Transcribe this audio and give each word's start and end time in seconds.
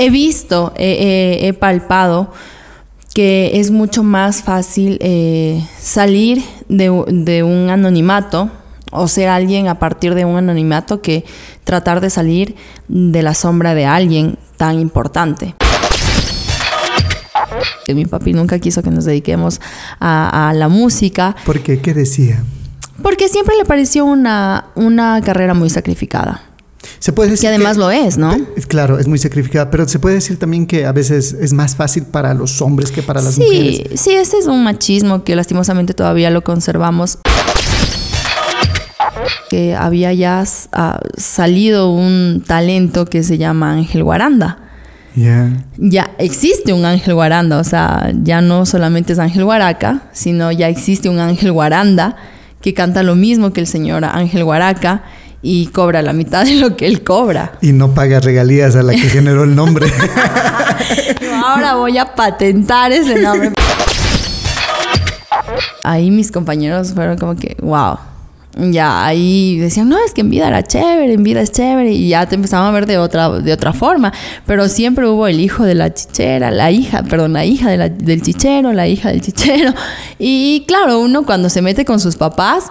he 0.00 0.10
visto, 0.10 0.72
he 0.76 1.52
palpado 1.58 2.32
que 3.14 3.60
es 3.60 3.70
mucho 3.70 4.02
más 4.02 4.42
fácil 4.42 4.98
eh, 5.00 5.66
salir 5.78 6.42
de, 6.68 7.04
de, 7.08 7.42
un 7.42 7.70
anonimato 7.70 8.50
o 8.92 9.08
ser 9.08 9.28
alguien 9.28 9.68
a 9.68 9.78
partir 9.78 10.14
de 10.14 10.24
un 10.24 10.36
anonimato 10.36 11.02
que 11.02 11.24
tratar 11.64 12.00
de 12.00 12.10
salir 12.10 12.54
de 12.88 13.22
la 13.22 13.34
sombra 13.34 13.74
de 13.74 13.86
alguien 13.86 14.38
tan 14.56 14.78
importante. 14.78 15.54
Que 17.84 17.94
mi 17.94 18.06
papi 18.06 18.32
nunca 18.32 18.58
quiso 18.58 18.82
que 18.82 18.90
nos 18.90 19.04
dediquemos 19.04 19.60
a, 19.98 20.52
la 20.54 20.68
música. 20.68 21.34
¿Por 21.44 21.60
qué? 21.60 21.80
¿Qué 21.80 21.94
decía? 21.94 22.44
Porque 23.02 23.28
siempre 23.28 23.56
le 23.56 23.64
pareció 23.64 24.04
una, 24.04 24.66
una 24.76 25.20
carrera 25.22 25.54
muy 25.54 25.70
sacrificada. 25.70 26.42
Se 26.98 27.12
puede 27.12 27.30
decir 27.30 27.48
que 27.48 27.54
además 27.54 27.76
lo 27.76 27.90
es, 27.90 28.18
¿no? 28.18 28.36
Claro, 28.68 28.98
es 28.98 29.06
muy 29.06 29.18
sacrificada, 29.18 29.70
pero 29.70 29.88
se 29.88 29.98
puede 29.98 30.16
decir 30.16 30.38
también 30.38 30.66
que 30.66 30.86
a 30.86 30.92
veces 30.92 31.32
es 31.32 31.52
más 31.52 31.74
fácil 31.74 32.04
para 32.04 32.34
los 32.34 32.60
hombres 32.60 32.90
que 32.90 33.02
para 33.02 33.22
las 33.22 33.38
mujeres. 33.38 33.82
Sí, 33.90 33.96
sí, 33.96 34.10
ese 34.12 34.38
es 34.38 34.46
un 34.46 34.62
machismo 34.62 35.24
que 35.24 35.34
lastimosamente 35.34 35.94
todavía 35.94 36.30
lo 36.30 36.42
conservamos. 36.42 37.18
Que 39.48 39.74
había 39.74 40.12
ya 40.12 40.44
ah, 40.72 41.00
salido 41.16 41.90
un 41.90 42.44
talento 42.46 43.06
que 43.06 43.22
se 43.22 43.38
llama 43.38 43.72
Ángel 43.72 44.04
Guaranda. 44.04 44.58
Ya 45.76 46.10
existe 46.18 46.72
un 46.72 46.84
Ángel 46.84 47.14
Guaranda, 47.14 47.58
o 47.58 47.64
sea, 47.64 48.12
ya 48.22 48.40
no 48.40 48.64
solamente 48.64 49.12
es 49.12 49.18
Ángel 49.18 49.44
Guaraca, 49.44 50.02
sino 50.12 50.52
ya 50.52 50.68
existe 50.68 51.08
un 51.08 51.18
Ángel 51.18 51.52
Guaranda 51.52 52.16
que 52.60 52.74
canta 52.74 53.02
lo 53.02 53.16
mismo 53.16 53.52
que 53.52 53.60
el 53.60 53.66
señor 53.66 54.04
Ángel 54.04 54.44
Guaraca 54.44 55.02
y 55.42 55.66
cobra 55.68 56.02
la 56.02 56.12
mitad 56.12 56.44
de 56.44 56.56
lo 56.56 56.76
que 56.76 56.86
él 56.86 57.02
cobra. 57.02 57.52
Y 57.60 57.72
no 57.72 57.94
paga 57.94 58.20
regalías 58.20 58.76
a 58.76 58.82
la 58.82 58.92
que 58.92 59.08
generó 59.08 59.44
el 59.44 59.54
nombre. 59.54 59.86
ahora 61.44 61.74
voy 61.74 61.98
a 61.98 62.14
patentar 62.14 62.92
ese 62.92 63.20
nombre. 63.20 63.52
Ahí 65.84 66.10
mis 66.10 66.30
compañeros 66.30 66.92
fueron 66.94 67.16
como 67.18 67.36
que, 67.36 67.56
wow. 67.60 67.98
Ya 68.56 69.06
ahí 69.06 69.58
decían, 69.58 69.88
no, 69.88 69.96
es 70.04 70.12
que 70.12 70.22
en 70.22 70.30
vida 70.30 70.48
era 70.48 70.64
chévere, 70.64 71.12
en 71.12 71.22
vida 71.22 71.40
es 71.40 71.52
chévere, 71.52 71.92
y 71.92 72.08
ya 72.08 72.26
te 72.26 72.34
empezaban 72.34 72.66
a 72.66 72.72
ver 72.72 72.84
de 72.84 72.98
otra, 72.98 73.30
de 73.30 73.52
otra 73.52 73.72
forma. 73.72 74.12
Pero 74.44 74.68
siempre 74.68 75.06
hubo 75.08 75.28
el 75.28 75.40
hijo 75.40 75.64
de 75.64 75.76
la 75.76 75.94
chichera, 75.94 76.50
la 76.50 76.70
hija, 76.70 77.04
perdón, 77.04 77.32
la 77.32 77.44
hija 77.44 77.70
del 77.70 78.22
chichero, 78.22 78.72
la 78.72 78.88
hija 78.88 79.10
del 79.10 79.20
chichero. 79.20 79.72
Y 80.18 80.64
claro, 80.66 80.98
uno 80.98 81.24
cuando 81.24 81.48
se 81.48 81.62
mete 81.62 81.84
con 81.84 82.00
sus 82.00 82.16
papás, 82.16 82.70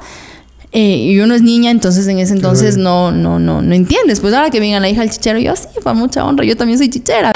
eh, 0.72 0.98
y 0.98 1.20
uno 1.20 1.34
es 1.34 1.42
niña, 1.42 1.72
entonces 1.72 2.08
en 2.08 2.20
ese 2.20 2.34
entonces 2.34 2.78
no, 2.78 3.12
no, 3.12 3.40
no, 3.40 3.62
no 3.62 3.74
entiendes. 3.74 4.20
Pues 4.20 4.34
ahora 4.34 4.52
que 4.52 4.60
venga 4.60 4.80
la 4.80 4.90
hija 4.90 5.02
del 5.02 5.10
chichero, 5.10 5.40
yo 5.40 5.56
sí, 5.56 5.68
para 5.84 5.96
mucha 5.96 6.24
honra, 6.24 6.46
yo 6.46 6.56
también 6.56 6.78
soy 6.78 6.90
chichera. 6.90 7.32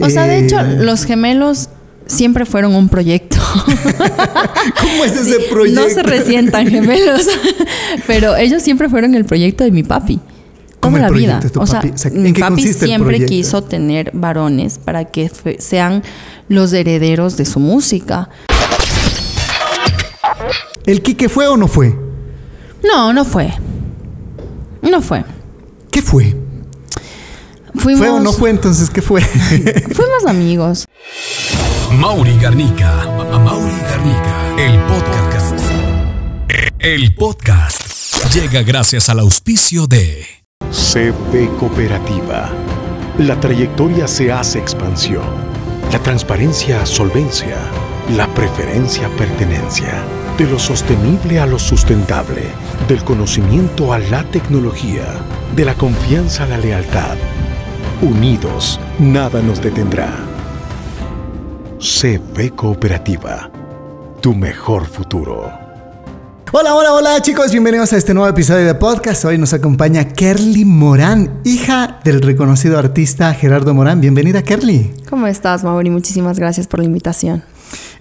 O 0.00 0.10
sea, 0.10 0.26
de 0.26 0.38
hecho, 0.38 0.60
eh. 0.60 0.78
los 0.80 1.04
gemelos 1.04 1.68
siempre 2.06 2.44
fueron 2.46 2.74
un 2.74 2.88
proyecto. 2.88 3.38
¿Cómo 4.80 5.04
es 5.04 5.16
ese 5.16 5.40
proyecto? 5.50 5.82
No 5.82 5.90
se 5.90 6.02
resientan 6.02 6.68
gemelos, 6.68 7.26
pero 8.06 8.36
ellos 8.36 8.62
siempre 8.62 8.88
fueron 8.88 9.14
el 9.14 9.24
proyecto 9.24 9.64
de 9.64 9.70
mi 9.70 9.82
papi. 9.82 10.20
Toda 10.80 10.98
la 10.98 11.10
vida. 11.10 11.40
O 11.56 11.66
sea, 11.66 11.82
mi 12.12 12.32
papi 12.34 12.72
siempre 12.72 13.24
quiso 13.24 13.62
tener 13.64 14.10
varones 14.12 14.78
para 14.78 15.06
que 15.06 15.30
sean 15.58 16.02
los 16.48 16.72
herederos 16.74 17.38
de 17.38 17.46
su 17.46 17.58
música. 17.58 18.28
¿El 20.86 21.02
Quique 21.02 21.28
fue 21.28 21.46
o 21.46 21.56
no 21.56 21.68
fue? 21.68 21.96
No, 22.82 23.12
no 23.12 23.24
fue. 23.24 23.52
No 24.82 25.00
fue. 25.00 25.24
¿Qué 25.90 26.02
fue? 26.02 26.36
Fuimos... 27.74 28.00
¿Fue 28.00 28.10
o 28.10 28.20
no 28.20 28.32
fue 28.32 28.50
entonces? 28.50 28.90
¿Qué 28.90 29.02
fue? 29.02 29.20
Fuimos 29.94 30.26
amigos. 30.26 30.86
Mauri 31.92 32.36
Garnica. 32.38 33.06
Mauri 33.38 33.72
Garnica. 33.90 34.54
El 34.58 34.78
podcast. 34.84 35.60
El 36.78 37.14
podcast 37.14 38.34
llega 38.34 38.62
gracias 38.62 39.08
al 39.08 39.20
auspicio 39.20 39.86
de 39.86 40.26
CP 40.70 41.48
Cooperativa. 41.58 42.50
La 43.18 43.38
trayectoria 43.40 44.08
se 44.08 44.32
hace 44.32 44.58
expansión. 44.58 45.24
La 45.92 45.98
transparencia 46.00 46.84
solvencia. 46.84 47.56
La 48.16 48.26
preferencia 48.34 49.08
pertenencia. 49.16 50.04
De 50.38 50.46
lo 50.46 50.58
sostenible 50.58 51.38
a 51.38 51.46
lo 51.46 51.60
sustentable, 51.60 52.42
del 52.88 53.04
conocimiento 53.04 53.92
a 53.92 54.00
la 54.00 54.24
tecnología, 54.24 55.04
de 55.54 55.64
la 55.64 55.74
confianza 55.74 56.42
a 56.42 56.48
la 56.48 56.58
lealtad. 56.58 57.16
Unidos, 58.02 58.80
nada 58.98 59.40
nos 59.40 59.62
detendrá. 59.62 60.12
CP 61.78 62.50
Cooperativa, 62.50 63.48
tu 64.20 64.34
mejor 64.34 64.86
futuro. 64.86 65.52
Hola, 66.50 66.74
hola, 66.74 66.94
hola 66.94 67.22
chicos, 67.22 67.52
bienvenidos 67.52 67.92
a 67.92 67.96
este 67.96 68.12
nuevo 68.12 68.28
episodio 68.28 68.66
de 68.66 68.74
podcast. 68.74 69.24
Hoy 69.24 69.38
nos 69.38 69.52
acompaña 69.52 70.08
Kerly 70.08 70.64
Morán, 70.64 71.42
hija 71.44 72.00
del 72.02 72.20
reconocido 72.20 72.76
artista 72.76 73.32
Gerardo 73.34 73.72
Morán. 73.72 74.00
Bienvenida 74.00 74.42
Kerly. 74.42 74.94
¿Cómo 75.08 75.28
estás, 75.28 75.62
Mauri? 75.62 75.90
Muchísimas 75.90 76.40
gracias 76.40 76.66
por 76.66 76.80
la 76.80 76.86
invitación. 76.86 77.44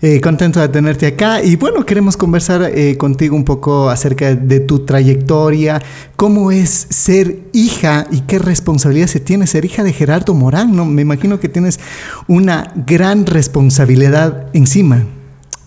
Eh, 0.02 0.20
contento 0.20 0.60
de 0.60 0.68
tenerte 0.68 1.08
acá 1.08 1.42
y 1.42 1.56
bueno, 1.56 1.86
queremos 1.86 2.18
conversar 2.18 2.64
eh, 2.64 2.98
contigo 2.98 3.38
un 3.38 3.46
poco 3.46 3.90
acerca 3.90 4.36
de 4.36 4.60
tu 4.60 4.80
trayectoria, 4.80 5.82
cómo 6.18 6.52
es 6.52 6.88
ser 6.90 7.40
hija 7.54 8.08
y 8.12 8.20
qué 8.22 8.38
responsabilidad 8.38 9.08
se 9.08 9.22
tiene 9.22 9.48
ser 9.48 9.64
hija 9.64 9.82
de 9.82 9.94
Gerardo 9.94 10.34
Morán, 10.34 10.76
¿no? 10.76 10.84
Me 10.86 11.02
imagino 11.02 11.40
que 11.40 11.48
tienes 11.48 11.80
una 12.28 12.74
gran 12.76 13.26
responsabilidad 13.26 14.48
encima. 14.54 15.06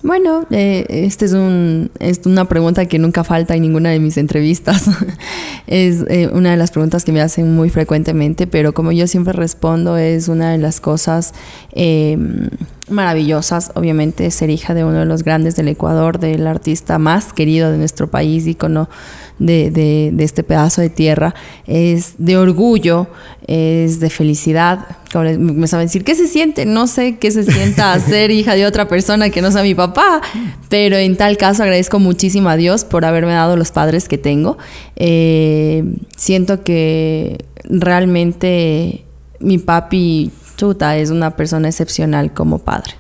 Bueno, 0.06 0.47
eh, 0.50 0.87
esta 0.89 1.25
es, 1.25 1.33
un, 1.33 1.91
una 2.27 2.44
pregunta 2.44 2.87
que 2.87 2.97
nunca 2.97 3.25
falta 3.25 3.56
en 3.56 3.62
ninguna 3.62 3.91
de 3.91 3.99
mis 3.99 4.17
entrevistas. 4.19 4.89
es 5.67 6.05
eh, 6.09 6.31
una 6.33 6.53
de 6.53 6.56
las 6.56 6.71
preguntas 6.71 7.05
que 7.05 7.11
me 7.11 7.21
hacen 7.21 7.56
muy 7.56 7.71
frecuentemente, 7.71 8.47
pero 8.47 8.72
como 8.72 8.93
yo 8.93 9.09
siempre 9.09 9.33
respondo, 9.33 9.97
es 9.97 10.28
una 10.28 10.53
de 10.53 10.59
las 10.59 10.78
cosas 10.78 11.34
em, 11.72 12.50
maravillosas, 12.89 13.72
obviamente, 13.75 14.31
ser 14.31 14.49
hija 14.49 14.75
de 14.75 14.84
uno 14.84 15.00
de 15.00 15.06
los 15.06 15.25
grandes 15.25 15.56
del 15.56 15.67
Ecuador, 15.67 16.21
del 16.21 16.47
artista 16.47 17.00
más 17.00 17.33
querido 17.33 17.73
de 17.73 17.78
nuestro 17.78 18.09
país, 18.09 18.47
ícono 18.47 18.88
de, 19.39 19.71
de, 19.71 20.11
de 20.13 20.25
este 20.25 20.43
pedazo 20.43 20.81
de 20.81 20.91
tierra, 20.91 21.35
es 21.67 22.15
de 22.19 22.37
orgullo, 22.37 23.09
es 23.47 24.01
de 24.01 24.11
felicidad. 24.11 24.87
Me 25.39 25.67
saben 25.67 25.87
decir, 25.87 26.05
¿qué 26.05 26.15
se 26.15 26.27
siente? 26.27 26.67
No 26.67 26.87
sé 26.87 27.17
qué 27.19 27.31
se 27.31 27.45
sienta 27.45 27.99
ser 28.01 28.31
hija 28.31 28.55
de 28.55 28.67
otra 28.67 28.89
persona 28.89 29.31
que 29.31 29.43
no 29.43 29.51
sea 29.51 29.63
mi 29.63 29.75
papá, 29.75 30.21
pero 30.69 30.97
en 30.97 31.17
tal 31.17 31.37
caso 31.37 31.63
agradezco 31.63 31.99
muchísimo 31.99 32.49
a 32.49 32.57
Dios 32.57 32.85
por 32.85 33.05
haberme 33.05 33.33
dado 33.33 33.57
los 33.57 33.71
padres 33.71 34.09
que 34.09 34.19
tengo. 34.19 34.59
Eh, 34.97 35.85
siento 36.17 36.63
que 36.63 37.45
realmente 37.65 39.05
mi 39.41 39.59
papi 39.59 40.31
chuta 40.57 40.97
es 40.97 41.11
una 41.11 41.37
persona 41.37 41.69
excepcional 41.69 42.33
como 42.33 42.59
padre. 42.59 42.93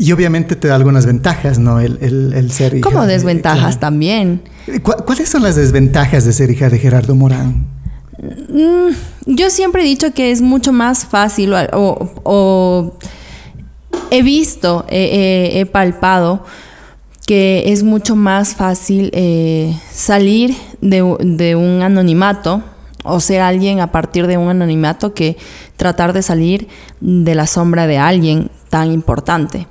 Y 0.00 0.12
obviamente 0.12 0.54
te 0.54 0.68
da 0.68 0.76
algunas 0.76 1.06
ventajas, 1.06 1.58
¿no? 1.58 1.80
El, 1.80 1.98
el, 2.00 2.50
ser 2.52 2.74
hija. 2.74 2.88
Como 2.88 3.04
desventajas 3.04 3.80
también. 3.80 4.42
¿Cuáles 4.82 5.28
son 5.28 5.42
las 5.42 5.56
desventajas 5.56 6.24
de 6.24 6.32
ser 6.32 6.52
hija 6.52 6.70
de 6.70 6.78
Gerardo 6.78 7.16
Morán? 7.16 7.66
Mm, 8.22 8.94
yo 9.26 9.50
siempre 9.50 9.82
he 9.82 9.84
dicho 9.84 10.14
que 10.14 10.30
es 10.30 10.40
mucho 10.40 10.72
más 10.72 11.04
fácil 11.04 11.52
o, 11.72 12.96
he 14.10 14.22
visto, 14.22 14.86
he, 14.88 15.66
palpado 15.72 16.44
que 17.26 17.72
es 17.72 17.82
mucho 17.82 18.14
más 18.14 18.54
fácil 18.54 19.10
eh, 19.12 19.76
salir 19.92 20.56
de, 20.80 21.16
de 21.20 21.56
un 21.56 21.82
anonimato 21.82 22.62
o 23.04 23.18
ser 23.20 23.40
alguien 23.40 23.80
a 23.80 23.90
partir 23.92 24.26
de 24.28 24.38
un 24.38 24.48
anonimato 24.48 25.12
que 25.12 25.36
tratar 25.76 26.12
de 26.12 26.22
salir 26.22 26.68
de 27.00 27.34
la 27.34 27.46
sombra 27.46 27.86
de 27.86 27.98
alguien 27.98 28.50
tan 28.70 28.92
importante. 28.92 29.66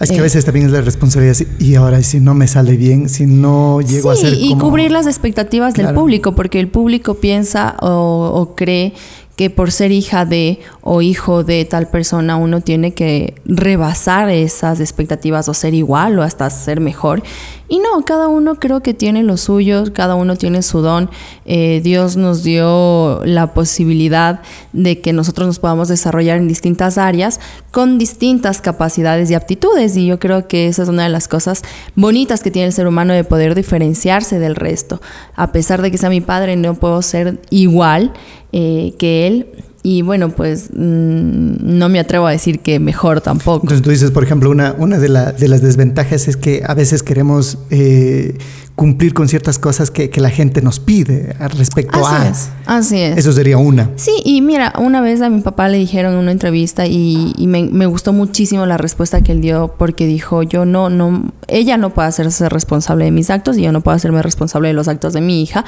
Es 0.00 0.10
que 0.10 0.16
a 0.16 0.18
eh, 0.18 0.22
veces 0.22 0.44
también 0.44 0.66
es 0.66 0.72
la 0.72 0.80
responsabilidad 0.80 1.36
y 1.58 1.74
ahora 1.74 2.02
si 2.02 2.20
no 2.20 2.34
me 2.34 2.46
sale 2.48 2.76
bien, 2.76 3.08
si 3.08 3.26
no 3.26 3.80
llego 3.80 4.10
a 4.10 4.16
ser 4.16 4.34
y 4.34 4.54
cubrir 4.56 4.90
las 4.90 5.06
expectativas 5.06 5.74
del 5.74 5.94
público, 5.94 6.34
porque 6.34 6.60
el 6.60 6.68
público 6.68 7.14
piensa 7.14 7.76
o, 7.80 8.30
o 8.34 8.54
cree 8.54 8.94
que 9.36 9.50
por 9.50 9.72
ser 9.72 9.90
hija 9.90 10.24
de 10.24 10.60
o 10.80 11.02
hijo 11.02 11.42
de 11.42 11.64
tal 11.64 11.88
persona 11.88 12.36
uno 12.36 12.60
tiene 12.60 12.94
que 12.94 13.34
rebasar 13.44 14.30
esas 14.30 14.80
expectativas 14.80 15.48
o 15.48 15.54
ser 15.54 15.74
igual 15.74 16.18
o 16.18 16.22
hasta 16.22 16.48
ser 16.50 16.80
mejor. 16.80 17.22
Y 17.66 17.78
no, 17.78 18.04
cada 18.04 18.28
uno 18.28 18.56
creo 18.56 18.82
que 18.82 18.92
tiene 18.92 19.22
lo 19.22 19.38
suyo, 19.38 19.84
cada 19.94 20.14
uno 20.16 20.36
tiene 20.36 20.62
su 20.62 20.80
don. 20.80 21.08
Eh, 21.46 21.80
Dios 21.82 22.16
nos 22.16 22.42
dio 22.42 23.24
la 23.24 23.54
posibilidad 23.54 24.42
de 24.74 25.00
que 25.00 25.14
nosotros 25.14 25.46
nos 25.46 25.58
podamos 25.58 25.88
desarrollar 25.88 26.36
en 26.36 26.46
distintas 26.46 26.98
áreas 26.98 27.40
con 27.70 27.96
distintas 27.96 28.60
capacidades 28.60 29.30
y 29.30 29.34
aptitudes. 29.34 29.96
Y 29.96 30.06
yo 30.06 30.18
creo 30.18 30.46
que 30.46 30.68
esa 30.68 30.82
es 30.82 30.88
una 30.90 31.04
de 31.04 31.08
las 31.08 31.26
cosas 31.26 31.62
bonitas 31.94 32.42
que 32.42 32.50
tiene 32.50 32.66
el 32.66 32.72
ser 32.74 32.86
humano 32.86 33.14
de 33.14 33.24
poder 33.24 33.54
diferenciarse 33.54 34.38
del 34.38 34.56
resto. 34.56 35.00
A 35.34 35.50
pesar 35.50 35.80
de 35.80 35.90
que 35.90 35.98
sea 35.98 36.10
mi 36.10 36.20
padre, 36.20 36.56
no 36.56 36.74
puedo 36.74 37.00
ser 37.00 37.40
igual 37.50 38.12
eh, 38.52 38.94
que 38.98 39.26
él. 39.26 39.46
Y 39.86 40.00
bueno, 40.00 40.30
pues 40.30 40.70
mm, 40.74 41.56
no 41.60 41.90
me 41.90 42.00
atrevo 42.00 42.26
a 42.26 42.30
decir 42.30 42.60
que 42.60 42.80
mejor 42.80 43.20
tampoco. 43.20 43.66
Entonces 43.66 43.82
tú 43.82 43.90
dices, 43.90 44.10
por 44.12 44.24
ejemplo, 44.24 44.50
una, 44.50 44.74
una 44.78 44.98
de, 44.98 45.10
la, 45.10 45.32
de 45.32 45.46
las 45.46 45.60
desventajas 45.60 46.26
es 46.26 46.38
que 46.38 46.62
a 46.66 46.72
veces 46.72 47.02
queremos 47.02 47.58
eh, 47.68 48.38
cumplir 48.74 49.14
con 49.14 49.28
ciertas 49.28 49.58
cosas 49.58 49.90
que, 49.90 50.10
que, 50.10 50.20
la 50.20 50.30
gente 50.30 50.60
nos 50.60 50.80
pide 50.80 51.34
respecto 51.56 52.04
así 52.04 52.14
a... 52.14 52.28
Es, 52.28 52.50
así 52.66 53.00
es. 53.00 53.18
Eso 53.18 53.32
sería 53.32 53.56
una. 53.56 53.90
Sí, 53.94 54.10
y 54.24 54.40
mira, 54.40 54.72
una 54.78 55.00
vez 55.00 55.20
a 55.20 55.28
mi 55.28 55.42
papá 55.42 55.68
le 55.68 55.78
dijeron 55.78 56.14
en 56.14 56.18
una 56.18 56.32
entrevista 56.32 56.86
y, 56.86 57.34
y 57.36 57.46
me, 57.46 57.64
me, 57.64 57.86
gustó 57.86 58.12
muchísimo 58.12 58.66
la 58.66 58.76
respuesta 58.76 59.22
que 59.22 59.30
él 59.30 59.40
dio 59.40 59.74
porque 59.78 60.06
dijo, 60.06 60.42
yo 60.42 60.64
no, 60.64 60.90
no, 60.90 61.30
ella 61.46 61.76
no 61.76 61.94
puede 61.94 62.08
hacerse 62.08 62.48
responsable 62.48 63.04
de 63.04 63.12
mis 63.12 63.30
actos 63.30 63.56
y 63.58 63.62
yo 63.62 63.70
no 63.70 63.80
puedo 63.80 63.96
hacerme 63.96 64.22
responsable 64.22 64.68
de 64.68 64.74
los 64.74 64.88
actos 64.88 65.12
de 65.12 65.20
mi 65.20 65.40
hija. 65.40 65.64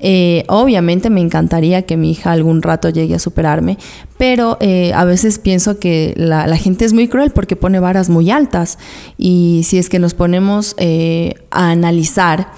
Eh, 0.00 0.44
obviamente 0.48 1.10
me 1.10 1.20
encantaría 1.20 1.82
que 1.82 1.98
mi 1.98 2.12
hija 2.12 2.32
algún 2.32 2.62
rato 2.62 2.88
llegue 2.88 3.16
a 3.16 3.18
superarme, 3.18 3.76
pero 4.16 4.56
eh, 4.60 4.92
a 4.94 5.04
veces 5.04 5.38
pienso 5.38 5.78
que 5.78 6.14
la, 6.16 6.46
la, 6.46 6.56
gente 6.56 6.84
es 6.84 6.92
muy 6.92 7.08
cruel 7.08 7.30
porque 7.30 7.56
pone 7.56 7.78
varas 7.78 8.08
muy 8.08 8.30
altas 8.30 8.78
y 9.16 9.62
si 9.64 9.78
es 9.78 9.88
que 9.88 9.98
nos 9.98 10.14
ponemos 10.14 10.74
eh, 10.78 11.34
a 11.50 11.70
analizar 11.70 12.52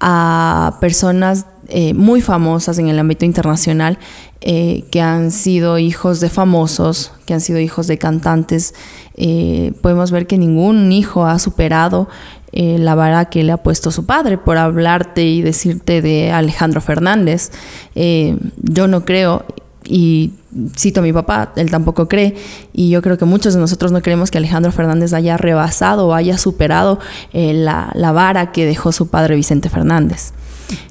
a 0.00 0.76
personas 0.80 1.46
eh, 1.68 1.94
muy 1.94 2.20
famosas 2.20 2.78
en 2.78 2.88
el 2.88 2.98
ámbito 2.98 3.24
internacional 3.24 3.98
eh, 4.40 4.84
que 4.92 5.00
han 5.00 5.32
sido 5.32 5.78
hijos 5.78 6.20
de 6.20 6.28
famosos, 6.28 7.12
que 7.24 7.34
han 7.34 7.40
sido 7.40 7.58
hijos 7.58 7.88
de 7.88 7.98
cantantes, 7.98 8.74
eh, 9.16 9.72
podemos 9.80 10.12
ver 10.12 10.28
que 10.28 10.38
ningún 10.38 10.92
hijo 10.92 11.26
ha 11.26 11.38
superado 11.38 12.08
la 12.52 12.94
vara 12.94 13.26
que 13.26 13.44
le 13.44 13.52
ha 13.52 13.58
puesto 13.58 13.90
su 13.90 14.06
padre 14.06 14.38
por 14.38 14.56
hablarte 14.56 15.26
y 15.26 15.42
decirte 15.42 16.00
de 16.00 16.32
Alejandro 16.32 16.80
Fernández. 16.80 17.50
yo 17.94 18.86
no 18.88 19.04
creo 19.04 19.44
y 19.86 20.32
cito 20.76 21.00
a 21.00 21.02
mi 21.02 21.12
papá, 21.12 21.52
él 21.56 21.70
tampoco 21.70 22.08
cree, 22.08 22.34
y 22.72 22.90
yo 22.90 23.02
creo 23.02 23.18
que 23.18 23.24
muchos 23.24 23.54
de 23.54 23.60
nosotros 23.60 23.92
no 23.92 24.02
creemos 24.02 24.30
que 24.30 24.38
Alejandro 24.38 24.72
Fernández 24.72 25.12
haya 25.12 25.36
rebasado 25.36 26.08
o 26.08 26.14
haya 26.14 26.38
superado 26.38 26.98
eh, 27.32 27.52
la, 27.52 27.92
la, 27.94 28.12
vara 28.12 28.52
que 28.52 28.66
dejó 28.66 28.92
su 28.92 29.08
padre 29.08 29.36
Vicente 29.36 29.68
Fernández. 29.68 30.32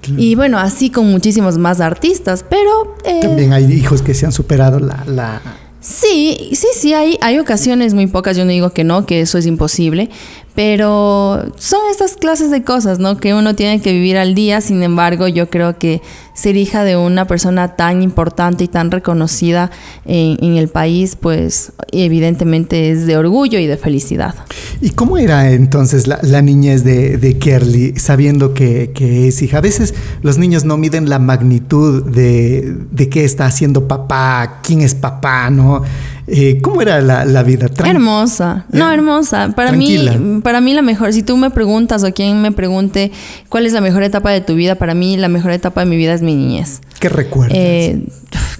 Claro. 0.01 0.21
Y 0.21 0.35
bueno, 0.35 0.57
así 0.57 0.89
con 0.89 1.11
muchísimos 1.11 1.57
más 1.57 1.81
artistas, 1.81 2.45
pero... 2.49 2.95
Eh, 3.03 3.19
También 3.21 3.53
hay 3.53 3.65
hijos 3.71 4.01
que 4.01 4.13
se 4.13 4.25
han 4.25 4.31
superado 4.31 4.79
la... 4.79 5.03
la... 5.05 5.41
Sí, 5.81 6.49
sí, 6.53 6.67
sí, 6.73 6.93
hay, 6.93 7.17
hay 7.21 7.37
ocasiones 7.37 7.93
muy 7.93 8.07
pocas, 8.07 8.35
yo 8.35 8.43
no 8.43 8.49
digo 8.49 8.71
que 8.71 8.83
no, 8.83 9.05
que 9.05 9.21
eso 9.21 9.37
es 9.37 9.45
imposible, 9.45 10.09
pero 10.55 11.51
son 11.57 11.81
estas 11.91 12.15
clases 12.15 12.49
de 12.49 12.63
cosas, 12.63 12.97
¿no? 12.97 13.17
Que 13.17 13.33
uno 13.33 13.55
tiene 13.55 13.81
que 13.81 13.91
vivir 13.91 14.17
al 14.17 14.33
día, 14.33 14.61
sin 14.61 14.81
embargo, 14.83 15.27
yo 15.27 15.49
creo 15.49 15.77
que 15.77 16.01
ser 16.33 16.55
hija 16.55 16.83
de 16.83 16.95
una 16.97 17.27
persona 17.27 17.75
tan 17.75 18.01
importante 18.01 18.63
y 18.63 18.67
tan 18.67 18.91
reconocida 18.91 19.71
en, 20.05 20.55
el 20.55 20.67
país, 20.69 21.17
pues 21.19 21.73
evidentemente 21.91 22.91
es 22.91 23.05
de 23.05 23.17
orgullo 23.17 23.59
y 23.59 23.67
de 23.67 23.77
felicidad. 23.77 24.35
¿Y 24.79 24.91
cómo 24.91 25.17
era 25.17 25.51
entonces 25.51 26.07
la, 26.07 26.41
niñez 26.41 26.83
de, 26.83 27.37
Kerly, 27.39 27.93
sabiendo 27.97 28.53
que, 28.53 28.91
que, 28.93 29.27
es 29.27 29.41
hija? 29.41 29.57
A 29.57 29.61
veces 29.61 29.93
los 30.21 30.37
niños 30.37 30.63
no 30.63 30.77
miden 30.77 31.09
la 31.09 31.19
magnitud 31.19 32.03
de, 32.03 32.77
de 32.91 33.09
qué 33.09 33.25
está 33.25 33.45
haciendo 33.45 33.87
papá, 33.87 34.59
quién 34.61 34.81
es 34.81 34.93
papá, 34.93 35.49
¿no? 35.49 35.83
Eh, 36.27 36.59
¿Cómo 36.61 36.81
era 36.81 37.01
la, 37.01 37.23
la 37.23 37.43
vida? 37.43 37.67
Tran 37.69 37.89
hermosa, 37.89 38.65
no, 38.71 38.91
hermosa. 38.91 39.51
Para 39.55 39.69
Tranquila. 39.69 40.13
mí, 40.13 40.41
para 40.41 40.59
mí 40.59 40.73
la 40.73 40.81
mejor, 40.81 41.13
si 41.13 41.21
tú 41.21 41.37
me 41.37 41.51
preguntas 41.51 42.03
o 42.03 42.11
quien 42.13 42.41
me 42.41 42.51
pregunte 42.51 43.11
cuál 43.49 43.65
es 43.65 43.73
la 43.73 43.81
mejor 43.81 44.01
etapa 44.03 44.31
de 44.31 44.41
tu 44.41 44.55
vida, 44.55 44.75
para 44.75 44.95
mí 44.95 45.17
la 45.17 45.27
mejor 45.27 45.51
etapa 45.51 45.81
de 45.81 45.87
mi 45.89 45.97
vida 45.97 46.13
es 46.13 46.21
mi 46.21 46.33
niñez. 46.33 46.81
¿Qué 47.05 47.09
recuerdas? 47.09 47.55
Eh, 47.55 48.01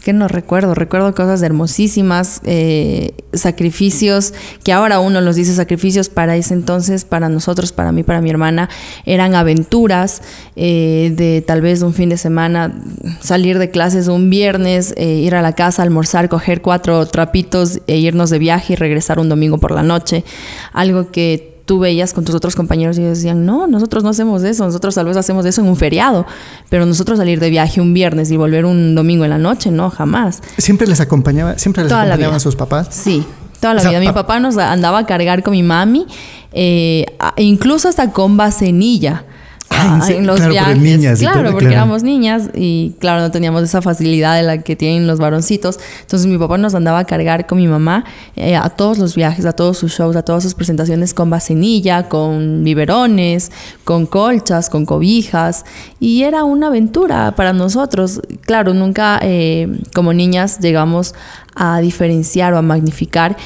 ¿Qué 0.03 0.13
no 0.13 0.27
recuerdo? 0.27 0.75
Recuerdo 0.75 1.15
cosas 1.15 1.42
hermosísimas, 1.42 2.42
eh, 2.45 3.13
sacrificios, 3.33 4.36
que 4.63 4.71
ahora 4.71 5.00
uno 5.00 5.19
los 5.19 5.36
dice 5.36 5.56
sacrificios, 5.56 6.09
para 6.09 6.36
ese 6.36 6.53
entonces, 6.53 7.06
para 7.06 7.27
nosotros, 7.27 7.71
para 7.71 7.92
mí, 7.92 8.03
para 8.03 8.21
mi 8.21 8.30
hermana, 8.30 8.69
eran 9.07 9.33
aventuras 9.33 10.21
eh, 10.56 11.12
de 11.15 11.42
tal 11.42 11.62
vez 11.62 11.81
un 11.81 11.95
fin 11.95 12.09
de 12.09 12.18
semana, 12.18 12.71
salir 13.19 13.57
de 13.57 13.71
clases 13.71 14.07
un 14.07 14.30
viernes, 14.30 14.94
eh, 14.95 15.07
ir 15.07 15.33
a 15.33 15.41
la 15.41 15.53
casa, 15.53 15.81
almorzar, 15.81 16.30
coger 16.30 16.62
cuatro 16.62 17.07
trapitos 17.07 17.80
e 17.88 17.98
irnos 17.98 18.30
de 18.30 18.38
viaje 18.38 18.74
y 18.74 18.75
regresar 18.75 19.18
un 19.18 19.27
domingo 19.27 19.57
por 19.57 19.71
la 19.71 19.81
noche. 19.81 20.24
Algo 20.71 21.09
que 21.09 21.55
tú 21.65 21.79
veías 21.79 22.13
con 22.13 22.23
tus 22.25 22.35
otros 22.35 22.56
compañeros 22.56 22.97
y 22.97 23.01
ellos 23.01 23.17
decían, 23.17 23.45
no, 23.45 23.67
nosotros 23.67 24.03
no 24.03 24.09
hacemos 24.09 24.44
eso, 24.44 24.65
nosotros 24.65 24.95
tal 24.95 25.07
vez 25.07 25.17
hacemos 25.17 25.45
eso 25.45 25.62
en 25.62 25.67
un 25.67 25.75
feriado, 25.75 26.25
pero 26.69 26.85
nosotros 26.85 27.17
salir 27.17 27.39
de 27.39 27.50
viaje 27.50 27.81
un 27.81 27.94
viernes 27.94 28.31
y 28.31 28.38
volver 28.38 28.65
un 28.65 28.95
domingo 28.95 29.23
en 29.23 29.31
la 29.31 29.38
noche, 29.38 29.71
no, 29.71 29.89
jamás. 29.89 30.41
¿Siempre 30.57 30.88
les 30.88 31.01
acompañaba, 31.01 31.57
siempre 31.57 31.83
les 31.83 31.89
Toda 31.89 32.03
acompañaban 32.03 32.39
sus 32.39 32.56
papás? 32.56 32.88
Sí, 32.91 33.25
toda 33.59 33.73
la 33.73 33.79
o 33.79 33.81
sea, 33.81 33.91
vida. 33.91 34.00
Mi 34.00 34.12
papá 34.12 34.39
nos 34.39 34.57
andaba 34.57 35.00
a 35.00 35.06
cargar 35.06 35.41
con 35.41 35.51
mi 35.51 35.63
mami, 35.63 36.06
eh, 36.51 37.06
incluso 37.38 37.89
hasta 37.89 38.12
con 38.12 38.38
vasenilla. 38.38 39.25
Ah, 39.69 40.00
en 40.09 40.25
los 40.25 40.38
claro, 40.38 40.51
viajes. 40.51 40.77
niñas 40.77 41.19
claro, 41.19 41.41
todo, 41.41 41.51
porque 41.51 41.65
claro. 41.65 41.83
éramos 41.83 42.03
niñas 42.03 42.50
y 42.53 42.95
claro, 43.00 43.21
no 43.21 43.31
teníamos 43.31 43.63
esa 43.63 43.81
facilidad 43.81 44.35
de 44.35 44.44
la 44.44 44.59
que 44.59 44.75
tienen 44.75 45.07
los 45.07 45.19
varoncitos. 45.19 45.79
Entonces 46.01 46.27
mi 46.27 46.38
papá 46.38 46.57
nos 46.57 46.75
andaba 46.75 47.00
a 47.00 47.06
cargar 47.06 47.45
con 47.47 47.57
mi 47.57 47.67
mamá 47.67 48.06
eh, 48.35 48.56
a 48.56 48.69
todos 48.69 48.97
los 48.97 49.15
viajes, 49.15 49.45
a 49.45 49.53
todos 49.53 49.77
sus 49.77 49.91
shows, 49.91 50.15
a 50.15 50.23
todas 50.23 50.44
sus 50.44 50.53
presentaciones 50.53 51.13
con 51.13 51.29
vasenilla, 51.29 52.07
con 52.09 52.63
biberones, 52.63 53.51
con 53.83 54.06
colchas, 54.06 54.69
con 54.69 54.85
cobijas. 54.85 55.65
Y 56.00 56.23
era 56.23 56.44
una 56.44 56.67
aventura 56.67 57.33
para 57.35 57.53
nosotros. 57.53 58.21
Claro, 58.41 58.73
nunca 58.73 59.19
eh, 59.21 59.67
como 59.94 60.13
niñas 60.13 60.59
llegamos 60.59 61.15
a 61.56 61.79
diferenciar 61.79 62.53
o 62.53 62.57
a 62.57 62.62
magnificar 62.62 63.38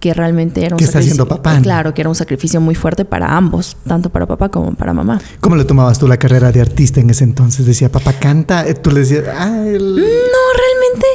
que 0.00 0.12
realmente 0.14 0.64
era 0.64 0.74
un 0.74 0.78
¿Qué 0.78 0.84
está 0.84 0.98
sacrificio. 0.98 1.24
haciendo 1.24 1.42
papá? 1.42 1.60
Claro, 1.62 1.94
que 1.94 2.02
era 2.02 2.08
un 2.08 2.14
sacrificio 2.14 2.60
muy 2.60 2.74
fuerte 2.74 3.04
para 3.04 3.36
ambos, 3.36 3.76
tanto 3.86 4.10
para 4.10 4.26
papá 4.26 4.48
como 4.48 4.74
para 4.74 4.92
mamá. 4.92 5.20
¿Cómo 5.40 5.56
le 5.56 5.64
tomabas 5.64 5.98
tú 5.98 6.06
la 6.06 6.16
carrera 6.18 6.52
de 6.52 6.60
artista 6.60 7.00
en 7.00 7.10
ese 7.10 7.24
entonces? 7.24 7.66
Decía, 7.66 7.90
papá 7.90 8.12
canta, 8.14 8.66
Eh, 8.66 8.74
tú 8.74 8.90
le 8.90 9.00
decías, 9.00 9.24
ah, 9.36 9.64
el... 9.66 9.96
No, 9.96 10.02
realmente, 10.02 11.06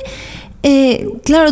eh, 0.63 1.09
claro, 1.23 1.51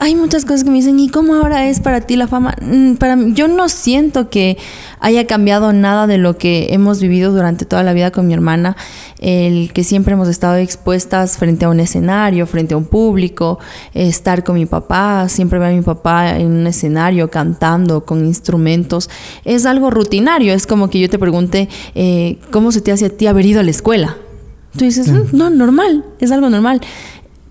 hay 0.00 0.14
muchas 0.16 0.44
cosas 0.44 0.64
que 0.64 0.70
me 0.70 0.76
dicen, 0.76 0.98
¿y 1.00 1.08
cómo 1.08 1.34
ahora 1.34 1.68
es 1.68 1.80
para 1.80 2.00
ti 2.02 2.16
la 2.16 2.26
fama? 2.26 2.54
Mm, 2.60 2.94
Para 2.94 3.16
mí, 3.16 3.32
yo 3.34 3.48
no 3.48 3.68
siento 3.68 4.28
que 4.28 4.58
haya 5.00 5.26
cambiado 5.26 5.72
nada 5.72 6.06
de 6.06 6.18
lo 6.18 6.36
que 6.36 6.68
hemos 6.74 7.00
vivido 7.00 7.32
durante 7.32 7.64
toda 7.64 7.82
la 7.82 7.92
vida 7.92 8.10
con 8.10 8.26
mi 8.26 8.34
hermana, 8.34 8.76
el 9.20 9.72
que 9.72 9.84
siempre 9.84 10.14
hemos 10.14 10.28
estado 10.28 10.56
expuestas 10.56 11.38
frente 11.38 11.64
a 11.64 11.68
un 11.68 11.80
escenario, 11.80 12.46
frente 12.46 12.74
a 12.74 12.76
un 12.76 12.84
público, 12.86 13.58
estar 13.94 14.44
con 14.44 14.56
mi 14.56 14.66
papá, 14.66 15.28
siempre 15.28 15.58
ver 15.58 15.72
a 15.72 15.74
mi 15.76 15.82
papá 15.82 16.38
en 16.38 16.48
un 16.52 16.66
escenario 16.66 17.30
cantando 17.30 18.04
con 18.04 18.26
instrumentos, 18.26 19.08
es 19.44 19.64
algo 19.64 19.90
rutinario, 19.90 20.52
es 20.54 20.66
como 20.66 20.90
que 20.90 20.98
yo 21.00 21.08
te 21.08 21.18
pregunte, 21.18 21.68
eh, 21.94 22.38
¿cómo 22.50 22.72
se 22.72 22.80
te 22.80 22.92
hace 22.92 23.06
a 23.06 23.10
ti 23.10 23.26
haber 23.26 23.46
ido 23.46 23.60
a 23.60 23.62
la 23.62 23.70
escuela? 23.70 24.16
Tú 24.76 24.84
dices, 24.84 25.06
"Mm, 25.08 25.36
no, 25.36 25.50
normal, 25.50 26.04
es 26.18 26.32
algo 26.32 26.50
normal. 26.50 26.80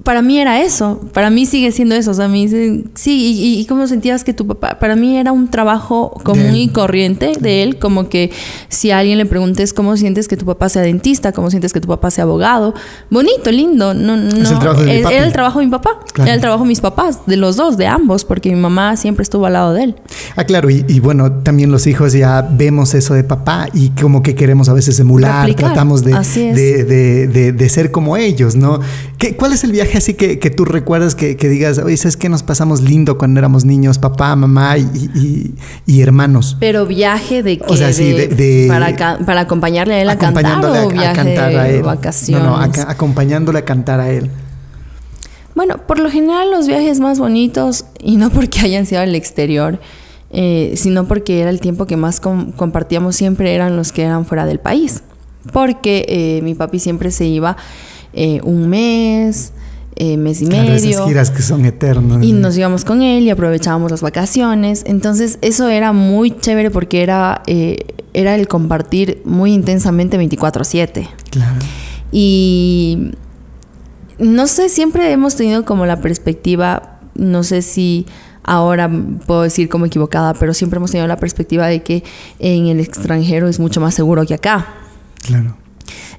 Para 0.03 0.21
mí 0.21 0.37
era 0.37 0.61
eso, 0.61 0.99
para 1.13 1.29
mí 1.29 1.45
sigue 1.45 1.71
siendo 1.71 1.95
eso. 1.95 2.11
O 2.11 2.13
sea, 2.13 2.27
me 2.27 2.37
dicen, 2.37 2.91
sí, 2.93 3.35
y, 3.39 3.59
y 3.61 3.65
cómo 3.65 3.87
sentías 3.87 4.23
que 4.25 4.33
tu 4.33 4.45
papá, 4.45 4.77
para 4.79 4.95
mí 4.97 5.17
era 5.17 5.31
un 5.31 5.47
trabajo 5.49 6.11
común 6.23 6.55
y 6.55 6.67
corriente 6.67 7.31
de 7.39 7.63
él, 7.63 7.79
como 7.79 8.09
que 8.09 8.29
si 8.67 8.91
a 8.91 8.99
alguien 8.99 9.17
le 9.17 9.25
preguntes 9.25 9.71
cómo 9.73 9.95
sientes 9.95 10.27
que 10.27 10.35
tu 10.35 10.45
papá 10.45 10.67
sea 10.67 10.81
dentista, 10.81 11.31
cómo 11.31 11.49
sientes 11.49 11.71
que 11.71 11.79
tu 11.79 11.87
papá 11.87 12.11
sea 12.11 12.25
abogado, 12.25 12.73
bonito, 13.09 13.49
lindo, 13.49 13.93
no, 13.93 14.17
no, 14.17 14.29
el 14.29 14.43
trabajo 14.59 14.81
de 14.81 14.87
mi 14.87 14.91
es- 14.97 15.03
papi. 15.03 15.15
era 15.15 15.25
el 15.25 15.31
trabajo 15.33 15.59
de 15.59 15.65
mi 15.65 15.71
papá, 15.71 15.99
Claro. 16.11 16.27
era 16.27 16.35
el 16.35 16.41
trabajo 16.41 16.63
de 16.63 16.67
mis 16.67 16.81
papás, 16.81 17.19
de 17.25 17.37
los 17.37 17.55
dos, 17.55 17.77
de 17.77 17.87
ambos, 17.87 18.25
porque 18.25 18.49
mi 18.49 18.59
mamá 18.59 18.97
siempre 18.97 19.23
estuvo 19.23 19.45
al 19.45 19.53
lado 19.53 19.73
de 19.73 19.83
él. 19.85 19.95
Ah, 20.35 20.43
claro, 20.43 20.69
y, 20.69 20.83
y 20.87 20.99
bueno, 20.99 21.31
también 21.43 21.71
los 21.71 21.87
hijos 21.87 22.11
ya 22.13 22.41
vemos 22.41 22.93
eso 22.93 23.13
de 23.13 23.23
papá 23.23 23.67
y 23.73 23.89
como 23.91 24.21
que 24.21 24.35
queremos 24.35 24.67
a 24.67 24.73
veces 24.73 24.99
emular, 24.99 25.45
Replicar, 25.47 25.67
tratamos 25.71 26.03
de, 26.03 26.11
es. 26.11 26.35
de, 26.35 26.83
de- 26.83 27.27
de- 27.27 27.51
de 27.53 27.69
ser 27.69 27.91
como 27.91 28.17
ellos, 28.17 28.55
¿no? 28.57 28.79
¿Qué, 29.17 29.35
¿Cuál 29.37 29.53
es 29.53 29.63
el 29.63 29.71
viaje 29.71 29.92
así 29.97 30.13
que, 30.13 30.39
que 30.39 30.49
tú 30.49 30.65
recuerdas 30.65 31.15
que, 31.15 31.35
que 31.37 31.49
digas, 31.49 31.77
oye, 31.79 31.95
¿sabes 31.97 32.17
qué 32.17 32.29
nos 32.29 32.43
pasamos 32.43 32.81
lindo 32.81 33.17
cuando 33.17 33.39
éramos 33.39 33.65
niños, 33.65 33.99
papá, 33.99 34.35
mamá 34.35 34.77
y, 34.77 34.81
y- 35.15 35.55
y 35.85 36.01
hermanos? 36.01 36.57
Pero 36.59 36.85
viaje 36.85 37.43
de 37.43 37.57
que 37.57 37.65
O 37.67 37.75
sea, 37.77 37.91
sí, 37.93 38.11
de- 38.11 38.27
de- 38.27 38.67
para, 38.67 39.17
para 39.25 39.41
acompañarle 39.41 39.95
a 39.95 40.01
él 40.01 40.09
a 40.09 40.17
cantar 40.17 40.63
o 40.65 40.73
a, 40.73 40.81
a 40.81 40.87
viaje 40.87 41.15
cantar 41.15 41.55
a 41.55 41.69
él. 41.69 41.83
vacaciones. 41.83 42.43
No, 42.47 42.57
no, 42.57 42.63
acompañándole 42.87 43.59
a 43.59 43.65
cantar 43.65 43.99
a 43.99 44.09
él. 44.09 44.29
Bueno, 45.55 45.77
por 45.85 45.99
lo 45.99 46.09
general 46.09 46.49
los 46.51 46.67
viajes 46.67 46.99
más 46.99 47.19
bonitos, 47.19 47.85
y 47.99 48.17
no 48.17 48.29
porque 48.31 48.59
hayan 48.61 48.85
sido 48.85 49.01
al 49.01 49.13
exterior, 49.15 49.79
eh, 50.31 50.73
sino 50.75 51.07
porque 51.07 51.41
era 51.41 51.49
el 51.51 51.59
tiempo 51.59 51.85
que 51.85 51.95
más 51.95 52.19
com- 52.19 52.51
compartíamos 52.53 53.15
siempre, 53.15 53.53
eran 53.53 53.75
los 53.77 53.91
que 53.91 54.01
eran 54.03 54.25
fuera 54.25 54.45
del 54.47 54.59
país. 54.59 55.03
Porque 55.51 56.05
eh, 56.07 56.41
mi 56.41 56.55
papi 56.55 56.79
siempre 56.79 57.11
se 57.11 57.25
iba 57.25 57.55
eh, 58.13 58.39
un 58.43 58.67
mes, 58.69 59.51
eh, 59.95 60.17
mes 60.17 60.41
y 60.41 60.47
Claro, 60.47 60.69
medio. 60.69 60.89
esas 60.91 61.05
giras 61.07 61.31
que 61.31 61.41
son 61.41 61.65
eternas. 61.65 62.23
Y 62.23 62.33
nos 62.33 62.57
íbamos 62.57 62.83
con 62.85 63.01
él 63.01 63.23
y 63.23 63.29
aprovechábamos 63.29 63.91
las 63.91 64.01
vacaciones. 64.01 64.83
Entonces 64.85 65.37
eso 65.41 65.69
era 65.69 65.93
muy 65.93 66.31
chévere 66.31 66.71
porque 66.71 67.03
era, 67.03 67.41
eh, 67.47 67.77
era 68.13 68.35
el 68.35 68.47
compartir 68.47 69.21
muy 69.25 69.53
intensamente 69.53 70.17
24/7. 70.17 71.07
Claro. 71.29 71.59
Y 72.11 73.11
no 74.19 74.47
sé, 74.47 74.69
siempre 74.69 75.11
hemos 75.11 75.35
tenido 75.35 75.65
como 75.65 75.85
la 75.85 75.99
perspectiva, 76.01 76.99
no 77.15 77.43
sé 77.43 77.61
si 77.61 78.05
ahora 78.43 78.89
puedo 79.25 79.41
decir 79.43 79.69
como 79.69 79.85
equivocada, 79.85 80.33
pero 80.33 80.53
siempre 80.53 80.77
hemos 80.77 80.91
tenido 80.91 81.07
la 81.07 81.17
perspectiva 81.17 81.67
de 81.67 81.81
que 81.81 82.03
en 82.39 82.67
el 82.67 82.79
extranjero 82.79 83.47
es 83.47 83.59
mucho 83.59 83.81
más 83.81 83.93
seguro 83.95 84.25
que 84.25 84.33
acá. 84.33 84.67
Claro. 85.25 85.57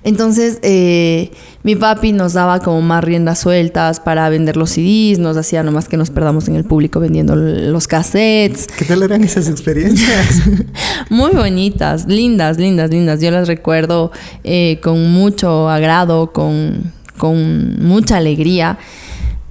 Entonces, 0.04 0.58
eh, 0.62 1.30
mi 1.62 1.76
papi 1.76 2.12
nos 2.12 2.34
daba 2.34 2.60
como 2.60 2.82
más 2.82 3.02
riendas 3.02 3.38
sueltas 3.38 4.00
para 4.00 4.28
vender 4.28 4.56
los 4.56 4.70
CDs, 4.70 5.18
nos 5.18 5.36
hacía 5.36 5.62
nomás 5.62 5.88
que 5.88 5.96
nos 5.96 6.10
perdamos 6.10 6.46
en 6.48 6.56
el 6.56 6.64
público 6.64 7.00
vendiendo 7.00 7.34
los 7.36 7.86
cassettes. 7.88 8.66
¿Qué 8.66 8.84
tal 8.84 9.02
eran 9.02 9.24
esas 9.24 9.48
experiencias? 9.48 10.42
Muy 11.08 11.32
bonitas, 11.32 12.06
lindas, 12.06 12.58
lindas, 12.58 12.90
lindas. 12.90 13.20
Yo 13.20 13.30
las 13.30 13.48
recuerdo 13.48 14.12
eh, 14.44 14.78
con 14.82 15.10
mucho 15.10 15.70
agrado, 15.70 16.32
con, 16.32 16.92
con 17.16 17.82
mucha 17.82 18.18
alegría. 18.18 18.78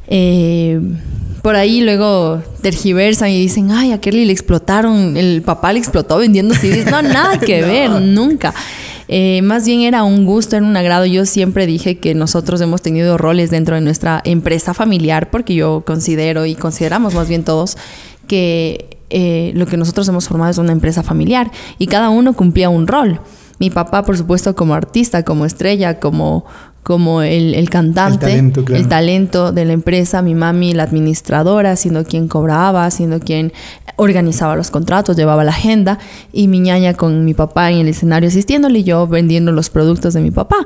Eh, 0.08 0.80
por 1.42 1.56
ahí 1.58 1.82
luego 1.82 2.42
tergiversan 2.62 3.30
y 3.30 3.40
dicen, 3.40 3.72
ay, 3.72 3.92
a 3.92 4.00
Kelly 4.00 4.24
le 4.24 4.32
explotaron, 4.32 5.18
el 5.18 5.42
papá 5.42 5.74
le 5.74 5.80
explotó 5.80 6.18
vendiendo 6.18 6.56
CDs. 6.56 6.90
No, 6.90 7.02
nada 7.02 7.38
que 7.38 7.62
ver, 7.66 7.90
nunca. 7.90 8.54
Eh, 9.08 9.42
más 9.42 9.66
bien 9.66 9.82
era 9.82 10.04
un 10.04 10.26
gusto, 10.26 10.56
era 10.56 10.66
un 10.66 10.76
agrado. 10.76 11.06
Yo 11.06 11.26
siempre 11.26 11.66
dije 11.66 11.98
que 11.98 12.16
nosotros 12.16 12.62
hemos 12.62 12.82
tenido 12.82 13.18
roles 13.18 13.50
dentro 13.50 13.76
de 13.76 13.82
nuestra 13.82 14.22
empresa 14.24 14.74
familiar, 14.74 15.30
porque 15.30 15.56
yo 15.56 15.84
considero 15.86 16.46
y 16.46 16.56
consideramos 16.56 17.14
más 17.14 17.28
bien 17.28 17.44
todos 17.44 17.78
que 18.28 18.98
eh, 19.10 19.52
lo 19.56 19.66
que 19.66 19.78
nosotros 19.78 20.08
hemos 20.08 20.28
formado 20.28 20.52
es 20.52 20.58
una 20.58 20.72
empresa 20.72 21.04
familiar 21.04 21.52
y 21.78 21.88
cada 21.88 22.10
uno 22.10 22.34
cumplía 22.34 22.70
un 22.70 22.88
rol. 22.88 23.20
Mi 23.60 23.70
papá, 23.70 24.04
por 24.04 24.18
supuesto, 24.18 24.56
como 24.56 24.74
artista, 24.74 25.24
como 25.24 25.46
estrella, 25.46 26.00
como, 26.00 26.46
como 26.84 27.22
el, 27.22 27.70
cantante, 27.70 28.38
el 28.38 28.88
talento, 28.90 29.52
de 29.54 29.66
la 29.66 29.74
empresa, 29.74 30.22
mi 30.22 30.36
mami 30.36 30.74
la 30.74 30.84
administradora, 30.84 31.78
siendo 31.78 32.04
quien 32.04 32.28
cobraba, 32.28 32.92
siendo 32.92 33.20
quien 33.20 33.54
organizaba 33.96 34.56
los 34.56 34.70
contratos, 34.70 35.16
llevaba 35.16 35.44
la 35.44 35.52
agenda 35.52 35.98
y 36.34 36.48
mi 36.48 36.60
ñaña 36.60 36.94
con 36.94 37.24
mi 37.24 37.34
papá 37.34 37.72
en 37.72 37.80
el 37.80 37.88
escenario 37.88 38.28
asistiéndole 38.28 38.80
y 38.80 38.84
yo 38.84 39.08
vendiendo 39.08 39.52
los 39.52 39.70
productos 39.70 40.14
de 40.14 40.22
mi 40.22 40.32
papá, 40.32 40.58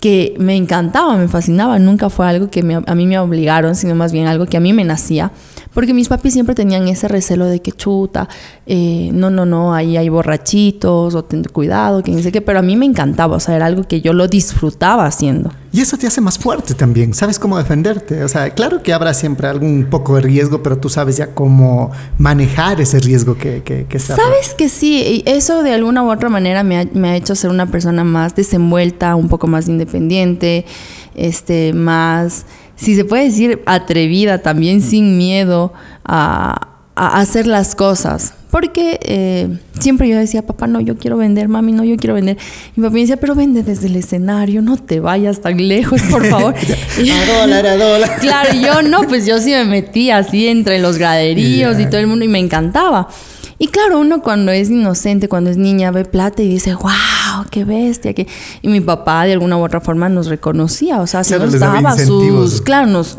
que 0.00 0.34
me 0.38 0.54
encantaba, 0.54 1.16
me 1.16 1.28
fascinaba, 1.28 1.78
nunca 1.78 2.08
fue 2.08 2.26
algo 2.26 2.50
que 2.50 2.60
a 2.60 2.94
mí 2.94 3.06
me 3.06 3.18
obligaron, 3.18 3.74
sino 3.74 3.94
más 3.94 4.12
bien 4.12 4.26
algo 4.26 4.46
que 4.46 4.56
a 4.56 4.60
mí 4.60 4.72
me 4.72 4.84
nacía 4.84 5.32
porque 5.74 5.92
mis 5.92 6.08
papis 6.08 6.32
siempre 6.32 6.54
tenían 6.54 6.88
ese 6.88 7.08
recelo 7.08 7.46
de 7.46 7.60
que 7.60 7.72
chuta, 7.72 8.28
eh, 8.64 9.10
no, 9.12 9.28
no, 9.28 9.44
no, 9.44 9.74
ahí 9.74 9.96
hay 9.96 10.08
borrachitos, 10.08 11.14
o 11.14 11.24
ten 11.24 11.44
cuidado, 11.44 12.02
que 12.02 12.12
no 12.12 12.22
sé 12.22 12.32
qué, 12.32 12.40
pero 12.40 12.60
a 12.60 12.62
mí 12.62 12.76
me 12.76 12.86
encantaba, 12.86 13.36
o 13.36 13.40
sea, 13.40 13.56
era 13.56 13.66
algo 13.66 13.82
que 13.82 14.00
yo 14.00 14.12
lo 14.12 14.28
disfrutaba 14.28 15.04
haciendo. 15.04 15.52
Y 15.72 15.80
eso 15.80 15.98
te 15.98 16.06
hace 16.06 16.20
más 16.20 16.38
fuerte 16.38 16.74
también, 16.74 17.12
sabes 17.12 17.40
cómo 17.40 17.58
defenderte, 17.58 18.22
o 18.22 18.28
sea, 18.28 18.50
claro 18.50 18.82
que 18.82 18.92
habrá 18.92 19.12
siempre 19.12 19.48
algún 19.48 19.88
poco 19.90 20.14
de 20.14 20.22
riesgo, 20.22 20.62
pero 20.62 20.78
tú 20.78 20.88
sabes 20.88 21.16
ya 21.16 21.34
cómo 21.34 21.90
manejar 22.16 22.80
ese 22.80 23.00
riesgo 23.00 23.36
que, 23.36 23.62
que, 23.64 23.86
que 23.86 23.96
está. 23.96 24.14
Sabes 24.14 24.54
que 24.54 24.68
sí, 24.68 25.24
y 25.26 25.28
eso 25.28 25.64
de 25.64 25.74
alguna 25.74 26.04
u 26.04 26.12
otra 26.12 26.28
manera 26.28 26.62
me 26.62 26.78
ha, 26.78 26.88
me 26.92 27.10
ha 27.10 27.16
hecho 27.16 27.34
ser 27.34 27.50
una 27.50 27.66
persona 27.66 28.04
más 28.04 28.36
desenvuelta, 28.36 29.16
un 29.16 29.28
poco 29.28 29.48
más 29.48 29.66
independiente, 29.66 30.64
este, 31.16 31.72
más 31.72 32.46
si 32.76 32.94
se 32.94 33.04
puede 33.04 33.24
decir, 33.24 33.62
atrevida, 33.66 34.38
también 34.38 34.80
sin 34.80 35.16
miedo 35.16 35.72
a, 36.04 36.68
hacer 36.94 37.46
las 37.46 37.74
cosas. 37.74 38.34
Porque 38.50 39.00
eh, 39.02 39.48
siempre 39.80 40.08
yo 40.08 40.16
decía, 40.16 40.46
papá, 40.46 40.68
no, 40.68 40.80
yo 40.80 40.96
quiero 40.96 41.16
vender, 41.16 41.48
mami, 41.48 41.72
no, 41.72 41.82
yo 41.82 41.96
quiero 41.96 42.14
vender. 42.14 42.36
Y 42.76 42.80
mi 42.80 42.84
papá 42.84 42.94
me 42.94 43.00
decía, 43.00 43.16
pero 43.16 43.34
vende 43.34 43.64
desde 43.64 43.88
el 43.88 43.96
escenario, 43.96 44.62
no 44.62 44.76
te 44.76 45.00
vayas 45.00 45.40
tan 45.40 45.56
lejos, 45.56 46.00
por 46.02 46.24
favor. 46.30 46.54
a 46.98 47.40
dólar, 47.40 47.66
a 47.66 47.76
dólar. 47.84 48.18
Claro, 48.20 48.50
yo 48.54 48.82
no, 48.82 49.02
pues 49.08 49.26
yo 49.26 49.40
sí 49.40 49.50
me 49.50 49.64
metía 49.64 50.18
así 50.18 50.46
entre 50.46 50.78
los 50.78 50.98
graderíos 50.98 51.80
y 51.80 51.86
todo 51.86 51.98
el 51.98 52.06
mundo 52.06 52.24
y 52.24 52.28
me 52.28 52.38
encantaba. 52.38 53.08
Y 53.58 53.68
claro, 53.68 54.00
uno 54.00 54.20
cuando 54.20 54.52
es 54.52 54.70
inocente, 54.70 55.28
cuando 55.28 55.50
es 55.50 55.56
niña, 55.56 55.90
ve 55.90 56.04
plata 56.04 56.42
y 56.42 56.48
dice, 56.48 56.74
wow, 56.74 57.44
qué 57.50 57.64
bestia. 57.64 58.12
Qué... 58.12 58.26
Y 58.62 58.68
mi 58.68 58.80
papá 58.80 59.24
de 59.24 59.32
alguna 59.32 59.56
u 59.56 59.64
otra 59.64 59.80
forma 59.80 60.08
nos 60.08 60.26
reconocía, 60.26 61.00
o 61.00 61.06
sea, 61.06 61.24
se 61.24 61.38
nos 61.38 61.58
daba 61.58 61.96
sus, 61.96 62.60
claro, 62.60 62.88
unos 62.88 63.16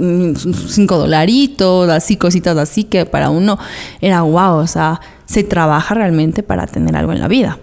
cinco 0.70 0.98
dolaritos, 0.98 1.90
así, 1.90 2.18
cositas 2.18 2.58
así, 2.58 2.84
que 2.84 3.06
para 3.06 3.30
uno 3.30 3.58
era 4.02 4.22
wow, 4.22 4.58
o 4.58 4.68
sea, 4.68 5.00
se 5.26 5.44
trabaja 5.44 5.96
realmente 5.96 6.44
para 6.44 6.68
tener 6.68 6.96
algo 6.96 7.12
en 7.14 7.20
la 7.20 7.28
vida. 7.28 7.60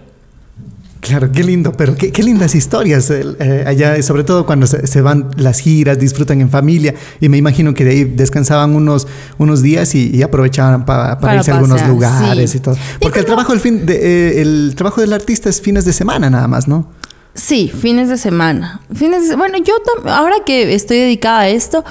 Claro, 1.03 1.29
qué 1.33 1.43
lindo, 1.43 1.73
pero 1.73 1.95
qué, 1.95 2.23
lindas 2.23 2.55
historias 2.55 3.09
eh, 3.11 3.65
allá, 3.67 4.01
sobre 4.01 4.23
todo 4.23 4.45
cuando 4.45 4.65
se, 4.67 5.01
van 5.01 5.31
las 5.35 5.59
giras, 5.59 5.99
disfrutan 5.99 6.39
en 6.39 6.49
familia 6.49 6.95
y 7.19 7.27
me 7.27 7.35
imagino 7.35 7.73
que 7.73 7.83
de 7.83 7.91
ahí 7.91 8.03
descansaban 8.05 8.73
unos, 8.73 9.05
unos 9.37 9.61
días 9.61 9.95
y, 9.95 10.23
aprovechaban 10.23 10.85
para, 10.85 11.17
irse 11.35 11.51
a 11.51 11.55
algunos 11.55 11.85
lugares 11.85 12.55
y 12.55 12.59
todo. 12.61 12.77
Porque 13.01 13.19
el 13.19 13.25
trabajo, 13.25 13.51
el, 13.51 13.59
fin 13.59 13.85
de, 13.85 13.95
eh, 13.95 14.41
el 14.41 14.75
trabajo 14.77 15.01
del 15.01 15.11
artista 15.11 15.49
es 15.49 15.59
fines 15.59 15.83
de 15.83 15.91
semana 15.91 16.29
nada 16.29 16.47
más, 16.47 16.69
¿no? 16.69 16.87
Sí, 17.35 17.67
fines 17.67 18.09
de 18.09 18.17
semana. 18.17 18.81
Fines 18.93 19.27
de, 19.27 19.35
bueno, 19.35 19.57
yo 19.57 19.73
ahora 20.05 20.35
que 20.45 20.75
estoy 20.75 20.97
dedicada 20.97 21.41
a 21.41 21.49
esto, 21.49 21.83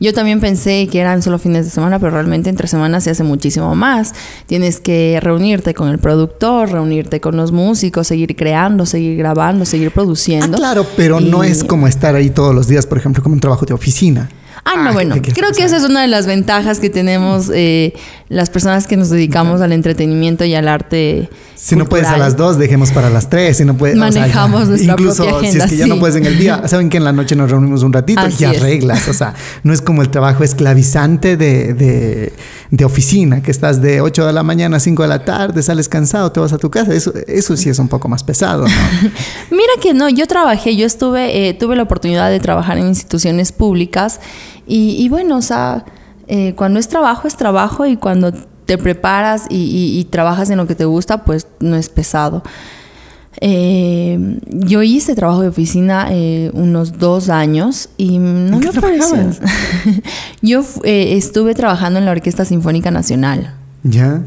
yo 0.00 0.14
también 0.14 0.40
pensé 0.40 0.88
que 0.88 1.00
eran 1.00 1.22
solo 1.22 1.38
fines 1.38 1.66
de 1.66 1.70
semana, 1.70 1.98
pero 1.98 2.12
realmente 2.12 2.48
entre 2.48 2.66
semanas 2.66 3.04
se 3.04 3.10
hace 3.10 3.22
muchísimo 3.22 3.74
más. 3.74 4.14
Tienes 4.46 4.80
que 4.80 5.18
reunirte 5.22 5.74
con 5.74 5.88
el 5.88 5.98
productor, 5.98 6.70
reunirte 6.70 7.20
con 7.20 7.36
los 7.36 7.52
músicos, 7.52 8.06
seguir 8.06 8.36
creando, 8.36 8.86
seguir 8.86 9.18
grabando, 9.18 9.66
seguir 9.66 9.90
produciendo. 9.90 10.56
Ah, 10.56 10.60
claro, 10.60 10.86
pero 10.96 11.20
no 11.20 11.44
es 11.44 11.62
como 11.62 11.86
estar 11.86 12.14
ahí 12.14 12.30
todos 12.30 12.54
los 12.54 12.66
días, 12.66 12.86
por 12.86 12.98
ejemplo, 12.98 13.22
como 13.22 13.34
un 13.34 13.40
trabajo 13.40 13.66
de 13.66 13.74
oficina. 13.74 14.30
Ah, 14.68 14.82
no, 14.82 14.92
bueno, 14.92 15.14
creo 15.22 15.52
que 15.52 15.62
esa 15.62 15.76
es 15.76 15.84
una 15.84 16.02
de 16.02 16.08
las 16.08 16.26
ventajas 16.26 16.80
que 16.80 16.90
tenemos 16.90 17.52
eh, 17.54 17.94
las 18.28 18.50
personas 18.50 18.88
que 18.88 18.96
nos 18.96 19.10
dedicamos 19.10 19.60
al 19.60 19.70
entretenimiento 19.72 20.44
y 20.44 20.56
al 20.56 20.66
arte. 20.66 21.30
Si 21.54 21.76
no 21.76 21.86
puedes 21.86 22.08
a 22.08 22.16
las 22.16 22.36
dos, 22.36 22.58
dejemos 22.58 22.90
para 22.90 23.08
las 23.08 23.30
tres. 23.30 23.58
Si 23.58 23.64
no 23.64 23.76
puedes, 23.76 23.96
Manejamos 23.96 24.68
nuestra 24.68 24.94
incluso 24.94 25.22
propia 25.22 25.38
agenda, 25.38 25.68
si 25.68 25.74
es 25.74 25.80
que 25.80 25.86
ya 25.86 25.86
no 25.86 26.00
puedes 26.00 26.16
en 26.16 26.26
el 26.26 26.36
día, 26.36 26.62
saben 26.68 26.90
que 26.90 26.96
en 26.96 27.04
la 27.04 27.12
noche 27.12 27.36
nos 27.36 27.48
reunimos 27.48 27.84
un 27.84 27.92
ratito 27.92 28.20
y 28.38 28.44
arreglas. 28.44 29.06
O 29.06 29.12
sea, 29.12 29.34
no 29.62 29.72
es 29.72 29.80
como 29.80 30.02
el 30.02 30.10
trabajo 30.10 30.42
esclavizante 30.42 31.36
de, 31.36 32.32
de, 32.70 32.84
oficina, 32.84 33.42
que 33.42 33.52
estás 33.52 33.80
de 33.80 34.00
8 34.00 34.26
de 34.26 34.32
la 34.32 34.42
mañana 34.42 34.78
a 34.78 34.80
5 34.80 35.02
de 35.02 35.08
la 35.08 35.24
tarde, 35.24 35.62
sales 35.62 35.88
cansado, 35.88 36.32
te 36.32 36.40
vas 36.40 36.52
a 36.52 36.58
tu 36.58 36.70
casa. 36.70 36.92
Eso, 36.92 37.12
eso 37.28 37.56
sí 37.56 37.68
es 37.68 37.78
un 37.78 37.88
poco 37.88 38.08
más 38.08 38.24
pesado, 38.24 38.66
¿no? 38.66 38.74
Mira 39.50 39.72
que 39.80 39.94
no, 39.94 40.08
yo 40.08 40.26
trabajé, 40.26 40.76
yo 40.76 40.86
estuve, 40.86 41.48
eh, 41.48 41.54
tuve 41.54 41.76
la 41.76 41.84
oportunidad 41.84 42.30
de 42.30 42.40
trabajar 42.40 42.78
en 42.78 42.88
instituciones 42.88 43.52
públicas 43.52 44.20
y, 44.66 45.08
bueno, 45.08 45.36
o 45.36 45.42
sea, 45.42 45.84
eh, 46.28 46.54
cuando 46.56 46.80
es 46.80 46.88
trabajo 46.88 47.28
es 47.28 47.36
trabajo 47.36 47.86
y 47.86 47.96
cuando 47.96 48.32
te 48.32 48.78
preparas 48.78 49.46
y, 49.48 50.04
trabajas 50.10 50.50
en 50.50 50.58
lo 50.58 50.66
que 50.66 50.74
te 50.74 50.84
gusta, 50.84 51.24
pues 51.24 51.46
no 51.60 51.76
es 51.76 51.88
pesado. 51.88 52.42
Eh, 53.40 54.38
yo 54.48 54.82
hice 54.82 55.14
trabajo 55.14 55.42
de 55.42 55.48
oficina 55.48 56.08
eh, 56.10 56.50
unos 56.54 56.98
dos 56.98 57.28
años 57.28 57.90
y 57.96 58.18
no 58.18 58.58
me 58.58 58.72
pareció. 58.72 59.30
yo 60.42 60.64
estuve 60.82 61.54
trabajando 61.54 61.98
en 61.98 62.06
la 62.06 62.12
Orquesta 62.12 62.44
Sinfónica 62.44 62.90
Nacional. 62.90 63.54
¿Ya? 63.82 64.22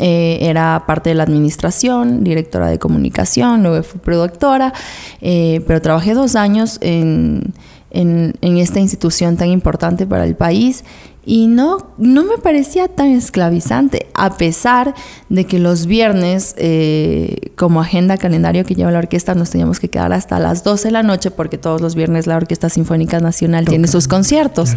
era 0.00 0.84
parte 0.86 1.10
de 1.10 1.16
la 1.16 1.24
administración, 1.24 2.22
directora 2.22 2.68
de 2.68 2.78
comunicación, 2.78 3.64
luego 3.64 3.82
fui 3.82 3.98
productora, 3.98 4.72
pero 5.20 5.82
trabajé 5.82 6.14
dos 6.14 6.36
años 6.36 6.78
en 6.82 7.52
en, 7.90 8.34
esta 8.40 8.80
institución 8.80 9.36
tan 9.36 9.48
importante 9.48 10.06
para 10.06 10.24
el 10.24 10.36
país 10.36 10.84
y 11.24 11.46
no, 11.46 11.88
no 11.98 12.24
me 12.24 12.38
parecía 12.38 12.88
tan 12.88 13.08
esclavizante, 13.08 14.06
a 14.14 14.36
pesar 14.38 14.94
de 15.28 15.44
que 15.44 15.58
los 15.58 15.84
viernes, 15.84 16.54
eh, 16.56 17.50
como 17.54 17.82
agenda 17.82 18.16
calendario 18.16 18.64
que 18.64 18.74
lleva 18.74 18.90
la 18.90 18.98
orquesta, 18.98 19.34
nos 19.34 19.50
teníamos 19.50 19.78
que 19.78 19.90
quedar 19.90 20.12
hasta 20.14 20.38
las 20.38 20.64
12 20.64 20.88
de 20.88 20.92
la 20.92 21.02
noche, 21.02 21.30
porque 21.30 21.58
todos 21.58 21.82
los 21.82 21.94
viernes 21.94 22.26
la 22.26 22.36
Orquesta 22.36 22.70
Sinfónica 22.70 23.20
Nacional 23.20 23.66
tiene 23.66 23.88
sus 23.88 24.08
conciertos. 24.08 24.74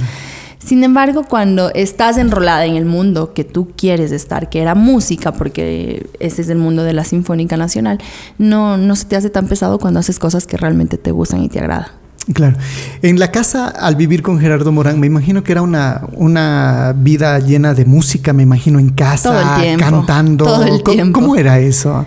Sin 0.60 0.84
embargo, 0.84 1.24
cuando 1.28 1.72
estás 1.74 2.18
enrolada 2.18 2.66
en 2.66 2.76
el 2.76 2.86
mundo 2.86 3.34
que 3.34 3.46
tú 3.46 3.70
quieres 3.76 4.12
estar, 4.12 4.50
que 4.50 4.62
era 4.62 4.76
música, 4.76 5.32
porque 5.32 6.06
ese 6.20 6.42
es 6.42 6.50
el 6.50 6.58
mundo 6.58 6.84
de 6.84 6.92
la 6.92 7.06
Sinfónica 7.06 7.56
Nacional, 7.56 8.00
no, 8.38 8.78
no 8.78 8.96
se 8.98 9.06
te 9.06 9.16
hace 9.16 9.30
tan 9.30 9.48
pesado 9.48 9.80
cuando 9.80 10.02
haces 10.02 10.20
cosas 10.20 10.46
que 10.46 10.58
realmente 10.58 10.98
te 10.98 11.12
gustan 11.12 11.42
y 11.44 11.50
te 11.50 11.60
agradan. 11.60 12.01
Claro. 12.34 12.56
En 13.02 13.20
la 13.20 13.32
casa, 13.32 13.68
al 13.68 13.96
vivir 13.96 14.22
con 14.22 14.40
Gerardo 14.40 14.72
Morán, 14.72 15.00
me 15.00 15.08
imagino 15.08 15.44
que 15.44 15.52
era 15.52 15.62
una, 15.62 16.02
una 16.14 16.94
vida 16.96 17.40
llena 17.40 17.74
de 17.74 17.86
música, 17.86 18.32
me 18.32 18.44
imagino 18.44 18.80
en 18.80 18.90
casa, 18.90 19.60
cantando. 19.78 20.46
Todo 20.46 20.64
el 20.64 20.84
tiempo. 20.84 21.20
¿Cómo, 21.20 21.36
era 21.36 21.60
eso? 21.60 22.06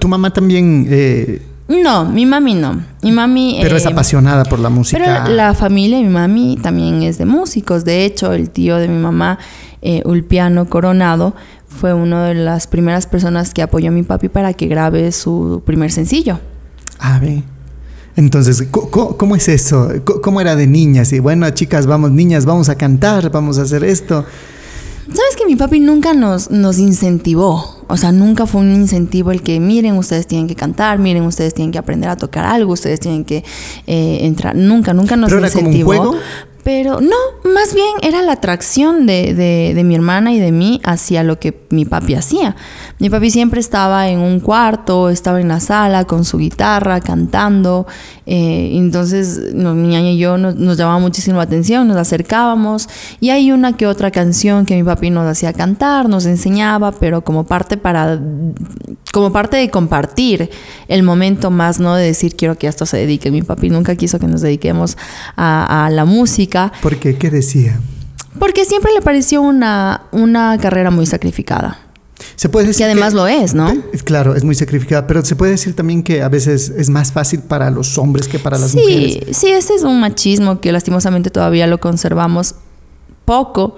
¿Tu, 0.00 0.08
mamá 0.08 0.32
también... 0.32 0.86
Eh, 0.88 1.42
no, 1.68 2.04
mi 2.04 2.24
mami 2.24 2.54
no. 2.54 2.80
Mi 3.02 3.12
mami... 3.12 3.58
Pero 3.60 3.76
es 3.76 3.84
eh, 3.84 3.88
apasionada 3.88 4.44
por 4.44 4.60
la 4.60 4.70
música. 4.70 4.98
Pero 4.98 5.34
la 5.34 5.52
familia 5.52 5.98
de 5.98 6.04
mi 6.04 6.10
mami 6.10 6.58
también 6.62 7.02
es 7.02 7.18
de 7.18 7.26
músicos. 7.26 7.84
De 7.84 8.04
hecho, 8.04 8.32
el 8.32 8.50
tío 8.50 8.76
de 8.76 8.88
mi 8.88 8.98
mamá, 8.98 9.38
eh, 9.82 10.02
Ulpiano 10.04 10.66
Coronado, 10.66 11.34
fue 11.68 11.92
una 11.92 12.24
de 12.24 12.34
las 12.34 12.66
primeras 12.66 13.06
personas 13.06 13.52
que 13.52 13.62
apoyó 13.62 13.88
a 13.88 13.92
mi 13.92 14.04
papi 14.04 14.28
para 14.28 14.54
que 14.54 14.68
grabe 14.68 15.12
su 15.12 15.62
primer 15.66 15.92
sencillo. 15.92 16.40
Ah, 16.98 17.18
ve. 17.20 17.42
Entonces, 18.16 18.66
¿cómo, 18.70 19.36
es 19.36 19.48
eso? 19.48 19.90
¿Cómo 20.22 20.40
era 20.40 20.56
de 20.56 20.66
niñas? 20.66 21.12
Y 21.12 21.18
bueno, 21.18 21.48
chicas, 21.50 21.86
vamos, 21.86 22.10
niñas, 22.10 22.46
vamos 22.46 22.70
a 22.70 22.76
cantar, 22.76 23.30
vamos 23.30 23.58
a 23.58 23.62
hacer 23.62 23.84
esto. 23.84 24.24
Sabes 25.06 25.36
que 25.36 25.46
mi 25.46 25.54
papi 25.54 25.80
nunca 25.80 26.14
nos, 26.14 26.50
nos 26.50 26.78
incentivó. 26.78 27.76
O 27.88 27.96
sea, 27.96 28.12
nunca 28.12 28.46
fue 28.46 28.62
un 28.62 28.74
incentivo 28.74 29.30
el 29.30 29.42
que 29.42 29.60
miren, 29.60 29.96
ustedes 29.96 30.26
tienen 30.26 30.48
que 30.48 30.56
cantar, 30.56 30.98
miren, 30.98 31.24
ustedes 31.24 31.54
tienen 31.54 31.70
que 31.70 31.78
aprender 31.78 32.08
a 32.10 32.16
tocar 32.16 32.44
algo, 32.44 32.72
ustedes 32.72 33.00
tienen 33.00 33.24
que 33.24 33.44
eh, 33.86 34.18
entrar. 34.22 34.56
Nunca, 34.56 34.94
nunca 34.94 35.14
nos 35.16 35.30
¿Pero 35.30 35.44
incentivó. 35.44 35.92
Era 35.92 36.02
como 36.02 36.10
un 36.12 36.18
juego? 36.18 36.26
Pero 36.66 37.00
no, 37.00 37.14
más 37.44 37.74
bien 37.74 37.94
era 38.02 38.22
la 38.22 38.32
atracción 38.32 39.06
de, 39.06 39.34
de, 39.72 39.84
mi 39.84 39.94
hermana 39.94 40.32
y 40.32 40.40
de 40.40 40.50
mí 40.50 40.80
hacia 40.82 41.22
lo 41.22 41.38
que 41.38 41.64
mi 41.70 41.84
papi 41.84 42.16
hacía. 42.16 42.56
Mi 42.98 43.08
papi 43.08 43.30
siempre 43.30 43.60
estaba 43.60 44.08
en 44.08 44.18
un 44.18 44.40
cuarto, 44.40 45.08
estaba 45.08 45.40
en 45.40 45.46
la 45.46 45.60
sala 45.60 46.06
con 46.06 46.24
su 46.24 46.38
guitarra, 46.38 47.00
cantando. 47.00 47.86
Eh, 48.26 48.72
entonces 48.74 49.54
mi 49.54 49.88
ñaña 49.88 50.10
y 50.10 50.18
yo 50.18 50.36
nos, 50.36 50.56
nos, 50.56 50.76
llamaba 50.76 50.98
muchísimo 50.98 51.36
la 51.36 51.44
atención, 51.44 51.86
nos 51.86 51.96
acercábamos. 51.96 52.88
Y 53.20 53.30
hay 53.30 53.52
una 53.52 53.76
que 53.76 53.86
otra 53.86 54.10
canción 54.10 54.66
que 54.66 54.74
mi 54.74 54.82
papi 54.82 55.10
nos 55.10 55.26
hacía 55.26 55.52
cantar, 55.52 56.08
nos 56.08 56.26
enseñaba, 56.26 56.92
pero 56.92 57.22
como 57.22 57.46
parte 57.46 57.76
para 57.76 58.20
como 59.12 59.32
parte 59.32 59.56
de 59.56 59.70
compartir 59.70 60.50
el 60.88 61.02
momento 61.02 61.50
más, 61.50 61.80
no 61.80 61.94
de 61.94 62.04
decir 62.04 62.36
quiero 62.36 62.58
que 62.58 62.66
esto 62.66 62.84
se 62.84 62.98
dedique. 62.98 63.30
Mi 63.30 63.42
papi 63.42 63.70
nunca 63.70 63.96
quiso 63.96 64.18
que 64.18 64.26
nos 64.26 64.42
dediquemos 64.42 64.98
a, 65.36 65.88
la 65.90 66.04
música. 66.04 66.72
¿Por 66.82 66.96
qué? 66.96 67.16
¿Qué 67.16 67.30
decía? 67.30 67.80
Porque 68.38 68.64
siempre 68.64 68.92
le 68.92 69.00
pareció 69.00 69.40
una, 69.40 70.02
una 70.12 70.58
carrera 70.58 70.90
muy 70.90 71.06
sacrificada. 71.06 71.85
Se 72.34 72.48
puede 72.48 72.66
decir 72.66 72.86
que 72.86 72.92
además 72.92 73.14
lo 73.14 73.26
es, 73.26 73.54
¿no? 73.54 73.72
Claro, 74.04 74.34
es 74.34 74.44
muy 74.44 74.54
sacrificada, 74.54 75.06
pero 75.06 75.24
se 75.24 75.36
puede 75.36 75.52
decir 75.52 75.74
también 75.74 76.02
que 76.02 76.22
a 76.22 76.28
veces 76.28 76.70
es 76.70 76.88
más 76.88 77.12
fácil 77.12 77.40
para 77.40 77.70
los 77.70 77.98
hombres 77.98 78.28
que 78.28 78.38
para 78.38 78.58
las 78.58 78.74
mujeres. 78.74 79.36
Sí, 79.36 79.48
ese 79.48 79.74
es 79.74 79.82
un 79.82 80.00
machismo 80.00 80.60
que 80.60 80.72
lastimosamente 80.72 81.30
todavía 81.30 81.66
lo 81.66 81.78
conservamos 81.78 82.54
poco, 83.24 83.74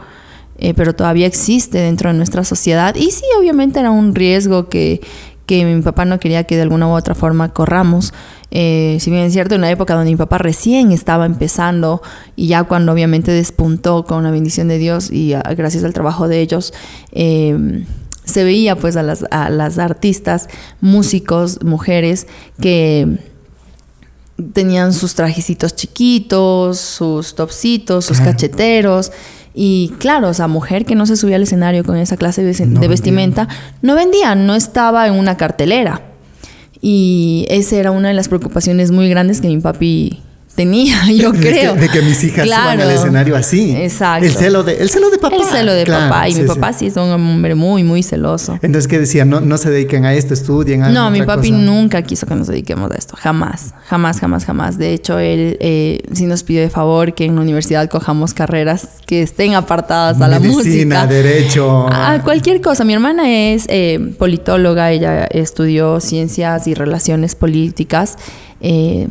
eh, 0.58 0.74
pero 0.74 0.94
todavía 0.94 1.26
existe 1.26 1.78
dentro 1.78 2.10
de 2.10 2.16
nuestra 2.16 2.44
sociedad. 2.44 2.94
Y 2.94 3.10
sí, 3.10 3.24
obviamente 3.38 3.80
era 3.80 3.90
un 3.90 4.14
riesgo 4.14 4.68
que, 4.68 5.00
que 5.46 5.64
mi 5.64 5.82
papá 5.82 6.04
no 6.04 6.20
quería 6.20 6.44
que 6.44 6.56
de 6.56 6.62
alguna 6.62 6.88
u 6.88 6.90
otra 6.90 7.14
forma 7.14 7.52
corramos. 7.52 8.12
Eh, 8.50 8.96
si 9.00 9.10
bien 9.10 9.24
es 9.24 9.32
cierto, 9.32 9.54
en 9.54 9.60
una 9.60 9.70
época 9.70 9.94
donde 9.94 10.10
mi 10.10 10.16
papá 10.16 10.38
recién 10.38 10.90
estaba 10.90 11.26
empezando 11.26 12.02
y 12.34 12.46
ya 12.48 12.64
cuando 12.64 12.92
obviamente 12.92 13.30
despuntó 13.30 14.04
con 14.04 14.24
la 14.24 14.30
bendición 14.30 14.68
de 14.68 14.78
Dios 14.78 15.10
y 15.10 15.34
gracias 15.56 15.84
al 15.84 15.92
trabajo 15.92 16.28
de 16.28 16.40
ellos, 16.40 16.72
eh, 17.12 17.84
se 18.28 18.44
veía 18.44 18.76
pues 18.76 18.96
a 18.96 19.02
las, 19.02 19.24
a 19.30 19.50
las 19.50 19.78
artistas, 19.78 20.48
músicos, 20.80 21.62
mujeres 21.64 22.26
que 22.60 23.18
tenían 24.52 24.92
sus 24.92 25.14
trajecitos 25.14 25.74
chiquitos, 25.74 26.78
sus 26.78 27.34
topsitos, 27.34 28.04
sus 28.04 28.20
cacheteros. 28.20 29.10
Y 29.54 29.92
claro, 29.98 30.28
o 30.28 30.34
sea, 30.34 30.46
mujer 30.46 30.84
que 30.84 30.94
no 30.94 31.06
se 31.06 31.16
subía 31.16 31.36
al 31.36 31.42
escenario 31.42 31.82
con 31.84 31.96
esa 31.96 32.16
clase 32.16 32.42
de, 32.44 32.88
vestimenta, 32.88 33.48
no 33.82 33.96
vendía, 33.96 34.34
no 34.34 34.54
estaba 34.54 35.06
en 35.08 35.14
una 35.14 35.36
cartelera. 35.36 36.02
Y 36.80 37.46
esa 37.48 37.76
era 37.76 37.90
una 37.90 38.08
de 38.08 38.14
las 38.14 38.28
preocupaciones 38.28 38.92
muy 38.92 39.08
grandes 39.08 39.40
que 39.40 39.48
mi 39.48 39.58
papi 39.58 40.22
tenía, 40.58 40.96
yo 41.14 41.32
creo. 41.32 41.76
De 41.76 41.88
que, 41.88 42.02
mis 42.02 42.24
hijas 42.24 42.48
suban 42.48 42.80
al 42.80 42.90
escenario 42.90 43.36
así. 43.36 43.76
Exacto. 43.76 44.26
El 44.26 44.32
celo 44.32 44.64
de, 44.64 44.74
el 44.78 44.90
celo 44.90 45.08
de 45.08 45.18
papá. 45.18 45.36
El 45.36 45.44
celo 45.44 45.72
de 45.72 45.86
papá. 45.86 46.28
Y 46.28 46.34
mi 46.34 46.48
papá 46.48 46.72
sí. 46.72 46.86
es 46.86 46.96
un 46.96 47.12
hombre 47.12 47.54
muy, 47.54 47.84
muy 47.84 48.02
celoso. 48.02 48.58
Entonces, 48.60 48.88
¿qué 48.88 48.98
decía? 48.98 49.24
No, 49.24 49.40
no 49.40 49.56
se 49.56 49.70
dediquen 49.70 50.04
a 50.04 50.14
esto, 50.14 50.34
estudien. 50.34 50.82
A 50.82 50.88
no, 50.88 51.12
mi 51.12 51.22
papi 51.22 51.52
nunca 51.52 52.02
quiso 52.02 52.26
que 52.26 52.34
nos 52.34 52.48
dediquemos 52.48 52.90
a 52.90 52.96
esto. 52.96 53.14
Jamás. 53.16 53.72
Jamás, 53.86 54.18
jamás, 54.18 54.44
jamás. 54.44 54.78
De 54.78 54.92
hecho, 54.92 55.20
él 55.20 55.58
eh, 55.60 56.02
sí 56.12 56.26
nos 56.26 56.42
pidió 56.42 56.60
de 56.62 56.70
favor 56.70 57.14
que 57.14 57.24
en 57.26 57.36
la 57.36 57.42
universidad 57.42 57.88
cojamos 57.88 58.34
carreras 58.34 58.88
que 59.06 59.22
estén 59.22 59.54
apartadas 59.54 60.20
a 60.20 60.26
la 60.26 60.40
música. 60.40 61.06
derecho. 61.06 61.86
A 61.88 62.20
cualquier 62.24 62.60
cosa. 62.60 62.82
Mi 62.82 62.94
hermana 62.94 63.30
es 63.30 63.66
eh, 63.68 64.12
politóloga. 64.18 64.90
Ella 64.90 65.26
estudió 65.26 66.00
ciencias 66.00 66.66
y 66.66 66.74
relaciones 66.74 67.36
políticas. 67.36 68.16
Eh, 68.60 69.06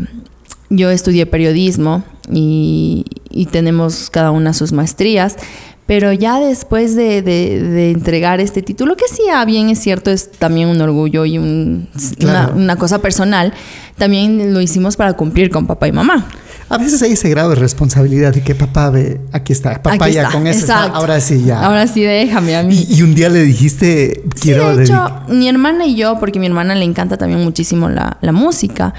yo 0.70 0.90
estudié 0.90 1.26
periodismo 1.26 2.04
y, 2.32 3.06
tenemos 3.52 4.10
cada 4.10 4.32
una 4.32 4.54
sus 4.54 4.74
maestrías, 4.74 5.38
pero 5.86 6.12
ya 6.12 6.40
después 6.40 6.96
de, 6.96 7.92
entregar 7.92 8.42
este 8.42 8.62
título, 8.62 8.98
que 8.98 9.06
sí, 9.10 9.24
ah, 9.34 9.46
bien 9.46 9.70
es 9.70 9.80
cierto, 9.80 10.12
es 10.12 10.32
también 10.32 10.68
un 10.68 10.82
orgullo 10.82 11.26
y 11.26 11.38
una, 11.38 12.76
cosa 12.78 13.00
personal, 13.00 13.54
también 13.98 14.54
lo 14.54 14.60
hicimos 14.60 14.98
para 14.98 15.14
cumplir 15.14 15.50
con 15.50 15.68
papá 15.68 15.88
y 15.88 15.92
mamá. 15.92 16.28
A 16.70 16.78
veces 16.78 17.02
hay 17.02 17.14
ese 17.14 17.30
grado 17.30 17.52
de 17.52 17.56
responsabilidad 17.56 18.34
de 18.34 18.42
que 18.42 18.54
papá 18.54 18.90
ve, 18.90 19.22
aquí 19.32 19.54
está, 19.54 19.82
papá 19.82 20.10
ya 20.10 20.30
con 20.30 20.46
eso, 20.48 20.74
ahora 20.74 21.22
sí 21.22 21.44
ya. 21.46 21.62
Ahora 21.62 21.88
sí 21.88 22.02
déjame 22.02 22.58
a 22.58 22.64
mí. 22.64 22.86
Y, 22.90 23.02
un 23.04 23.16
día 23.16 23.30
le 23.30 23.44
dijiste, 23.44 24.24
quiero... 24.42 24.76
de 24.76 24.84
hecho, 24.84 25.22
mi 25.30 25.48
hermana 25.48 25.86
y 25.86 25.96
yo, 25.96 26.20
porque 26.20 26.40
a 26.40 26.42
mi 26.42 26.48
hermana 26.48 26.76
le 26.76 26.84
encanta 26.84 27.16
también 27.16 27.42
muchísimo 27.42 27.88
la, 27.88 28.18
la 28.20 28.34
música, 28.34 28.94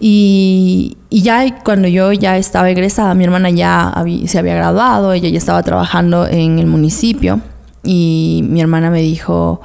y, 0.00 0.96
ya 1.10 1.62
cuando 1.64 1.88
yo 1.88 2.12
ya 2.12 2.36
estaba 2.36 2.70
egresada, 2.70 3.14
mi 3.14 3.24
hermana 3.24 3.50
ya 3.50 3.92
se 4.26 4.38
había 4.38 4.54
graduado, 4.54 5.12
ella 5.12 5.28
ya 5.28 5.38
estaba 5.38 5.62
trabajando 5.62 6.26
en 6.26 6.58
el 6.58 6.66
municipio 6.66 7.40
y 7.82 8.44
mi 8.48 8.60
hermana 8.60 8.90
me 8.90 9.00
dijo, 9.00 9.60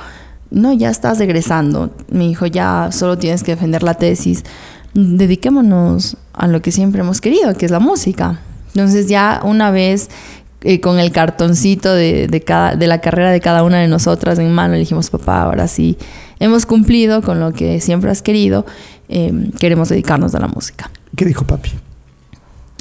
no, 0.50 0.74
ya 0.74 0.90
estás 0.90 1.20
egresando. 1.20 1.92
Me 2.10 2.28
dijo, 2.28 2.46
ya 2.46 2.90
solo 2.92 3.18
tienes 3.18 3.44
que 3.44 3.52
defender 3.52 3.84
la 3.84 3.96
tesis. 3.96 4.44
Dediquémonos 4.94 6.18
a 6.34 6.48
lo 6.48 6.62
que 6.62 6.72
siempre 6.72 7.02
hemos 7.02 7.22
querido, 7.22 7.54
que 7.56 7.66
es 7.66 7.72
la 7.72 7.80
música. 7.80 8.40
Entonces 8.68 9.08
ya 9.08 9.42
una 9.44 9.72
vez 9.72 10.10
eh, 10.62 10.80
con 10.80 11.00
el 11.00 11.12
cartoncito 11.12 11.94
de, 11.94 12.28
de, 12.28 12.42
cada, 12.42 12.76
de 12.76 12.88
la 12.88 13.02
carrera 13.02 13.32
de 13.32 13.42
cada 13.42 13.64
una 13.64 13.80
de 13.80 13.88
nosotras 13.88 14.40
en 14.40 14.52
mano, 14.52 14.74
le 14.74 14.80
dijimos, 14.80 15.10
papá, 15.10 15.44
ahora 15.44 15.68
sí 15.68 15.98
hemos 16.40 16.66
cumplido 16.66 17.22
con 17.22 17.40
lo 17.40 17.54
que 17.54 17.80
siempre 17.80 18.12
has 18.12 18.22
querido, 18.22 18.66
em, 19.08 19.52
queremos 19.52 19.90
dedicarnos 19.90 20.36
a 20.36 20.40
la 20.40 20.48
música. 20.48 20.90
¿Qué 21.16 21.26
dijo 21.26 21.46
papi? 21.46 21.72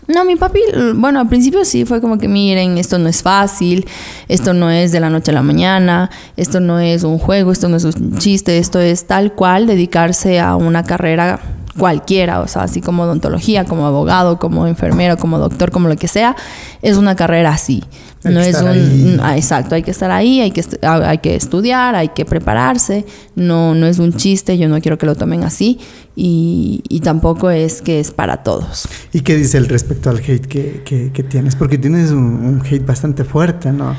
No, 0.09 0.25
mi 0.25 0.35
papi, 0.35 0.61
bueno, 0.97 1.21
al 1.21 1.29
principio 1.29 1.65
sí 1.65 1.85
fue 1.85 2.01
como 2.01 2.19
que 2.19 2.27
miren, 2.27 2.77
esto 2.77 2.99
no 2.99 3.09
es 3.09 3.23
fácil, 3.23 3.87
esto 4.27 4.53
no 4.53 4.69
es 4.69 4.91
de 4.91 4.99
la 4.99 5.11
noche 5.11 5.31
a 5.31 5.35
la 5.35 5.43
mañana, 5.43 6.11
esto 6.37 6.59
no 6.59 6.81
es 6.81 7.05
un 7.05 7.19
juego, 7.19 7.53
esto 7.53 7.69
no 7.69 7.77
es 7.77 7.85
un 7.85 8.19
chiste, 8.19 8.59
esto 8.59 8.81
es 8.81 9.07
tal 9.07 9.33
cual 9.33 9.69
dedicarse 9.69 10.41
a 10.41 10.57
una 10.57 10.83
carrera 10.83 11.41
cualquiera, 11.79 12.41
o 12.41 12.49
sea, 12.49 12.63
así 12.63 12.81
como 12.81 13.05
odontología, 13.05 13.65
como 13.65 13.87
abogado, 13.87 14.39
como 14.39 14.67
enfermero, 14.67 15.17
como 15.17 15.39
doctor, 15.39 15.71
como 15.71 15.89
lo 15.89 15.97
que 15.97 16.09
sea, 16.09 16.37
es 16.83 16.97
una 16.97 17.17
carrera 17.17 17.51
así. 17.51 17.83
no 18.25 18.41
es 18.41 18.61
un 18.61 19.19
ah, 19.23 19.37
exacto, 19.37 19.75
hay 19.75 19.83
que 19.83 19.91
estar 19.91 20.11
ahí, 20.11 20.41
hay 20.41 20.51
que 20.51 20.65
ah, 20.83 21.01
hay 21.05 21.19
que 21.19 21.35
estudiar, 21.35 21.95
hay 21.95 22.09
que 22.09 22.25
prepararse, 22.25 23.05
no 23.35 23.75
no 23.75 23.87
es 23.87 23.99
un 23.99 24.13
chiste, 24.15 24.59
yo 24.59 24.69
no 24.69 24.81
quiero 24.81 24.99
que 24.99 25.07
lo 25.07 25.15
tomen 25.15 25.45
así 25.45 25.79
y, 26.15 26.83
y 26.89 27.01
tampoco 27.01 27.51
es 27.51 27.81
que 27.81 28.01
es 28.01 28.11
para 28.11 28.43
todos. 28.43 28.87
¿Y 29.13 29.21
qué 29.21 29.37
dice 29.37 29.59
el 29.59 29.69
respecto 29.69 30.11
al 30.11 30.19
hate 30.19 30.47
que, 30.47 30.83
que, 30.85 31.23
tienes? 31.23 31.57
Porque 31.57 31.79
tienes 31.79 32.11
un, 32.11 32.19
un 32.19 32.63
hate 32.65 32.85
bastante 32.85 33.25
fuerte, 33.25 33.73
¿no? 33.73 33.97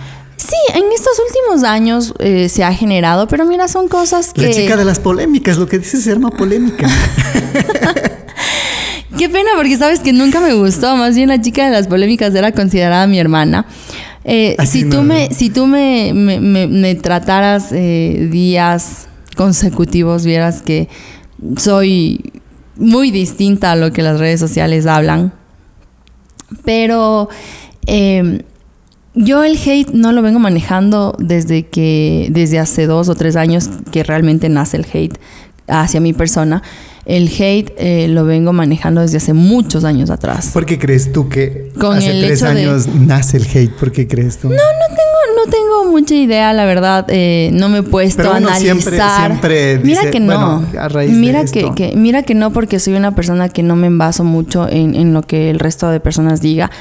Sí, 0.53 0.77
en 0.77 0.91
estos 0.91 1.13
últimos 1.27 1.63
años 1.63 2.13
eh, 2.19 2.47
se 2.47 2.63
ha 2.63 2.71
generado, 2.73 3.27
pero 3.27 3.45
mira, 3.45 3.67
son 3.67 3.87
cosas 3.87 4.33
que... 4.33 4.43
La 4.43 4.51
chica 4.51 4.77
de 4.77 4.85
las 4.85 4.99
polémicas, 4.99 5.57
lo 5.57 5.67
que 5.67 5.79
dices 5.79 6.03
se 6.03 6.11
llama 6.11 6.29
polémica. 6.29 6.87
Qué 9.17 9.29
pena, 9.29 9.49
porque 9.55 9.75
sabes 9.77 10.01
que 10.01 10.13
nunca 10.13 10.39
me 10.39 10.53
gustó. 10.53 10.95
Más 10.95 11.15
bien 11.15 11.29
la 11.29 11.41
chica 11.41 11.65
de 11.65 11.71
las 11.71 11.87
polémicas 11.87 12.35
era 12.35 12.51
considerada 12.51 13.07
mi 13.07 13.19
hermana. 13.19 13.65
Eh, 14.25 14.55
si, 14.65 14.87
tú 14.87 15.01
me, 15.01 15.33
si 15.33 15.49
tú 15.49 15.65
me, 15.65 16.13
me, 16.13 16.95
trataras 16.95 17.71
eh, 17.71 18.27
días 18.31 19.07
consecutivos, 19.35 20.23
vieras 20.23 20.61
que 20.61 20.87
soy 21.57 22.31
muy 22.75 23.09
distinta 23.09 23.71
a 23.71 23.75
lo 23.75 23.91
que 23.91 24.03
las 24.03 24.19
redes 24.19 24.39
sociales 24.39 24.85
hablan. 24.85 25.33
Pero 26.63 27.29
yo 29.15 29.43
el 29.43 29.57
hate 29.57 29.91
no 29.93 30.11
lo 30.11 30.21
vengo 30.21 30.39
manejando 30.39 31.15
desde 31.19 31.67
que, 31.67 32.27
desde 32.31 32.59
hace 32.59 32.87
dos 32.87 33.09
o 33.09 33.15
tres 33.15 33.35
años 33.35 33.69
que 33.91 34.03
realmente 34.03 34.49
nace 34.49 34.77
el 34.77 34.85
hate 34.91 35.17
hacia 35.67 35.99
mi 35.99 36.13
persona. 36.13 36.63
El 37.05 37.27
hate 37.27 37.73
eh, 37.77 38.07
lo 38.07 38.25
vengo 38.25 38.53
manejando 38.53 39.01
desde 39.01 39.17
hace 39.17 39.33
muchos 39.33 39.83
años 39.83 40.09
atrás. 40.09 40.51
¿Por 40.53 40.65
qué 40.65 40.79
crees 40.79 41.11
tú 41.11 41.27
que 41.27 41.71
hace 41.79 42.21
tres 42.21 42.43
años 42.43 42.87
nace 42.87 43.37
el 43.37 43.43
hate? 43.43 43.73
¿Por 43.73 43.91
qué 43.91 44.07
crees 44.07 44.37
tú? 44.37 44.47
No, 44.47 44.55
no 44.55 44.87
tengo, 44.87 45.45
no 45.45 45.51
tengo 45.51 45.91
mucha 45.91 46.15
idea, 46.15 46.53
la 46.53 46.65
verdad. 46.65 47.05
Eh, 47.09 47.49
no 47.53 47.67
me 47.67 47.79
he 47.79 47.83
puesto 47.83 48.31
a 48.31 48.37
analizar. 48.37 48.61
Siempre, 48.61 48.97
siempre 49.17 49.79
mira 49.83 50.09
que 50.09 50.19
no. 50.21 50.65
mira 51.09 51.43
que, 51.45 51.93
mira 51.95 52.23
que 52.23 52.35
no, 52.35 52.53
porque 52.53 52.79
soy 52.79 52.93
una 52.93 53.13
persona 53.13 53.49
que 53.49 53.63
no 53.63 53.75
me 53.75 53.87
envaso 53.87 54.23
mucho 54.23 54.67
en, 54.69 54.95
en 54.95 55.13
lo 55.13 55.23
que 55.23 55.49
el 55.49 55.59
resto 55.59 55.89
de 55.89 55.99
personas 55.99 56.39
diga. 56.39 56.71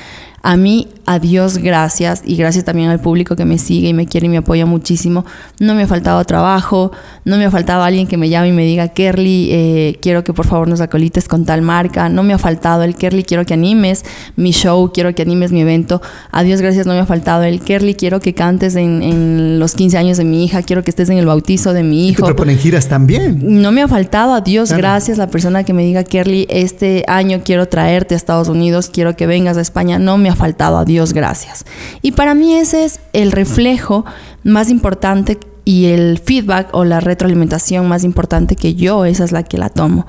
A 0.43 0.57
mí 0.57 0.89
a 1.07 1.19
Dios 1.19 1.59
gracias 1.59 2.23
y 2.25 2.37
gracias 2.37 2.65
también 2.65 2.89
al 2.89 3.01
público 3.01 3.37
que 3.37 3.45
me 3.45 3.59
sigue 3.59 3.89
y 3.89 3.95
me 3.95 4.07
quiere 4.07 4.27
y 4.27 4.29
me 4.29 4.39
apoya 4.39 4.67
muchísimo. 4.67 5.25
No 5.61 5.75
me 5.75 5.83
ha 5.83 5.87
faltado 5.87 6.25
trabajo, 6.25 6.93
no 7.25 7.37
me 7.37 7.45
ha 7.45 7.51
faltado 7.51 7.83
alguien 7.83 8.07
que 8.07 8.17
me 8.17 8.29
llame 8.29 8.49
y 8.49 8.53
me 8.53 8.65
diga, 8.65 8.89
Kerly, 8.89 9.49
eh, 9.51 9.99
quiero 10.01 10.25
que 10.25 10.33
por 10.33 10.47
favor 10.47 10.69
nos 10.69 10.81
acolites 10.81 11.29
con 11.29 11.45
tal 11.45 11.63
marca. 11.63 12.09
No 12.09 12.23
me 12.23 12.33
ha 12.33 12.39
faltado 12.39 12.83
el 12.83 12.95
Kerly, 12.95 13.25
quiero 13.25 13.45
que 13.45 13.55
animes 13.55 14.05
mi 14.37 14.53
show, 14.53 14.91
quiero 14.93 15.15
que 15.15 15.23
animes 15.23 15.53
mi 15.53 15.61
evento. 15.61 16.03
A 16.31 16.43
Dios 16.43 16.61
gracias 16.61 16.87
no 16.87 16.95
me 16.95 17.01
ha 17.01 17.07
faltado 17.07 17.45
el 17.45 17.61
Kerly, 17.61 17.95
quiero 17.95 18.21
que 18.21 18.35
cantes 18.35 18.77
en, 18.77 19.59
los 19.59 19.75
15 19.75 19.99
años 19.99 20.19
de 20.19 20.25
mi 20.25 20.45
hija, 20.45 20.63
quiero 20.63 20.83
que 20.83 20.91
estés 20.91 21.09
en 21.11 21.19
el 21.19 21.27
bautizo 21.27 21.73
de 21.73 21.83
mi 21.83 22.09
hijo. 22.09 22.23
¿Te 22.23 22.27
proponen 22.27 22.59
giras 22.59 22.89
también? 22.89 23.41
No 23.63 23.71
me 23.71 23.83
ha 23.83 23.89
faltado, 23.89 24.35
a 24.35 24.41
Dios 24.41 24.73
gracias, 24.73 25.19
la 25.19 25.29
persona 25.29 25.65
que 25.65 25.73
me 25.73 25.85
diga, 25.85 26.05
Kerly, 26.05 26.47
este 26.49 27.05
año 27.07 27.43
quiero 27.45 27.69
traerte 27.69 28.15
a 28.15 28.17
Estados 28.17 28.49
Unidos, 28.49 28.91
quiero 28.93 29.17
que 29.17 29.27
vengas 29.27 29.57
a 29.57 29.61
España. 29.61 29.99
No 29.99 30.19
me 30.19 30.32
ha 30.33 30.37
faltado, 30.37 30.79
a 30.79 30.85
Dios 30.85 31.13
gracias. 31.13 31.65
Y 32.03 32.13
para 32.13 32.35
mí 32.35 32.55
ese 32.55 32.85
es 32.85 33.01
el 33.13 33.33
reflejo 33.33 34.05
más 34.45 34.71
importante 34.71 35.39
y 35.65 35.87
el 35.87 36.19
feedback 36.19 36.71
o 36.73 36.85
la 36.85 37.01
retroalimentación 37.01 37.87
más 37.87 38.03
importante 38.03 38.57
que 38.57 38.75
yo, 38.75 39.05
esa 39.05 39.25
es 39.25 39.33
la 39.33 39.45
que 39.45 39.59
la 39.59 39.69
tomo. 39.69 40.07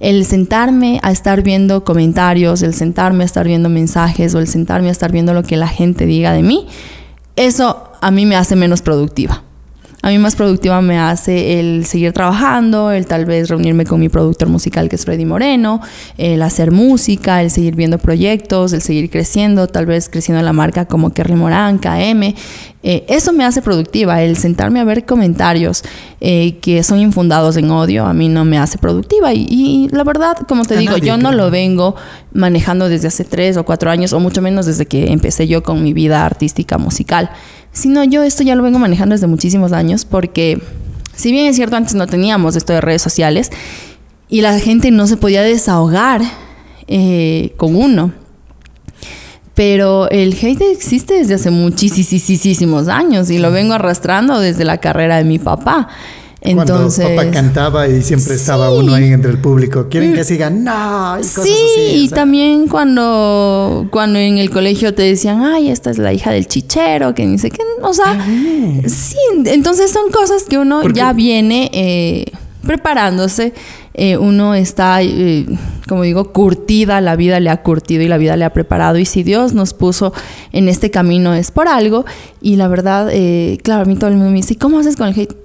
El 0.00 0.24
sentarme 0.24 0.98
a 1.02 1.10
estar 1.10 1.42
viendo 1.42 1.84
comentarios, 1.84 2.62
el 2.62 2.74
sentarme 2.74 3.24
a 3.24 3.26
estar 3.26 3.46
viendo 3.46 3.68
mensajes 3.68 4.34
o 4.34 4.38
el 4.38 4.48
sentarme 4.48 4.88
a 4.88 4.92
estar 4.92 5.12
viendo 5.12 5.34
lo 5.34 5.42
que 5.42 5.56
la 5.56 5.68
gente 5.68 6.06
diga 6.06 6.32
de 6.32 6.42
mí, 6.42 6.66
eso 7.36 7.90
a 8.00 8.10
mí 8.10 8.26
me 8.26 8.36
hace 8.36 8.56
menos 8.56 8.80
productiva. 8.80 9.42
A 10.04 10.10
mí 10.10 10.18
más 10.18 10.36
productiva 10.36 10.82
me 10.82 10.98
hace 10.98 11.58
el 11.58 11.86
seguir 11.86 12.12
trabajando, 12.12 12.90
el 12.90 13.06
tal 13.06 13.24
vez 13.24 13.48
reunirme 13.48 13.86
con 13.86 14.00
mi 14.00 14.10
productor 14.10 14.50
musical 14.50 14.90
que 14.90 14.96
es 14.96 15.06
Freddy 15.06 15.24
Moreno, 15.24 15.80
el 16.18 16.42
hacer 16.42 16.72
música, 16.72 17.40
el 17.40 17.50
seguir 17.50 17.74
viendo 17.74 17.96
proyectos, 17.96 18.74
el 18.74 18.82
seguir 18.82 19.08
creciendo, 19.08 19.66
tal 19.66 19.86
vez 19.86 20.10
creciendo 20.10 20.42
la 20.42 20.52
marca 20.52 20.84
como 20.84 21.14
Kerry 21.14 21.36
Morán, 21.36 21.78
KM. 21.78 22.34
Eh, 22.82 23.06
eso 23.08 23.32
me 23.32 23.46
hace 23.46 23.62
productiva, 23.62 24.22
el 24.22 24.36
sentarme 24.36 24.78
a 24.78 24.84
ver 24.84 25.06
comentarios 25.06 25.82
eh, 26.20 26.58
que 26.60 26.82
son 26.82 26.98
infundados 26.98 27.56
en 27.56 27.70
odio, 27.70 28.04
a 28.04 28.12
mí 28.12 28.28
no 28.28 28.44
me 28.44 28.58
hace 28.58 28.76
productiva. 28.76 29.32
Y, 29.32 29.88
la 29.90 30.04
verdad, 30.04 30.36
como 30.46 30.66
te 30.66 30.76
digo, 30.76 30.98
yo 30.98 31.16
no 31.16 31.32
lo 31.32 31.50
vengo 31.50 31.96
manejando 32.34 32.90
desde 32.90 33.08
hace 33.08 33.24
tres 33.24 33.56
o 33.56 33.64
cuatro 33.64 33.90
años, 33.90 34.12
o 34.12 34.20
mucho 34.20 34.42
menos 34.42 34.66
desde 34.66 34.84
que 34.84 35.10
empecé 35.12 35.48
yo 35.48 35.62
con 35.62 35.82
mi 35.82 35.94
vida 35.94 36.26
artística 36.26 36.76
musical. 36.76 37.30
Sino 37.74 38.04
yo 38.04 38.22
esto 38.22 38.42
ya 38.42 38.54
lo 38.54 38.62
vengo 38.62 38.78
manejando 38.78 39.14
desde 39.14 39.26
muchísimos 39.26 39.72
años 39.72 40.06
porque, 40.06 40.62
si 41.14 41.32
bien 41.32 41.46
es 41.46 41.56
cierto, 41.56 41.76
antes 41.76 41.94
no 41.94 42.06
teníamos 42.06 42.56
esto 42.56 42.72
de 42.72 42.80
redes 42.80 43.02
sociales 43.02 43.50
y 44.30 44.40
la 44.40 44.58
gente 44.58 44.90
no 44.90 45.06
se 45.06 45.18
podía 45.18 45.42
desahogar 45.42 46.22
eh, 46.86 47.52
con 47.58 47.76
uno. 47.76 48.12
Pero 49.54 50.08
el 50.10 50.32
hate 50.40 50.62
existe 50.72 51.14
desde 51.14 51.34
hace 51.34 51.50
muchísimos 51.50 52.88
años 52.88 53.30
y 53.30 53.38
lo 53.38 53.50
vengo 53.50 53.74
arrastrando 53.74 54.40
desde 54.40 54.64
la 54.64 54.78
carrera 54.78 55.18
de 55.18 55.24
mi 55.24 55.38
papá. 55.38 55.88
Entonces, 56.46 57.06
Cuando 57.06 57.22
papá 57.22 57.30
cantaba 57.30 57.88
y 57.88 58.02
siempre 58.02 58.34
estaba 58.34 58.70
uno 58.70 58.92
ahí 58.92 59.10
entre 59.10 59.30
el 59.30 59.38
público. 59.38 59.86
Quieren 59.88 60.12
que 60.12 60.24
sigan, 60.24 60.62
no, 60.62 61.18
y 61.18 61.24
sí, 61.24 61.56
y 61.94 62.08
también 62.10 62.68
cuando, 62.68 63.88
cuando 63.90 64.18
en 64.18 64.36
el 64.36 64.50
colegio 64.50 64.92
te 64.92 65.04
decían, 65.04 65.42
ay, 65.42 65.70
esta 65.70 65.90
es 65.90 65.96
la 65.96 66.12
hija 66.12 66.32
del 66.32 66.46
chichero, 66.46 67.14
que 67.14 67.26
dice 67.26 67.50
que, 67.50 67.62
o 67.80 67.94
sea, 67.94 68.18
ah. 68.20 68.26
sí, 68.86 69.16
entonces 69.46 69.90
son 69.90 70.10
cosas 70.10 70.42
que 70.44 70.58
uno 70.58 70.86
ya 70.90 71.14
viene 71.14 71.70
eh, 71.72 72.26
preparándose. 72.62 73.54
Eh, 73.94 74.18
uno 74.18 74.54
está, 74.54 75.02
eh, 75.02 75.46
como 75.88 76.02
digo, 76.02 76.32
curtida, 76.32 77.00
la 77.00 77.16
vida 77.16 77.40
le 77.40 77.48
ha 77.48 77.62
curtido 77.62 78.02
y 78.02 78.08
la 78.08 78.18
vida 78.18 78.36
le 78.36 78.44
ha 78.44 78.52
preparado. 78.52 78.98
Y 78.98 79.06
si 79.06 79.22
Dios 79.22 79.54
nos 79.54 79.72
puso 79.72 80.12
en 80.52 80.68
este 80.68 80.90
camino 80.90 81.32
es 81.32 81.50
por 81.52 81.68
algo. 81.68 82.04
Y 82.42 82.56
la 82.56 82.68
verdad, 82.68 83.10
claro, 83.62 83.82
a 83.82 83.84
mí 83.86 83.96
todo 83.96 84.10
el 84.10 84.16
mundo 84.16 84.30
me 84.30 84.36
dice, 84.36 84.56
¿cómo 84.56 84.80
haces 84.80 84.96
con 84.96 85.08
el 85.08 85.18
hate? 85.18 85.43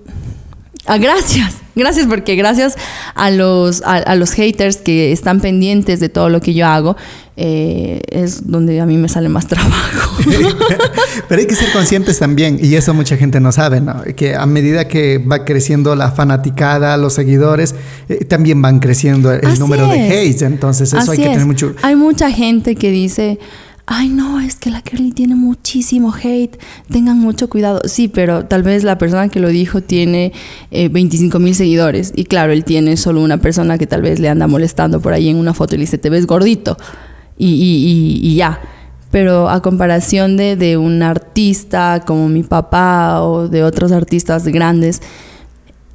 Ah, 0.92 0.98
gracias, 0.98 1.58
gracias 1.76 2.08
porque 2.08 2.36
gracias 2.36 2.76
a 3.14 3.30
los, 3.30 3.84
a, 3.86 4.16
los 4.16 4.32
haters 4.32 4.78
que 4.78 5.12
están 5.12 5.40
pendientes 5.40 6.00
de 6.00 6.10
todo 6.10 6.30
lo 6.30 6.42
que 6.42 6.56
yo 6.56 6.66
hago, 6.66 6.98
eh, 7.38 8.02
es 8.10 8.50
donde 8.50 8.82
a 8.82 8.88
mí 8.88 8.98
me 8.98 9.08
sale 9.08 9.30
más 9.30 9.46
trabajo. 9.48 10.18
Pero 11.30 11.42
hay 11.42 11.46
que 11.46 11.54
ser 11.54 11.72
conscientes 11.74 12.18
también, 12.18 12.58
y 12.60 12.74
eso 12.74 12.96
mucha 12.96 13.18
gente 13.18 13.40
no 13.40 13.52
sabe, 13.52 13.82
¿no? 13.82 14.02
que 14.16 14.34
a 14.34 14.48
medida 14.48 14.88
que 14.88 15.20
va 15.20 15.46
creciendo 15.46 15.96
la 15.96 16.12
fanaticada, 16.12 16.98
los 16.98 17.14
seguidores, 17.14 17.76
eh, 18.10 18.26
también 18.26 18.60
van 18.60 18.80
creciendo 18.80 19.32
el 19.32 19.60
número 19.60 19.88
de 19.90 20.08
hates, 20.08 20.42
entonces 20.42 20.92
eso 20.92 21.12
hay 21.12 21.20
que 21.20 21.26
tener 21.26 21.46
mucho... 21.46 21.76
Hay 21.84 21.96
mucha 21.96 22.32
gente 22.32 22.74
que 22.74 22.90
dice 22.90 23.38
ay 23.92 24.10
no, 24.10 24.40
es 24.40 24.56
que 24.56 24.70
la 24.70 24.84
Kerly 24.84 25.12
tiene 25.12 25.34
muchísimo 25.34 26.14
hate, 26.14 26.60
tengan 26.92 27.18
mucho 27.18 27.50
cuidado. 27.50 27.82
Sí, 27.86 28.08
pero 28.08 28.46
tal 28.46 28.62
vez 28.62 28.84
la 28.84 29.00
persona 29.00 29.30
que 29.30 29.40
lo 29.40 29.50
dijo 29.50 29.82
tiene 29.82 30.32
25 30.72 31.38
eh, 31.38 31.40
mil 31.40 31.56
seguidores 31.56 32.14
y 32.16 32.26
claro, 32.26 32.54
él 32.54 32.64
tiene 32.64 32.98
solo 32.98 33.22
una 33.22 33.40
persona 33.40 33.80
que 33.80 33.88
tal 33.88 34.04
vez 34.04 34.20
le 34.20 34.30
anda 34.30 34.46
molestando 34.46 35.02
por 35.02 35.14
ahí 35.14 35.28
en 35.28 35.38
una 35.38 35.56
foto 35.56 35.74
y 35.74 35.80
le 35.80 35.86
dice, 35.86 35.98
te 35.98 36.12
ves 36.12 36.28
gordito 36.28 36.78
y, 37.36 38.36
ya. 38.36 38.62
Pero 39.10 39.50
a 39.50 39.60
comparación 39.64 40.38
de, 40.38 40.56
de, 40.56 40.78
un 40.78 41.02
artista 41.02 42.04
como 42.06 42.30
mi 42.30 42.44
papá 42.44 43.24
o 43.24 43.48
de 43.48 43.64
otros 43.64 43.92
artistas 43.92 44.46
grandes, 44.46 45.02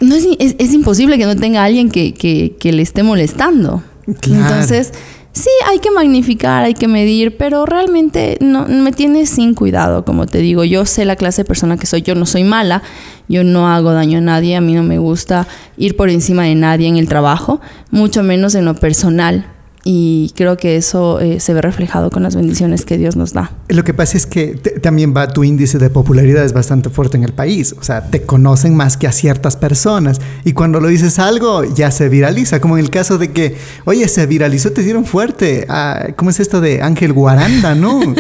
no 0.01 0.17
es, 0.17 0.27
es, 0.41 0.75
imposible 0.75 1.17
que 1.17 1.27
no 1.27 1.37
tenga 1.37 1.63
alguien 1.63 1.91
que, 1.91 2.13
que, 2.13 2.73
le 2.73 2.83
esté 2.83 3.05
molestando. 3.05 3.85
Entonces 4.09 4.93
Sí, 5.35 5.51
hay 5.67 5.81
que 5.81 5.91
magnificar, 5.91 6.63
hay 6.63 6.75
que 6.75 6.87
medir, 6.87 7.37
pero 7.37 7.67
realmente 7.67 8.39
no 8.41 8.67
me 8.69 8.93
tiene 8.93 9.27
sin 9.27 9.55
cuidado, 9.55 10.05
como 10.05 10.27
te 10.27 10.39
digo. 10.39 10.63
Yo 10.63 10.87
sé 10.87 11.05
la 11.05 11.17
clase 11.17 11.43
de 11.43 11.47
persona 11.47 11.77
que 11.77 11.87
soy, 11.87 12.03
yo 12.03 12.15
no 12.15 12.25
soy 12.25 12.45
mala, 12.45 12.85
yo 13.29 13.43
no 13.43 13.69
hago 13.69 13.93
daño 13.93 14.19
a 14.19 14.21
nadie, 14.21 14.55
a 14.55 14.61
mí 14.61 14.75
no 14.75 14.85
me 14.85 14.99
gusta 14.99 15.49
ir 15.77 15.97
por 15.97 16.09
encima 16.09 16.45
de 16.45 16.55
nadie 16.55 16.87
en 16.87 16.99
el 16.99 17.09
trabajo, 17.09 17.61
mucho 17.91 18.23
menos 18.23 18.55
en 18.55 18.65
lo 18.65 18.75
personal 18.77 19.54
y 19.85 20.33
creo 20.35 20.57
que 20.57 20.77
eso 20.77 21.21
eh, 21.21 21.41
se 21.41 21.53
ve 21.53 21.61
reflejado 21.61 22.11
con 22.11 22.23
las 22.23 22.35
bendiciones 22.35 22.87
que 22.87 22.97
Dios 22.97 23.17
nos 23.17 23.35
da. 23.35 23.53
Lo 23.69 23.85
que 23.85 23.93
pasa 23.93 24.17
es 24.17 24.25
que 24.27 24.55
también 24.83 25.15
va 25.15 25.29
tu 25.29 25.45
índice 25.45 25.79
de 25.79 25.91
popularidad 25.91 26.43
es 26.43 26.55
bastante 26.55 26.89
fuerte 26.89 27.19
en 27.19 27.25
el 27.25 27.33
país, 27.33 27.75
o 27.79 27.83
sea, 27.83 28.09
te 28.09 28.23
conocen 28.23 28.75
más 28.75 28.97
que 28.97 29.07
a 29.07 29.13
ciertas 29.13 29.57
personas. 29.57 30.21
Y 30.45 30.55
cuando 30.55 30.81
lo 30.81 30.89
dices 30.89 31.19
algo 31.19 31.65
ya 31.65 31.91
se 31.91 32.09
viraliza, 32.09 32.61
como 32.61 32.79
en 32.79 32.85
el 32.85 32.91
caso 32.91 33.19
de 33.19 33.33
que, 33.33 33.57
oye, 33.85 34.09
se 34.09 34.27
viralizó, 34.27 34.73
te 34.73 34.83
dieron 34.83 35.05
fuerte, 35.05 35.67
ah, 35.69 36.09
¿cómo 36.17 36.31
es 36.31 36.41
esto 36.41 36.63
de 36.63 36.81
Ángel 36.81 37.13
Guaranda, 37.13 37.75
no? 37.75 38.01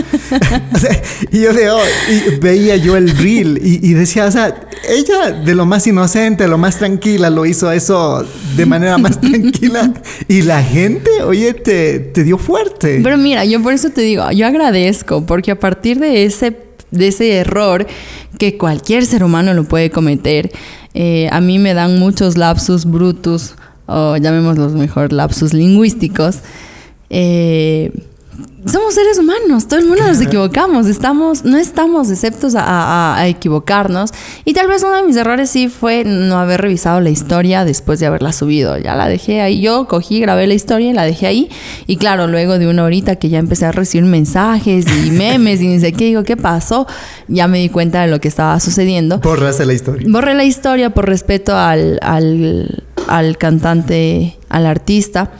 y 1.32 1.40
yo 1.40 1.50
y 1.50 2.38
veía 2.40 2.76
yo 2.76 2.96
el 2.96 3.16
reel 3.16 3.58
y, 3.62 3.86
y 3.86 3.94
decía, 3.94 4.26
o 4.26 4.30
sea, 4.30 4.54
ella 4.88 5.32
de 5.32 5.54
lo 5.54 5.64
más 5.64 5.86
inocente, 5.86 6.46
lo 6.46 6.58
más 6.58 6.76
tranquila, 6.76 7.30
lo 7.30 7.46
hizo 7.46 7.70
eso 7.72 8.24
de 8.56 8.66
manera 8.66 8.98
más 8.98 9.20
tranquila. 9.20 9.92
Y 10.28 10.42
la 10.42 10.62
gente, 10.62 11.10
oye, 11.22 11.53
te, 11.62 12.24
dio 12.24 12.38
fuerte. 12.38 13.00
Pero 13.02 13.16
mira, 13.16 13.44
yo 13.44 13.62
por 13.62 13.72
eso 13.72 13.90
te 13.90 14.00
digo, 14.00 14.30
yo 14.32 14.46
agradezco, 14.46 15.24
porque 15.26 15.50
a 15.50 15.58
partir 15.58 15.98
de 15.98 16.24
ese, 16.24 16.56
de 16.90 17.08
ese 17.08 17.34
error 17.34 17.86
que 18.38 18.56
cualquier 18.58 19.06
ser 19.06 19.24
humano 19.24 19.54
lo 19.54 19.64
puede 19.64 19.90
cometer, 19.90 20.50
eh, 20.94 21.28
a 21.30 21.40
mí 21.40 21.58
me 21.58 21.74
dan 21.74 21.98
muchos 21.98 22.36
lapsus 22.36 22.84
brutus, 22.84 23.54
o 23.86 24.16
llamémoslos 24.16 24.72
mejor 24.72 25.12
lapsus 25.12 25.52
lingüísticos. 25.52 26.38
Eh, 27.10 27.92
somos 28.66 28.94
seres 28.94 29.18
humanos, 29.18 29.68
todo 29.68 29.78
el 29.78 29.86
mundo 29.86 30.06
nos 30.06 30.20
equivocamos, 30.20 30.86
estamos, 30.86 31.44
no 31.44 31.58
estamos 31.58 32.10
exceptos 32.10 32.54
a, 32.56 33.22
equivocarnos. 33.26 34.10
Y 34.44 34.54
tal 34.54 34.68
vez 34.68 34.82
uno 34.82 34.96
de 34.96 35.02
mis 35.02 35.16
errores 35.16 35.50
sí 35.50 35.68
fue 35.68 36.04
no 36.04 36.38
haber 36.38 36.62
revisado 36.62 37.00
la 37.00 37.10
historia 37.10 37.64
después 37.64 38.00
de 38.00 38.06
haberla 38.06 38.32
subido. 38.32 38.78
Ya 38.78 38.94
la 38.94 39.08
dejé 39.08 39.42
ahí, 39.42 39.60
yo 39.60 39.86
cogí, 39.86 40.20
grabé 40.20 40.46
la 40.46 40.54
historia 40.54 40.90
y 40.90 40.92
la 40.92 41.04
dejé 41.04 41.26
ahí. 41.26 41.50
Y 41.86 41.96
claro, 41.96 42.26
luego 42.26 42.58
de 42.58 42.66
una 42.66 42.84
horita 42.84 43.16
que 43.16 43.28
ya 43.28 43.38
empecé 43.38 43.66
a 43.66 43.72
recibir 43.72 44.06
mensajes 44.06 44.86
y 45.04 45.10
memes 45.10 45.60
y 45.60 45.68
ni 45.68 45.78
sé 45.78 45.92
qué, 45.92 46.06
digo, 46.06 46.24
¿qué 46.24 46.36
pasó? 46.36 46.86
Ya 47.28 47.48
me 47.48 47.58
di 47.58 47.68
cuenta 47.68 48.02
de 48.02 48.08
lo 48.08 48.20
que 48.20 48.28
estaba 48.28 48.58
sucediendo. 48.60 49.18
Borraste 49.18 49.66
la 49.66 49.74
historia. 49.74 50.06
Borré 50.10 50.34
la 50.34 50.44
historia 50.44 50.90
por 50.90 51.06
respeto 51.06 51.56
al, 51.56 51.98
al, 52.02 52.84
al 53.08 53.36
cantante, 53.36 54.38
al 54.48 54.66
artista. 54.66 55.30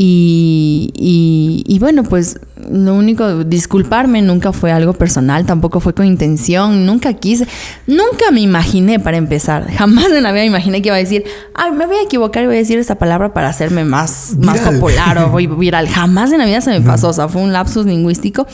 Y, 0.00 1.64
y, 1.66 1.78
bueno, 1.80 2.04
pues 2.04 2.38
lo 2.70 2.94
único, 2.94 3.42
disculparme 3.42 4.22
nunca 4.22 4.52
fue 4.52 4.70
algo 4.70 4.92
personal, 4.92 5.44
tampoco 5.44 5.80
fue 5.80 5.92
con 5.92 6.06
intención, 6.06 6.86
nunca 6.86 7.14
quise, 7.14 7.48
nunca 7.88 8.30
me 8.30 8.40
imaginé 8.40 9.00
para 9.00 9.16
empezar, 9.16 9.68
jamás 9.76 10.06
en 10.12 10.22
la 10.22 10.30
vida 10.30 10.42
me 10.42 10.46
imaginé 10.46 10.82
que 10.82 10.90
iba 10.90 10.94
a 10.94 11.00
decir, 11.00 11.24
ay, 11.52 11.72
me 11.72 11.84
voy 11.84 11.96
a 11.96 12.02
equivocar 12.02 12.44
y 12.44 12.46
voy 12.46 12.54
a 12.54 12.58
decir 12.60 12.78
esta 12.78 12.94
palabra 12.94 13.34
para 13.34 13.48
hacerme 13.48 13.84
más, 13.84 14.36
más 14.38 14.60
popular 14.60 15.18
o 15.18 15.30
voy 15.30 15.48
viral, 15.48 15.88
jamás 15.88 16.30
en 16.30 16.38
la 16.38 16.46
vida 16.46 16.60
se 16.60 16.70
me 16.70 16.80
pasó, 16.80 17.08
o 17.08 17.12
sea, 17.12 17.26
fue 17.26 17.42
un 17.42 17.52
lapsus 17.52 17.84
lingüístico. 17.84 18.46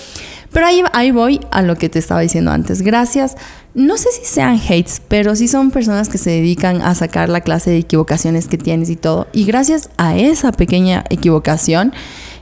Pero 0.55 0.67
ahí, 0.69 0.83
ahí 0.93 1.11
voy 1.11 1.41
a 1.51 1.63
lo 1.63 1.75
que 1.75 1.89
te 1.89 1.99
estaba 1.99 2.21
diciendo 2.21 2.53
antes. 2.53 2.81
Gracias. 2.81 3.37
No 3.75 3.99
sé 3.99 4.09
si 4.13 4.25
sean 4.25 4.55
hates, 4.57 5.03
pero 5.09 5.35
sí 5.35 5.49
son 5.49 5.73
personas 5.73 6.09
que 6.09 6.17
se 6.17 6.31
dedican 6.31 6.81
a 6.81 6.95
sacar 6.95 7.29
la 7.29 7.41
clase 7.41 7.73
de 7.73 7.79
equivocaciones 7.79 8.47
que 8.47 8.57
tienes 8.57 8.89
y 8.89 8.95
todo. 8.95 9.27
Y 9.33 9.47
gracias 9.47 9.91
a 9.97 10.17
esa 10.17 10.53
pequeña 10.53 11.03
equivocación, 11.11 11.93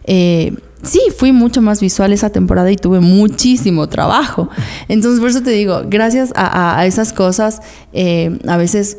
eh, 0.05 0.55
sí, 0.83 1.01
fui 1.17 1.33
mucho 1.33 1.63
más 1.63 1.81
visual 1.81 2.13
esa 2.13 2.29
temporada 2.29 2.71
y 2.71 2.77
tuve 2.77 3.01
muchísimo 3.01 3.89
trabajo. 3.89 4.51
Entonces, 4.89 5.19
por 5.19 5.31
eso 5.31 5.43
te 5.43 5.51
digo, 5.51 5.81
gracias 5.87 6.35
a, 6.37 6.85
esas 6.85 7.15
cosas, 7.15 7.63
eh, 7.95 8.39
a 8.47 8.59
veces 8.59 8.99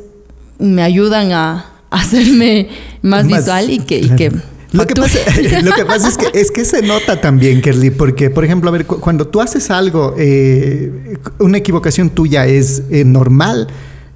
me 0.57 0.81
ayudan 0.81 1.33
a, 1.33 1.69
hacerme 1.91 2.67
más, 3.03 3.27
visual 3.27 3.69
y 3.69 3.77
que... 3.77 4.01
que 4.15 4.52
lo 4.77 4.87
que, 4.87 4.95
pasa, 4.95 6.07
es, 6.09 6.17
que, 6.17 6.31
es 6.33 6.49
que 6.49 6.65
se 6.65 6.81
nota 6.81 7.21
también, 7.21 7.61
Kerly, 7.61 7.91
porque, 7.91 8.31
por 8.31 8.43
ejemplo, 8.43 8.69
a 8.69 8.73
ver, 8.73 8.87
cuando 8.87 9.27
tú 9.27 9.39
haces 9.39 9.69
algo, 9.69 10.15
eh, 10.17 11.15
una 11.37 11.59
equivocación 11.59 12.09
tuya 12.09 12.47
es 12.47 12.81
eh, 12.89 13.05
normal, 13.05 13.67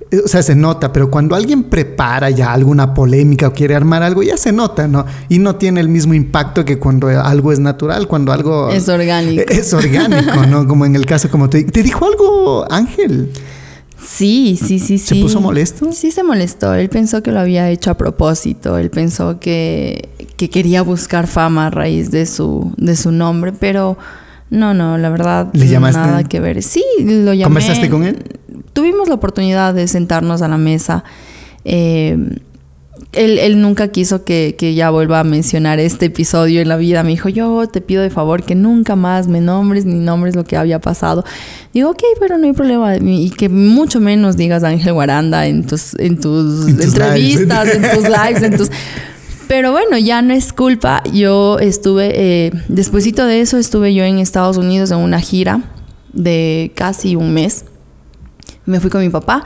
eh, 0.09 0.21
o 0.25 0.27
sea, 0.27 0.41
se 0.41 0.55
nota, 0.55 0.91
pero 0.91 1.11
cuando 1.11 1.35
alguien 1.35 1.65
prepara 1.65 2.31
ya 2.31 2.53
alguna 2.53 2.95
polémica 2.95 3.49
o 3.49 3.53
quiere 3.53 3.75
armar 3.75 4.01
algo, 4.01 4.23
ya 4.23 4.35
se 4.35 4.51
nota, 4.51 4.87
¿no? 4.87 5.05
Y 5.29 5.37
no 5.37 5.57
tiene 5.57 5.79
el 5.79 5.89
mismo 5.89 6.15
impacto 6.15 6.65
que 6.65 6.79
cuando 6.79 7.07
algo 7.07 7.51
es 7.51 7.59
natural, 7.59 8.07
cuando 8.07 8.31
algo... 8.31 8.71
Es 8.71 8.89
orgánico. 8.89 9.43
Es 9.49 9.73
orgánico, 9.73 10.45
¿no? 10.47 10.67
Como 10.67 10.87
en 10.87 10.95
el 10.95 11.05
caso, 11.05 11.29
como 11.29 11.49
te... 11.49 11.65
¿Te 11.65 11.83
dijo 11.83 12.03
algo 12.03 12.65
Ángel? 12.71 13.31
Sí, 13.99 14.57
sí, 14.62 14.79
sí, 14.79 14.97
sí. 14.99 15.15
¿Se 15.15 15.15
puso 15.15 15.41
molesto? 15.41 15.91
Sí, 15.91 16.12
se 16.12 16.23
molestó. 16.23 16.73
Él 16.75 16.89
pensó 16.89 17.23
que 17.23 17.31
lo 17.31 17.39
había 17.39 17.69
hecho 17.69 17.89
a 17.91 17.95
propósito. 17.95 18.77
Él 18.77 18.89
pensó 18.89 19.39
que, 19.39 20.10
que 20.38 20.49
quería 20.49 20.81
buscar 20.83 21.27
fama 21.27 21.67
a 21.67 21.69
raíz 21.69 22.12
de 22.12 22.25
su, 22.25 22.73
de 22.77 22.95
su 22.95 23.12
nombre, 23.12 23.53
pero 23.53 23.97
no, 24.49 24.73
no, 24.73 24.97
la 24.97 25.10
verdad, 25.10 25.49
¿Le 25.53 25.67
llamaste? 25.67 25.99
nada 25.99 26.23
que 26.23 26.39
ver. 26.39 26.62
Sí, 26.62 26.83
lo 26.99 27.33
llamé. 27.33 27.43
¿Conversaste 27.43 27.89
con 27.89 28.03
él? 28.03 28.23
Tuvimos 28.73 29.07
la 29.07 29.15
oportunidad 29.15 29.73
de 29.73 29.88
sentarnos 29.88 30.41
a 30.41 30.47
la 30.47 30.57
mesa. 30.57 31.03
Eh, 31.65 32.17
él, 33.17 33.62
nunca 33.62 33.89
quiso 33.89 34.23
que, 34.23 34.56
ya 34.75 34.89
vuelva 34.89 35.19
a 35.19 35.23
mencionar 35.23 35.80
este 35.80 36.06
episodio 36.06 36.62
en 36.62 36.69
la 36.69 36.77
vida. 36.77 37.03
Me 37.03 37.10
dijo, 37.10 37.30
yo 37.30 37.67
te 37.67 37.82
pido 37.82 38.01
de 38.01 38.10
favor 38.10 38.43
que 38.43 38.56
nunca 38.56 38.95
más 38.95 39.27
me 39.27 39.41
nombres 39.41 39.86
ni 39.86 39.99
nombres 39.99 40.36
lo 40.36 40.43
que 40.43 40.58
había 40.58 40.80
pasado. 40.80 41.23
Digo, 41.73 41.89
ok, 41.89 42.03
pero 42.19 42.38
no 42.38 42.45
hay 42.45 42.53
problema. 42.53 42.95
Y 42.97 43.30
que 43.32 43.49
mucho 43.49 43.99
menos 43.99 44.38
digas 44.38 44.63
Ángel 44.63 44.93
Guaranda 44.93 45.47
en 45.47 45.65
tus, 45.65 45.95
en 45.95 46.19
tus, 46.19 46.67
entrevistas, 46.67 47.73
en 47.73 47.82
tus 47.82 48.03
lives, 48.03 48.43
en 48.43 48.58
tus... 48.58 48.69
Pero 49.47 49.71
bueno, 49.71 49.97
ya 49.97 50.21
no 50.21 50.34
es 50.34 50.51
culpa. 50.51 51.01
Yo 51.13 51.58
estuve, 51.60 52.12
eh, 52.15 52.51
despuésito 52.67 53.25
de 53.25 53.39
eso, 53.39 53.58
estuve 53.58 53.93
yo 53.93 54.03
en 54.03 54.19
Estados 54.19 54.58
Unidos 54.58 54.91
en 54.91 54.97
una 54.97 55.21
gira 55.21 55.62
de 56.12 56.73
casi 56.75 57.15
un 57.15 57.34
mes. 57.34 57.63
Me 58.65 58.82
fui 58.82 58.89
con 58.89 58.99
mi 58.99 59.08
papá 59.08 59.45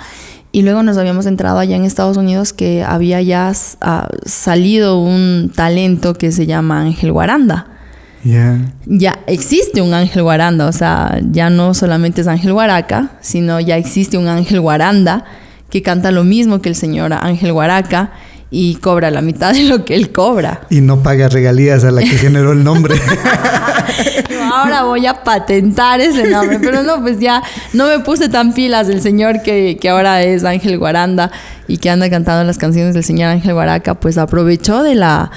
y 0.52 0.64
luego 0.64 0.84
nos 0.84 0.98
habíamos 0.98 1.26
entrado 1.26 1.60
allá 1.60 1.76
en 1.76 1.86
Estados 1.86 2.18
Unidos 2.18 2.54
que 2.54 2.84
había 2.84 3.22
ya 3.22 3.52
ah, 3.82 4.10
salido 4.26 5.00
un 5.00 5.52
talento 5.56 6.14
que 6.14 6.32
se 6.32 6.46
llama 6.46 6.82
Ángel 6.82 7.12
Guaranda. 7.12 7.68
Ya 8.86 9.20
existe 9.26 9.82
un 9.82 9.94
Ángel 9.94 10.22
Guaranda, 10.22 10.68
o 10.68 10.72
sea, 10.72 11.20
ya 11.32 11.50
no 11.50 11.74
solamente 11.74 12.22
es 12.22 12.28
Ángel 12.28 12.54
Guaraca, 12.54 13.14
sino 13.22 13.60
ya 13.60 13.78
existe 13.78 14.18
un 14.18 14.28
Ángel 14.28 14.62
Guaranda 14.62 15.26
que 15.72 15.82
canta 15.82 16.12
lo 16.12 16.24
mismo 16.24 16.62
que 16.62 16.70
el 16.70 16.76
señor 16.76 17.14
Ángel 17.14 17.54
Guaraca 17.54 18.12
y 18.54 18.76
cobra 18.76 19.10
la 19.10 19.22
mitad 19.22 19.54
de 19.54 19.64
lo 19.64 19.86
que 19.86 19.96
él 19.96 20.12
cobra. 20.12 20.62
Y 20.70 20.82
no 20.82 21.02
paga 21.02 21.30
regalías 21.30 21.86
a 21.86 21.92
la 21.92 22.02
que 22.02 22.18
generó 22.18 22.52
el 22.52 22.64
nombre. 22.64 22.96
ahora 24.54 24.84
voy 24.84 25.08
a 25.08 25.24
patentar 25.24 26.02
ese 26.02 26.30
nombre, 26.30 26.60
pero 26.60 26.84
no, 26.84 27.02
pues 27.02 27.20
ya 27.20 27.42
no 27.74 27.88
me 27.88 28.00
puse 28.00 28.28
tan 28.28 28.54
pilas 28.54 28.90
el 28.90 29.02
señor 29.02 29.42
que, 29.42 29.78
que 29.80 29.90
ahora 29.90 30.22
es 30.22 30.44
Ángel 30.44 30.78
Guaranda 30.78 31.32
y 31.68 31.78
que 31.78 31.90
anda 31.90 32.10
cantando 32.10 32.44
las 32.44 32.58
canciones 32.58 32.94
del 32.94 33.06
señor 33.06 33.30
Ángel 33.30 33.54
Guaraca, 33.54 33.96
pues 33.96 34.18
aprovechó 34.18 34.84
de 34.84 34.96
la 34.96 35.32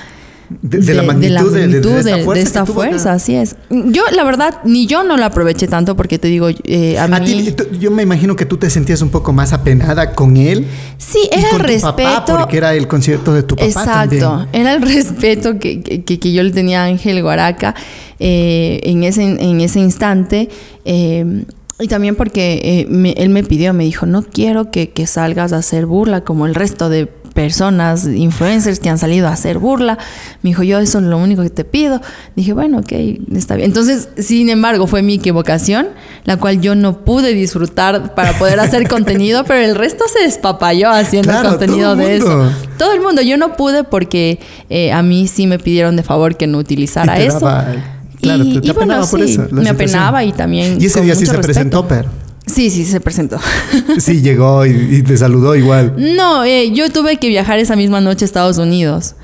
de, 0.62 0.94
la 0.94 1.02
magnitud 1.02 1.52
de, 1.52 2.40
esta 2.40 2.66
fuerza, 2.66 3.12
así 3.12 3.34
es. 3.34 3.56
Yo, 3.70 4.02
la 4.12 4.24
verdad, 4.24 4.60
ni 4.64 4.86
yo 4.86 5.02
no 5.04 5.16
la 5.16 5.26
aproveché 5.26 5.66
tanto 5.68 5.96
porque 5.96 6.18
te 6.18 6.28
digo, 6.28 6.48
eh, 6.64 6.98
a, 6.98 7.08
mí... 7.08 7.54
yo 7.78 7.90
me 7.90 8.02
imagino 8.02 8.36
que 8.36 8.46
tú 8.46 8.56
te 8.56 8.70
sentías 8.70 9.02
un 9.02 9.10
poco 9.10 9.32
más 9.32 9.52
apenada 9.52 10.12
con 10.12 10.36
él. 10.36 10.66
Sí, 10.98 11.28
era 11.30 11.50
el 11.50 11.60
respeto. 11.60 12.36
porque 12.38 12.56
era 12.56 12.74
el 12.74 12.88
concierto 12.88 13.32
de 13.32 13.42
tu 13.42 13.56
papá 13.56 13.66
Exacto, 13.66 14.46
era 14.52 14.74
el 14.74 14.82
respeto 14.94 15.58
que, 15.58 15.82
que, 15.82 16.32
yo 16.32 16.42
le 16.42 16.50
tenía 16.50 16.82
a 16.82 16.86
Ángel 16.86 17.22
Guaraca 17.22 17.74
eh, 18.18 18.80
en, 18.84 19.04
ese, 19.04 19.22
en 19.22 19.60
ese 19.60 19.80
instante. 19.80 20.48
Eh, 20.84 21.44
y 21.80 21.88
también 21.88 22.14
porque 22.14 22.86
él 23.16 23.28
me 23.30 23.42
pidió, 23.42 23.74
me 23.74 23.84
dijo, 23.84 24.06
no 24.06 24.22
quiero 24.22 24.70
que, 24.70 24.90
que 24.90 25.06
salgas 25.06 25.52
a 25.52 25.56
hacer 25.56 25.86
burla 25.86 26.22
como 26.22 26.46
el 26.46 26.54
resto 26.54 26.88
de 26.88 27.08
personas, 27.34 28.06
influencers 28.06 28.78
que 28.78 28.88
han 28.88 28.96
salido 28.96 29.26
a 29.28 29.32
hacer 29.32 29.58
burla. 29.58 29.98
Me 30.42 30.50
dijo, 30.50 30.62
yo 30.62 30.78
eso 30.78 30.98
es 30.98 31.04
lo 31.04 31.18
único 31.18 31.42
que 31.42 31.50
te 31.50 31.64
pido. 31.64 32.00
Dije, 32.36 32.52
bueno, 32.52 32.78
ok, 32.78 32.92
está 33.34 33.56
bien. 33.56 33.66
Entonces, 33.66 34.08
sin 34.16 34.48
embargo, 34.48 34.86
fue 34.86 35.02
mi 35.02 35.14
equivocación, 35.14 35.88
la 36.24 36.38
cual 36.38 36.60
yo 36.60 36.74
no 36.74 37.04
pude 37.04 37.34
disfrutar 37.34 38.14
para 38.14 38.38
poder 38.38 38.60
hacer 38.60 38.88
contenido, 38.88 39.44
pero 39.44 39.60
el 39.60 39.74
resto 39.74 40.04
se 40.08 40.22
despapayó 40.22 40.90
haciendo 40.90 41.32
contenido 41.42 41.96
de 41.96 42.16
eso. 42.16 42.50
Todo 42.78 42.92
el 42.92 43.00
mundo, 43.00 43.20
yo 43.20 43.36
no 43.36 43.56
pude 43.56 43.84
porque 43.84 44.38
eh, 44.70 44.92
a 44.92 45.02
mí 45.02 45.26
sí 45.26 45.46
me 45.46 45.58
pidieron 45.58 45.96
de 45.96 46.04
favor 46.04 46.36
que 46.36 46.46
no 46.46 46.58
utilizara 46.58 47.18
eso. 47.18 47.40
claro, 48.20 48.44
y, 48.44 48.60
te, 48.60 48.70
apenaba 48.70 49.06
por 49.06 49.20
eso. 49.20 49.46
Me 49.50 49.68
apenaba 49.68 50.24
y 50.24 50.32
también. 50.32 50.80
Y 50.80 50.86
ese 50.86 51.00
día 51.00 51.16
sí 51.16 51.26
se 51.26 51.36
presentó, 51.38 51.86
pero. 51.86 52.23
Sí, 52.46 52.70
sí, 52.70 52.84
se 52.84 53.00
presentó. 53.00 53.38
sí, 53.98 54.20
llegó 54.20 54.66
y, 54.66 55.02
te 55.02 55.16
saludó 55.16 55.56
igual. 55.56 55.94
No, 55.96 56.44
eh, 56.44 56.72
yo 56.72 56.90
tuve 56.90 57.16
que 57.16 57.28
viajar 57.28 57.58
esa 57.58 57.74
misma 57.74 58.00
noche 58.00 58.24
a 58.24 58.26
Estados 58.26 58.58
Unidos. 58.58 59.14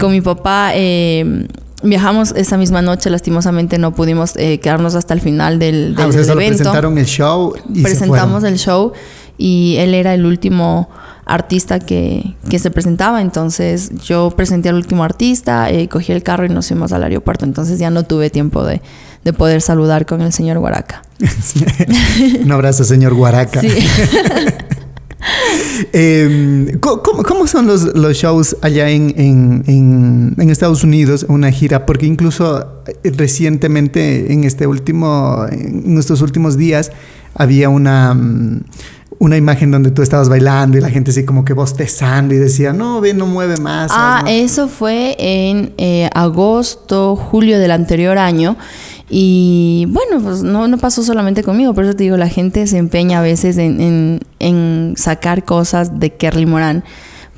Con 0.00 0.10
mi 0.10 0.20
papá 0.20 0.72
eh, 0.74 1.46
viajamos 1.84 2.32
esa 2.32 2.56
misma 2.56 2.82
noche, 2.82 3.10
lastimosamente 3.10 3.78
no 3.78 3.94
pudimos 3.94 4.32
eh, 4.34 4.58
quedarnos 4.58 4.96
hasta 4.96 5.14
el 5.14 5.20
final 5.20 5.60
del, 5.60 5.94
ah, 5.96 6.08
del, 6.08 6.28
evento. 6.28 6.56
presentaron 6.56 6.98
el 6.98 7.06
show 7.06 7.54
y 7.72 7.82
Presentamos 7.82 8.42
el 8.42 8.58
show 8.58 8.92
y 9.36 9.76
él 9.78 9.94
era 9.94 10.14
el 10.14 10.26
último 10.26 10.88
artista 11.26 11.78
que, 11.78 12.34
que, 12.50 12.58
se 12.58 12.72
presentaba. 12.72 13.20
Entonces 13.20 13.92
yo 14.04 14.32
presenté 14.36 14.68
al 14.68 14.74
último 14.74 15.04
artista, 15.04 15.68
cogí 15.88 16.10
el 16.10 16.24
carro 16.24 16.44
y 16.44 16.48
nos 16.48 16.66
fuimos 16.66 16.92
al 16.92 17.04
aeropuerto. 17.04 17.44
Entonces 17.44 17.78
ya 17.78 17.90
no 17.90 18.02
tuve 18.02 18.30
tiempo 18.30 18.64
de, 18.64 18.82
de 19.28 19.34
poder 19.34 19.60
saludar 19.60 20.06
con 20.06 20.22
el 20.22 20.32
señor 20.32 20.58
Guaraca. 20.58 21.02
Un 22.42 22.50
abrazo, 22.50 22.82
señor 22.84 23.12
Guaraca. 23.12 23.60
Em, 25.92 26.78
¿cómo, 26.80 27.46
son 27.46 27.66
los, 27.66 27.94
los 27.94 28.16
shows 28.16 28.56
allá 28.62 28.88
en, 28.88 29.14
en, 29.16 30.34
en, 30.38 30.50
Estados 30.50 30.82
Unidos, 30.82 31.26
una 31.28 31.50
gira? 31.50 31.86
Porque 31.86 32.06
incluso 32.06 32.82
eh, 32.86 33.12
recientemente, 33.16 34.32
en 34.32 34.44
este 34.44 34.66
último, 34.66 35.44
en 35.50 35.98
estos 35.98 36.22
últimos 36.22 36.56
días, 36.56 36.90
había 37.34 37.68
una, 37.68 38.14
mm, 38.14 38.60
una 39.18 39.36
imagen 39.36 39.70
donde 39.70 39.90
tú 39.90 40.02
estabas 40.02 40.28
bailando 40.28 40.78
y 40.78 40.80
la 40.80 40.90
gente 40.90 41.10
así 41.10 41.24
como 41.24 41.44
que 41.44 41.52
bostezando 41.52 42.34
y 42.34 42.38
decía, 42.38 42.72
no, 42.72 43.00
ve, 43.00 43.14
no 43.14 43.26
mueve 43.26 43.56
más. 43.56 43.90
Ah, 43.92 44.24
eso 44.28 44.68
fue 44.68 45.16
en 45.18 45.74
eh, 45.78 46.08
agosto, 46.14 47.16
julio 47.16 47.58
del 47.58 47.72
anterior 47.72 48.18
año. 48.18 48.56
Y 49.10 49.86
bueno, 49.88 50.22
pues 50.22 50.42
no, 50.42 50.68
no 50.68 50.78
pasó 50.78 51.02
solamente 51.02 51.42
conmigo, 51.42 51.72
por 51.72 51.84
eso 51.84 51.96
te 51.96 52.04
digo, 52.04 52.16
la 52.16 52.28
gente 52.28 52.66
se 52.66 52.76
empeña 52.76 53.20
a 53.20 53.22
veces 53.22 53.56
en, 53.56 54.20
en, 54.38 54.94
sacar 54.96 55.44
cosas 55.44 55.98
de 55.98 56.14
Kerly 56.14 56.44
Morán, 56.44 56.84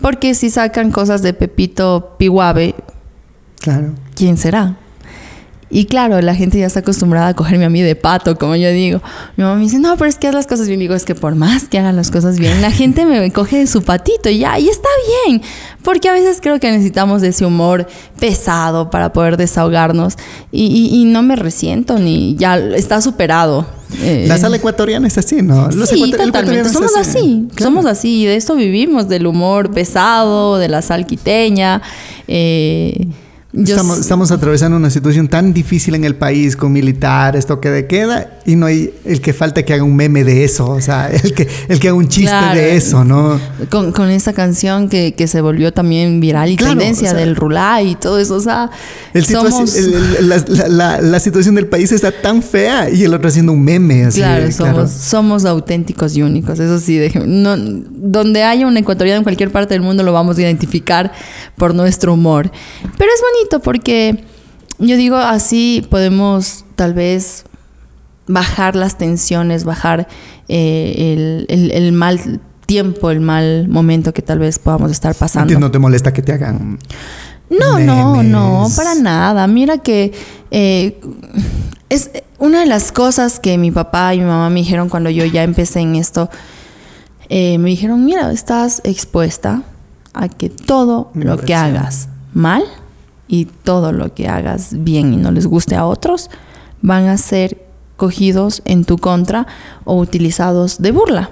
porque 0.02 0.34
si 0.34 0.50
sacan 0.50 0.90
cosas 0.90 1.22
de 1.22 1.32
Pepito 1.32 2.16
Piguave, 2.18 2.74
claro. 3.60 3.94
¿quién 4.16 4.36
será? 4.36 4.78
Y 5.70 5.84
claro, 5.84 6.20
la 6.20 6.34
gente 6.34 6.58
ya 6.58 6.66
está 6.66 6.80
acostumbrada 6.80 7.28
a 7.28 7.34
cogerme 7.34 7.64
a 7.64 7.70
mí 7.70 7.80
de 7.80 7.94
pato, 7.94 8.36
como 8.36 8.56
yo 8.56 8.70
digo. 8.70 9.00
Mi 9.36 9.44
mamá 9.44 9.56
me 9.56 9.62
dice, 9.62 9.78
no, 9.78 9.96
pero 9.96 10.10
es 10.10 10.18
que 10.18 10.26
haz 10.26 10.34
las 10.34 10.48
cosas 10.48 10.66
bien. 10.66 10.80
Digo, 10.80 10.94
es 10.94 11.04
que 11.04 11.14
por 11.14 11.36
más 11.36 11.68
que 11.68 11.78
hagan 11.78 11.94
las 11.94 12.10
cosas 12.10 12.40
bien, 12.40 12.60
la 12.60 12.72
gente 12.72 13.06
me 13.06 13.30
coge 13.30 13.58
de 13.58 13.66
su 13.68 13.82
patito 13.82 14.28
y 14.28 14.38
ya, 14.38 14.58
y 14.58 14.68
está 14.68 14.88
bien. 15.26 15.42
Porque 15.82 16.08
a 16.08 16.12
veces 16.12 16.40
creo 16.40 16.58
que 16.58 16.70
necesitamos 16.72 17.22
de 17.22 17.28
ese 17.28 17.46
humor 17.46 17.86
pesado 18.18 18.90
para 18.90 19.12
poder 19.12 19.36
desahogarnos. 19.36 20.14
Y, 20.50 21.04
no 21.06 21.22
me 21.22 21.36
resiento, 21.36 21.98
ni 21.98 22.34
ya 22.34 22.58
está 22.58 23.00
superado. 23.00 23.66
Eh, 24.02 24.24
la 24.28 24.38
sala 24.38 24.56
ecuatoriana 24.56 25.06
es 25.06 25.18
así, 25.18 25.42
¿no? 25.42 25.70
sí, 25.86 26.10
totalmente. 26.10 26.68
Somos 26.68 26.96
así. 26.96 27.48
Somos 27.58 27.86
así. 27.86 28.26
De 28.26 28.34
esto 28.34 28.56
vivimos, 28.56 29.08
del 29.08 29.26
humor 29.26 29.70
pesado, 29.70 30.58
de 30.58 30.68
la 30.68 30.82
sal 30.82 31.06
quiteña. 31.06 31.80
Eh, 32.26 33.06
Estamos, 33.52 34.30
atravesando 34.30 34.76
una 34.76 34.90
situación 34.90 35.26
tan 35.26 35.52
difícil 35.52 35.96
en 35.96 36.04
el 36.04 36.14
país 36.14 36.56
con 36.56 36.70
militares, 36.72 37.46
toque 37.46 37.68
de 37.68 37.88
queda, 37.88 38.38
y 38.46 38.54
no 38.54 38.66
hay 38.66 38.94
el 39.04 39.20
que 39.20 39.32
falta 39.32 39.64
que 39.64 39.74
haga 39.74 39.82
un 39.82 39.96
meme 39.96 40.22
de 40.22 40.44
eso, 40.44 40.70
o 40.70 40.80
sea, 40.80 41.08
el 41.12 41.34
que, 41.34 41.48
el 41.68 41.80
que 41.80 41.88
haga 41.88 41.96
un 41.96 42.06
chiste 42.06 42.36
de 42.54 42.76
eso, 42.76 43.04
¿no? 43.04 43.40
Con, 43.68 43.90
con 43.90 44.08
esa 44.08 44.32
canción 44.34 44.88
que, 44.88 45.14
que, 45.14 45.26
se 45.26 45.40
volvió 45.40 45.72
también 45.72 46.20
viral 46.20 46.50
y 46.50 46.56
tendencia 46.56 47.12
del 47.12 47.34
Rulá 47.34 47.82
y 47.82 47.96
todo 47.96 48.20
eso, 48.20 48.36
o 48.36 48.40
sea, 48.40 48.70
somos... 49.20 49.74
la, 50.20 51.00
la, 51.00 51.20
situación 51.20 51.56
del 51.56 51.66
país 51.66 51.90
está 51.90 52.12
tan 52.12 52.44
fea 52.44 52.88
y 52.88 53.02
el 53.02 53.12
otro 53.12 53.28
haciendo 53.28 53.52
un 53.52 53.62
meme. 53.62 54.04
Así, 54.04 54.20
claro, 54.20 54.50
somos, 54.52 54.90
somos 54.92 55.44
auténticos 55.44 56.16
y 56.16 56.22
únicos, 56.22 56.60
eso 56.60 56.78
sí, 56.78 57.00
no, 57.26 57.56
donde 57.56 58.44
haya 58.44 58.64
un 58.64 58.76
ecuatoriano 58.76 59.18
en 59.18 59.24
cualquier 59.24 59.50
parte 59.50 59.74
del 59.74 59.82
mundo 59.82 60.04
lo 60.04 60.12
vamos 60.12 60.38
a 60.38 60.42
identificar 60.42 61.10
por 61.56 61.74
nuestro 61.74 62.14
humor. 62.14 62.50
Pero 62.96 63.10
es 63.12 63.20
bonito 63.20 63.39
porque 63.62 64.24
yo 64.78 64.96
digo, 64.96 65.16
así 65.16 65.86
podemos 65.90 66.64
tal 66.76 66.94
vez 66.94 67.44
bajar 68.26 68.76
las 68.76 68.96
tensiones, 68.96 69.64
bajar 69.64 70.08
eh, 70.48 71.46
el, 71.48 71.92
mal 71.92 72.40
tiempo, 72.66 73.10
el 73.10 73.20
mal 73.20 73.68
momento 73.68 74.12
que 74.12 74.22
tal 74.22 74.38
vez 74.38 74.58
podamos 74.58 74.90
estar 74.90 75.14
pasando. 75.14 75.58
¿No 75.58 75.70
te 75.70 75.78
molesta 75.78 76.12
que 76.12 76.22
te 76.22 76.32
hagan? 76.32 76.78
No, 77.50 77.78
no, 77.80 78.22
no, 78.22 78.68
para 78.76 78.94
nada. 78.94 79.46
Mira 79.46 79.78
que 79.78 80.12
eh, 80.50 81.00
es 81.88 82.10
una 82.38 82.60
de 82.60 82.66
las 82.66 82.92
cosas 82.92 83.40
que 83.40 83.58
mi 83.58 83.70
papá 83.70 84.14
y 84.14 84.20
mi 84.20 84.24
mamá 84.24 84.48
me 84.50 84.60
dijeron 84.60 84.88
cuando 84.88 85.10
yo 85.10 85.24
ya 85.24 85.42
empecé 85.42 85.80
en 85.80 85.96
esto. 85.96 86.30
Eh, 87.28 87.58
me 87.58 87.70
dijeron, 87.70 88.04
mira, 88.04 88.30
estás 88.32 88.80
expuesta 88.84 89.62
a 90.14 90.28
que 90.28 90.48
todo 90.48 91.10
lo 91.14 91.38
que 91.38 91.54
hagas 91.54 92.08
mal 92.32 92.62
y 93.30 93.44
todo 93.44 93.92
lo 93.92 94.12
que 94.12 94.26
hagas 94.26 94.70
bien 94.72 95.14
y 95.14 95.16
no 95.16 95.30
les 95.30 95.46
guste 95.46 95.76
a 95.76 95.86
otros 95.86 96.30
van 96.82 97.06
a 97.06 97.16
ser 97.16 97.64
cogidos 97.96 98.60
en 98.64 98.84
tu 98.84 98.98
contra 98.98 99.46
o 99.84 99.96
utilizados 99.96 100.82
de 100.82 100.90
burla. 100.90 101.30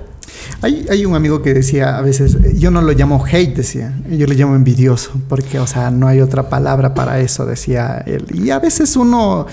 Hay, 0.63 0.87
hay, 0.89 1.05
un 1.05 1.17
amigo 1.17 1.43
que 1.43 1.55
decía 1.55 1.99
a 1.99 2.03
veces, 2.03 2.37
yo 2.57 2.71
no 2.71 2.83
lo 2.83 2.93
llamo 2.93 3.25
hate, 3.25 3.57
decía, 3.57 3.99
yo 4.09 4.27
le 4.27 4.37
llamo 4.37 4.55
envidioso, 4.55 5.11
porque, 5.29 5.59
o 5.59 5.67
sea, 5.67 5.91
no 5.91 6.07
hay 6.07 6.21
otra 6.21 6.49
palabra 6.49 6.95
para 6.95 7.19
eso, 7.19 7.47
decía 7.47 8.05
él. 8.07 8.27
Y 8.33 8.51
a 8.51 8.61
veces 8.61 8.95
uno 8.95 9.47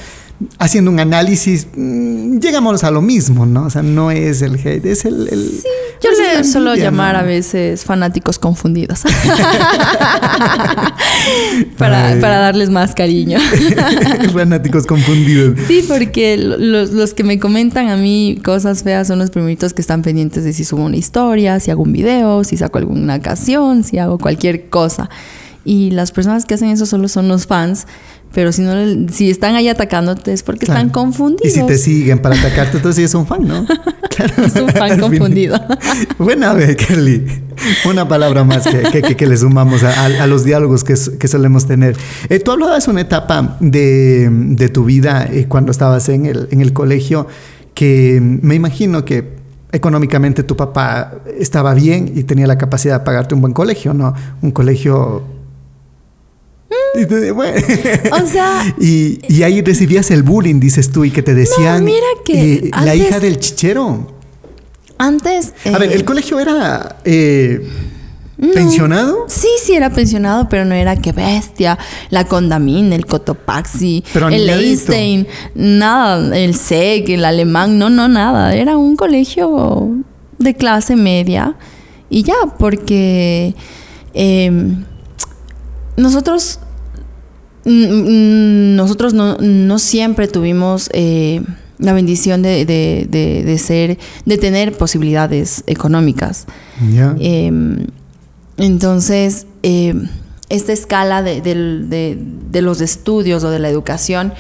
haciendo 0.60 0.92
un 0.92 1.00
análisis, 1.00 1.68
mm, 1.76 2.40
llegamos 2.40 2.84
a 2.84 2.92
lo 2.92 3.02
mismo, 3.02 3.46
¿no? 3.46 3.66
O 3.66 3.70
sea, 3.70 3.84
no 3.84 4.12
es 4.12 4.42
el 4.42 4.56
hate, 4.56 4.86
es 4.86 5.06
el... 5.06 5.30
sí, 5.30 5.68
yo 6.04 6.10
le 6.12 6.44
suelo 6.44 6.76
llamar 6.76 7.16
a 7.16 7.24
veces 7.24 7.86
fanáticos 7.86 8.38
confundidos. 8.38 9.04
para, 11.78 12.18
darles 12.18 12.70
más 12.70 12.94
cariño. 12.94 13.40
fanáticos 14.34 14.86
confundidos. 14.86 15.58
Sí, 15.68 15.86
porque 15.88 16.36
los, 16.38 16.92
los, 16.92 17.14
que 17.14 17.24
me 17.24 17.40
comentan 17.40 17.90
a 17.90 17.96
mí 17.96 18.40
cosas 18.44 18.84
feas 18.84 19.08
son 19.08 19.20
los 19.20 19.30
primitos 19.30 19.74
que 19.74 19.82
están 19.82 20.02
pendientes 20.02 20.44
de 20.44 20.52
si 20.52 20.66
subo 20.66 20.84
una 20.84 20.98
historia, 20.98 21.62
si 21.62 21.72
hago 21.72 21.84
un 21.84 21.94
video, 21.94 22.44
si 22.44 22.58
saco 22.58 22.78
alguna 22.78 23.22
canción, 23.22 23.84
si 23.84 24.00
hago 24.00 24.18
cualquier 24.18 24.70
cosa. 24.70 25.10
Y 25.64 25.92
las 25.92 26.12
personas 26.12 26.46
que 26.46 26.54
hacen 26.54 26.70
eso 26.70 26.86
solo 26.86 27.08
son 27.08 27.28
los 27.28 27.48
fans 27.48 27.88
pero 28.36 28.52
si 28.52 28.64
no 28.64 28.74
si 29.10 29.30
están 29.30 29.56
ahí 29.56 29.70
atacándote 29.70 30.34
es 30.34 30.44
porque 30.44 30.66
están 30.66 30.90
confundidos. 30.90 31.46
Y 31.46 31.58
si 31.58 31.66
te 31.66 31.78
siguen 31.78 32.20
para 32.20 32.38
atacarte, 32.38 32.76
entonces 32.76 32.98
sí 32.98 33.04
es 33.04 33.16
un 33.16 33.26
fan, 33.26 33.48
¿no? 33.48 33.66
Claro. 34.16 34.46
es 34.46 34.56
un 34.56 34.70
fan 34.70 34.98
confundido. 35.02 35.60
Buena 36.18 36.54
vez, 36.54 36.78
Kelly. 36.78 37.26
Una 37.90 38.08
palabra 38.08 38.46
más 38.46 38.66
que, 38.66 39.02
que, 39.02 39.26
le 39.26 39.36
sumamos 39.36 39.84
a, 39.84 40.26
los 40.28 40.46
diálogos 40.46 40.86
que, 40.86 40.96
que 41.20 41.28
solemos 41.28 41.68
tener. 41.68 41.98
Eh, 42.30 42.40
tú 42.40 42.52
hablabas 42.52 42.88
una 42.88 43.02
etapa 43.02 43.58
de, 43.60 44.30
de 44.32 44.70
tu 44.70 44.86
vida 44.86 45.28
eh, 45.30 45.48
cuando 45.50 45.72
estabas 45.72 46.08
en 46.08 46.28
el, 46.28 46.48
en 46.52 46.62
el 46.62 46.72
colegio 46.72 47.28
que 47.74 48.22
me 48.22 48.56
imagino 48.56 49.04
que 49.04 49.36
económicamente 49.74 50.44
tu 50.44 50.56
papá 50.56 51.16
estaba 51.38 51.74
bien 51.74 52.14
y 52.16 52.24
tenía 52.24 52.48
la 52.48 52.58
capacidad 52.58 53.00
de 53.00 53.06
pagarte 53.06 53.36
un 53.36 53.42
buen 53.42 53.54
colegio, 53.54 53.94
¿no? 53.94 54.14
Un 54.42 54.52
colegio 54.52 55.24
o 58.12 58.28
sea. 58.28 58.76
Y, 58.80 59.44
ahí 59.44 59.62
recibías 59.62 60.12
el 60.12 60.24
bullying, 60.24 60.60
dices 60.60 60.92
tú, 60.92 61.06
y 61.06 61.12
que 61.12 61.22
te 61.22 61.34
decían. 61.34 61.84
mira 61.84 62.06
que. 62.24 62.54
Eh, 62.54 62.72
la 62.84 62.96
hija 62.96 63.20
del 63.20 63.40
chichero. 63.40 64.14
Antes. 64.98 65.54
a 65.66 65.78
ver, 65.78 65.92
¿el 65.92 66.02
eh, 66.02 66.06
colegio 66.06 66.40
era. 66.40 66.98
Eh, 67.04 67.68
¿Pensionado? 68.54 69.26
Sí, 69.28 69.48
sí, 69.64 69.74
era 69.74 69.90
pensionado, 69.90 70.50
pero 70.50 70.66
no 70.66 70.76
era 70.76 70.98
que 70.98 71.14
bestia. 71.14 71.80
La 72.10 72.26
Condamine, 72.26 72.94
el 72.94 73.06
Cotopaxi, 73.06 74.04
el 74.14 74.50
Einstein, 74.50 75.26
nada, 75.56 76.38
el 76.38 76.54
SEG, 76.56 77.12
el 77.12 77.24
alemán, 77.24 77.80
no, 77.80 77.90
no, 77.90 78.10
nada. 78.10 78.54
Era 78.54 78.76
un 78.76 78.98
colegio 78.98 79.90
de 80.38 80.54
clase 80.54 80.98
media 80.98 81.56
y 82.10 82.24
ya, 82.24 82.36
porque 82.58 83.56
em, 84.14 84.84
nosotros 85.98 86.60
nosotros 87.66 89.14
no, 89.14 89.80
siempre 89.80 90.28
tuvimos 90.28 90.90
eh, 90.94 91.42
la 91.80 91.94
bendición 91.94 92.42
de, 92.42 93.58
ser, 93.60 93.98
de 94.26 94.38
tener 94.38 94.74
posibilidades 94.74 95.64
económicas. 95.68 96.46
Em, 97.20 97.88
entonces, 98.58 99.48
em, 99.64 100.08
esta 100.50 100.74
escala 100.74 101.22
de, 101.22 102.18
los 102.54 102.82
estudios 102.82 103.44
o 103.44 103.50
de 103.50 103.60
la 103.60 103.70
educación 103.70 104.34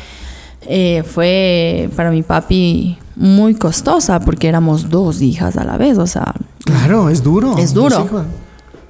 eh, 0.67 1.03
fue 1.03 1.89
para 1.95 2.11
mi 2.11 2.23
papi 2.23 2.97
muy 3.15 3.55
costosa 3.55 4.19
porque 4.19 4.47
éramos 4.47 4.89
dos 4.89 5.21
hijas 5.21 5.57
a 5.57 5.63
la 5.63 5.77
vez, 5.77 5.97
o 5.97 6.07
sea... 6.07 6.33
Claro, 6.63 7.09
es 7.09 7.23
duro. 7.23 7.57
Es 7.57 7.73
duro. 7.73 8.25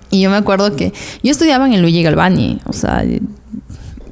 Y 0.09 0.21
yo 0.21 0.29
me 0.29 0.37
acuerdo 0.37 0.75
que 0.75 0.93
yo 1.23 1.31
estudiaba 1.31 1.65
en 1.67 1.73
el 1.73 1.81
Luigi 1.81 2.03
Galvani, 2.03 2.61
o 2.65 2.73
sea, 2.73 3.03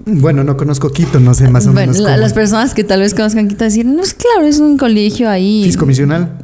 bueno, 0.06 0.44
no 0.44 0.58
conozco 0.58 0.89
Quito, 0.92 1.20
no 1.20 1.34
sé 1.34 1.50
más 1.50 1.68
o 1.68 1.74
menos. 1.74 2.00
las 2.00 2.34
personas 2.34 2.74
que 2.74 2.84
tal 2.84 3.00
vez 3.00 3.13
conozcan 3.13 3.48
Quito 3.48 3.63
decir, 3.63 3.86
no 3.86 4.02
es 4.02 4.13
claro, 4.13 4.46
es 4.46 4.60
un 4.60 4.78
colegio 4.78 5.30
ahí. 5.30 5.63
¿Fiscomisional? 5.63 6.38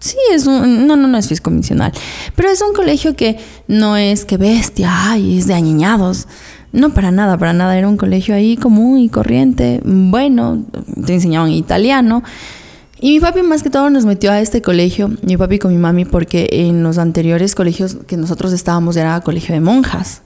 Sí, 0.00 0.16
es 0.32 0.46
un. 0.46 0.86
No, 0.86 0.96
no, 0.96 1.08
no 1.08 1.18
es 1.18 1.28
fiscomisional. 1.28 1.92
Pero 2.34 2.48
es 2.48 2.62
un 2.62 2.74
colegio 2.74 3.14
que 3.14 3.38
no 3.68 3.96
es 3.96 4.24
que 4.24 4.38
bestia, 4.38 5.10
ay, 5.10 5.38
es 5.38 5.46
de 5.46 5.54
añiñados. 5.54 6.26
No, 6.72 6.94
para 6.94 7.10
nada, 7.10 7.36
para 7.36 7.52
nada. 7.52 7.76
Era 7.76 7.88
un 7.88 7.96
colegio 7.96 8.34
ahí 8.34 8.56
común 8.56 8.98
y 8.98 9.08
corriente. 9.08 9.80
Bueno, 9.84 10.64
te 11.04 11.14
enseñaban 11.14 11.50
italiano. 11.50 12.22
Y 12.98 13.12
mi 13.12 13.20
papi 13.20 13.42
más 13.42 13.62
que 13.62 13.70
todo 13.70 13.88
nos 13.90 14.04
metió 14.04 14.30
a 14.30 14.40
este 14.40 14.60
colegio, 14.60 15.10
mi 15.22 15.36
papi 15.36 15.58
con 15.58 15.72
mi 15.72 15.78
mami, 15.78 16.04
porque 16.04 16.48
en 16.50 16.82
los 16.82 16.98
anteriores 16.98 17.54
colegios 17.54 17.96
que 18.06 18.18
nosotros 18.18 18.52
estábamos 18.52 18.96
era 18.96 19.20
colegio 19.22 19.54
de 19.54 19.60
monjas. 19.60 20.20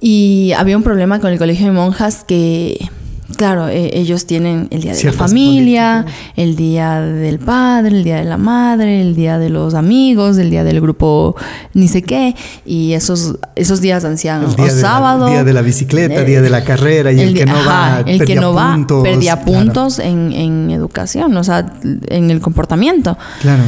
Y 0.00 0.52
había 0.56 0.76
un 0.76 0.82
problema 0.82 1.20
con 1.20 1.30
el 1.32 1.38
colegio 1.38 1.66
de 1.66 1.72
monjas 1.72 2.24
que, 2.24 2.88
claro, 3.36 3.68
e, 3.68 3.98
ellos 3.98 4.24
tienen 4.24 4.66
el 4.70 4.80
día 4.80 4.94
de 4.94 5.04
la 5.04 5.12
familia, 5.12 6.06
el 6.36 6.56
día 6.56 7.00
del 7.00 7.38
padre, 7.38 7.98
el 7.98 8.04
día 8.04 8.16
de 8.16 8.24
la 8.24 8.38
madre, 8.38 9.02
el 9.02 9.14
día 9.14 9.38
de 9.38 9.50
los 9.50 9.74
amigos, 9.74 10.38
el 10.38 10.48
día 10.48 10.64
del 10.64 10.80
grupo 10.80 11.36
ni 11.74 11.86
sé 11.86 12.02
qué. 12.02 12.34
Y 12.64 12.94
esos, 12.94 13.36
esos 13.56 13.82
días 13.82 14.04
ancianos, 14.06 14.56
o 14.58 14.70
sábado. 14.70 15.26
El 15.26 15.32
día 15.34 15.44
de 15.44 15.52
la 15.52 15.62
bicicleta, 15.62 16.20
el 16.20 16.26
día 16.26 16.40
de 16.40 16.50
la 16.50 16.64
carrera, 16.64 17.12
y 17.12 17.20
el, 17.20 17.34
que 17.34 17.44
no 17.44 17.62
va, 17.66 18.02
el 18.06 18.24
que 18.24 18.36
no 18.36 18.54
va, 18.54 18.78
perdía 19.02 19.44
puntos 19.44 19.98
en, 19.98 20.32
en 20.32 20.70
educación, 20.70 21.36
o 21.36 21.44
sea, 21.44 21.74
en 21.82 22.30
el 22.30 22.40
comportamiento. 22.40 23.18
Claro. 23.42 23.64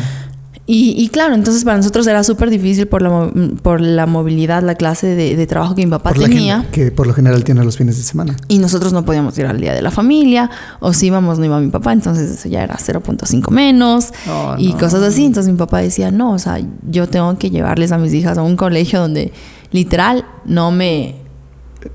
Y, 0.65 1.09
claro, 1.09 1.35
entonces 1.35 1.65
para 1.65 1.77
nosotros 1.77 2.07
era 2.07 2.23
súper 2.23 2.49
difícil 2.49 2.87
por 2.87 3.03
la, 3.03 3.31
por 3.63 3.81
la 3.81 4.07
movilidad, 4.07 4.63
la 4.63 4.77
clase 4.77 5.09
de, 5.09 5.47
trabajo 5.47 5.75
que 5.75 5.85
mi 5.85 5.91
papá 5.91 6.13
tenía. 6.13 6.67
Que, 6.71 6.93
por 6.93 7.09
lo 7.09 7.15
general 7.15 7.43
tiene 7.43 7.65
los 7.65 7.77
fines 7.77 7.97
de 7.97 8.05
semana. 8.05 8.37
Y 8.47 8.59
nosotros 8.59 8.93
no 8.93 9.05
podíamos 9.05 9.37
ir 9.39 9.47
al 9.47 9.61
día 9.61 9.75
de 9.75 9.83
la 9.83 9.91
familia, 9.91 10.51
o 10.79 10.93
si 10.93 11.07
íbamos 11.07 11.41
no 11.41 11.45
iba 11.45 11.61
mi 11.61 11.71
papá, 11.71 11.93
entonces 11.93 12.31
eso 12.31 12.49
ya 12.49 12.63
era 12.63 12.77
0.5 12.77 13.51
menos 13.51 14.13
oh, 14.31 14.55
y 14.57 14.73
cosas 14.75 15.03
así. 15.03 15.25
Entonces 15.25 15.51
mi 15.51 15.59
papá 15.59 15.79
decía, 15.79 16.13
no, 16.13 16.33
o 16.33 16.39
sea, 16.39 16.61
yo 16.89 17.09
tengo 17.09 17.37
que 17.39 17.51
llevarles 17.51 17.91
a 17.91 17.99
mis 17.99 18.15
hijas 18.15 18.39
a 18.39 18.43
un 18.43 18.57
colegio 18.57 19.01
donde 19.01 19.33
literal 19.73 20.25
no 20.45 20.71
me... 20.71 21.17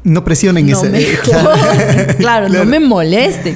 No 0.03 0.25
presionen 0.25 0.67
ese... 0.67 1.17
claro, 2.17 2.49
no 2.49 2.65
me 2.65 2.81
molesten. 2.81 3.55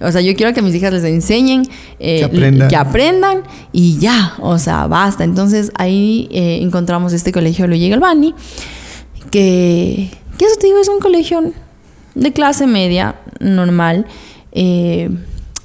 O 0.00 0.10
sea, 0.10 0.20
yo 0.20 0.34
quiero 0.34 0.52
que 0.52 0.62
mis 0.62 0.74
hijas 0.74 0.92
les 0.92 1.04
enseñen, 1.04 1.62
eh, 1.98 2.28
que, 2.68 2.76
aprendan. 2.76 3.42
y 3.72 3.98
ya, 3.98 4.34
o 4.40 4.58
sea, 4.58 4.86
basta. 4.86 5.24
Entonces 5.24 5.72
ahí 5.76 6.28
eh, 6.30 6.58
encontramos 6.62 7.12
este 7.12 7.32
colegio 7.32 7.66
Luigi 7.66 7.88
Galvani, 7.88 8.34
que, 9.30 10.10
que 10.38 10.44
eso 10.44 10.56
te 10.60 10.66
digo, 10.66 10.78
es 10.80 10.88
un 10.88 11.00
colegio 11.00 11.52
de 12.14 12.32
clase 12.32 12.66
media, 12.66 13.16
normal. 13.40 14.06
Eh, 14.52 15.10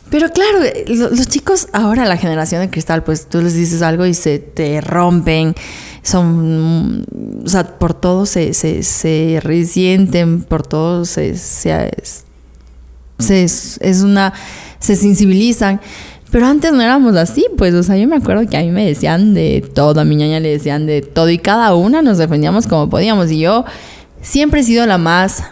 pero 0.09 0.29
claro, 0.29 0.59
los, 0.87 1.27
chicos 1.27 1.67
ahora, 1.71 2.05
la 2.05 2.17
generación 2.17 2.61
de 2.61 2.69
cristal, 2.69 3.03
pues 3.03 3.27
tú 3.27 3.41
les 3.41 3.53
dices 3.53 3.81
algo 3.83 4.05
y 4.05 4.15
se 4.15 4.39
te 4.39 4.81
rompen, 4.81 5.53
son, 6.01 7.05
o 7.45 7.47
sea, 7.47 7.77
por 7.77 7.93
todo 7.93 8.25
se, 8.25 8.55
se, 8.55 8.81
se 8.81 9.39
resienten, 9.43 10.41
por 10.41 10.65
todo 10.65 11.05
se, 11.05 11.37
se, 11.37 11.91
se, 13.19 13.43
es 13.43 14.01
una, 14.03 14.33
se 14.79 14.95
sensibilizan. 14.95 15.79
Pero 16.31 16.45
antes 16.45 16.71
no 16.73 16.81
éramos 16.81 17.15
así, 17.15 17.45
pues, 17.57 17.73
o 17.73 17.81
sea, 17.81 17.97
yo 17.97 18.07
me 18.07 18.15
acuerdo 18.15 18.47
que 18.47 18.55
a 18.55 18.61
mí 18.61 18.69
me 18.69 18.85
decían 18.85 19.33
de 19.33 19.67
todo, 19.73 20.01
a 20.01 20.05
mi 20.05 20.15
ñaña 20.15 20.39
le 20.39 20.49
decían 20.49 20.85
de 20.85 21.01
todo 21.01 21.29
y 21.29 21.39
cada 21.39 21.73
una 21.73 22.01
nos 22.01 22.19
defendíamos 22.19 22.67
como 22.67 22.89
podíamos. 22.89 23.31
Y 23.31 23.39
yo 23.39 23.65
siempre 24.21 24.61
he 24.61 24.63
sido 24.63 24.85
la 24.85 24.99
más 24.99 25.43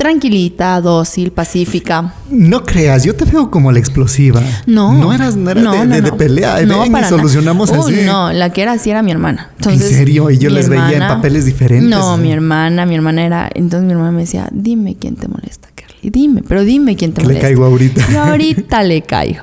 tranquilita, 0.00 0.80
dócil, 0.80 1.30
pacífica. 1.30 2.14
No 2.30 2.64
creas, 2.64 3.04
yo 3.04 3.14
te 3.14 3.26
veo 3.26 3.50
como 3.50 3.70
la 3.70 3.80
explosiva. 3.80 4.40
No. 4.66 4.94
No 4.94 5.12
eras, 5.12 5.36
no 5.36 5.52
de, 5.52 6.00
de, 6.00 6.12
pelea, 6.12 6.64
no, 6.64 6.80
ven 6.80 6.96
y 6.96 7.04
solucionamos 7.04 7.70
así. 7.70 7.96
No, 8.06 8.32
la 8.32 8.50
que 8.50 8.62
era 8.62 8.72
así 8.72 8.90
era 8.90 9.02
mi 9.02 9.10
hermana. 9.10 9.50
¿En 9.66 9.78
serio? 9.78 10.30
Y 10.30 10.38
yo 10.38 10.48
les 10.48 10.70
veía 10.70 10.92
en 10.92 11.00
papeles 11.00 11.44
diferentes. 11.44 11.90
No, 11.90 12.16
mi 12.16 12.32
hermana, 12.32 12.86
mi 12.86 12.94
hermana 12.94 13.26
era. 13.26 13.50
Entonces 13.52 13.86
mi 13.86 13.92
hermana 13.92 14.12
me 14.12 14.22
decía, 14.22 14.48
dime 14.52 14.96
quién 14.98 15.16
te 15.16 15.28
molesta. 15.28 15.69
Dime, 16.02 16.42
pero 16.48 16.64
dime 16.64 16.96
quién 16.96 17.12
te 17.12 17.20
Que 17.20 17.26
le 17.26 17.34
molesta. 17.34 17.46
caigo 17.48 17.64
ahorita. 17.66 18.06
Yo 18.12 18.22
ahorita 18.22 18.82
le 18.84 19.02
caigo. 19.02 19.42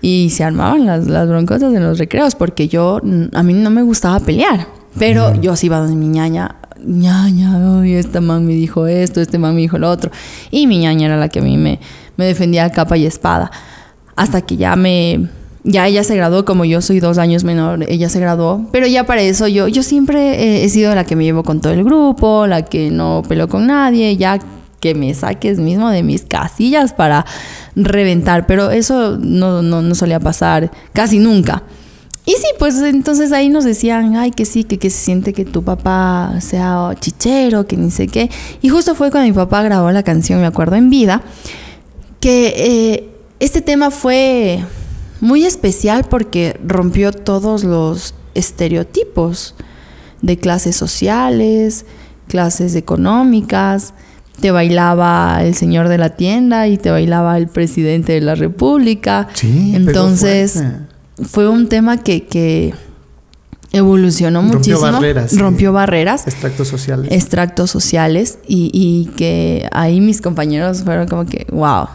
Y 0.00 0.30
se 0.30 0.44
armaban 0.44 0.86
las, 0.86 1.06
las 1.06 1.28
broncotas 1.28 1.74
en 1.74 1.82
los 1.82 1.98
recreos 1.98 2.34
porque 2.34 2.68
yo, 2.68 3.00
a 3.34 3.42
mí 3.42 3.52
no 3.52 3.68
me 3.70 3.82
gustaba 3.82 4.20
pelear. 4.20 4.66
Pero 4.98 5.34
yo 5.40 5.54
sí 5.56 5.66
iba 5.66 5.78
donde 5.78 5.94
mi 5.96 6.08
ñaña, 6.08 6.56
ñaña, 6.84 7.80
ay, 7.80 7.94
este 7.94 8.20
man 8.20 8.46
me 8.46 8.54
dijo 8.54 8.86
esto, 8.86 9.20
este 9.20 9.38
man 9.38 9.54
me 9.54 9.60
dijo 9.60 9.78
lo 9.78 9.90
otro. 9.90 10.10
Y 10.50 10.66
mi 10.66 10.78
ñaña 10.78 11.06
era 11.06 11.16
la 11.16 11.28
que 11.28 11.40
a 11.40 11.42
mí 11.42 11.56
me, 11.56 11.78
me 12.16 12.24
defendía 12.24 12.64
a 12.64 12.70
capa 12.70 12.96
y 12.96 13.06
espada. 13.06 13.50
Hasta 14.16 14.40
que 14.40 14.56
ya 14.56 14.74
me, 14.76 15.28
ya 15.62 15.86
ella 15.86 16.02
se 16.02 16.16
graduó, 16.16 16.44
como 16.44 16.64
yo 16.64 16.80
soy 16.80 16.98
dos 17.00 17.18
años 17.18 17.44
menor, 17.44 17.84
ella 17.88 18.08
se 18.08 18.18
graduó. 18.18 18.66
Pero 18.72 18.86
ya 18.86 19.04
para 19.04 19.22
eso 19.22 19.46
yo, 19.46 19.68
yo 19.68 19.82
siempre 19.82 20.42
he, 20.42 20.64
he 20.64 20.68
sido 20.68 20.94
la 20.94 21.04
que 21.04 21.14
me 21.14 21.24
llevo 21.24 21.42
con 21.44 21.60
todo 21.60 21.72
el 21.72 21.84
grupo, 21.84 22.46
la 22.46 22.62
que 22.62 22.90
no 22.90 23.22
peleo 23.28 23.46
con 23.48 23.66
nadie, 23.66 24.16
ya 24.16 24.38
que 24.80 24.94
me 24.94 25.12
saques 25.14 25.58
mismo 25.58 25.90
de 25.90 26.02
mis 26.02 26.22
casillas 26.22 26.92
para 26.92 27.24
reventar. 27.74 28.46
Pero 28.46 28.70
eso 28.70 29.18
no, 29.18 29.62
no, 29.62 29.82
no 29.82 29.94
solía 29.94 30.20
pasar 30.20 30.70
casi 30.92 31.18
nunca. 31.18 31.64
Y 32.28 32.32
sí, 32.32 32.46
pues 32.58 32.76
entonces 32.82 33.32
ahí 33.32 33.48
nos 33.48 33.64
decían, 33.64 34.14
ay, 34.16 34.32
que 34.32 34.44
sí, 34.44 34.64
que, 34.64 34.90
se 34.90 34.98
siente 34.98 35.32
que 35.32 35.46
tu 35.46 35.64
papá 35.64 36.34
sea 36.40 36.94
chichero, 37.00 37.66
que 37.66 37.78
ni 37.78 37.90
sé 37.90 38.06
qué. 38.06 38.30
Y 38.60 38.68
justo 38.68 38.94
fue 38.94 39.10
cuando 39.10 39.28
mi 39.28 39.32
papá 39.32 39.62
grabó 39.62 39.90
la 39.92 40.02
canción, 40.02 40.38
me 40.38 40.46
acuerdo, 40.46 40.76
en 40.76 40.90
vida, 40.90 41.22
que 42.20 42.52
eh, 42.54 43.08
este 43.40 43.62
tema 43.62 43.90
fue 43.90 44.62
muy 45.22 45.46
especial 45.46 46.04
porque 46.04 46.60
rompió 46.62 47.12
todos 47.12 47.64
los 47.64 48.14
estereotipos 48.34 49.54
de 50.20 50.36
clases 50.36 50.76
sociales, 50.76 51.86
clases 52.26 52.74
económicas. 52.74 53.94
Te 54.40 54.50
bailaba 54.50 55.38
el 55.42 55.54
señor 55.54 55.88
de 55.88 55.98
la 55.98 56.10
tienda 56.10 56.68
y 56.68 56.78
te 56.78 56.90
bailaba 56.90 57.36
el 57.38 57.48
presidente 57.48 58.12
de 58.12 58.20
la 58.20 58.34
república. 58.34 59.28
Sí, 59.34 59.72
Entonces 59.74 60.62
fue 61.28 61.48
un 61.48 61.68
tema 61.68 61.96
que, 61.98 62.24
que 62.26 62.72
evolucionó 63.72 64.40
Rompió 64.40 64.58
muchísimo. 64.58 64.80
barreras, 64.92 65.30
sí. 65.30 65.38
Rompió 65.38 65.72
barreras 65.72 66.26
Extractos 66.26 66.68
sociales. 66.68 67.08
extractos 67.10 67.70
sociales 67.70 68.38
y, 68.46 68.70
y 68.72 69.10
que 69.16 69.68
ahí 69.72 70.00
mis 70.00 70.20
compañeros 70.20 70.82
fueron 70.84 71.06
como 71.08 71.26
que, 71.26 71.46
wow. 71.50 71.88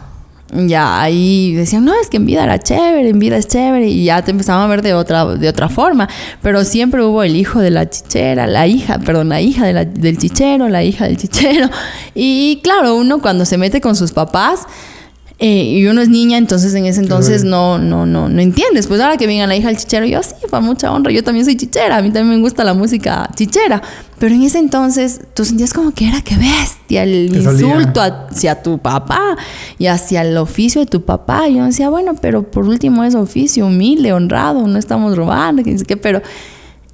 Ya 0.56 1.02
ahí 1.02 1.52
decían, 1.52 1.84
no, 1.84 1.92
es 2.00 2.08
que 2.08 2.18
en 2.18 2.26
vida 2.26 2.44
era 2.44 2.60
chévere, 2.60 3.08
en 3.08 3.18
vida 3.18 3.36
es 3.36 3.48
chévere, 3.48 3.88
y 3.88 4.04
ya 4.04 4.22
te 4.22 4.30
empezaban 4.30 4.62
a 4.62 4.66
ver 4.68 4.82
de 4.82 4.94
otra, 4.94 5.26
de 5.26 5.48
otra 5.48 5.68
forma. 5.68 6.08
Pero 6.42 6.64
siempre 6.64 7.02
hubo 7.02 7.24
el 7.24 7.34
hijo 7.34 7.60
de 7.60 7.70
la 7.70 7.90
chichera, 7.90 8.46
la 8.46 8.68
hija, 8.68 9.00
perdón, 9.00 9.30
la 9.30 9.40
hija 9.40 9.66
del 9.66 10.16
chichero, 10.18 10.68
la 10.68 10.84
hija 10.84 11.06
del 11.06 11.16
chichero. 11.16 11.68
Y 12.14 12.60
claro, 12.62 12.94
uno 12.94 13.20
cuando 13.20 13.44
se 13.44 13.58
mete 13.58 13.80
con 13.80 13.96
sus 13.96 14.12
papás, 14.12 14.66
eh, 15.40 15.64
y 15.64 15.86
uno 15.86 16.00
es 16.00 16.08
niña, 16.08 16.38
entonces 16.38 16.74
en 16.74 16.86
ese 16.86 17.00
entonces 17.00 17.42
no, 17.42 17.76
no, 17.78 18.06
no, 18.06 18.28
no 18.28 18.40
entiendes. 18.40 18.86
Pues 18.86 19.00
ahora 19.00 19.16
que 19.16 19.26
venga 19.26 19.46
la 19.48 19.56
hija 19.56 19.66
del 19.66 19.76
chichero, 19.76 20.06
yo 20.06 20.22
sí, 20.22 20.34
para 20.48 20.60
mucha 20.60 20.92
honra, 20.92 21.10
yo 21.10 21.24
también 21.24 21.44
soy 21.44 21.56
chichera, 21.56 21.96
a 21.96 22.02
mí 22.02 22.12
también 22.12 22.36
me 22.36 22.42
gusta 22.42 22.62
la 22.62 22.72
música 22.72 23.28
chichera. 23.34 23.82
Pero 24.20 24.32
en 24.32 24.42
ese 24.42 24.58
entonces 24.58 25.20
tú 25.34 25.44
sentías 25.44 25.72
como 25.72 25.90
que 25.90 26.06
era 26.06 26.22
que 26.22 26.36
bestia 26.36 27.02
el 27.02 27.34
insulto 27.34 28.00
hacia 28.00 28.62
tu 28.62 28.78
papá 28.78 29.36
y 29.76 29.86
hacia 29.86 30.22
el 30.22 30.36
oficio 30.36 30.80
de 30.80 30.86
tu 30.86 31.04
papá. 31.04 31.48
Y 31.48 31.56
yo 31.56 31.64
decía, 31.64 31.90
bueno, 31.90 32.14
pero 32.20 32.48
por 32.48 32.66
último 32.66 33.02
es 33.02 33.16
oficio 33.16 33.66
humilde, 33.66 34.12
honrado, 34.12 34.66
no 34.68 34.78
estamos 34.78 35.16
robando, 35.16 35.64
que 35.64 35.96
pero 35.96 36.22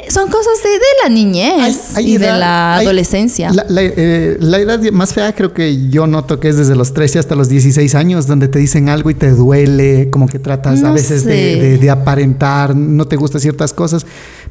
son 0.09 0.29
cosas 0.31 0.55
de, 0.63 0.71
de 0.71 0.79
la 1.05 1.09
niñez 1.11 1.95
Hay- 1.97 2.05
hay 2.07 2.13
y 2.15 2.19
de 2.19 2.27
la 2.29 2.77
hay- 2.77 2.85
adolescencia. 2.87 3.51
La, 3.53 3.65
la, 3.69 3.83
eh, 3.83 4.37
la 4.41 4.59
edad 4.59 4.81
más 4.93 5.13
fea 5.15 5.35
creo 5.35 5.53
que 5.53 5.89
yo 5.91 6.07
noto 6.07 6.41
que 6.41 6.49
es 6.49 6.57
desde 6.57 6.75
los 6.77 6.95
13 6.95 7.19
hasta 7.19 7.35
los 7.35 7.49
16 7.49 7.95
años, 7.95 8.27
donde 8.27 8.49
te 8.49 8.59
dicen 8.59 8.89
algo 8.89 9.11
y 9.11 9.15
te 9.15 9.31
duele, 9.31 10.09
como 10.11 10.27
que 10.29 10.39
tratas 10.39 10.83
a 10.85 10.93
veces 10.93 11.25
de- 11.25 11.79
de 11.79 11.91
aparentar, 11.91 12.75
no 12.77 13.07
te 13.07 13.17
gustan 13.17 13.41
ciertas 13.41 13.73
cosas, 13.73 14.07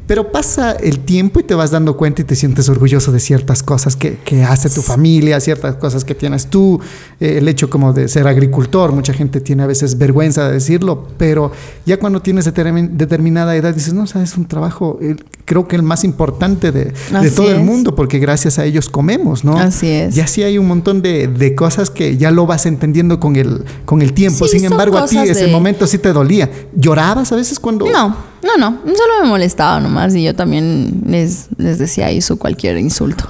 pero 0.09 0.31
pasa 0.31 0.71
el 0.71 1.01
tiempo 1.01 1.39
y 1.39 1.43
te 1.43 1.53
vas 1.53 1.69
dando 1.69 1.95
cuenta 1.95 2.23
y 2.23 2.25
te 2.25 2.35
sientes 2.35 2.67
orgulloso 2.67 3.11
de 3.11 3.19
ciertas 3.19 3.61
cosas 3.61 3.95
que, 3.95 4.17
que 4.17 4.43
hace 4.43 4.67
tu 4.67 4.81
familia, 4.81 5.39
ciertas 5.39 5.75
cosas 5.75 6.03
que 6.03 6.15
tienes 6.15 6.47
tú, 6.47 6.79
eh, 7.19 7.37
el 7.37 7.47
hecho 7.47 7.69
como 7.69 7.93
de 7.93 8.07
ser 8.07 8.27
agricultor, 8.27 8.91
mucha 8.91 9.13
gente 9.13 9.39
tiene 9.39 9.61
a 9.61 9.67
veces 9.67 9.99
vergüenza 9.99 10.47
de 10.47 10.53
decirlo, 10.53 11.05
pero 11.19 11.51
ya 11.85 11.99
cuando 11.99 12.23
tienes 12.23 12.47
determin- 12.47 12.89
determinada 12.89 13.55
edad 13.55 13.71
dices, 13.71 13.93
no, 13.93 14.01
o 14.01 14.07
sea, 14.07 14.23
es 14.23 14.35
un 14.35 14.47
trabajo, 14.47 14.97
creo 15.45 15.67
que 15.67 15.75
el 15.75 15.83
más 15.83 16.03
importante 16.03 16.71
de, 16.71 16.91
todo 17.35 17.51
el 17.51 17.59
mundo, 17.59 17.93
porque 17.93 18.17
gracias 18.17 18.57
a 18.57 18.65
ellos 18.65 18.89
comemos, 18.89 19.45
¿no? 19.45 19.59
Así 19.59 19.89
es. 19.89 20.17
Y 20.17 20.21
así 20.21 20.41
hay 20.41 20.57
un 20.57 20.67
montón 20.67 21.03
de, 21.03 21.27
de 21.27 21.53
cosas 21.53 21.91
que 21.91 22.17
ya 22.17 22.31
lo 22.31 22.47
vas 22.47 22.65
entendiendo 22.65 23.19
con 23.19 23.35
el, 23.35 23.63
con 23.85 24.01
el 24.01 24.13
tiempo. 24.13 24.47
Sí, 24.47 24.57
Sin 24.57 24.71
embargo, 24.71 24.97
a 24.97 25.05
ti 25.05 25.19
ese 25.19 25.45
momento 25.49 25.85
sí 25.85 25.99
te 25.99 26.11
dolía. 26.13 26.49
¿Llorabas 26.75 27.31
a 27.31 27.35
veces 27.35 27.59
cuando...? 27.59 27.85
No, 27.85 28.38
no, 28.43 28.57
no. 28.57 28.79
Solo 28.85 29.23
me 29.23 29.27
molestaba 29.29 29.79
nomás 29.79 30.15
y 30.15 30.23
yo 30.23 30.33
también 30.35 31.01
les, 31.05 31.47
les 31.57 31.77
decía 31.77 32.07
ahí 32.07 32.21
su 32.21 32.37
cualquier 32.37 32.77
insulto. 32.77 33.25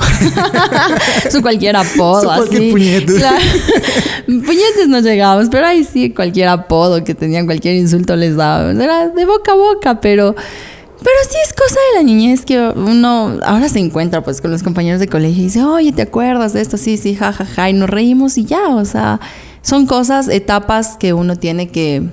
su 1.31 1.41
cualquier 1.41 1.75
apodo, 1.75 2.21
Su 2.21 2.27
cualquier 2.27 2.61
así. 2.61 2.71
puñete. 2.71 3.15
Claro. 3.15 3.37
Puñetes 4.25 4.87
no 4.87 4.99
llegábamos, 4.99 5.49
pero 5.49 5.65
ahí 5.67 5.83
sí, 5.83 6.11
cualquier 6.11 6.49
apodo 6.49 7.03
que 7.03 7.15
tenían, 7.15 7.45
cualquier 7.45 7.75
insulto 7.75 8.15
les 8.15 8.35
daba. 8.35 8.71
Era 8.71 9.09
de 9.09 9.25
boca 9.25 9.53
a 9.53 9.55
boca, 9.55 10.01
pero. 10.01 10.35
Pero 11.01 11.15
sí 11.29 11.37
es 11.45 11.53
cosa 11.53 11.79
de 11.93 11.99
la 11.99 12.03
niñez 12.03 12.45
que 12.45 12.59
uno 12.59 13.37
ahora 13.45 13.69
se 13.69 13.79
encuentra 13.79 14.21
pues 14.21 14.41
con 14.41 14.51
los 14.51 14.63
compañeros 14.63 14.99
de 14.99 15.07
colegio 15.07 15.41
y 15.41 15.45
dice, 15.45 15.63
oye, 15.63 15.93
¿te 15.93 16.01
acuerdas 16.01 16.51
de 16.51 16.59
esto? 16.59 16.75
Sí, 16.75 16.97
sí, 16.97 17.15
ja, 17.15 17.31
ja, 17.31 17.45
ja, 17.45 17.69
y 17.69 17.73
nos 17.73 17.89
reímos 17.89 18.37
y 18.37 18.43
ya, 18.43 18.67
o 18.75 18.83
sea, 18.83 19.21
son 19.61 19.85
cosas, 19.87 20.27
etapas 20.27 20.97
que 20.97 21.13
uno 21.13 21.37
tiene 21.37 21.69
que, 21.69 22.03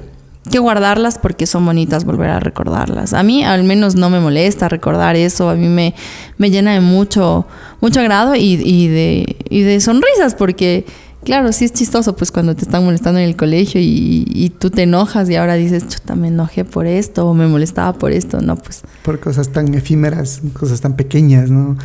que 0.51 0.59
guardarlas 0.59 1.19
porque 1.19 1.47
son 1.47 1.65
bonitas 1.65 2.05
volver 2.05 2.31
a 2.31 2.41
recordarlas. 2.41 3.13
A 3.13 3.23
mí 3.23 3.45
al 3.45 3.65
menos 3.65 3.95
no 3.95 4.11
me 4.11 4.21
molesta 4.21 4.69
recordar 4.69 5.17
eso, 5.17 5.49
a 5.49 5.55
mí 5.55 5.69
me, 5.69 5.95
me 6.39 6.51
llena 6.51 6.73
de 6.75 6.81
mucho, 6.81 7.47
mucho 7.81 8.01
agrado 8.01 8.35
y, 8.35 8.61
y 8.63 8.89
de, 8.89 9.37
y 9.51 9.63
de 9.63 9.81
sonrisas 9.81 10.35
porque, 10.35 10.87
claro, 11.25 11.53
sí 11.53 11.65
es 11.65 11.73
chistoso 11.73 12.17
pues 12.17 12.31
cuando 12.31 12.55
te 12.55 12.63
están 12.63 12.85
molestando 12.85 13.19
en 13.21 13.27
el 13.27 13.37
colegio 13.37 13.81
y, 13.81 14.27
y 14.29 14.51
tú 14.51 14.71
te 14.71 14.83
enojas 14.83 15.29
y 15.31 15.37
ahora 15.37 15.55
dices, 15.55 15.89
chuta, 15.89 16.15
me 16.15 16.29
enojé 16.29 16.65
por 16.65 16.87
esto 16.87 17.27
o 17.27 17.35
me 17.35 17.47
molestaba 17.47 17.93
por 17.93 18.13
esto, 18.13 18.41
no, 18.41 18.57
pues 18.57 18.83
Por 19.03 19.21
cosas 19.21 19.51
tan 19.51 19.75
efímeras, 19.75 20.41
cosas 20.53 20.81
tan 20.81 20.97
pequeñas, 20.97 21.51
¿no? 21.51 21.77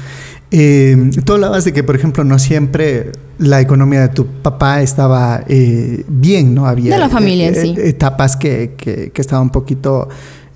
Eh, 0.52 1.12
tú 1.24 1.34
hablabas 1.34 1.64
de 1.64 1.72
que, 1.72 1.82
por 1.84 1.96
ejemplo, 1.96 2.24
no 2.26 2.38
siempre 2.38 3.12
la 3.38 3.62
economía 3.62 4.02
de 4.02 4.10
tu 4.10 4.26
papá 4.28 4.82
estaba 4.82 5.44
eh, 5.48 6.04
bien, 6.10 6.54
¿no? 6.54 6.66
Había 6.68 6.94
De 6.94 7.00
la 7.00 7.10
familia 7.10 7.48
en 7.48 7.56
sí. 7.56 7.76
etapas 7.78 8.36
que, 8.36 8.74
que, 8.78 9.12
que 9.14 9.22
estaban 9.22 9.44
un 9.44 9.50
poquito 9.52 10.10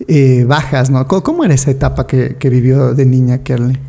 eh, 0.08 0.44
bajas, 0.46 0.90
¿no? 0.90 1.08
¿Cómo, 1.08 1.24
cómo 1.24 1.46
era 1.46 1.54
esa 1.54 1.72
etapa 1.72 2.06
que, 2.08 2.36
que 2.38 2.50
vivió 2.50 2.94
de 2.94 3.06
niña, 3.06 3.38
Kerly? 3.40 3.80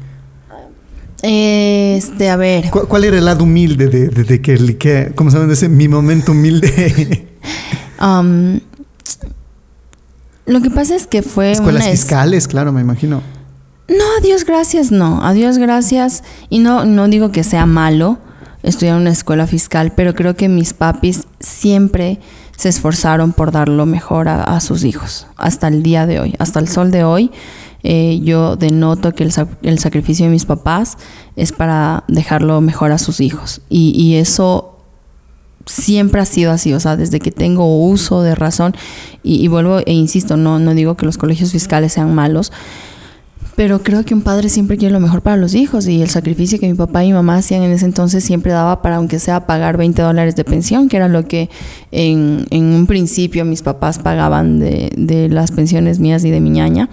Este, 1.22 2.30
a 2.30 2.36
ver. 2.36 2.70
¿Cuál, 2.70 2.86
cuál 2.86 3.04
era 3.04 3.18
el 3.18 3.24
lado 3.24 3.42
humilde 3.44 3.88
de, 3.88 4.08
de, 4.08 4.22
de 4.24 4.40
Kerly? 4.40 4.74
¿Qué- 4.74 5.12
¿Cómo 5.14 5.30
se 5.30 5.52
ese 5.52 5.68
mi 5.68 5.88
momento 5.88 6.32
humilde? 6.32 7.26
am, 7.98 8.60
lo 10.46 10.62
que 10.62 10.70
pasa 10.70 10.94
es 10.94 11.06
que 11.08 11.22
fue 11.22 11.50
Escuelas 11.50 11.82
una 11.84 11.90
fiscales, 11.90 12.46
claro, 12.46 12.70
me 12.72 12.80
imagino. 12.80 13.22
No, 13.88 14.04
a 14.18 14.20
Dios 14.20 14.44
gracias, 14.44 14.90
no. 14.90 15.24
A 15.24 15.32
Dios 15.32 15.58
gracias. 15.58 16.24
Y 16.48 16.58
no, 16.58 16.84
no 16.84 17.08
digo 17.08 17.30
que 17.30 17.44
sea 17.44 17.66
malo 17.66 18.18
estudiar 18.62 18.96
en 18.96 19.02
una 19.02 19.10
escuela 19.10 19.46
fiscal, 19.46 19.92
pero 19.94 20.14
creo 20.14 20.34
que 20.34 20.48
mis 20.48 20.74
papis 20.74 21.28
siempre 21.38 22.18
se 22.56 22.68
esforzaron 22.68 23.32
por 23.32 23.52
dar 23.52 23.68
lo 23.68 23.86
mejor 23.86 24.28
a, 24.28 24.58
sus 24.60 24.84
hijos. 24.84 25.26
Hasta 25.36 25.68
el 25.68 25.82
día 25.82 26.06
de 26.06 26.20
hoy, 26.20 26.34
hasta 26.38 26.58
el 26.58 26.68
sol 26.68 26.90
de 26.90 27.04
hoy. 27.04 27.30
eh, 27.82 28.20
yo 28.24 28.56
denoto 28.56 29.12
que 29.14 29.22
el, 29.22 29.32
el 29.62 29.78
sacrificio 29.78 30.26
de 30.26 30.32
mis 30.32 30.46
papás 30.46 30.98
es 31.36 31.52
para 31.52 32.02
dejarlo 32.08 32.60
mejor 32.60 32.90
a 32.90 32.98
sus 32.98 33.20
hijos. 33.20 33.60
Y, 33.68 33.92
y 33.94 34.16
eso 34.16 34.78
siempre 35.66 36.20
ha 36.20 36.24
sido 36.24 36.50
así, 36.50 36.72
o 36.72 36.80
sea, 36.80 36.96
desde 36.96 37.20
que 37.20 37.30
tengo 37.30 37.86
uso 37.86 38.22
de 38.22 38.34
razón, 38.34 38.74
y, 39.22 39.44
y 39.44 39.48
vuelvo 39.48 39.78
e 39.78 39.92
insisto, 39.92 40.36
no, 40.36 40.58
no 40.58 40.74
digo 40.74 40.96
que 40.96 41.06
los 41.06 41.18
colegios 41.18 41.52
fiscales 41.52 41.92
sean 41.92 42.14
malos, 42.14 42.52
pero 43.56 43.82
creo 43.82 44.04
que 44.04 44.14
un 44.14 44.20
padre 44.22 44.48
siempre 44.50 44.76
quiere 44.76 44.92
lo 44.92 45.00
mejor 45.00 45.22
para 45.22 45.36
los 45.36 45.54
hijos 45.54 45.88
y 45.88 46.02
el 46.02 46.10
sacrificio 46.10 46.60
que 46.60 46.68
mi 46.68 46.74
papá 46.74 47.02
y 47.04 47.08
mi 47.08 47.14
mamá 47.14 47.36
hacían 47.38 47.62
en 47.62 47.72
ese 47.72 47.86
entonces 47.86 48.22
siempre 48.22 48.52
daba 48.52 48.82
para, 48.82 48.96
aunque 48.96 49.18
sea 49.18 49.46
pagar 49.46 49.76
20 49.78 50.00
dólares 50.02 50.36
de 50.36 50.44
pensión, 50.44 50.88
que 50.88 50.96
era 50.98 51.08
lo 51.08 51.26
que 51.26 51.48
en, 51.90 52.46
en 52.50 52.64
un 52.66 52.86
principio 52.86 53.44
mis 53.46 53.62
papás 53.62 53.98
pagaban 53.98 54.58
de, 54.58 54.92
de 54.96 55.28
las 55.30 55.50
pensiones 55.52 55.98
mías 55.98 56.22
y 56.24 56.30
de 56.30 56.40
mi 56.40 56.50
ñaña. 56.50 56.90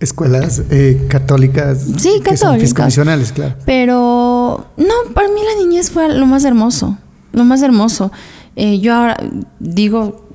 Escuelas 0.00 0.62
eh, 0.70 1.06
católicas. 1.08 1.78
Sí, 1.96 2.10
Que 2.22 2.30
católicas. 2.30 2.60
fiscomisionales, 2.60 3.32
claro. 3.32 3.54
Pero 3.64 4.66
no, 4.76 4.94
para 5.14 5.28
mí 5.28 5.40
la 5.44 5.64
niñez 5.64 5.90
fue 5.90 6.08
lo 6.12 6.26
más 6.26 6.44
hermoso, 6.44 6.96
lo 7.32 7.44
más 7.44 7.62
hermoso. 7.62 8.12
Eh, 8.54 8.78
yo 8.80 8.94
ahora 8.94 9.16
digo, 9.58 10.27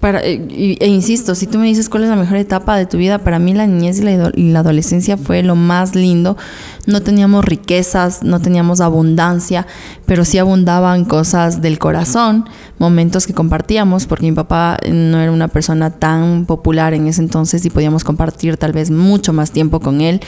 para, 0.00 0.22
e, 0.22 0.78
e, 0.80 0.86
insisto, 0.86 1.34
si 1.34 1.46
tú 1.46 1.58
me 1.58 1.66
dices 1.66 1.90
cuál 1.90 2.04
es 2.04 2.08
la 2.08 2.16
mejor 2.16 2.38
etapa 2.38 2.76
de 2.76 2.86
tu 2.86 2.96
vida, 2.96 3.18
para 3.18 3.38
mí 3.38 3.52
la 3.52 3.66
niñez 3.66 4.00
y 4.00 4.02
la, 4.02 4.32
y 4.34 4.50
la, 4.50 4.60
adolescencia 4.60 5.18
fue 5.18 5.42
lo 5.42 5.56
más 5.56 5.94
lindo. 5.94 6.38
No 6.86 7.02
teníamos 7.02 7.44
riquezas, 7.44 8.22
no 8.22 8.40
teníamos 8.40 8.80
abundancia, 8.80 9.66
pero 10.06 10.24
sí 10.24 10.38
abundaban 10.38 11.04
cosas 11.04 11.60
del 11.60 11.78
corazón, 11.78 12.46
momentos 12.80 13.26
que 13.26 13.34
compartíamos, 13.34 14.06
porque 14.06 14.24
mi 14.24 14.32
papá 14.32 14.78
no 14.90 15.20
era 15.20 15.30
una 15.30 15.48
persona 15.48 15.90
tan 15.90 16.46
popular 16.46 16.94
en 16.94 17.06
ese 17.06 17.20
entonces 17.20 17.64
y 17.66 17.70
podíamos 17.70 18.02
compartir 18.04 18.56
tal 18.56 18.72
vez 18.72 18.90
mucho 18.90 19.34
más 19.34 19.52
tiempo 19.52 19.80
con 19.80 20.00
él. 20.00 20.20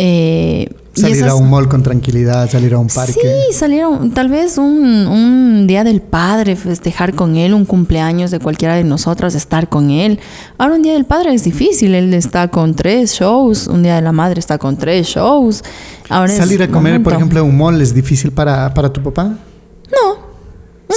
Eh, 0.00 0.70
salir 0.94 1.24
a 1.24 1.34
un 1.34 1.50
mall 1.50 1.68
con 1.68 1.82
tranquilidad, 1.82 2.48
salir 2.48 2.72
a 2.72 2.78
un 2.78 2.86
parque. 2.86 3.14
Sí, 3.14 3.52
salieron 3.52 4.12
tal 4.12 4.28
vez 4.28 4.56
un, 4.56 5.66
día 5.66 5.82
del 5.82 6.00
padre, 6.00 6.54
festejar 6.54 7.14
con 7.14 7.34
él, 7.34 7.52
un 7.52 7.64
cumpleaños 7.64 8.30
de 8.30 8.38
cualquiera 8.38 8.76
de 8.76 8.84
nosotras, 8.84 9.34
estar 9.34 9.68
con 9.68 9.90
él. 9.90 10.20
Ahora 10.56 10.76
un 10.76 10.82
día 10.82 10.92
del 10.92 11.04
padre 11.04 11.34
es 11.34 11.42
difícil, 11.42 11.96
él 11.96 12.14
está 12.14 12.46
con 12.46 12.74
tres 12.74 13.14
shows, 13.14 13.66
un 13.66 13.82
día 13.82 13.96
de 13.96 14.02
la 14.02 14.12
madre 14.12 14.38
está 14.38 14.56
con 14.56 14.76
tres 14.76 15.08
shows. 15.08 15.64
Ahora 16.08 16.32
salir 16.32 16.62
a 16.62 16.68
comer, 16.68 17.02
por 17.02 17.14
ejemplo, 17.14 17.40
a 17.40 17.42
un 17.42 17.58
mall 17.58 17.82
es 17.82 17.92
difícil 17.92 18.30
para, 18.30 18.72
tu 18.92 19.02
papá. 19.02 19.36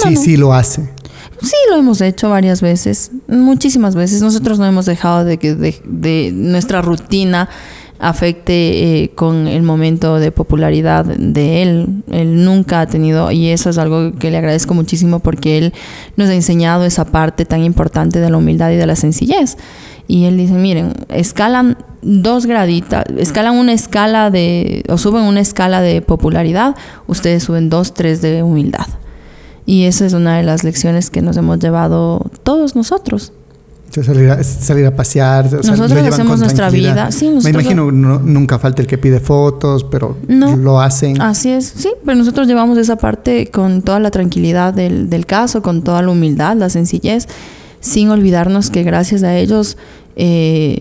Sí, 0.02 0.16
sí 0.16 0.36
lo 0.36 0.52
hace. 0.52 0.90
Sí, 1.42 1.56
lo 1.70 1.76
hemos 1.76 2.00
hecho 2.00 2.30
varias 2.30 2.60
veces, 2.60 3.10
muchísimas 3.26 3.94
veces. 3.94 4.22
Nosotros 4.22 4.58
no 4.58 4.66
hemos 4.66 4.86
dejado 4.86 5.24
de 5.24 5.38
que 5.38 5.54
de, 5.54 5.74
de 5.84 6.30
nuestra 6.32 6.82
rutina 6.82 7.48
afecte 8.02 9.02
eh, 9.04 9.10
con 9.14 9.46
el 9.46 9.62
momento 9.62 10.18
de 10.18 10.32
popularidad 10.32 11.04
de 11.04 11.62
él. 11.62 12.02
Él 12.10 12.44
nunca 12.44 12.80
ha 12.80 12.86
tenido, 12.86 13.30
y 13.30 13.48
eso 13.48 13.70
es 13.70 13.78
algo 13.78 14.12
que 14.18 14.30
le 14.30 14.38
agradezco 14.38 14.74
muchísimo 14.74 15.20
porque 15.20 15.58
él 15.58 15.72
nos 16.16 16.28
ha 16.28 16.34
enseñado 16.34 16.84
esa 16.84 17.04
parte 17.04 17.44
tan 17.44 17.62
importante 17.62 18.18
de 18.18 18.28
la 18.28 18.38
humildad 18.38 18.72
y 18.72 18.76
de 18.76 18.86
la 18.86 18.96
sencillez. 18.96 19.56
Y 20.08 20.24
él 20.24 20.36
dice, 20.36 20.54
miren, 20.54 20.94
escalan 21.08 21.78
dos 22.02 22.46
graditas, 22.46 23.04
escalan 23.16 23.56
una 23.56 23.72
escala 23.72 24.30
de, 24.30 24.84
o 24.88 24.98
suben 24.98 25.22
una 25.22 25.40
escala 25.40 25.80
de 25.80 26.02
popularidad, 26.02 26.74
ustedes 27.06 27.44
suben 27.44 27.70
dos, 27.70 27.94
tres 27.94 28.20
de 28.20 28.42
humildad. 28.42 28.86
Y 29.64 29.84
esa 29.84 30.06
es 30.06 30.12
una 30.12 30.36
de 30.36 30.42
las 30.42 30.64
lecciones 30.64 31.10
que 31.10 31.22
nos 31.22 31.36
hemos 31.36 31.58
llevado 31.58 32.30
todos 32.42 32.74
nosotros. 32.74 33.32
Salir 33.90 34.30
a, 34.30 34.42
salir 34.42 34.86
a 34.86 34.96
pasear. 34.96 35.52
Nosotros 35.52 35.92
hacemos 35.92 36.40
nuestra 36.40 36.70
vida. 36.70 37.10
Me 37.42 37.50
imagino 37.50 37.90
nunca 37.92 38.58
falta 38.58 38.80
el 38.80 38.88
que 38.88 38.96
pide 38.96 39.20
fotos, 39.20 39.84
pero 39.84 40.16
lo 40.28 40.80
hacen. 40.80 41.20
Así 41.20 41.50
es, 41.50 41.72
sí, 41.76 41.92
pero 42.04 42.16
nosotros 42.16 42.48
llevamos 42.48 42.78
esa 42.78 42.96
parte 42.96 43.50
con 43.50 43.82
toda 43.82 44.00
la 44.00 44.10
tranquilidad 44.10 44.72
del, 44.72 45.10
del 45.10 45.26
caso, 45.26 45.60
con 45.60 45.82
toda 45.82 46.00
la 46.00 46.10
humildad, 46.10 46.56
la 46.56 46.70
sencillez, 46.70 47.28
sin 47.80 48.08
olvidarnos 48.08 48.70
que 48.70 48.82
gracias 48.82 49.22
a 49.24 49.36
ellos 49.36 49.76
eh, 50.16 50.80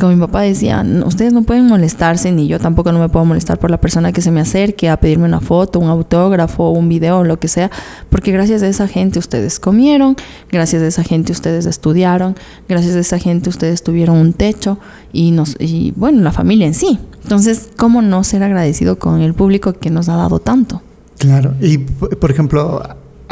como 0.00 0.12
mi 0.12 0.20
papá 0.20 0.42
decía, 0.42 0.84
ustedes 1.06 1.32
no 1.32 1.42
pueden 1.42 1.66
molestarse, 1.66 2.32
ni 2.32 2.48
yo 2.48 2.58
tampoco 2.58 2.90
no 2.92 2.98
me 2.98 3.08
puedo 3.08 3.24
molestar 3.24 3.58
por 3.58 3.70
la 3.70 3.80
persona 3.80 4.12
que 4.12 4.20
se 4.20 4.30
me 4.30 4.40
acerque 4.40 4.88
a 4.88 4.96
pedirme 4.98 5.24
una 5.26 5.40
foto, 5.40 5.78
un 5.78 5.88
autógrafo, 5.88 6.70
un 6.70 6.88
video, 6.88 7.22
lo 7.22 7.38
que 7.38 7.46
sea, 7.46 7.70
porque 8.10 8.32
gracias 8.32 8.62
a 8.62 8.68
esa 8.68 8.88
gente 8.88 9.18
ustedes 9.18 9.60
comieron, 9.60 10.16
gracias 10.50 10.82
a 10.82 10.86
esa 10.88 11.04
gente 11.04 11.32
ustedes 11.32 11.66
estudiaron, 11.66 12.34
gracias 12.68 12.96
a 12.96 13.00
esa 13.00 13.18
gente 13.18 13.48
ustedes 13.48 13.82
tuvieron 13.84 14.16
un 14.16 14.32
techo 14.32 14.78
y, 15.12 15.30
nos, 15.30 15.56
y 15.60 15.92
bueno, 15.96 16.22
la 16.22 16.32
familia 16.32 16.66
en 16.66 16.74
sí. 16.74 16.98
Entonces, 17.22 17.68
¿cómo 17.76 18.02
no 18.02 18.24
ser 18.24 18.42
agradecido 18.42 18.98
con 18.98 19.20
el 19.20 19.34
público 19.34 19.74
que 19.74 19.90
nos 19.90 20.08
ha 20.08 20.16
dado 20.16 20.40
tanto? 20.40 20.82
Claro, 21.18 21.54
y 21.60 21.78
por 21.78 22.30
ejemplo, 22.30 22.82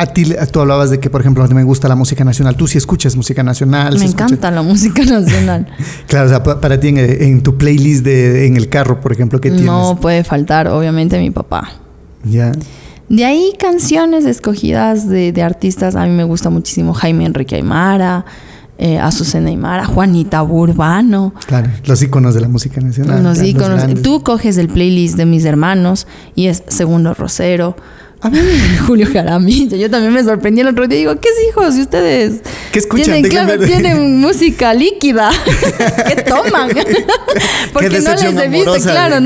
a 0.03 0.07
ti, 0.07 0.35
tú 0.51 0.61
hablabas 0.61 0.91
de 0.91 0.99
que, 0.99 1.11
por 1.11 1.21
ejemplo, 1.21 1.47
me 1.49 1.63
gusta 1.63 1.89
la 1.89 1.95
música 1.95 2.25
nacional. 2.25 2.57
Tú 2.57 2.67
sí 2.67 2.77
escuchas 2.77 3.17
música 3.17 3.43
nacional. 3.43 3.99
Me 3.99 4.05
encanta 4.05 4.51
la 4.51 4.63
música 4.63 5.05
nacional. 5.05 5.67
claro, 6.07 6.27
o 6.27 6.29
sea, 6.29 6.43
para 6.43 6.81
ti 6.81 6.89
en, 6.89 7.43
tu 7.43 7.57
playlist 7.57 8.05
de, 8.05 8.47
en 8.47 8.57
el 8.57 8.69
carro, 8.69 9.01
por 9.01 9.13
ejemplo, 9.13 9.41
¿qué 9.41 9.51
tienes? 9.51 9.67
No 9.67 9.99
puede 10.01 10.25
faltar, 10.25 10.69
obviamente, 10.69 11.19
mi 11.19 11.31
papá. 11.31 11.71
Ya. 12.25 12.53
De 13.09 13.25
ahí 13.25 13.53
canciones 13.59 14.25
escogidas 14.25 15.09
de, 15.09 15.43
artistas. 15.43 15.95
A 15.95 16.05
mí 16.05 16.11
me 16.11 16.25
gusta 16.25 16.51
muchísimo 16.51 16.95
Jaime 16.95 17.25
Enrique 17.25 17.57
Aymara, 17.57 18.25
eh, 18.79 18.99
Azucena 18.99 19.51
Aymara, 19.51 19.85
Juanita 19.85 20.43
Burbano. 20.43 21.35
Claro, 21.47 21.71
los 21.85 22.03
íconos 22.03 22.35
de 22.35 22.41
la 22.41 22.49
música 22.49 22.81
nacional. 22.81 23.23
Los 23.23 23.41
íconos. 23.43 23.85
Tú 24.03 24.23
coges 24.23 24.57
el 24.57 24.69
playlist 24.69 25.17
de 25.17 25.27
mis 25.27 25.45
hermanos 25.45 26.07
y 26.35 26.47
es 26.47 26.65
Segundo 26.67 27.15
Rosero. 27.15 27.77
A 28.23 28.31
Julio 28.87 29.09
Jaramillo. 29.13 29.77
Yo 29.77 29.91
también 29.91 30.13
me 30.13 30.23
sorprendí 30.23 30.61
el 30.61 30.69
otro 30.69 30.87
día. 30.87 30.99
Digo, 30.99 31.17
¿qué 31.17 31.29
es 31.29 31.49
hijos? 31.49 31.77
¿Y 31.77 31.81
ustedes? 31.81 32.41
¿Qué 32.71 32.79
escuchan? 32.79 33.05
Tienen, 33.07 33.31
claro, 33.31 33.59
tienen 33.59 34.21
música 34.21 34.73
líquida. 34.75 35.31
¿Qué 36.07 36.23
toman? 36.23 36.71
Porque 37.73 37.89
no 38.01 38.15
les 38.15 38.37
he 38.37 38.49
visto, 38.49 38.75
claro. 38.75 39.17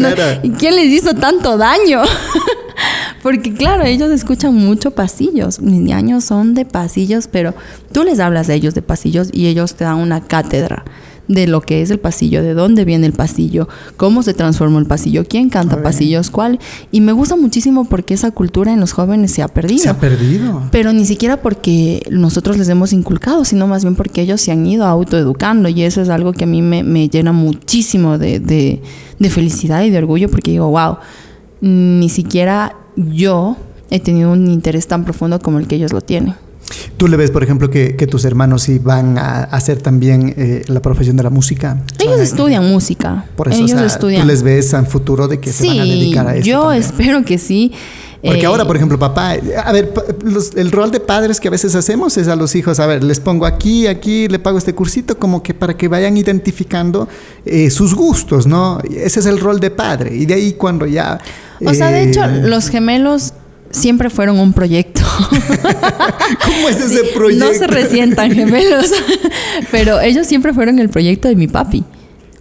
¿Y 0.42 0.50
quién 0.52 0.76
les 0.76 0.86
hizo 0.86 1.14
tanto 1.14 1.58
daño? 1.58 2.02
Porque 3.22 3.52
claro, 3.52 3.84
ellos 3.84 4.10
escuchan 4.10 4.54
mucho 4.54 4.92
pasillos. 4.92 5.60
Mis 5.60 5.80
niños 5.80 6.24
son 6.24 6.54
de 6.54 6.64
pasillos, 6.64 7.28
pero 7.28 7.54
tú 7.92 8.02
les 8.02 8.18
hablas 8.18 8.46
de 8.46 8.54
ellos 8.54 8.74
de 8.74 8.82
pasillos 8.82 9.28
y 9.32 9.48
ellos 9.48 9.74
te 9.74 9.84
dan 9.84 9.96
una 9.96 10.22
cátedra 10.22 10.84
de 11.28 11.46
lo 11.46 11.60
que 11.60 11.82
es 11.82 11.90
el 11.90 11.98
pasillo, 11.98 12.42
de 12.42 12.54
dónde 12.54 12.84
viene 12.84 13.06
el 13.06 13.12
pasillo, 13.12 13.68
cómo 13.96 14.22
se 14.22 14.34
transformó 14.34 14.78
el 14.78 14.86
pasillo, 14.86 15.24
quién 15.28 15.48
canta 15.50 15.82
pasillos, 15.82 16.30
cuál. 16.30 16.58
Y 16.92 17.00
me 17.00 17.12
gusta 17.12 17.36
muchísimo 17.36 17.84
porque 17.84 18.14
esa 18.14 18.30
cultura 18.30 18.72
en 18.72 18.80
los 18.80 18.92
jóvenes 18.92 19.32
se 19.32 19.42
ha 19.42 19.48
perdido. 19.48 19.82
Se 19.82 19.88
ha 19.88 19.98
perdido. 19.98 20.62
Pero 20.70 20.92
ni 20.92 21.04
siquiera 21.04 21.42
porque 21.42 22.02
nosotros 22.10 22.56
les 22.56 22.68
hemos 22.68 22.92
inculcado, 22.92 23.44
sino 23.44 23.66
más 23.66 23.82
bien 23.82 23.96
porque 23.96 24.22
ellos 24.22 24.40
se 24.40 24.52
han 24.52 24.66
ido 24.66 24.84
autoeducando. 24.84 25.68
Y 25.68 25.82
eso 25.82 26.00
es 26.00 26.08
algo 26.08 26.32
que 26.32 26.44
a 26.44 26.46
mí 26.46 26.62
me, 26.62 27.08
llena 27.08 27.32
muchísimo 27.32 28.18
de, 28.18 28.40
de 28.40 29.30
felicidad 29.30 29.82
y 29.82 29.90
de 29.90 29.98
orgullo 29.98 30.28
porque 30.28 30.52
digo, 30.52 30.68
wow, 30.70 30.98
ni 31.60 32.08
siquiera 32.08 32.76
yo 32.96 33.56
he 33.90 34.00
tenido 34.00 34.32
un 34.32 34.48
interés 34.48 34.86
tan 34.86 35.04
profundo 35.04 35.38
como 35.38 35.58
el 35.58 35.66
que 35.66 35.76
ellos 35.76 35.92
lo 35.92 36.00
tienen. 36.00 36.34
¿Tú 36.96 37.08
le 37.08 37.16
ves, 37.16 37.30
por 37.30 37.42
ejemplo, 37.42 37.70
que, 37.70 37.94
tus 38.06 38.24
hermanos 38.24 38.62
sí 38.62 38.78
van 38.78 39.18
a 39.18 39.44
hacer 39.44 39.82
también 39.82 40.34
eh, 40.36 40.62
la 40.68 40.80
profesión 40.80 41.16
de 41.16 41.22
la 41.22 41.30
música? 41.30 41.82
Ellos 41.98 42.20
estudian 42.20 42.68
música. 42.68 43.26
Por 43.36 43.48
eso, 43.48 43.62
Ellos 43.62 43.80
estudian. 43.80 44.22
¿Tú 44.22 44.28
les 44.28 44.42
ves 44.42 44.72
en 44.72 44.86
futuro 44.86 45.28
de 45.28 45.40
que 45.40 45.52
se 45.52 45.66
van 45.66 45.80
a 45.80 45.84
dedicar 45.84 46.26
a 46.26 46.36
eso? 46.36 46.46
Yo 46.46 46.72
espero 46.72 47.24
que 47.24 47.38
sí. 47.38 47.72
Porque 48.22 48.42
eh, 48.42 48.46
ahora, 48.46 48.64
por 48.64 48.76
ejemplo, 48.76 48.98
papá, 48.98 49.36
a 49.64 49.72
ver, 49.72 49.92
el 50.56 50.72
rol 50.72 50.90
de 50.90 51.00
padres 51.00 51.38
que 51.38 51.48
a 51.48 51.50
veces 51.50 51.74
hacemos 51.74 52.16
es 52.16 52.28
a 52.28 52.34
los 52.36 52.54
hijos, 52.54 52.80
a 52.80 52.86
ver, 52.86 53.04
les 53.04 53.20
pongo 53.20 53.46
aquí, 53.46 53.86
aquí, 53.86 54.26
le 54.26 54.38
pago 54.38 54.58
este 54.58 54.74
cursito, 54.74 55.18
como 55.18 55.42
que 55.42 55.54
para 55.54 55.76
que 55.76 55.86
vayan 55.86 56.16
identificando 56.16 57.08
eh, 57.44 57.70
sus 57.70 57.94
gustos, 57.94 58.46
¿no? 58.46 58.80
Ese 58.90 59.20
es 59.20 59.26
el 59.26 59.38
rol 59.38 59.60
de 59.60 59.70
padre. 59.70 60.16
Y 60.16 60.26
de 60.26 60.34
ahí 60.34 60.52
cuando 60.54 60.86
ya... 60.86 61.20
O 61.64 61.72
sea, 61.72 61.90
de 61.90 62.04
hecho, 62.04 62.26
los 62.26 62.68
gemelos 62.68 63.32
siempre 63.76 64.10
fueron 64.10 64.38
un 64.38 64.52
proyecto. 64.52 65.02
¿Cómo 66.44 66.68
es 66.68 66.80
ese 66.80 67.04
proyecto? 67.14 67.46
No 67.46 67.54
se 67.54 67.66
resientan 67.66 68.32
gemelos, 68.32 68.90
pero 69.70 70.00
ellos 70.00 70.26
siempre 70.26 70.52
fueron 70.52 70.78
el 70.78 70.88
proyecto 70.88 71.28
de 71.28 71.36
mi 71.36 71.48
papi. 71.48 71.84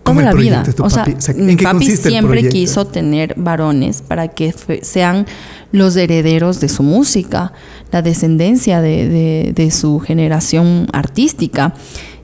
Toda 0.04 0.22
la 0.22 0.34
vida. 0.34 0.64
O 0.80 0.90
sea, 0.90 1.06
mi 1.36 1.56
papi 1.56 1.92
siempre 1.96 2.48
quiso 2.50 2.86
tener 2.86 3.34
varones 3.38 4.04
para 4.04 4.28
que 4.28 4.54
sean 4.84 5.26
los 5.72 5.96
herederos 5.96 6.60
de 6.60 6.70
su 6.70 6.84
música, 6.84 7.54
la 7.92 8.02
descendencia 8.04 8.82
de, 8.82 9.52
de 9.54 9.72
su 9.72 10.00
generación 10.00 10.88
artística. 10.94 11.74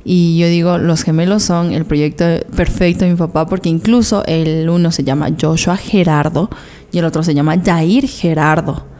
Y 0.03 0.37
yo 0.37 0.47
digo, 0.47 0.77
los 0.77 1.03
gemelos 1.03 1.43
son 1.43 1.73
el 1.73 1.85
proyecto 1.85 2.25
perfecto 2.55 3.05
de 3.05 3.11
mi 3.11 3.17
papá 3.17 3.47
porque 3.47 3.69
incluso 3.69 4.23
el 4.25 4.69
uno 4.69 4.91
se 4.91 5.03
llama 5.03 5.29
Joshua 5.39 5.77
Gerardo 5.77 6.49
y 6.91 6.99
el 6.99 7.05
otro 7.05 7.23
se 7.23 7.33
llama 7.33 7.59
Jair 7.63 8.07
Gerardo. 8.07 8.90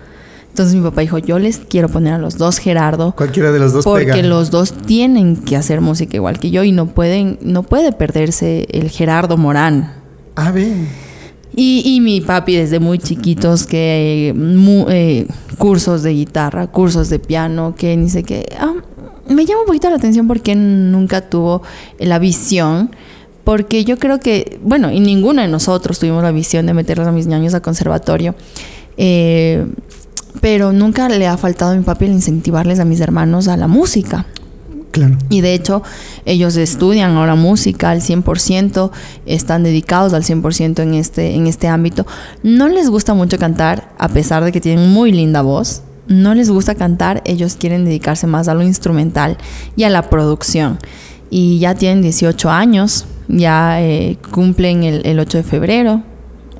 Entonces 0.51 0.75
mi 0.75 0.81
papá 0.81 0.99
dijo, 0.99 1.17
yo 1.17 1.39
les 1.39 1.59
quiero 1.59 1.87
poner 1.87 2.13
a 2.13 2.17
los 2.17 2.37
dos 2.37 2.57
Gerardo. 2.57 3.13
Cualquiera 3.15 3.53
de 3.53 3.59
los 3.59 3.71
dos 3.71 3.85
Porque 3.85 4.21
los 4.21 4.51
dos 4.51 4.73
tienen 4.73 5.37
que 5.37 5.55
hacer 5.55 5.79
música 5.79 6.17
igual 6.17 6.39
que 6.39 6.51
yo 6.51 6.65
y 6.65 6.73
no 6.73 6.87
pueden, 6.87 7.39
no 7.41 7.63
puede 7.63 7.93
perderse 7.93 8.67
el 8.69 8.89
Gerardo 8.89 9.37
Morán. 9.37 9.93
Ah, 10.35 10.51
bien. 10.51 10.89
Y, 11.55 11.99
mi 12.01 12.19
papi 12.19 12.55
desde 12.55 12.79
muy 12.79 12.97
chiquitos 12.97 13.65
que 13.65 14.33
eh, 14.89 15.27
cursos 15.57 16.03
de 16.03 16.11
guitarra, 16.11 16.67
cursos 16.67 17.09
de 17.09 17.19
piano, 17.19 17.73
que 17.77 17.95
ni 17.95 18.09
sé 18.09 18.23
qué. 18.23 18.45
Ah, 18.59 18.73
me 19.29 19.45
llama 19.45 19.61
un 19.61 19.67
poquito 19.67 19.89
la 19.89 19.95
atención 19.95 20.27
porque 20.27 20.53
nunca 20.55 21.21
tuvo 21.21 21.61
la 21.97 22.19
visión. 22.19 22.91
Porque 23.45 23.85
yo 23.85 23.97
creo 23.97 24.19
que, 24.19 24.59
bueno, 24.63 24.91
y 24.91 24.99
ninguno 24.99 25.41
de 25.41 25.47
nosotros 25.47 25.97
tuvimos 25.97 26.23
la 26.23 26.31
visión 26.31 26.65
de 26.67 26.73
meterlos 26.73 27.07
a 27.07 27.11
mis 27.11 27.27
niños 27.27 27.53
a 27.53 27.61
conservatorio. 27.61 28.35
Eh, 28.97 29.65
pero 30.39 30.71
nunca 30.71 31.09
le 31.09 31.27
ha 31.27 31.37
faltado 31.37 31.71
a 31.71 31.75
mi 31.75 31.83
papi 31.83 32.05
el 32.05 32.11
incentivarles 32.11 32.79
a 32.79 32.85
mis 32.85 33.01
hermanos 33.01 33.47
a 33.47 33.57
la 33.57 33.67
música. 33.67 34.25
Claro. 34.91 35.17
Y 35.29 35.41
de 35.41 35.53
hecho, 35.53 35.83
ellos 36.25 36.57
estudian 36.57 37.15
ahora 37.15 37.35
música 37.35 37.89
al 37.89 38.01
100%, 38.01 38.91
están 39.25 39.63
dedicados 39.63 40.13
al 40.13 40.23
100% 40.23 40.81
en 40.81 40.93
este, 40.95 41.35
en 41.35 41.47
este 41.47 41.67
ámbito. 41.67 42.05
No 42.43 42.67
les 42.67 42.89
gusta 42.89 43.13
mucho 43.13 43.37
cantar, 43.37 43.93
a 43.97 44.09
pesar 44.09 44.43
de 44.43 44.51
que 44.51 44.61
tienen 44.61 44.89
muy 44.89 45.11
linda 45.11 45.41
voz. 45.41 45.83
no 46.07 46.33
les 46.33 46.49
gusta 46.49 46.75
cantar, 46.75 47.21
ellos 47.25 47.55
quieren 47.57 47.85
dedicarse 47.85 48.27
más 48.27 48.49
a 48.49 48.53
lo 48.53 48.63
instrumental 48.63 49.37
y 49.77 49.83
a 49.83 49.89
la 49.89 50.09
producción. 50.09 50.77
Y 51.29 51.59
ya 51.59 51.73
tienen 51.73 52.01
18 52.01 52.49
años, 52.49 53.05
ya 53.29 53.81
eh, 53.81 54.17
cumplen 54.31 54.83
el, 54.83 55.05
el 55.05 55.19
8 55.19 55.37
de 55.37 55.43
febrero, 55.43 56.03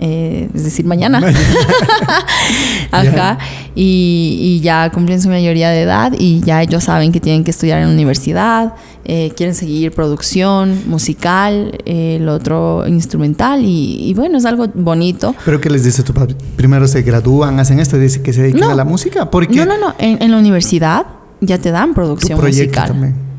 eh, 0.02 0.50
es 0.54 0.64
decir, 0.66 0.86
mañana. 0.86 1.22
Ajá. 2.92 3.38
Y, 3.76 4.38
y, 4.42 4.60
ya 4.62 4.90
cumplen 4.92 5.22
su 5.22 5.30
mayoría 5.30 5.70
de 5.70 5.84
edad 5.84 6.12
y 6.18 6.42
ya 6.42 6.62
ellos 6.62 6.84
saben 6.84 7.12
que 7.12 7.20
tienen 7.22 7.44
que 7.44 7.52
estudiar 7.52 7.80
en 7.80 7.88
la 7.88 7.94
universidad, 7.94 8.74
eh, 9.06 9.32
quieren 9.38 9.56
seguir 9.56 9.92
producción 9.94 10.82
musical, 10.88 11.78
eh, 11.86 12.18
el 12.20 12.28
otro 12.28 12.86
instrumental 12.88 13.64
y, 13.64 14.10
y, 14.10 14.14
bueno, 14.14 14.38
es 14.38 14.46
algo 14.46 14.68
bonito. 14.74 15.34
¿Pero 15.46 15.62
qué 15.62 15.70
les 15.70 15.84
dice 15.84 16.04
tu 16.04 16.14
padre? 16.14 16.36
Primero 16.58 16.88
se 16.88 17.02
gradúan, 17.02 17.60
hacen 17.60 17.80
esto 17.80 17.96
y 17.98 18.02
dice 18.02 18.22
que 18.22 18.34
se 18.34 18.42
dedican 18.42 18.62
No. 18.62 18.70
a 18.72 18.76
la 18.76 18.84
música. 18.84 19.30
Porque 19.32 19.56
No, 19.56 19.66
no, 19.66 19.78
no, 19.78 19.96
en, 20.00 20.22
en 20.22 20.32
la 20.32 20.38
universidad 20.38 21.06
ya 21.40 21.58
te 21.60 21.72
dan 21.72 21.90
tu 21.90 21.96
producción 21.96 22.40
proyecto 22.40 22.80
musical. 22.82 22.88
también. 22.90 23.31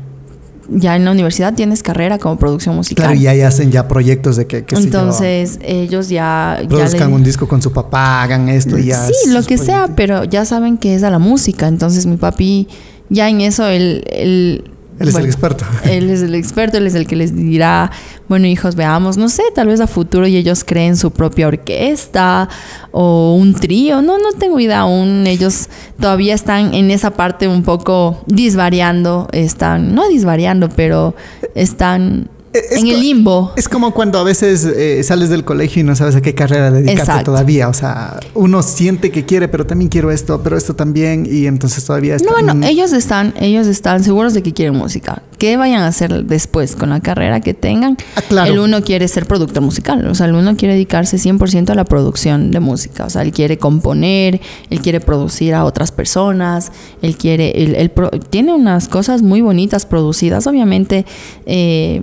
Ya 0.69 0.95
en 0.95 1.05
la 1.05 1.11
universidad 1.11 1.53
tienes 1.53 1.83
carrera 1.83 2.17
como 2.17 2.37
producción 2.37 2.75
musical. 2.75 3.05
Claro, 3.07 3.19
y 3.19 3.27
ahí 3.27 3.41
hacen 3.41 3.71
ya 3.71 3.87
proyectos 3.87 4.37
de 4.37 4.47
que, 4.47 4.63
yo, 4.67 4.77
Entonces, 4.77 5.59
ellos 5.61 6.09
ya... 6.09 6.59
ya 6.61 6.67
produzcan 6.67 7.09
le- 7.09 7.15
un 7.15 7.23
disco 7.23 7.47
con 7.47 7.61
su 7.61 7.71
papá, 7.71 8.23
hagan 8.23 8.47
esto 8.49 8.77
y 8.77 8.85
ya. 8.85 9.05
Sí, 9.05 9.29
lo 9.31 9.43
que 9.43 9.57
sea, 9.57 9.89
pero 9.95 10.23
ya 10.23 10.45
saben 10.45 10.77
que 10.77 10.95
es 10.95 11.03
a 11.03 11.09
la 11.09 11.19
música. 11.19 11.67
Entonces 11.67 12.05
mi 12.05 12.17
papi, 12.17 12.67
ya 13.09 13.29
en 13.29 13.41
eso, 13.41 13.67
él... 13.67 14.03
él 14.09 14.63
Él 14.99 15.07
es 15.09 15.15
el 15.15 15.25
experto. 15.25 15.65
Él 15.83 16.09
es 16.09 16.21
el 16.21 16.35
experto, 16.35 16.77
él 16.77 16.87
es 16.87 16.95
el 16.95 17.07
que 17.07 17.15
les 17.15 17.35
dirá, 17.35 17.91
bueno 18.29 18.47
hijos, 18.47 18.75
veamos, 18.75 19.17
no 19.17 19.27
sé, 19.29 19.43
tal 19.55 19.67
vez 19.67 19.79
a 19.79 19.87
futuro 19.87 20.27
y 20.27 20.37
ellos 20.37 20.63
creen 20.63 20.97
su 20.97 21.11
propia 21.11 21.47
orquesta 21.47 22.47
o 22.91 23.35
un 23.35 23.53
trío, 23.53 24.01
no, 24.01 24.17
no 24.19 24.33
tengo 24.33 24.59
idea 24.59 24.81
aún, 24.81 25.25
ellos 25.27 25.69
todavía 25.99 26.35
están 26.35 26.73
en 26.73 26.91
esa 26.91 27.11
parte 27.11 27.47
un 27.47 27.63
poco 27.63 28.23
disvariando, 28.27 29.27
están, 29.31 29.95
no 29.95 30.07
disvariando, 30.07 30.69
pero 30.69 31.15
están 31.55 32.29
Es 32.53 32.81
en 32.81 32.87
el 32.87 32.99
limbo. 32.99 33.51
Es 33.55 33.67
como 33.67 33.93
cuando 33.93 34.19
a 34.19 34.23
veces 34.23 34.63
eh, 34.65 35.01
sales 35.03 35.29
del 35.29 35.43
colegio 35.43 35.81
y 35.81 35.83
no 35.83 35.95
sabes 35.95 36.15
a 36.15 36.21
qué 36.21 36.35
carrera 36.35 36.69
dedicarte 36.71 37.01
Exacto. 37.01 37.31
todavía. 37.31 37.67
O 37.67 37.73
sea, 37.73 38.19
uno 38.35 38.61
siente 38.61 39.09
que 39.11 39.25
quiere, 39.25 39.47
pero 39.47 39.65
también 39.65 39.89
quiero 39.89 40.11
esto, 40.11 40.41
pero 40.43 40.55
esto 40.57 40.75
también. 40.75 41.27
Y 41.29 41.47
entonces 41.47 41.83
todavía 41.83 42.15
está. 42.15 42.29
No, 42.29 42.33
bueno, 42.53 42.65
ellos 42.67 42.93
están, 42.93 43.33
ellos 43.39 43.67
están 43.67 44.03
seguros 44.03 44.33
de 44.33 44.43
que 44.43 44.53
quieren 44.53 44.75
música. 44.75 45.23
¿Qué 45.39 45.57
vayan 45.57 45.81
a 45.81 45.87
hacer 45.87 46.23
después 46.25 46.75
con 46.75 46.91
la 46.91 46.99
carrera 47.01 47.41
que 47.41 47.53
tengan? 47.53 47.97
Ah, 48.15 48.21
claro. 48.21 48.51
El 48.53 48.59
uno 48.59 48.81
quiere 48.81 49.07
ser 49.09 49.25
productor 49.25 49.61
musical, 49.61 50.05
o 50.07 50.15
sea, 50.15 50.27
el 50.27 50.35
uno 50.35 50.55
quiere 50.55 50.75
dedicarse 50.75 51.17
100% 51.17 51.71
a 51.71 51.75
la 51.75 51.83
producción 51.83 52.51
de 52.51 52.59
música, 52.61 53.05
o 53.05 53.09
sea, 53.09 53.23
él 53.23 53.31
quiere 53.33 53.57
componer, 53.57 54.39
él 54.69 54.79
quiere 54.79 55.01
producir 55.01 55.53
a 55.53 55.65
otras 55.65 55.91
personas, 55.91 56.71
él 57.01 57.17
quiere, 57.17 57.61
él, 57.61 57.75
él 57.75 57.89
pro- 57.89 58.11
tiene 58.11 58.53
unas 58.53 58.87
cosas 58.87 59.21
muy 59.21 59.41
bonitas 59.41 59.85
producidas, 59.85 60.47
obviamente 60.47 61.05
eh, 61.45 62.01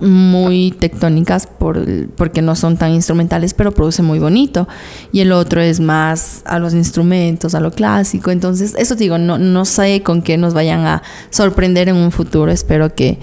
muy 0.00 0.74
tectónicas 0.78 1.46
por, 1.46 1.86
porque 2.16 2.42
no 2.42 2.56
son 2.56 2.76
tan 2.76 2.92
instrumentales, 2.92 3.54
pero 3.54 3.72
produce 3.72 4.02
muy 4.02 4.18
bonito. 4.18 4.66
Y 5.12 5.20
el 5.20 5.32
otro 5.32 5.60
es 5.60 5.80
más 5.80 6.42
a 6.44 6.58
los 6.58 6.74
instrumentos, 6.74 7.54
a 7.54 7.60
lo 7.60 7.70
clásico. 7.70 8.30
Entonces, 8.30 8.74
eso 8.78 8.96
te 8.96 9.04
digo, 9.04 9.18
no, 9.18 9.38
no 9.38 9.64
sé 9.64 10.02
con 10.02 10.22
qué 10.22 10.36
nos 10.36 10.54
vayan 10.54 10.86
a 10.86 11.02
sorprender 11.30 11.88
en 11.88 11.96
un 11.96 12.10
futuro. 12.10 12.50
Espero 12.50 12.94
que 12.94 13.18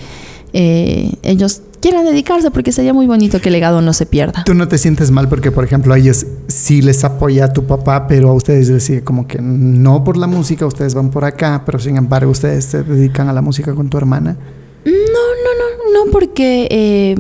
eh, 0.54 1.14
ellos 1.24 1.62
quieran 1.82 2.06
dedicarse 2.06 2.52
porque 2.52 2.72
sería 2.72 2.94
muy 2.94 3.08
bonito 3.08 3.42
que 3.42 3.50
el 3.50 3.54
legado 3.54 3.82
no 3.82 3.94
se 3.94 4.06
pierda. 4.06 4.44
Tú 4.46 4.54
no 4.54 4.68
te 4.68 4.78
sientes 4.78 5.12
mal 5.12 5.28
porque, 5.28 5.52
por 5.52 5.64
ejemplo, 5.64 5.94
a 5.94 5.98
ellos 5.98 6.26
sí 6.48 6.82
les 6.82 7.04
apoya 7.04 7.46
a 7.46 7.54
tu 7.54 7.66
papá, 7.66 8.08
pero 8.08 8.30
a 8.30 8.34
ustedes 8.34 8.70
les 8.70 8.84
sigue 8.84 9.04
como 9.04 9.28
que 9.28 9.40
no 9.42 10.04
por 10.04 10.16
la 10.16 10.28
música, 10.28 10.66
ustedes 10.66 10.94
van 10.94 11.10
por 11.10 11.26
acá, 11.26 11.64
pero 11.66 11.80
sin 11.80 11.98
embargo 11.98 12.32
ustedes 12.32 12.66
se 12.66 12.84
dedican 12.84 13.28
a 13.28 13.34
la 13.34 13.42
música 13.42 13.74
con 13.74 13.90
tu 13.90 13.98
hermana. 13.98 14.38
No, 14.84 14.92
no, 14.94 15.94
no, 15.94 16.06
no, 16.06 16.12
porque 16.12 16.68
eh, 16.72 17.16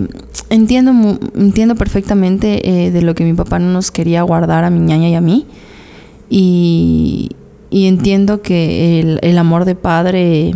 entiendo, 0.50 1.20
entiendo 1.36 1.76
perfectamente 1.76 2.68
eh, 2.68 2.92
de 2.92 3.02
lo 3.04 3.14
que 3.14 3.24
mi 3.24 3.34
papá 3.34 3.60
no 3.60 3.72
nos 3.72 3.92
quería 3.92 4.24
guardar 4.24 4.64
a 4.64 4.70
mi 4.70 4.80
ñaña 4.80 5.10
y 5.10 5.16
a 5.16 5.22
mí. 5.22 5.46
Y, 6.30 7.30
entiendo 7.72 8.42
que 8.42 9.00
el, 9.00 9.20
el 9.22 9.38
amor 9.38 9.66
de 9.66 9.76
padre 9.76 10.56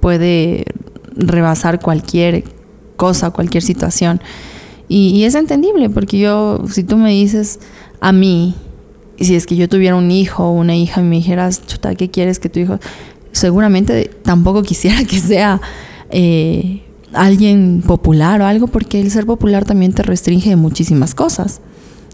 puede 0.00 0.64
rebasar 1.16 1.80
cualquier 1.80 2.44
cosa, 2.96 3.30
cualquier 3.30 3.62
situación. 3.62 4.20
Y, 4.88 5.08
y 5.08 5.24
es 5.24 5.34
entendible, 5.34 5.88
porque 5.88 6.18
yo, 6.18 6.62
si 6.70 6.84
tú 6.84 6.98
me 6.98 7.10
dices 7.10 7.60
a 8.00 8.12
mí, 8.12 8.54
si 9.18 9.36
es 9.36 9.46
que 9.46 9.56
yo 9.56 9.68
tuviera 9.68 9.96
un 9.96 10.10
hijo 10.10 10.44
o 10.44 10.52
una 10.52 10.76
hija 10.76 11.00
y 11.00 11.04
me 11.04 11.16
dijeras, 11.16 11.66
chuta, 11.66 11.94
¿qué 11.94 12.10
quieres 12.10 12.38
que 12.38 12.48
tu 12.48 12.60
hijo? 12.60 12.78
Seguramente 13.32 14.10
tampoco 14.22 14.62
quisiera 14.62 15.02
que 15.04 15.18
sea 15.18 15.60
eh, 16.10 16.82
alguien 17.12 17.82
popular 17.86 18.40
o 18.40 18.46
algo, 18.46 18.66
porque 18.68 19.00
el 19.00 19.10
ser 19.10 19.26
popular 19.26 19.64
también 19.64 19.92
te 19.92 20.02
restringe 20.02 20.50
de 20.50 20.56
muchísimas 20.56 21.14
cosas 21.14 21.60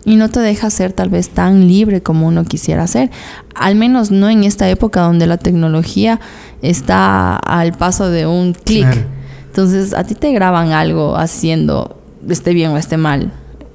y 0.05 0.17
no 0.17 0.29
te 0.31 0.41
deja 0.41 0.71
ser 0.71 0.93
tal 0.93 1.11
vez 1.11 1.29
tan 1.31 1.67
libre 1.69 2.03
como 2.03 2.27
uno 2.29 2.45
quisiera 2.45 2.87
ser. 2.87 3.11
Al 3.55 3.75
menos 3.75 4.11
no 4.11 4.31
en 4.31 4.45
esta 4.45 4.69
época 4.71 5.03
donde 5.03 5.27
la 5.27 5.37
tecnología 5.37 6.21
está 6.63 7.37
al 7.37 7.73
paso 7.73 8.09
de 8.11 8.27
un 8.27 8.55
clic. 8.55 8.85
Claro. 8.91 9.07
Entonces 9.49 9.93
a 9.95 10.05
ti 10.05 10.15
te 10.15 10.33
graban 10.33 10.73
algo 10.73 11.17
haciendo, 11.17 12.01
esté 12.29 12.55
bien 12.55 12.71
o 12.71 12.77
esté 12.79 12.97
mal. 12.97 13.33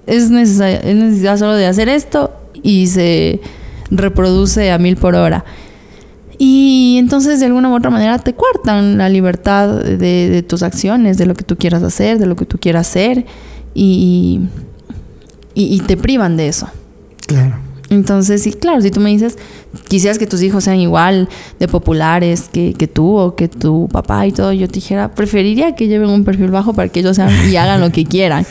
Es, 0.07 0.31
necesa- 0.31 0.69
es 0.69 0.95
necesidad 0.95 1.37
solo 1.37 1.53
de 1.55 1.65
hacer 1.67 1.89
esto 1.89 2.31
y 2.61 2.87
se 2.87 3.41
reproduce 3.91 4.71
a 4.71 4.77
mil 4.77 4.95
por 4.95 5.15
hora. 5.15 5.43
Y 6.37 6.97
entonces 6.99 7.39
de 7.39 7.45
alguna 7.45 7.69
u 7.69 7.75
otra 7.75 7.89
manera 7.89 8.17
te 8.19 8.33
cuartan 8.33 8.97
la 8.97 9.09
libertad 9.09 9.69
de, 9.69 10.29
de 10.29 10.43
tus 10.43 10.63
acciones, 10.63 11.17
de 11.17 11.25
lo 11.25 11.35
que 11.35 11.43
tú 11.43 11.57
quieras 11.57 11.83
hacer, 11.83 12.19
de 12.19 12.25
lo 12.25 12.35
que 12.35 12.45
tú 12.45 12.57
quieras 12.57 12.87
hacer 12.87 13.25
y, 13.73 14.41
y, 15.53 15.75
y 15.75 15.79
te 15.81 15.97
privan 15.97 16.37
de 16.37 16.47
eso. 16.47 16.67
Claro. 17.27 17.57
Entonces, 17.89 18.41
sí, 18.41 18.53
claro, 18.53 18.81
si 18.81 18.89
tú 18.89 18.99
me 18.99 19.11
dices, 19.11 19.37
quisieras 19.87 20.17
que 20.17 20.25
tus 20.25 20.41
hijos 20.41 20.63
sean 20.63 20.79
igual 20.79 21.29
de 21.59 21.67
populares 21.67 22.49
que, 22.51 22.73
que 22.73 22.87
tú 22.87 23.17
o 23.17 23.35
que 23.35 23.47
tu 23.47 23.87
papá 23.91 24.25
y 24.25 24.31
todo, 24.31 24.51
yo 24.51 24.67
te 24.67 24.75
dijera, 24.75 25.11
preferiría 25.13 25.75
que 25.75 25.87
lleven 25.87 26.09
un 26.09 26.23
perfil 26.23 26.49
bajo 26.49 26.73
para 26.73 26.89
que 26.89 27.01
ellos 27.01 27.15
sean 27.15 27.29
y 27.49 27.55
hagan 27.55 27.81
lo 27.81 27.91
que 27.91 28.05
quieran. 28.05 28.45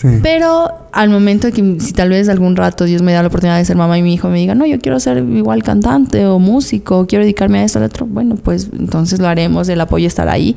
Sí. 0.00 0.08
Pero 0.22 0.68
al 0.92 1.10
momento 1.10 1.46
de 1.48 1.52
que 1.52 1.76
si 1.80 1.92
tal 1.92 2.08
vez 2.08 2.28
algún 2.28 2.56
rato 2.56 2.84
Dios 2.84 3.02
me 3.02 3.12
da 3.12 3.20
la 3.22 3.28
oportunidad 3.28 3.58
de 3.58 3.64
ser 3.64 3.76
mamá 3.76 3.98
y 3.98 4.02
mi 4.02 4.14
hijo 4.14 4.28
me 4.30 4.38
diga, 4.38 4.54
no, 4.54 4.64
yo 4.66 4.78
quiero 4.80 4.98
ser 5.00 5.18
igual 5.18 5.62
cantante 5.62 6.24
o 6.26 6.38
músico, 6.38 7.06
quiero 7.06 7.24
dedicarme 7.24 7.58
a 7.58 7.64
esto 7.64 7.78
o 7.78 7.82
al 7.82 7.86
otro, 7.88 8.06
bueno, 8.06 8.36
pues 8.36 8.70
entonces 8.78 9.20
lo 9.20 9.28
haremos, 9.28 9.68
el 9.68 9.80
apoyo 9.80 10.06
estará 10.06 10.32
ahí, 10.32 10.56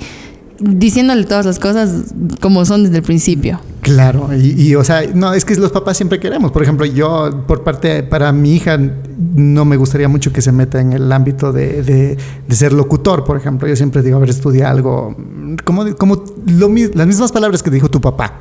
diciéndole 0.60 1.26
todas 1.26 1.46
las 1.46 1.60
cosas 1.60 2.14
como 2.39 2.64
son 2.66 2.84
desde 2.84 2.98
el 2.98 3.04
principio. 3.04 3.60
Claro, 3.82 4.30
y, 4.34 4.52
y, 4.70 4.76
o 4.76 4.84
sea, 4.86 5.02
no, 5.14 5.34
es 5.34 5.44
que 5.44 5.56
los 5.56 5.72
papás 5.72 5.98
siempre 5.98 6.18
queremos. 6.20 6.52
Por 6.54 6.64
ejemplo, 6.64 6.86
yo, 6.86 7.44
por 7.46 7.64
parte, 7.66 8.02
para 8.04 8.32
mi 8.32 8.56
hija, 8.56 8.80
no 9.36 9.66
me 9.66 9.76
gustaría 9.76 10.08
mucho 10.08 10.32
que 10.32 10.41
se 10.41 10.54
meta 10.54 10.80
en 10.80 10.94
el 10.94 11.12
ámbito 11.12 11.52
de, 11.52 11.84
de- 11.84 12.18
de 12.48 12.56
ser 12.56 12.72
locutor, 12.72 13.26
por 13.26 13.36
ejemplo. 13.36 13.68
Yo 13.68 13.76
siempre 13.76 14.02
digo, 14.02 14.16
a 14.16 14.20
ver, 14.22 14.30
estudia 14.30 14.70
algo, 14.70 15.14
como, 15.66 15.94
como 15.98 16.24
lo 16.48 16.70
las 16.94 17.08
mismas 17.08 17.34
palabras 17.34 17.62
que 17.62 17.70
dijo 17.72 17.89
tu 17.89 18.00
papá. 18.00 18.39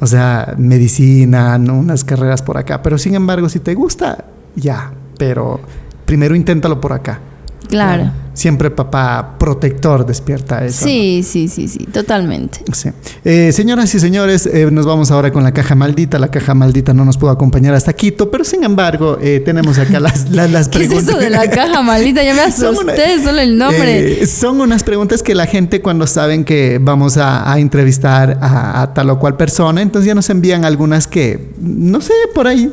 O 0.00 0.06
sea, 0.06 0.54
medicina, 0.58 1.58
¿no? 1.58 1.74
unas 1.78 2.04
carreras 2.04 2.42
por 2.42 2.58
acá. 2.58 2.82
Pero 2.82 2.98
sin 2.98 3.14
embargo, 3.14 3.48
si 3.48 3.60
te 3.60 3.74
gusta, 3.74 4.24
ya. 4.54 4.92
Pero 5.18 5.60
primero 6.04 6.34
inténtalo 6.34 6.80
por 6.80 6.92
acá. 6.92 7.20
Claro. 7.68 8.10
Siempre 8.36 8.70
papá 8.70 9.36
protector 9.38 10.04
despierta 10.04 10.62
eso. 10.64 10.84
¿no? 10.84 10.90
Sí, 10.90 11.22
sí, 11.26 11.48
sí, 11.48 11.68
sí, 11.68 11.86
totalmente. 11.86 12.60
Sí. 12.72 12.90
Eh, 13.24 13.50
señoras 13.50 13.94
y 13.94 13.98
señores, 13.98 14.44
eh, 14.46 14.68
nos 14.70 14.84
vamos 14.84 15.10
ahora 15.10 15.32
con 15.32 15.42
la 15.42 15.52
caja 15.52 15.74
maldita. 15.74 16.18
La 16.18 16.28
caja 16.28 16.52
maldita 16.54 16.92
no 16.92 17.06
nos 17.06 17.16
pudo 17.16 17.30
acompañar 17.30 17.72
hasta 17.74 17.94
Quito, 17.94 18.30
pero 18.30 18.44
sin 18.44 18.62
embargo, 18.62 19.16
eh, 19.22 19.40
tenemos 19.42 19.78
acá 19.78 20.00
las, 20.00 20.30
las, 20.30 20.50
las 20.50 20.68
¿Qué 20.70 20.82
es 20.82 20.88
preguntas. 20.88 21.08
eso 21.14 21.18
de 21.18 21.30
la 21.30 21.48
caja 21.48 21.80
maldita? 21.80 22.22
Ya 22.22 22.34
me 22.34 22.42
Son 22.52 22.76
una- 22.76 22.92
asusté, 22.92 23.24
solo 23.24 23.40
el 23.40 23.56
nombre. 23.56 24.22
Eh, 24.22 24.26
son 24.26 24.60
unas 24.60 24.84
preguntas 24.84 25.22
que 25.22 25.34
la 25.34 25.46
gente 25.46 25.80
cuando 25.80 26.06
saben 26.06 26.44
que 26.44 26.78
vamos 26.78 27.16
a, 27.16 27.50
a 27.50 27.58
entrevistar 27.58 28.36
a, 28.42 28.82
a 28.82 28.92
tal 28.92 29.08
o 29.08 29.18
cual 29.18 29.38
persona, 29.38 29.80
entonces 29.80 30.06
ya 30.06 30.14
nos 30.14 30.28
envían 30.28 30.66
algunas 30.66 31.06
que, 31.06 31.52
no 31.58 32.02
sé, 32.02 32.12
por 32.34 32.46
ahí, 32.46 32.70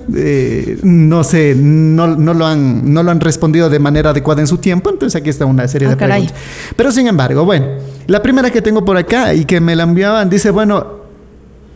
no 0.84 1.24
sé, 1.24 1.56
no, 1.58 2.08
no 2.16 2.34
lo 2.34 2.46
han, 2.46 2.94
no 2.94 3.02
lo 3.04 3.12
han 3.12 3.20
respondido 3.22 3.70
de 3.70 3.80
manera 3.80 4.10
adecuada 4.10 4.42
en 4.42 4.48
su 4.48 4.58
tiempo, 4.58 4.90
entonces 4.90 5.20
aquí 5.20 5.30
está 5.30 5.46
una 5.54 5.68
serie 5.68 5.88
Ah, 5.88 5.92
de 5.92 5.98
caray. 5.98 6.22
preguntas. 6.28 6.44
Pero 6.76 6.92
sin 6.92 7.08
embargo, 7.08 7.46
bueno, 7.46 7.66
la 8.08 8.22
primera 8.22 8.50
que 8.52 8.62
tengo 8.62 8.84
por 8.84 8.98
acá 8.98 9.34
y 9.34 9.46
que 9.46 9.60
me 9.62 9.76
la 9.76 9.84
enviaban 9.84 10.30
dice, 10.30 10.50
bueno, 10.52 11.04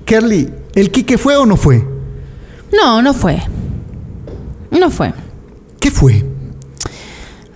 Kerly, 0.06 0.50
¿el 0.76 0.92
Quique 0.92 1.18
fue 1.18 1.36
o 1.38 1.46
no 1.46 1.56
fue? 1.58 1.84
No, 2.72 3.02
no 3.02 3.14
fue. 3.14 3.42
No 4.72 4.90
fue. 4.92 5.14
¿Qué 5.80 5.92
fue? 5.92 6.26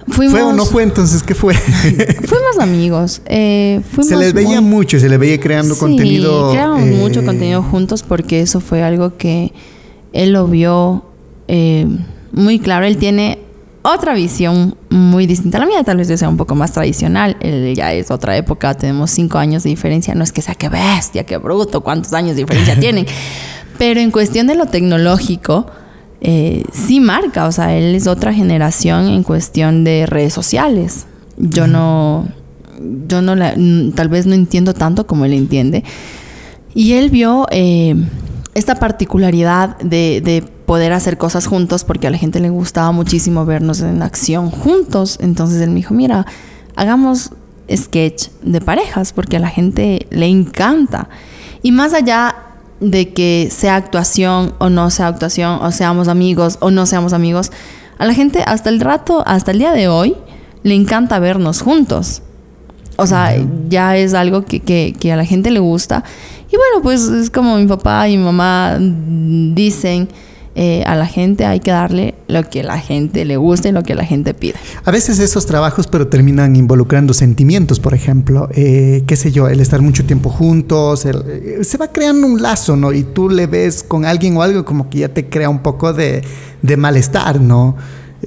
Fuimos, 0.08 0.34
¿Fue 0.34 0.42
o 0.42 0.52
no 0.54 0.66
fue 0.66 0.84
entonces? 0.84 1.24
¿Qué 1.24 1.36
fue? 1.36 1.54
fuimos 2.26 2.60
amigos. 2.60 3.22
eh, 3.26 3.82
fuimos 3.92 4.08
Se 4.08 4.16
les 4.18 4.34
veía 4.34 4.60
muy- 4.60 4.70
mucho, 4.78 5.00
se 5.00 5.08
le 5.08 5.18
veía 5.18 5.40
creando 5.40 5.74
Sí, 5.76 5.80
contenido. 5.80 6.52
creamos 6.52 6.82
eh, 6.82 6.96
mucho 6.98 7.24
contenido 7.24 7.62
juntos 7.64 8.04
porque 8.04 8.42
eso 8.42 8.60
fue 8.60 8.84
algo 8.84 9.16
que 9.18 9.54
él 10.12 10.34
lo 10.34 10.48
vio 10.48 11.06
eh, 11.48 11.88
muy 12.34 12.60
claro. 12.60 12.86
Él 12.86 12.98
tiene 12.98 13.40
otra 13.84 14.14
visión 14.14 14.76
muy 14.90 15.26
distinta 15.26 15.58
a 15.58 15.62
la 15.62 15.68
mía. 15.68 15.84
Tal 15.84 15.98
vez 15.98 16.08
yo 16.08 16.18
sea 16.18 16.30
un 16.30 16.38
poco 16.38 16.56
más 16.56 16.72
tradicional. 16.72 17.38
Él 17.40 17.74
ya 17.76 17.94
es 17.94 18.12
otra 18.12 18.38
época, 18.38 18.74
tenemos 18.76 19.12
cinco 19.12 19.38
años 19.38 19.64
de 19.64 19.70
diferencia. 19.70 20.14
No 20.16 20.24
es 20.24 20.32
que 20.32 20.42
sea 20.42 20.56
que 20.56 20.70
bestia, 20.70 21.26
qué 21.26 21.38
bruto, 21.38 21.82
cuántos 21.82 22.14
años 22.14 22.36
de 22.36 22.44
diferencia 22.44 22.80
tienen. 22.80 23.06
Pero 23.78 24.00
en 24.00 24.12
cuestión 24.12 24.48
de 24.48 24.56
lo 24.56 24.68
tecnológico, 24.68 25.66
eh, 26.22 26.64
sí 26.72 27.00
marca. 27.00 27.48
O 27.48 27.52
sea, 27.52 27.76
él 27.76 27.96
es 27.96 28.08
otra 28.08 28.34
generación 28.34 29.08
en 29.08 29.24
cuestión 29.24 29.84
de 29.84 30.06
redes 30.06 30.34
sociales. 30.34 31.08
Yo 31.38 31.66
no, 31.66 32.28
yo 33.08 33.22
no 33.22 33.36
la, 33.36 33.56
tal 33.96 34.10
vez 34.10 34.28
no 34.28 34.36
entiendo 34.36 34.74
tanto 34.74 35.08
como 35.08 35.26
él 35.26 35.34
entiende. 35.34 35.84
Y 36.76 36.94
él 36.94 37.10
vio 37.10 37.48
eh, 37.50 37.96
esta 38.54 38.76
particularidad 38.76 39.78
de, 39.80 40.22
de 40.24 40.44
poder 40.72 40.94
hacer 40.94 41.18
cosas 41.18 41.48
juntos 41.48 41.84
porque 41.84 42.08
a 42.08 42.10
la 42.12 42.18
gente 42.18 42.40
le 42.40 42.50
gustaba 42.50 42.94
muchísimo 42.94 43.46
vernos 43.46 43.82
en 43.82 44.02
acción 44.02 44.50
juntos. 44.50 45.18
Entonces 45.20 45.60
él 45.60 45.68
me 45.68 45.76
dijo, 45.76 45.94
mira, 45.94 46.26
hagamos 46.78 47.32
sketch 47.70 48.30
de 48.42 48.62
parejas 48.62 49.12
porque 49.12 49.36
a 49.36 49.42
la 49.42 49.50
gente 49.50 50.08
le 50.12 50.28
encanta. 50.28 51.10
Y 51.62 51.74
más 51.74 51.94
allá 51.94 52.38
de 52.80 53.12
que 53.12 53.50
sea 53.52 53.76
actuación 53.76 54.54
o 54.60 54.70
no 54.70 54.90
sea 54.92 55.08
actuación, 55.08 55.60
o 55.62 55.74
seamos 55.74 56.08
amigos 56.08 56.58
o 56.62 56.72
no 56.72 56.86
seamos 56.86 57.12
amigos, 57.12 57.52
a 57.98 58.06
la 58.06 58.14
gente 58.14 58.42
hasta 58.48 58.70
el 58.70 58.80
rato, 58.80 59.26
hasta 59.28 59.52
el 59.52 59.60
día 59.60 59.74
de 59.74 59.90
hoy, 59.90 60.16
le 60.64 60.74
encanta 60.74 61.20
vernos 61.20 61.62
juntos. 61.62 62.22
O 62.96 63.06
sea, 63.08 63.36
ya 63.68 63.98
es 63.98 64.14
algo 64.14 64.46
que, 64.46 64.62
que, 64.62 64.96
que 64.98 65.12
a 65.12 65.18
la 65.18 65.26
gente 65.26 65.52
le 65.52 65.60
gusta. 65.60 66.06
Y 66.50 66.56
bueno, 66.56 66.82
pues 66.82 67.02
es 67.10 67.30
como 67.30 67.58
mi 67.58 67.68
papá 67.68 68.08
y 68.08 68.16
mi 68.16 68.24
mamá 68.24 68.78
dicen, 68.80 70.08
eh, 70.54 70.84
a 70.86 70.96
la 70.96 71.06
gente 71.08 71.46
hay 71.46 71.62
que 71.62 71.72
darle 71.72 72.14
lo 72.28 72.50
que 72.50 72.62
la 72.62 72.78
gente 72.78 73.24
le 73.24 73.38
gusta 73.38 73.70
y 73.70 73.72
lo 73.72 73.84
que 73.84 73.96
la 73.96 74.04
gente 74.04 74.34
pide. 74.34 74.56
A 74.84 74.92
veces 74.92 75.20
esos 75.20 75.46
trabajos, 75.46 75.88
pero 75.88 76.08
terminan 76.08 76.58
involucrando 76.58 77.14
sentimientos, 77.14 77.80
por 77.80 77.94
ejemplo, 77.94 78.50
eh, 78.54 79.04
qué 79.08 79.16
sé 79.16 79.32
yo, 79.32 79.48
el 79.48 79.62
estar 79.62 79.82
mucho 79.82 80.04
tiempo 80.04 80.30
juntos, 80.30 81.06
eh, 81.06 81.60
se 81.64 81.78
va 81.78 81.88
creando 81.88 82.28
un 82.28 82.42
lazo, 82.42 82.76
¿no? 82.76 82.92
Y 82.92 83.04
tú 83.04 83.30
le 83.30 83.48
ves 83.48 83.82
con 83.84 84.04
alguien 84.04 84.36
o 84.36 84.42
algo 84.42 84.66
como 84.66 84.90
que 84.90 85.00
ya 85.00 85.10
te 85.10 85.30
crea 85.30 85.50
un 85.50 85.60
poco 85.60 85.94
de, 85.94 86.22
de 86.62 86.78
malestar, 86.78 87.40
¿no? 87.40 87.78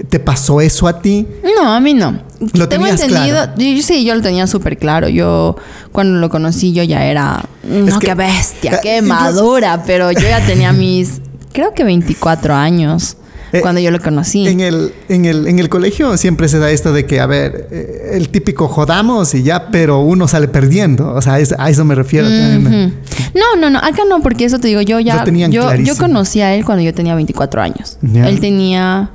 ¿Te 0.09 0.19
pasó 0.19 0.61
eso 0.61 0.89
a 0.89 1.01
ti? 1.01 1.27
No, 1.57 1.73
a 1.73 1.79
mí 1.79 1.95
no. 1.95 2.19
¿Lo 2.55 2.69
Tengo 2.69 2.87
entendido. 2.87 3.55
Claro? 3.55 3.83
sí, 3.83 4.05
yo 4.05 4.15
lo 4.15 4.23
tenía 4.23 4.47
súper 4.47 4.77
claro. 4.77 5.09
Yo, 5.09 5.57
cuando 5.93 6.19
lo 6.19 6.29
conocí, 6.31 6.73
yo 6.73 6.83
ya 6.83 7.05
era. 7.05 7.45
No, 7.63 7.99
qué 8.01 8.15
bestia, 8.15 8.81
qué 8.83 9.03
madura. 9.03 9.85
Pero 9.87 10.11
yo 10.11 10.21
ya 10.21 10.45
tenía 10.45 10.73
mis 10.73 11.21
creo 11.55 11.73
que 11.73 11.85
24 11.85 12.55
años. 12.55 13.17
Eh, 13.53 13.61
cuando 13.61 13.81
yo 13.81 13.93
lo 13.93 14.01
conocí. 14.01 14.49
En 14.49 14.59
el, 14.59 14.93
en, 15.09 15.27
el, 15.27 15.47
en 15.47 15.61
el 15.61 15.69
colegio 15.69 16.17
siempre 16.17 16.49
se 16.49 16.59
da 16.59 16.73
esto 16.73 16.93
de 16.93 17.07
que, 17.07 17.21
a 17.21 17.27
ver, 17.27 17.69
eh, 17.71 18.11
el 18.15 18.29
típico 18.29 18.67
jodamos 18.67 19.33
y 19.33 19.45
ya, 19.45 19.71
pero 19.71 20.01
uno 20.01 20.27
sale 20.27 20.49
perdiendo. 20.49 21.15
O 21.15 21.23
sea, 21.23 21.35
a 21.35 21.71
eso 21.71 21.85
me 21.85 21.95
refiero. 21.95 22.29
No, 22.29 23.57
no, 23.57 23.71
no, 23.71 23.79
acá 23.79 24.03
no, 24.09 24.21
porque 24.23 24.45
eso 24.45 24.59
te 24.59 24.67
digo, 24.67 24.81
yo 24.81 24.99
ya. 24.99 25.25
Yo, 25.25 25.73
yo 25.77 25.97
conocí 25.97 26.41
a 26.41 26.53
él 26.53 26.65
cuando 26.65 26.83
yo 26.83 26.93
tenía 26.93 27.15
24 27.15 27.63
años. 27.63 27.99
Él 28.03 28.41
tenía 28.41 29.13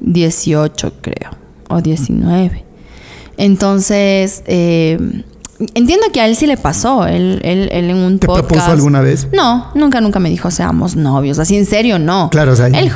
18, 0.00 0.92
creo, 1.00 1.30
o 1.70 1.80
19. 1.80 2.62
Entonces, 3.38 4.42
eh, 4.46 4.98
Entiendo 5.74 6.06
que 6.12 6.20
a 6.20 6.26
él 6.26 6.36
sí 6.36 6.46
le 6.46 6.56
pasó. 6.56 7.06
Él, 7.06 7.40
él, 7.44 7.68
él 7.72 7.90
en 7.90 7.96
un 7.96 8.18
¿Te 8.18 8.26
propuso 8.26 8.70
alguna 8.70 9.00
vez? 9.00 9.28
No, 9.32 9.70
nunca, 9.74 10.00
nunca 10.00 10.18
me 10.18 10.28
dijo 10.28 10.50
seamos 10.50 10.96
novios. 10.96 11.38
Así 11.38 11.56
en 11.56 11.66
serio, 11.66 11.98
no. 11.98 12.28
Claro, 12.30 12.52
o 12.52 12.56
sea. 12.56 12.66
Él, 12.66 12.90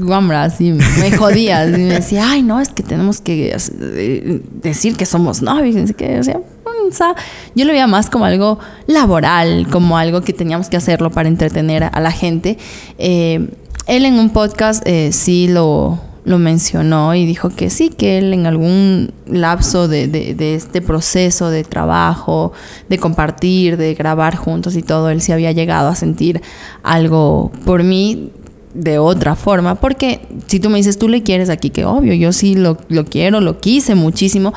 guambra, 0.00 0.44
así 0.44 0.72
me 0.72 1.16
jodía. 1.16 1.66
y 1.66 1.72
me 1.72 1.94
decía, 1.94 2.30
ay, 2.30 2.42
no, 2.42 2.60
es 2.60 2.68
que 2.68 2.82
tenemos 2.82 3.20
que 3.20 3.56
eh, 3.80 4.42
decir 4.62 4.96
que 4.96 5.06
somos 5.06 5.42
novios. 5.42 5.92
Que, 5.96 6.18
o 6.18 6.22
sea, 6.22 6.40
o 6.88 6.92
sea, 6.92 7.14
yo 7.54 7.64
lo 7.64 7.72
veía 7.72 7.86
más 7.86 8.10
como 8.10 8.24
algo 8.24 8.58
laboral, 8.86 9.66
como 9.70 9.98
algo 9.98 10.20
que 10.20 10.32
teníamos 10.32 10.68
que 10.68 10.76
hacerlo 10.76 11.10
para 11.10 11.28
entretener 11.28 11.84
a, 11.84 12.00
la 12.00 12.12
gente. 12.12 12.58
Eh, 12.98 13.48
él 13.86 14.04
en 14.04 14.18
un 14.18 14.30
podcast 14.30 14.82
eh, 14.86 15.12
sí 15.12 15.48
lo 15.48 16.00
lo 16.26 16.38
mencionó 16.38 17.14
y 17.14 17.24
dijo 17.24 17.50
que 17.50 17.70
sí, 17.70 17.88
que 17.88 18.18
él 18.18 18.34
en 18.34 18.46
algún 18.46 19.12
lapso 19.28 19.86
de, 19.86 20.08
de, 20.08 20.54
este 20.56 20.82
proceso 20.82 21.50
de 21.50 21.62
trabajo, 21.62 22.52
de 22.88 22.98
compartir, 22.98 23.76
de 23.76 23.94
grabar 23.94 24.34
juntos 24.34 24.74
y 24.74 24.82
todo, 24.82 25.08
él 25.08 25.22
sí 25.22 25.30
había 25.30 25.52
llegado 25.52 25.88
a 25.88 25.94
sentir 25.94 26.42
algo 26.82 27.52
por 27.64 27.84
mí 27.84 28.32
de 28.74 28.98
otra 28.98 29.36
forma, 29.36 29.76
porque 29.76 30.26
si 30.48 30.58
tú 30.58 30.68
me 30.68 30.78
dices, 30.78 30.98
tú 30.98 31.08
le 31.08 31.22
quieres 31.22 31.48
aquí, 31.48 31.70
que 31.70 31.84
obvio, 31.84 32.12
yo 32.12 32.32
sí 32.32 32.56
lo, 32.56 32.76
lo 32.88 33.04
quiero, 33.04 33.40
lo 33.40 33.60
quise 33.60 33.94
muchísimo, 33.94 34.52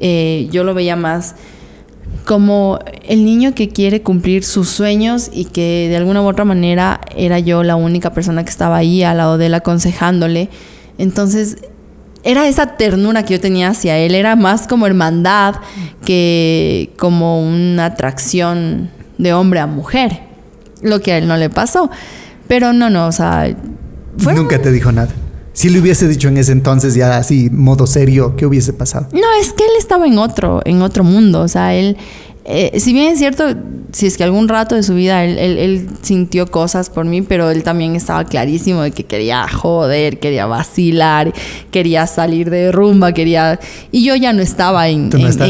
eh, 0.00 0.48
yo 0.50 0.64
lo 0.64 0.74
veía 0.74 0.96
más 0.96 1.36
como 2.26 2.80
el 3.06 3.24
niño 3.24 3.54
que 3.54 3.68
quiere 3.68 4.02
cumplir 4.02 4.42
sus 4.42 4.68
sueños 4.68 5.30
y 5.32 5.44
que 5.44 5.86
de 5.88 5.96
alguna 5.96 6.20
u 6.20 6.26
otra 6.26 6.44
manera 6.44 7.00
era 7.16 7.38
yo 7.38 7.62
la 7.62 7.76
única 7.76 8.12
persona 8.12 8.42
que 8.42 8.50
estaba 8.50 8.76
ahí 8.76 9.04
al 9.04 9.18
lado 9.18 9.38
de 9.38 9.46
él 9.46 9.54
aconsejándole 9.54 10.48
entonces, 10.98 11.58
era 12.24 12.46
esa 12.46 12.76
ternura 12.76 13.24
que 13.24 13.34
yo 13.34 13.40
tenía 13.40 13.68
hacia 13.68 13.98
él, 13.98 14.14
era 14.14 14.36
más 14.36 14.66
como 14.66 14.86
hermandad 14.86 15.56
que 16.04 16.92
como 16.98 17.42
una 17.42 17.86
atracción 17.86 18.90
de 19.18 19.32
hombre 19.32 19.60
a 19.60 19.66
mujer, 19.66 20.20
lo 20.82 21.00
que 21.00 21.12
a 21.12 21.18
él 21.18 21.28
no 21.28 21.36
le 21.36 21.50
pasó. 21.50 21.90
Pero 22.48 22.72
no, 22.72 22.90
no, 22.90 23.06
o 23.06 23.12
sea... 23.12 23.54
Nunca 24.18 24.60
te 24.60 24.70
dijo 24.70 24.92
nada. 24.92 25.08
Si 25.54 25.68
le 25.68 25.80
hubiese 25.80 26.08
dicho 26.08 26.28
en 26.28 26.38
ese 26.38 26.52
entonces 26.52 26.94
ya 26.94 27.16
así, 27.16 27.50
modo 27.50 27.86
serio, 27.86 28.36
¿qué 28.36 28.46
hubiese 28.46 28.72
pasado? 28.72 29.08
No, 29.12 29.26
es 29.40 29.52
que 29.52 29.64
él 29.64 29.72
estaba 29.78 30.06
en 30.06 30.18
otro, 30.18 30.62
en 30.64 30.80
otro 30.80 31.04
mundo, 31.04 31.42
o 31.42 31.48
sea, 31.48 31.74
él, 31.74 31.96
eh, 32.44 32.80
si 32.80 32.92
bien 32.92 33.12
es 33.12 33.18
cierto, 33.18 33.44
si 33.92 34.06
es 34.06 34.16
que 34.16 34.24
algún 34.24 34.48
rato 34.48 34.74
de 34.74 34.82
su 34.82 34.94
vida 34.94 35.22
él, 35.22 35.88
sintió 36.02 36.50
cosas 36.50 36.90
por 36.90 37.04
mí, 37.04 37.22
pero 37.22 37.50
él 37.50 37.62
también 37.62 37.94
estaba 37.94 38.24
clarísimo 38.24 38.82
de 38.82 38.90
que 38.90 39.04
quería 39.04 39.46
joder, 39.46 40.18
quería 40.18 40.46
vacilar, 40.46 41.32
quería 41.70 42.06
salir 42.06 42.50
de 42.50 42.72
rumba, 42.72 43.12
quería... 43.12 43.60
Y 43.92 44.04
yo 44.04 44.16
ya 44.16 44.32
no 44.32 44.42
estaba 44.42 44.88
en, 44.88 45.10
esa, 45.12 45.46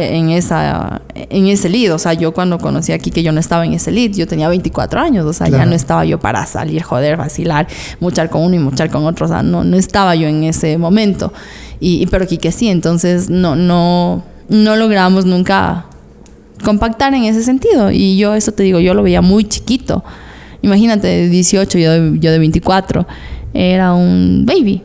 en, 0.00 0.30
esa, 0.30 1.02
en 1.14 1.48
ese 1.48 1.68
lead. 1.68 1.92
O 1.92 1.98
sea, 1.98 2.14
yo 2.14 2.32
cuando 2.32 2.58
conocí 2.58 2.92
aquí 2.92 3.10
que 3.10 3.22
yo 3.22 3.32
no 3.32 3.40
estaba 3.40 3.66
en 3.66 3.74
ese 3.74 3.90
lead, 3.90 4.12
yo 4.12 4.26
tenía 4.26 4.48
24 4.48 5.00
años, 5.00 5.26
o 5.26 5.32
sea, 5.34 5.48
ya 5.48 5.66
no 5.66 5.74
estaba 5.74 6.06
yo 6.06 6.18
para 6.18 6.46
salir, 6.46 6.82
joder, 6.82 7.18
vacilar, 7.18 7.66
muchar 8.00 8.30
con 8.30 8.42
uno 8.42 8.54
y 8.54 8.58
muchar 8.58 8.90
con 8.90 9.04
otro, 9.04 9.26
o 9.26 9.28
sea, 9.28 9.42
no, 9.42 9.64
no 9.64 9.76
estaba 9.76 10.14
yo 10.14 10.28
en 10.28 10.44
ese 10.44 10.78
momento. 10.78 11.32
Y, 11.78 12.06
pero 12.06 12.26
que 12.26 12.52
sí, 12.52 12.68
entonces 12.68 13.28
no, 13.28 13.56
no, 13.56 14.22
no 14.48 14.76
logramos 14.76 15.26
nunca 15.26 15.86
compactar 16.62 17.14
en 17.14 17.24
ese 17.24 17.42
sentido. 17.42 17.90
Y 17.90 18.16
yo, 18.16 18.34
eso 18.34 18.52
te 18.52 18.62
digo, 18.62 18.80
yo 18.80 18.94
lo 18.94 19.02
veía 19.02 19.20
muy 19.20 19.44
chiquito. 19.44 20.02
Imagínate, 20.62 21.06
de 21.06 21.28
18, 21.28 21.78
yo 21.78 21.92
de, 21.92 22.18
yo 22.18 22.30
de 22.30 22.38
24. 22.38 23.06
Era 23.54 23.92
un 23.92 24.44
baby. 24.46 24.82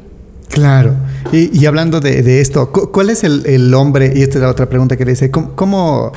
Claro. 0.49 0.95
Y, 1.31 1.65
hablando 1.65 1.99
de, 1.99 2.41
esto, 2.41 2.71
¿cuál 2.71 3.09
es 3.09 3.23
el, 3.23 3.73
hombre? 3.73 4.13
Y 4.15 4.21
esta 4.21 4.37
es 4.37 4.41
la 4.41 4.49
otra 4.49 4.69
pregunta 4.69 4.95
que 4.97 5.05
le 5.05 5.11
hice. 5.11 5.29
¿cómo, 5.29 6.11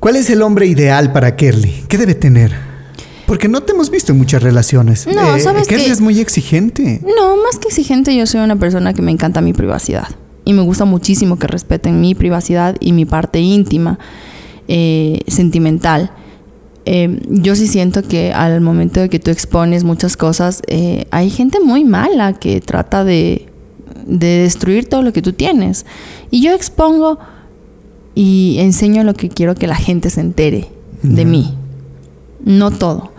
cuál 0.00 0.16
es 0.16 0.30
el 0.30 0.42
hombre 0.42 0.66
ideal 0.66 1.12
para 1.12 1.36
Kerly? 1.36 1.84
¿Qué 1.88 1.98
debe 1.98 2.14
tener? 2.14 2.52
Porque 3.26 3.48
no 3.48 3.62
te 3.62 3.72
hemos 3.72 3.90
visto 3.90 4.12
en 4.12 4.18
muchas 4.18 4.42
relaciones. 4.42 5.06
No, 5.06 5.36
eh, 5.36 5.40
¿sabes 5.40 5.66
Kerly 5.66 5.86
es 5.86 6.00
muy 6.00 6.20
exigente. 6.20 7.00
No, 7.02 7.36
más 7.42 7.58
que 7.58 7.68
exigente, 7.68 8.14
yo 8.14 8.26
soy 8.26 8.40
una 8.40 8.56
persona 8.56 8.94
que 8.94 9.02
me 9.02 9.10
encanta 9.10 9.40
mi 9.40 9.52
privacidad. 9.52 10.08
Y 10.44 10.52
me 10.52 10.62
gusta 10.62 10.84
muchísimo 10.84 11.38
que 11.38 11.46
respeten 11.46 12.00
mi 12.00 12.14
privacidad 12.14 12.76
y 12.80 12.92
mi 12.92 13.06
parte 13.06 13.40
íntima. 13.40 13.98
Eh, 14.66 15.20
sentimental. 15.26 16.10
Eh, 16.86 17.20
yo 17.28 17.54
sí 17.54 17.66
siento 17.66 18.02
que 18.02 18.32
al 18.32 18.60
momento 18.62 19.00
de 19.00 19.10
que 19.10 19.18
tú 19.18 19.30
expones 19.30 19.84
muchas 19.84 20.16
cosas, 20.16 20.62
eh, 20.68 21.06
hay 21.10 21.28
gente 21.28 21.60
muy 21.60 21.84
mala 21.84 22.32
que 22.34 22.60
trata 22.60 23.04
de, 23.04 23.48
destruir 24.06 24.88
todo 24.88 25.02
lo 25.02 25.12
que 25.12 25.22
tú 25.22 25.32
tienes. 25.32 25.86
Y 26.30 26.42
yo 26.42 26.52
expongo 26.52 27.18
y 28.14 28.56
enseño 28.58 29.02
lo 29.02 29.14
que 29.14 29.28
quiero 29.28 29.54
que 29.54 29.66
la 29.66 29.76
gente 29.76 30.10
se 30.10 30.20
entere 30.20 30.68
de 31.02 31.24
mí. 31.24 31.54
No 32.44 32.70
todo. 32.70 33.12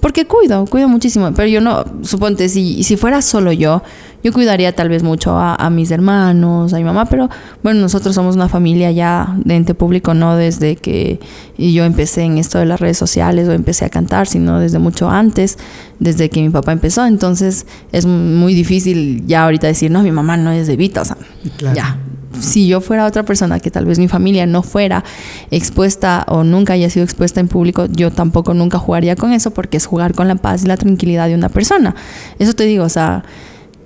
Porque 0.00 0.24
cuido, 0.26 0.64
cuido 0.66 0.88
muchísimo. 0.88 1.32
Pero 1.34 1.48
yo 1.48 1.60
no, 1.60 1.84
suponte, 2.02 2.48
si, 2.48 2.82
si 2.82 2.96
fuera 2.96 3.20
solo 3.20 3.52
yo, 3.52 3.82
yo 4.22 4.32
cuidaría 4.32 4.72
tal 4.72 4.88
vez 4.88 5.02
mucho 5.02 5.36
a, 5.36 5.70
mis 5.70 5.90
hermanos, 5.90 6.72
a 6.72 6.76
mi 6.76 6.84
mamá. 6.84 7.06
Pero 7.06 7.28
bueno, 7.62 7.80
nosotros 7.80 8.14
somos 8.14 8.36
una 8.36 8.48
familia 8.48 8.90
ya 8.90 9.34
de 9.44 9.56
ente 9.56 9.74
público, 9.74 10.14
no 10.14 10.36
desde 10.36 10.76
que 10.76 11.20
yo 11.58 11.84
empecé 11.84 12.22
en 12.22 12.38
esto 12.38 12.58
de 12.58 12.66
las 12.66 12.80
redes 12.80 12.98
sociales 12.98 13.48
o 13.48 13.52
empecé 13.52 13.84
a 13.84 13.90
cantar, 13.90 14.26
sino 14.26 14.58
desde 14.60 14.78
mucho 14.78 15.10
antes, 15.10 15.58
desde 15.98 16.30
que 16.30 16.42
mi 16.42 16.50
papá 16.50 16.72
empezó. 16.72 17.06
Entonces 17.06 17.66
es 17.90 18.06
muy 18.06 18.54
difícil 18.54 19.24
ya 19.26 19.44
ahorita 19.44 19.66
decir, 19.66 19.90
no, 19.90 20.02
mi 20.02 20.12
mamá 20.12 20.36
no 20.36 20.52
es 20.52 20.66
de 20.66 20.76
Vita, 20.76 21.02
o 21.02 21.04
sea, 21.04 21.16
ya 21.74 21.98
si 22.40 22.66
yo 22.66 22.80
fuera 22.80 23.06
otra 23.06 23.24
persona 23.24 23.60
que 23.60 23.70
tal 23.70 23.84
vez 23.84 23.98
mi 23.98 24.08
familia 24.08 24.46
no 24.46 24.62
fuera 24.62 25.04
expuesta 25.50 26.24
o 26.28 26.44
nunca 26.44 26.72
haya 26.74 26.90
sido 26.90 27.04
expuesta 27.04 27.40
en 27.40 27.48
público, 27.48 27.86
yo 27.86 28.10
tampoco 28.10 28.54
nunca 28.54 28.78
jugaría 28.78 29.16
con 29.16 29.32
eso 29.32 29.52
porque 29.52 29.76
es 29.76 29.86
jugar 29.86 30.14
con 30.14 30.28
la 30.28 30.36
paz 30.36 30.64
y 30.64 30.66
la 30.66 30.76
tranquilidad 30.76 31.28
de 31.28 31.34
una 31.34 31.48
persona. 31.48 31.94
Eso 32.38 32.54
te 32.54 32.64
digo, 32.64 32.84
o 32.84 32.88
sea, 32.88 33.24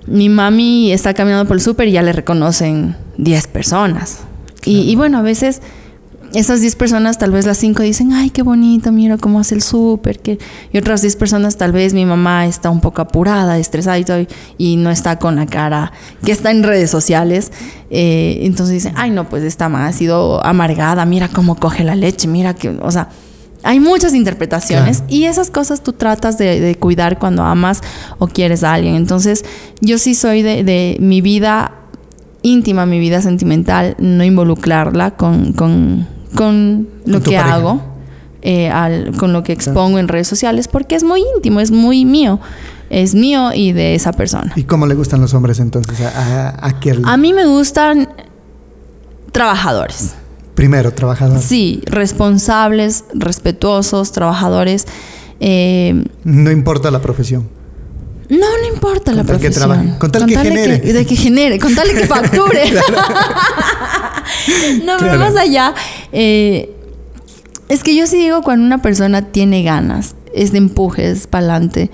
Mi 0.07 0.29
mami 0.29 0.91
está 0.91 1.13
caminando 1.13 1.45
por 1.47 1.57
el 1.57 1.61
súper 1.61 1.87
y 1.87 1.91
ya 1.91 2.01
le 2.01 2.13
reconocen 2.13 2.95
10 3.17 3.47
personas. 3.47 4.19
Y, 4.65 4.89
y 4.89 4.95
bueno, 4.95 5.19
a 5.19 5.21
veces 5.21 5.61
esas 6.33 6.61
10 6.61 6.75
personas, 6.75 7.17
tal 7.17 7.31
vez 7.31 7.45
las 7.45 7.57
5 7.57 7.83
dicen, 7.83 8.11
ay, 8.11 8.29
qué 8.29 8.41
bonito, 8.41 8.91
mira 8.91 9.17
cómo 9.17 9.39
hace 9.39 9.55
el 9.55 9.61
súper. 9.61 10.19
Y 10.71 10.77
otras 10.77 11.01
10 11.01 11.15
personas, 11.15 11.57
tal 11.57 11.71
vez 11.71 11.93
mi 11.93 12.05
mamá 12.05 12.45
está 12.45 12.69
un 12.69 12.81
poco 12.81 13.01
apurada, 13.01 13.57
estresada 13.57 13.97
y, 13.97 14.03
todo, 14.03 14.25
y 14.57 14.75
no 14.77 14.89
está 14.89 15.19
con 15.19 15.35
la 15.35 15.45
cara 15.45 15.91
que 16.23 16.31
está 16.31 16.51
en 16.51 16.63
redes 16.63 16.89
sociales. 16.89 17.51
Eh, 17.89 18.39
entonces 18.41 18.73
dicen, 18.73 18.93
ay, 18.97 19.11
no, 19.11 19.29
pues 19.29 19.43
esta 19.43 19.69
mamá 19.69 19.87
ha 19.87 19.93
sido 19.93 20.45
amargada, 20.45 21.05
mira 21.05 21.29
cómo 21.29 21.55
coge 21.55 21.83
la 21.83 21.95
leche, 21.95 22.27
mira 22.27 22.53
que, 22.53 22.69
o 22.69 22.91
sea, 22.91 23.09
hay 23.63 23.79
muchas 23.79 24.13
interpretaciones 24.13 25.03
y 25.09 25.25
esas 25.25 25.49
cosas 25.49 25.81
tú 25.83 25.93
tratas 25.93 26.37
de, 26.37 26.75
cuidar 26.79 27.19
cuando 27.19 27.43
amas 27.43 27.81
o 28.19 28.27
quieres 28.27 28.63
a 28.63 28.73
alguien. 28.73 28.95
Entonces, 28.95 29.43
yo 29.81 29.97
sí 29.97 30.15
soy 30.15 30.41
de, 30.41 30.63
de 30.63 30.97
mi 30.99 31.21
vida 31.21 31.73
íntima, 32.43 32.85
mi 32.85 32.99
vida 32.99 33.21
sentimental, 33.21 33.95
no 33.99 34.23
involucrarla 34.23 35.11
con, 35.11 35.53
con 35.53 36.07
con 36.35 36.87
lo 37.05 37.21
que 37.21 37.37
hago, 37.37 37.81
eh, 38.41 38.71
con 39.17 39.33
lo 39.33 39.43
que 39.43 39.53
expongo 39.53 39.99
en 39.99 40.07
redes 40.07 40.27
sociales, 40.27 40.67
porque 40.67 40.95
es 40.95 41.03
muy 41.03 41.21
íntimo, 41.35 41.59
es 41.59 41.71
muy 41.71 42.05
mío. 42.05 42.39
Es 42.89 43.15
mío 43.15 43.49
y 43.53 43.73
de 43.73 43.95
esa 43.95 44.13
persona. 44.13 44.53
¿Y 44.55 44.63
cómo 44.63 44.87
le 44.87 44.95
gustan 44.95 45.19
los 45.19 45.33
hombres 45.33 45.59
entonces 45.59 45.99
a, 45.99 46.47
a, 46.51 46.73
a 47.03 47.17
mí 47.17 47.33
me 47.33 47.45
gustan 47.45 48.07
trabajadores. 49.33 50.15
Primero, 50.57 50.91
trabajadores. 50.91 51.43
Sí, 51.43 51.81
responsables, 51.85 53.03
respetuosos, 53.13 54.11
trabajadores. 54.11 54.87
Eh, 55.39 56.03
no 56.23 56.49
importa 56.49 56.89
la 56.89 56.99
profesión. 56.99 57.47
No, 58.27 58.39
no 58.39 58.73
importa 58.73 59.11
la 59.11 59.23
profesión. 59.23 59.97
con 59.99 60.11
tal 60.11 60.25
que 60.25 60.35
genere. 60.35 60.79
de 60.79 61.05
que 61.05 61.15
genere, 61.15 61.59
con 61.59 61.75
tal 61.75 61.87
que 61.89 62.07
facture. 62.07 62.71
no, 64.83 64.93
pero 64.97 65.19
más 65.19 65.35
allá. 65.35 65.75
Eh, 66.11 66.75
es 67.69 67.83
que 67.83 67.95
yo 67.95 68.07
sí 68.07 68.17
digo 68.17 68.41
cuando 68.41 68.65
una 68.65 68.81
persona 68.81 69.21
tiene 69.21 69.61
ganas, 69.61 70.15
es 70.33 70.53
de 70.53 70.57
empuje, 70.57 71.11
es 71.11 71.27
para 71.27 71.53
adelante, 71.53 71.91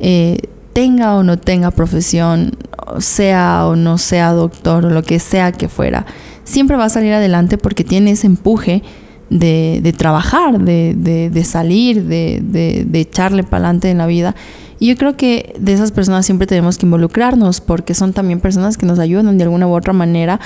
eh, 0.00 0.36
tenga 0.74 1.14
o 1.14 1.22
no 1.22 1.38
tenga 1.38 1.70
profesión, 1.70 2.58
sea 2.98 3.64
o 3.68 3.74
no 3.74 3.96
sea 3.96 4.32
doctor 4.32 4.84
o 4.84 4.90
lo 4.90 5.02
que 5.02 5.18
sea 5.18 5.52
que 5.52 5.70
fuera, 5.70 6.04
siempre 6.44 6.76
va 6.76 6.86
a 6.86 6.88
salir 6.88 7.12
adelante 7.12 7.58
porque 7.58 7.84
tiene 7.84 8.12
ese 8.12 8.26
empuje 8.26 8.82
de, 9.30 9.94
trabajar, 9.96 10.58
de, 10.58 10.94
de 11.32 11.44
salir, 11.44 12.04
de, 12.04 12.86
echarle 12.92 13.42
para 13.42 13.64
adelante 13.64 13.90
en 13.90 13.98
la 13.98 14.06
vida. 14.06 14.34
Y 14.78 14.88
yo 14.88 14.96
creo 14.96 15.16
que 15.16 15.54
de 15.60 15.72
esas 15.72 15.92
personas 15.92 16.26
siempre 16.26 16.46
tenemos 16.46 16.76
que 16.76 16.86
involucrarnos 16.86 17.60
porque 17.60 17.94
son 17.94 18.12
también 18.12 18.40
personas 18.40 18.76
que 18.76 18.84
nos 18.84 18.98
ayudan 18.98 19.38
de 19.38 19.44
alguna 19.44 19.66
u 19.68 19.74
otra 19.74 19.92
manera 19.92 20.40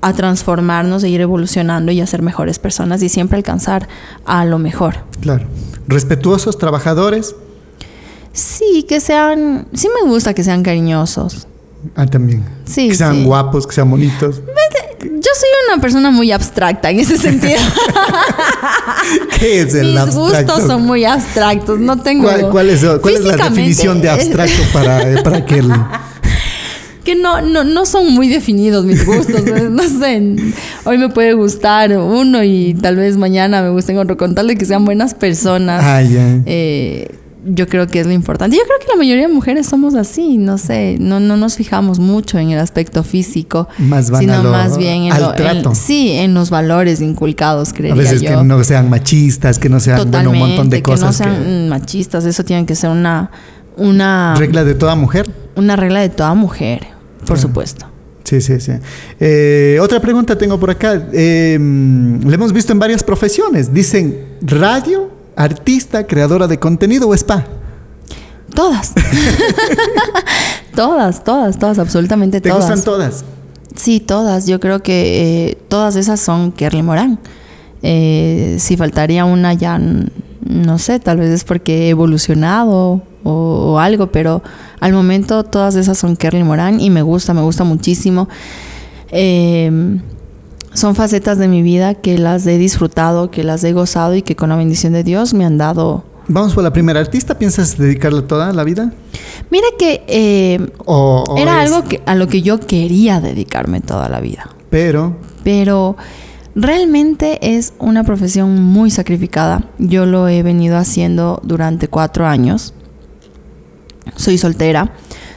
a 0.00 0.12
transformarnos, 0.12 1.04
a 1.04 1.08
ir 1.08 1.20
evolucionando 1.20 1.92
y 1.92 2.00
a 2.00 2.06
ser 2.06 2.22
mejores 2.22 2.58
personas 2.58 3.02
y 3.02 3.08
siempre 3.08 3.36
alcanzar 3.36 3.88
a 4.26 4.44
lo 4.44 4.58
mejor. 4.58 4.96
Claro. 5.20 5.46
Respetuosos, 5.86 6.58
trabajadores. 6.58 7.36
Sí, 8.32 8.84
que 8.88 8.98
sean, 8.98 9.68
sí 9.72 9.88
me 10.02 10.10
gusta 10.10 10.34
que 10.34 10.42
sean 10.42 10.64
cariñosos. 10.64 11.46
Ah, 11.94 12.06
también. 12.06 12.44
Sí. 12.64 12.88
Que 12.88 12.94
sean 12.94 13.24
guapos, 13.24 13.66
que 13.66 13.74
sean 13.74 13.90
bonitos. 13.90 14.40
Yo 15.32 15.40
soy 15.40 15.48
una 15.72 15.80
persona 15.80 16.10
muy 16.10 16.30
abstracta 16.30 16.90
en 16.90 17.00
ese 17.00 17.16
sentido. 17.16 17.58
¿Qué 19.38 19.62
es 19.62 19.74
el 19.74 19.94
Mis 19.94 20.14
gustos 20.14 20.64
son 20.66 20.82
muy 20.82 21.06
abstractos. 21.06 21.78
No 21.78 21.96
tengo. 22.02 22.28
¿Cuál, 22.50 22.68
es, 22.68 22.82
la 22.82 22.98
definición 22.98 24.02
de 24.02 24.10
abstracto 24.10 24.62
para, 24.74 25.22
para 25.22 25.46
que 25.46 25.62
que 27.04 27.16
no, 27.16 27.40
no, 27.40 27.64
no 27.64 27.86
son 27.86 28.12
muy 28.12 28.28
definidos 28.28 28.84
mis 28.84 29.06
gustos. 29.06 29.42
no 29.70 29.82
sé, 29.84 30.36
hoy 30.84 30.98
me 30.98 31.08
puede 31.08 31.32
gustar 31.32 31.96
uno 31.96 32.44
y 32.44 32.74
tal 32.74 32.96
vez 32.96 33.16
mañana 33.16 33.62
me 33.62 33.70
gusten 33.70 33.96
otro. 33.96 34.18
Con 34.18 34.34
tal 34.34 34.48
de 34.48 34.56
que 34.56 34.66
sean 34.66 34.84
buenas 34.84 35.14
personas. 35.14 35.82
Ah, 35.82 36.02
eh, 36.02 37.08
yo 37.44 37.66
creo 37.66 37.86
que 37.86 38.00
es 38.00 38.06
lo 38.06 38.12
importante. 38.12 38.56
Yo 38.56 38.62
creo 38.64 38.78
que 38.78 38.86
la 38.88 38.96
mayoría 38.96 39.26
de 39.26 39.32
mujeres 39.32 39.66
somos 39.66 39.94
así, 39.94 40.38
no 40.38 40.58
sé, 40.58 40.96
no, 41.00 41.20
no 41.20 41.36
nos 41.36 41.56
fijamos 41.56 41.98
mucho 41.98 42.38
en 42.38 42.50
el 42.50 42.58
aspecto 42.58 43.02
físico, 43.02 43.68
más 43.78 44.08
sino 44.16 44.42
más 44.44 44.78
bien 44.78 45.12
en, 45.12 45.74
sí, 45.74 46.12
en 46.12 46.34
los 46.34 46.50
valores 46.50 47.00
inculcados, 47.00 47.72
creería 47.72 47.94
A 47.94 47.96
veces 47.96 48.22
que 48.22 48.36
no 48.36 48.62
sean 48.64 48.88
machistas, 48.88 49.58
que 49.58 49.68
no 49.68 49.80
sean 49.80 50.00
un 50.26 50.38
montón 50.38 50.70
de 50.70 50.82
cosas. 50.82 51.18
Que 51.18 51.26
no 51.26 51.34
sean 51.34 51.68
machistas, 51.68 52.24
eso 52.24 52.44
tiene 52.44 52.64
que 52.66 52.74
ser 52.74 52.90
una, 52.90 53.30
una... 53.76 54.34
Regla 54.36 54.64
de 54.64 54.74
toda 54.74 54.94
mujer. 54.94 55.30
Una 55.56 55.76
regla 55.76 56.00
de 56.00 56.08
toda 56.08 56.34
mujer, 56.34 56.86
por 57.26 57.38
supuesto. 57.38 57.86
Sí, 58.24 58.40
sí, 58.40 58.60
sí. 58.60 58.72
Eh, 59.20 59.78
otra 59.82 60.00
pregunta 60.00 60.38
tengo 60.38 60.58
por 60.58 60.70
acá. 60.70 61.08
Eh, 61.12 61.58
le 61.58 62.34
hemos 62.34 62.52
visto 62.52 62.72
en 62.72 62.78
varias 62.78 63.02
profesiones. 63.02 63.74
Dicen 63.74 64.16
radio, 64.40 65.10
artista, 65.36 66.06
creadora 66.06 66.46
de 66.46 66.58
contenido 66.58 67.08
o 67.08 67.14
spa. 67.14 67.44
Todas. 68.54 68.92
todas, 70.74 71.24
todas, 71.24 71.58
todas, 71.58 71.78
absolutamente 71.78 72.40
todas. 72.40 72.58
¿Te 72.58 72.72
gustan 72.72 72.84
todas? 72.84 73.24
Sí, 73.74 74.00
todas. 74.00 74.46
Yo 74.46 74.60
creo 74.60 74.82
que 74.82 75.48
eh, 75.48 75.58
todas 75.68 75.96
esas 75.96 76.20
son 76.20 76.52
Kerly 76.52 76.82
Morán. 76.82 77.18
si 77.82 78.76
faltaría 78.76 79.24
una 79.24 79.54
ya, 79.54 79.80
no 80.40 80.78
sé, 80.78 81.00
tal 81.00 81.18
vez 81.18 81.30
es 81.30 81.44
porque 81.44 81.86
he 81.86 81.88
evolucionado 81.88 83.02
o, 83.24 83.78
algo, 83.78 84.08
pero 84.08 84.42
al 84.80 84.92
momento 84.92 85.44
todas 85.44 85.74
esas 85.76 85.98
son 85.98 86.16
Kerly 86.16 86.42
Morán 86.42 86.80
y 86.80 86.90
me 86.90 87.02
gusta, 87.02 87.34
me 87.34 87.42
gusta 87.42 87.64
muchísimo. 87.64 88.28
Em, 89.10 90.00
son 90.74 90.94
facetas 90.94 91.38
de 91.38 91.48
mi 91.48 91.62
vida 91.62 91.94
que 91.94 92.18
las 92.18 92.46
he 92.46 92.58
disfrutado, 92.58 93.30
que 93.30 93.44
las 93.44 93.62
he 93.64 93.72
gozado 93.72 94.14
y 94.14 94.22
que 94.22 94.36
con 94.36 94.48
la 94.48 94.56
bendición 94.56 94.92
de 94.92 95.04
Dios 95.04 95.34
me 95.34 95.44
han 95.44 95.58
dado. 95.58 96.04
Vamos 96.28 96.54
por 96.54 96.62
la 96.62 96.72
primera 96.72 97.00
artista. 97.00 97.36
¿Piensas 97.36 97.76
dedicarle 97.76 98.22
toda 98.22 98.52
la 98.52 98.64
vida? 98.64 98.92
Mira 99.50 99.66
que 99.78 100.04
eh, 100.06 100.60
era 101.36 101.60
algo 101.60 101.84
que, 101.84 102.00
a 102.06 102.14
lo 102.14 102.28
que 102.28 102.42
yo 102.42 102.60
quería 102.60 103.20
dedicarme 103.20 103.80
toda 103.80 104.08
la 104.08 104.20
vida. 104.20 104.48
Pero. 104.70 105.16
Pero 105.42 105.96
realmente 106.54 107.56
es 107.56 107.72
una 107.78 108.04
profesión 108.04 108.62
muy 108.62 108.90
sacrificada. 108.90 109.64
Yo 109.78 110.06
lo 110.06 110.28
he 110.28 110.42
venido 110.42 110.78
haciendo 110.78 111.40
durante 111.44 111.88
cuatro 111.88 112.26
años 112.26 112.72
soy 114.16 114.38
soltera, 114.38 114.92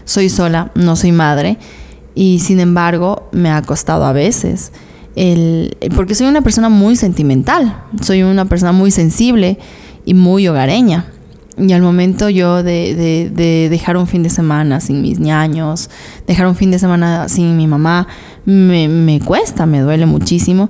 soy 0.05 0.29
sola, 0.29 0.71
no 0.75 0.95
soy 0.95 1.11
madre 1.11 1.57
y 2.13 2.39
sin 2.39 2.59
embargo 2.59 3.29
me 3.31 3.51
ha 3.51 3.61
costado 3.61 4.05
a 4.05 4.13
veces. 4.13 4.71
El, 5.15 5.77
porque 5.95 6.15
soy 6.15 6.27
una 6.27 6.41
persona 6.41 6.69
muy 6.69 6.95
sentimental, 6.95 7.83
soy 8.01 8.23
una 8.23 8.45
persona 8.45 8.71
muy 8.71 8.91
sensible 8.91 9.57
y 10.05 10.13
muy 10.13 10.47
hogareña. 10.47 11.05
Y 11.57 11.71
al 11.71 11.81
momento 11.81 12.29
yo 12.29 12.63
de, 12.63 13.31
dejar 13.69 13.95
un 13.95 14.07
fin 14.07 14.23
de 14.23 14.29
semana 14.29 14.81
sin 14.81 15.01
mis 15.01 15.19
ñaños, 15.19 15.89
dejar 16.27 16.47
un 16.47 16.55
fin 16.55 16.69
de 16.69 16.79
semana 16.79 17.29
sin 17.29 17.55
mi 17.55 17.65
mamá, 17.65 18.07
me, 18.43 18.89
me 18.89 19.21
cuesta, 19.21 19.65
me 19.65 19.79
duele 19.79 20.05
muchísimo. 20.05 20.69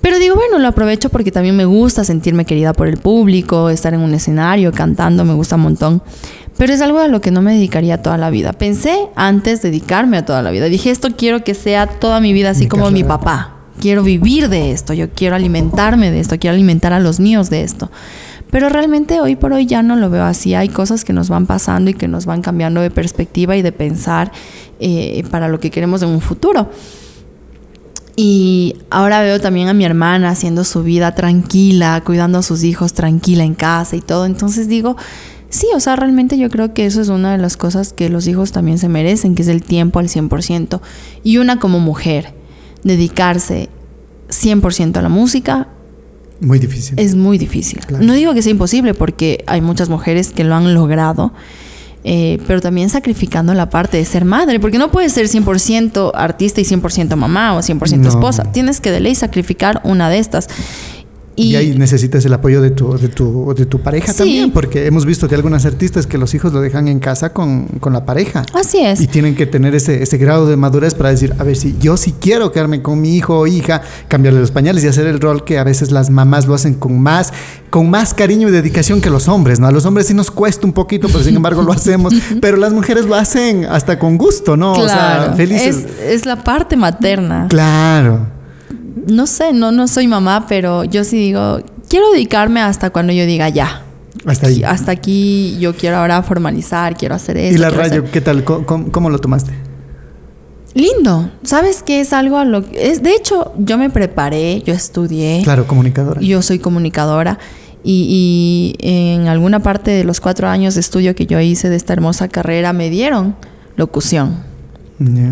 Pero 0.00 0.20
digo, 0.20 0.36
bueno, 0.36 0.60
lo 0.60 0.68
aprovecho 0.68 1.08
porque 1.08 1.32
también 1.32 1.56
me 1.56 1.64
gusta 1.64 2.04
sentirme 2.04 2.44
querida 2.44 2.72
por 2.72 2.86
el 2.86 2.98
público, 2.98 3.70
estar 3.70 3.92
en 3.94 4.00
un 4.00 4.14
escenario 4.14 4.70
cantando, 4.70 5.24
me 5.24 5.34
gusta 5.34 5.56
un 5.56 5.62
montón. 5.62 6.02
Pero 6.56 6.72
es 6.72 6.80
algo 6.80 7.00
a 7.00 7.08
lo 7.08 7.20
que 7.20 7.32
no 7.32 7.42
me 7.42 7.54
dedicaría 7.54 8.00
toda 8.00 8.16
la 8.16 8.30
vida. 8.30 8.52
Pensé 8.52 9.08
antes 9.16 9.62
dedicarme 9.62 10.16
a 10.16 10.24
toda 10.24 10.42
la 10.42 10.52
vida. 10.52 10.66
Dije, 10.66 10.90
esto 10.90 11.08
quiero 11.16 11.42
que 11.42 11.54
sea 11.54 11.88
toda 11.88 12.20
mi 12.20 12.32
vida 12.32 12.50
así 12.50 12.68
como 12.68 12.92
mi 12.92 13.02
papá. 13.02 13.55
Quiero 13.80 14.02
vivir 14.02 14.48
de 14.48 14.72
esto, 14.72 14.92
yo 14.92 15.10
quiero 15.10 15.36
alimentarme 15.36 16.10
de 16.10 16.20
esto, 16.20 16.38
quiero 16.38 16.54
alimentar 16.54 16.92
a 16.92 17.00
los 17.00 17.20
míos 17.20 17.50
de 17.50 17.62
esto. 17.62 17.90
Pero 18.50 18.68
realmente 18.68 19.20
hoy 19.20 19.36
por 19.36 19.52
hoy 19.52 19.66
ya 19.66 19.82
no 19.82 19.96
lo 19.96 20.08
veo 20.08 20.24
así. 20.24 20.54
Hay 20.54 20.68
cosas 20.68 21.04
que 21.04 21.12
nos 21.12 21.28
van 21.28 21.46
pasando 21.46 21.90
y 21.90 21.94
que 21.94 22.08
nos 22.08 22.26
van 22.26 22.42
cambiando 22.42 22.80
de 22.80 22.90
perspectiva 22.90 23.56
y 23.56 23.62
de 23.62 23.72
pensar 23.72 24.32
eh, 24.78 25.24
para 25.30 25.48
lo 25.48 25.60
que 25.60 25.70
queremos 25.70 26.02
en 26.02 26.10
un 26.10 26.20
futuro. 26.20 26.70
Y 28.14 28.76
ahora 28.88 29.20
veo 29.20 29.40
también 29.40 29.68
a 29.68 29.74
mi 29.74 29.84
hermana 29.84 30.30
haciendo 30.30 30.64
su 30.64 30.82
vida 30.82 31.14
tranquila, 31.14 32.02
cuidando 32.04 32.38
a 32.38 32.42
sus 32.42 32.64
hijos 32.64 32.94
tranquila 32.94 33.44
en 33.44 33.54
casa 33.54 33.96
y 33.96 34.00
todo. 34.00 34.24
Entonces 34.24 34.68
digo, 34.68 34.96
Sí, 35.48 35.68
o 35.74 35.80
sea, 35.80 35.96
realmente 35.96 36.38
yo 36.38 36.50
creo 36.50 36.74
que 36.74 36.86
eso 36.86 37.00
es 37.00 37.08
una 37.08 37.32
de 37.32 37.38
las 37.38 37.56
cosas 37.56 37.92
que 37.92 38.08
los 38.08 38.26
hijos 38.26 38.52
también 38.52 38.78
se 38.78 38.88
merecen, 38.88 39.34
que 39.34 39.42
es 39.42 39.48
el 39.48 39.62
tiempo 39.62 40.00
al 40.00 40.08
100%. 40.08 40.80
Y 41.22 41.38
una 41.38 41.58
como 41.58 41.78
mujer, 41.78 42.34
dedicarse 42.86 43.68
100% 44.28 44.96
a 44.96 45.02
la 45.02 45.08
música. 45.08 45.68
Muy 46.40 46.58
difícil. 46.58 46.98
Es 46.98 47.14
muy 47.14 47.38
difícil. 47.38 47.80
No 48.00 48.12
digo 48.12 48.34
que 48.34 48.42
sea 48.42 48.52
imposible 48.52 48.94
porque 48.94 49.44
hay 49.46 49.60
muchas 49.60 49.88
mujeres 49.88 50.30
que 50.30 50.44
lo 50.44 50.54
han 50.54 50.74
logrado, 50.74 51.32
eh, 52.04 52.38
pero 52.46 52.60
también 52.60 52.88
sacrificando 52.90 53.54
la 53.54 53.70
parte 53.70 53.96
de 53.96 54.04
ser 54.04 54.24
madre, 54.24 54.60
porque 54.60 54.78
no 54.78 54.90
puedes 54.90 55.12
ser 55.12 55.26
100% 55.26 56.12
artista 56.14 56.60
y 56.60 56.64
100% 56.64 57.16
mamá 57.16 57.54
o 57.54 57.60
100% 57.60 58.06
esposa. 58.06 58.52
Tienes 58.52 58.80
que 58.80 58.90
de 58.90 59.00
ley 59.00 59.14
sacrificar 59.14 59.80
una 59.84 60.08
de 60.08 60.18
estas. 60.18 60.48
Y, 61.36 61.54
ahí 61.54 61.76
necesitas 61.76 62.24
el 62.24 62.32
apoyo 62.32 62.62
de 62.62 62.70
tu, 62.70 62.96
de 62.96 63.08
tu, 63.08 63.54
de 63.54 63.66
tu 63.66 63.78
pareja 63.80 64.14
también, 64.14 64.50
porque 64.52 64.86
hemos 64.86 65.04
visto 65.04 65.28
de 65.28 65.36
algunas 65.36 65.66
artistas 65.66 66.06
que 66.06 66.16
los 66.16 66.34
hijos 66.34 66.52
lo 66.54 66.62
dejan 66.62 66.88
en 66.88 66.98
casa 66.98 67.34
con, 67.34 67.66
con 67.78 67.92
la 67.92 68.06
pareja. 68.06 68.44
Así 68.54 68.78
es. 68.78 69.02
Y 69.02 69.06
tienen 69.06 69.34
que 69.34 69.44
tener 69.44 69.74
ese, 69.74 70.02
ese 70.02 70.16
grado 70.16 70.46
de 70.46 70.56
madurez 70.56 70.94
para 70.94 71.10
decir, 71.10 71.34
a 71.38 71.44
ver, 71.44 71.56
si 71.56 71.76
yo 71.78 71.98
sí 71.98 72.14
quiero 72.18 72.52
quedarme 72.52 72.80
con 72.80 73.02
mi 73.02 73.14
hijo 73.14 73.38
o 73.38 73.46
hija, 73.46 73.82
cambiarle 74.08 74.40
los 74.40 74.50
pañales 74.50 74.82
y 74.84 74.88
hacer 74.88 75.06
el 75.06 75.20
rol 75.20 75.44
que 75.44 75.58
a 75.58 75.64
veces 75.64 75.90
las 75.92 76.08
mamás 76.08 76.46
lo 76.46 76.54
hacen 76.54 76.72
con 76.72 76.98
más, 77.00 77.34
con 77.68 77.90
más 77.90 78.14
cariño 78.14 78.48
y 78.48 78.50
dedicación 78.50 79.02
que 79.02 79.10
los 79.10 79.28
hombres, 79.28 79.60
¿no? 79.60 79.66
A 79.66 79.72
los 79.72 79.84
hombres 79.84 80.06
sí 80.06 80.14
nos 80.14 80.30
cuesta 80.30 80.66
un 80.66 80.72
poquito, 80.72 81.08
pero 81.08 81.22
sin 81.22 81.36
embargo 81.36 81.62
lo 81.62 81.72
hacemos, 81.72 82.14
pero 82.40 82.56
las 82.56 82.72
mujeres 82.72 83.04
lo 83.04 83.14
hacen 83.14 83.66
hasta 83.66 83.98
con 83.98 84.16
gusto, 84.16 84.56
¿no? 84.56 84.72
Claro. 84.72 84.86
O 84.86 85.26
sea, 85.26 85.34
felices. 85.36 85.84
Es, 86.00 86.20
es 86.20 86.26
la 86.26 86.42
parte 86.42 86.76
materna. 86.76 87.46
Claro 87.50 88.35
no 88.96 89.26
sé, 89.26 89.52
no, 89.52 89.72
no 89.72 89.86
soy 89.88 90.08
mamá, 90.08 90.46
pero 90.48 90.84
yo 90.84 91.04
sí 91.04 91.18
digo, 91.18 91.60
quiero 91.88 92.10
dedicarme 92.12 92.60
hasta 92.60 92.90
cuando 92.90 93.12
yo 93.12 93.26
diga 93.26 93.48
ya. 93.50 93.82
Hasta 94.24 94.48
ahí. 94.48 94.64
Hasta 94.64 94.92
aquí 94.92 95.56
yo 95.60 95.74
quiero 95.76 95.98
ahora 95.98 96.22
formalizar, 96.22 96.96
quiero 96.96 97.14
hacer 97.14 97.36
eso. 97.36 97.54
¿Y 97.54 97.58
la 97.58 97.70
radio 97.70 98.04
qué 98.10 98.20
tal? 98.20 98.42
¿Cómo, 98.42 99.10
lo 99.10 99.18
tomaste? 99.18 99.52
Lindo. 100.74 101.30
¿Sabes 101.44 101.82
qué 101.82 102.00
es 102.00 102.12
algo 102.12 102.38
a 102.38 102.44
lo 102.44 102.64
es 102.72 103.02
de 103.02 103.14
hecho 103.14 103.52
yo 103.58 103.78
me 103.78 103.90
preparé, 103.90 104.62
yo 104.62 104.74
estudié. 104.74 105.42
Claro, 105.44 105.66
comunicadora. 105.66 106.20
Yo 106.20 106.42
soy 106.42 106.58
comunicadora 106.58 107.38
y, 107.84 108.74
en 108.80 109.28
alguna 109.28 109.60
parte 109.60 109.92
de 109.92 110.04
los 110.04 110.20
cuatro 110.20 110.48
años 110.48 110.74
de 110.74 110.80
estudio 110.80 111.14
que 111.14 111.26
yo 111.26 111.38
hice 111.38 111.68
de 111.68 111.76
esta 111.76 111.92
hermosa 111.92 112.28
carrera 112.28 112.72
me 112.72 112.90
dieron 112.90 113.36
locución. 113.76 114.44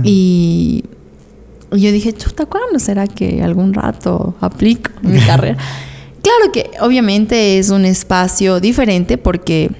Y 0.05 0.85
y 1.75 1.81
yo 1.81 1.93
dije, 1.93 2.13
chuta, 2.13 2.47
¿cuándo 2.47 2.79
será 2.79 3.07
que 3.07 3.43
algún 3.43 3.75
rato 3.75 4.35
aplico 4.41 4.91
mi 5.03 5.21
carrera? 5.21 5.59
Claro 6.25 6.53
que 6.53 6.71
obviamente 6.81 7.59
es 7.59 7.69
un 7.69 7.85
espacio 7.85 8.59
diferente 8.59 9.19
porque 9.19 9.71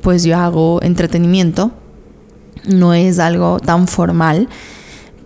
pues 0.00 0.24
yo 0.24 0.38
hago 0.38 0.80
entretenimiento, 0.82 1.72
no 2.66 2.94
es 2.94 3.18
algo 3.18 3.60
tan 3.60 3.86
formal. 3.86 4.48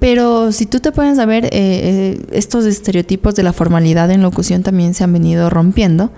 Pero 0.01 0.51
si 0.51 0.67
tú 0.67 0.81
te 0.81 0.91
puedes 0.91 1.17
saber, 1.17 1.45
eh, 1.45 1.51
eh, 1.53 2.27
estos 2.33 2.65
estereotipos 2.65 3.37
de 3.37 3.45
la 3.45 3.53
formalidad 3.53 4.11
en 4.11 4.23
locución 4.23 4.65
también 4.65 4.95
se 4.95 5.05
han 5.05 5.13
venido 5.13 5.49
rompiendo 5.49 6.11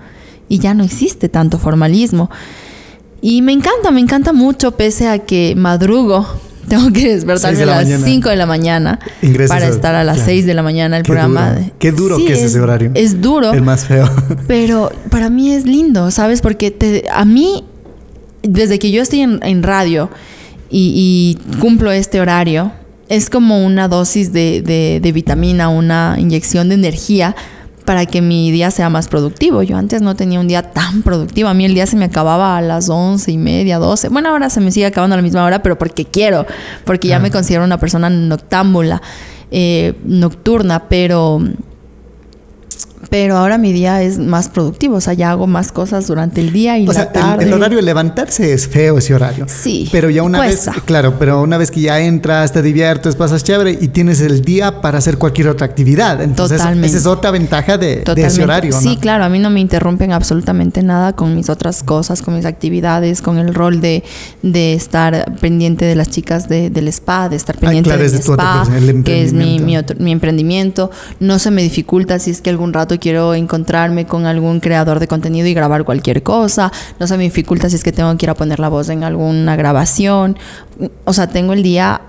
y 0.49 0.57
ya 0.57 0.73
no 0.73 0.83
existe 0.83 1.29
tanto 1.29 1.59
formalismo. 1.59 2.31
Y 3.21 3.43
me 3.43 3.51
encanta, 3.51 3.91
me 3.91 4.01
encanta 4.01 4.33
mucho, 4.33 4.71
pese 4.71 5.07
a 5.07 5.19
que 5.19 5.53
madrugo 5.55 6.25
tengo 6.67 6.91
que 6.91 7.13
despertarme 7.13 7.63
a 7.63 7.65
las 7.65 7.87
5 8.03 8.29
de 8.29 8.35
la 8.35 8.45
mañana 8.45 8.99
para 9.47 9.67
estar 9.67 9.95
a 9.95 10.03
las 10.03 10.19
6 10.21 10.45
de 10.45 10.53
la 10.53 10.63
mañana 10.63 10.97
el 10.97 11.03
programa. 11.03 11.57
Qué 11.79 11.91
duro 11.91 12.17
que 12.17 12.33
es, 12.33 12.43
ese 12.43 12.59
horario. 12.59 12.91
Es 12.93 13.21
duro. 13.21 13.53
El 13.53 13.61
más 13.61 13.85
feo. 13.85 14.09
Pero 14.47 14.91
para 15.09 15.29
mí 15.29 15.51
es 15.51 15.65
lindo, 15.65 16.11
¿sabes? 16.11 16.41
Porque 16.41 16.71
te, 16.71 17.05
a 17.11 17.25
mí, 17.25 17.63
desde 18.43 18.79
que 18.79 18.91
yo 18.91 19.01
estoy 19.01 19.21
en, 19.21 19.63
radio 19.63 20.09
y, 20.69 21.37
cumplo 21.59 21.91
este 21.91 22.19
horario, 22.19 22.71
es 23.09 23.29
como 23.29 23.65
una 23.65 23.87
dosis 23.87 24.33
de, 24.33 24.61
de 25.01 25.11
vitamina, 25.11 25.69
una 25.69 26.15
inyección 26.17 26.69
de 26.69 26.75
energía 26.75 27.35
para 27.87 28.05
que 28.05 28.21
mi 28.21 28.51
día 28.51 28.69
sea 28.69 28.89
más 28.89 29.07
productivo. 29.07 29.63
Yo 29.63 29.77
antes 29.77 30.01
no 30.01 30.13
tenía 30.13 30.41
un 30.41 30.49
día 30.49 30.61
tan 30.73 31.03
productivo. 31.03 31.47
A 31.47 31.53
mí 31.53 31.63
el 31.63 31.73
día 31.73 31.87
se 31.87 31.95
me 31.95 32.03
acababa 32.03 32.57
a 32.57 32.61
las 32.61 32.89
once 32.89 33.31
y 33.31 33.37
media, 33.37 33.79
doce. 33.79 34.09
Bueno, 34.09 34.27
ahora 34.27 34.49
se 34.49 34.59
me 34.59 34.73
sigue 34.73 34.87
acabando 34.87 35.13
a 35.13 35.15
la 35.15 35.21
misma 35.21 35.45
hora, 35.45 35.63
pero 35.63 35.77
porque 35.77 36.03
quiero, 36.03 36.45
porque 36.83 37.07
ya 37.07 37.19
me 37.19 37.31
considero 37.31 37.63
una 37.63 37.79
persona 37.79 38.09
noctámbula, 38.09 39.01
eh, 39.51 39.93
nocturna, 40.03 40.89
pero 40.89 41.39
pero 43.09 43.37
ahora 43.37 43.57
mi 43.57 43.71
día 43.73 44.01
es 44.01 44.17
más 44.17 44.49
productivo, 44.49 44.95
o 44.95 45.01
sea, 45.01 45.13
ya 45.13 45.31
hago 45.31 45.47
más 45.47 45.71
cosas 45.71 46.07
durante 46.07 46.41
el 46.41 46.51
día 46.51 46.77
y 46.77 46.83
o 46.83 46.87
la 46.87 46.93
sea, 46.93 47.11
tarde. 47.11 47.45
El, 47.45 47.53
horario 47.53 47.77
de 47.77 47.83
levantarse 47.83 48.53
es 48.53 48.67
feo 48.67 48.97
ese 48.97 49.13
horario. 49.13 49.45
Sí. 49.47 49.87
Pero 49.91 50.09
ya 50.09 50.23
una 50.23 50.41
vez, 50.41 50.67
claro, 50.85 51.15
pero 51.19 51.41
una 51.41 51.57
vez 51.57 51.71
que 51.71 51.81
ya 51.81 51.99
entras, 51.99 52.51
te 52.51 52.61
diviertes, 52.61 53.15
pasas 53.15 53.43
chévere 53.43 53.77
y 53.79 53.87
tienes 53.89 54.19
el 54.21 54.41
día 54.41 54.81
para 54.81 54.97
hacer 54.97 55.17
cualquier 55.17 55.49
otra 55.49 55.65
actividad. 55.65 56.21
Entonces, 56.21 56.57
Totalmente. 56.57 56.87
esa 56.87 56.97
es 56.97 57.05
otra 57.05 57.31
ventaja 57.31 57.77
de, 57.77 58.03
ese 58.15 58.43
horario. 58.43 58.73
Sí, 58.73 58.97
claro, 58.97 59.23
a 59.23 59.29
mí 59.29 59.39
no 59.39 59.49
me 59.49 59.59
interrumpen 59.59 60.11
absolutamente 60.11 60.81
nada 60.83 61.13
con 61.13 61.35
mis 61.35 61.49
otras 61.49 61.83
cosas, 61.83 62.21
con 62.21 62.35
mis 62.35 62.45
actividades, 62.45 63.21
con 63.21 63.37
el 63.37 63.53
rol 63.53 63.79
de, 63.79 64.03
de 64.41 64.73
estar 64.73 65.35
pendiente 65.39 65.85
de 65.85 65.95
las 65.95 66.09
chicas 66.09 66.49
del 66.49 66.87
spa, 66.87 67.29
de 67.29 67.35
estar 67.35 67.57
pendiente 67.57 67.95
de 67.95 68.09
mi 68.09 68.17
spa, 68.17 68.67
que 69.05 69.23
es 69.23 69.33
mi, 69.33 69.59
mi, 69.59 69.77
mi 69.99 70.11
emprendimiento. 70.11 70.89
No 71.19 71.39
se 71.39 71.51
me 71.51 71.61
dificulta 71.61 72.19
si 72.19 72.31
es 72.31 72.41
que 72.41 72.49
algún 72.49 72.73
rato 72.73 72.96
quiero 72.99 73.33
encontrarme 73.33 74.05
con 74.05 74.25
algún 74.25 74.59
creador 74.59 74.99
de 74.99 75.07
contenido 75.07 75.47
y 75.47 75.53
grabar 75.53 75.83
cualquier 75.83 76.23
cosa. 76.23 76.71
No 76.99 77.07
se 77.07 77.17
me 77.17 77.23
dificulta 77.23 77.69
si 77.69 77.75
es 77.75 77.83
que 77.83 77.91
tengo 77.91 78.15
que 78.17 78.25
ir 78.25 78.29
a 78.29 78.35
poner 78.35 78.59
la 78.59 78.69
voz 78.69 78.89
en 78.89 79.03
alguna 79.03 79.55
grabación. 79.55 80.37
O 81.05 81.13
sea, 81.13 81.27
tengo 81.27 81.53
el 81.53 81.63
día 81.63 82.01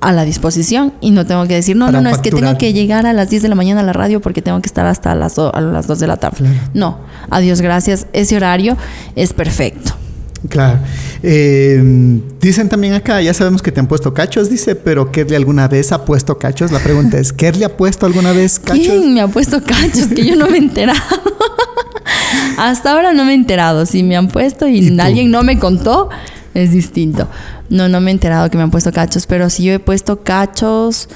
a 0.00 0.12
la 0.12 0.24
disposición 0.24 0.92
y 1.00 1.12
no 1.12 1.24
tengo 1.24 1.46
que 1.46 1.54
decir, 1.54 1.76
no, 1.76 1.90
no, 1.90 2.00
no, 2.00 2.10
es 2.10 2.18
que 2.18 2.30
tengo 2.30 2.58
que 2.58 2.72
llegar 2.72 3.06
a 3.06 3.12
las 3.12 3.30
10 3.30 3.42
de 3.42 3.48
la 3.48 3.54
mañana 3.54 3.80
a 3.80 3.84
la 3.84 3.92
radio 3.92 4.20
porque 4.20 4.42
tengo 4.42 4.60
que 4.60 4.66
estar 4.66 4.84
hasta 4.84 5.14
las, 5.14 5.38
a 5.38 5.60
las 5.60 5.86
2 5.86 5.98
de 6.00 6.06
la 6.08 6.16
tarde. 6.16 6.48
No, 6.74 6.98
adiós, 7.30 7.60
gracias. 7.60 8.06
Ese 8.12 8.36
horario 8.36 8.76
es 9.14 9.32
perfecto. 9.32 10.01
Claro. 10.48 10.80
Eh, 11.22 12.20
dicen 12.40 12.68
también 12.68 12.94
acá, 12.94 13.20
ya 13.20 13.32
sabemos 13.32 13.62
que 13.62 13.70
te 13.70 13.80
han 13.80 13.86
puesto 13.86 14.12
cachos, 14.12 14.50
dice, 14.50 14.74
pero 14.74 15.12
¿Kerly 15.12 15.36
alguna 15.36 15.68
vez 15.68 15.92
ha 15.92 16.04
puesto 16.04 16.38
cachos? 16.38 16.72
La 16.72 16.80
pregunta 16.80 17.18
es, 17.18 17.32
¿Kerly 17.32 17.64
ha 17.64 17.76
puesto 17.76 18.06
alguna 18.06 18.32
vez 18.32 18.58
cachos? 18.58 18.86
¿Quién 18.86 19.14
me 19.14 19.20
ha 19.20 19.28
puesto 19.28 19.62
cachos? 19.62 20.08
Que 20.14 20.24
yo 20.24 20.36
no 20.36 20.48
me 20.48 20.56
he 20.56 20.60
enterado. 20.60 21.00
Hasta 22.58 22.92
ahora 22.92 23.12
no 23.12 23.24
me 23.24 23.32
he 23.32 23.34
enterado. 23.34 23.86
Si 23.86 24.02
me 24.02 24.16
han 24.16 24.28
puesto 24.28 24.66
y, 24.66 24.98
alguien 24.98 25.30
no 25.30 25.42
me 25.42 25.58
contó, 25.58 26.08
es 26.54 26.72
distinto. 26.72 27.28
No, 27.68 27.88
no 27.88 28.00
me 28.00 28.10
he 28.10 28.14
enterado 28.14 28.50
que 28.50 28.56
me 28.56 28.64
han 28.64 28.70
puesto 28.70 28.92
cachos, 28.92 29.26
pero 29.26 29.48
si 29.48 29.64
yo 29.64 29.72
he 29.72 29.78
puesto 29.78 30.22
cachos... 30.22 31.08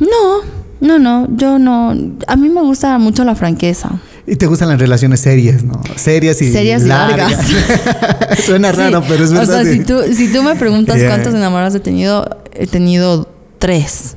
No, 0.00 0.42
no, 0.80 0.98
no, 0.98 1.26
yo 1.36 1.58
no. 1.58 1.90
A 2.28 2.36
mí 2.36 2.48
me 2.48 2.60
gusta 2.60 2.96
mucho 2.98 3.24
la 3.24 3.34
franqueza. 3.34 4.00
Y 4.30 4.36
te 4.36 4.46
gustan 4.46 4.68
las 4.68 4.78
relaciones 4.78 5.20
serias, 5.20 5.64
¿no? 5.64 5.80
Serias 5.96 6.42
y 6.42 6.52
serias 6.52 6.82
largas. 6.82 7.46
Suena 8.44 8.72
raro, 8.72 9.02
pero 9.08 9.24
es 9.24 9.32
verdad. 9.32 9.60
O 9.60 9.64
sea, 9.64 9.72
si 9.72 9.80
tú, 9.80 10.00
si 10.14 10.30
tú 10.30 10.42
me 10.42 10.54
preguntas 10.54 11.02
cuántos 11.02 11.34
enamorados 11.34 11.74
he 11.74 11.80
tenido, 11.80 12.28
he 12.52 12.66
tenido 12.66 13.28
tres. 13.58 14.16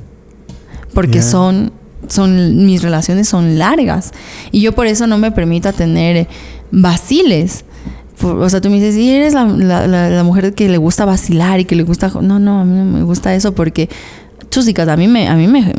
Porque 0.92 1.22
son, 1.22 1.72
son, 2.08 2.66
mis 2.66 2.82
relaciones 2.82 3.26
son 3.26 3.58
largas. 3.58 4.12
Y 4.50 4.60
yo 4.60 4.72
por 4.72 4.86
eso 4.86 5.06
no 5.06 5.16
me 5.16 5.32
permito 5.32 5.72
tener 5.72 6.28
vaciles. 6.70 7.64
O 8.22 8.48
sea, 8.50 8.60
tú 8.60 8.68
me 8.68 8.76
dices, 8.76 8.96
¿y 8.96 9.10
eres 9.10 9.32
la, 9.32 9.46
la, 9.46 10.10
la, 10.10 10.24
mujer 10.24 10.54
que 10.54 10.68
le 10.68 10.76
gusta 10.76 11.06
vacilar 11.06 11.58
y 11.58 11.64
que 11.64 11.74
le 11.74 11.82
gusta... 11.82 12.12
No, 12.20 12.38
no, 12.38 12.60
a 12.60 12.64
mí 12.64 12.76
no 12.76 12.84
me 12.84 13.02
gusta 13.02 13.34
eso 13.34 13.52
porque 13.52 13.88
chusicas, 14.52 14.86
a 14.86 14.96
mí 14.96 15.08
me, 15.08 15.26
a 15.28 15.34
mí 15.34 15.48
me, 15.48 15.72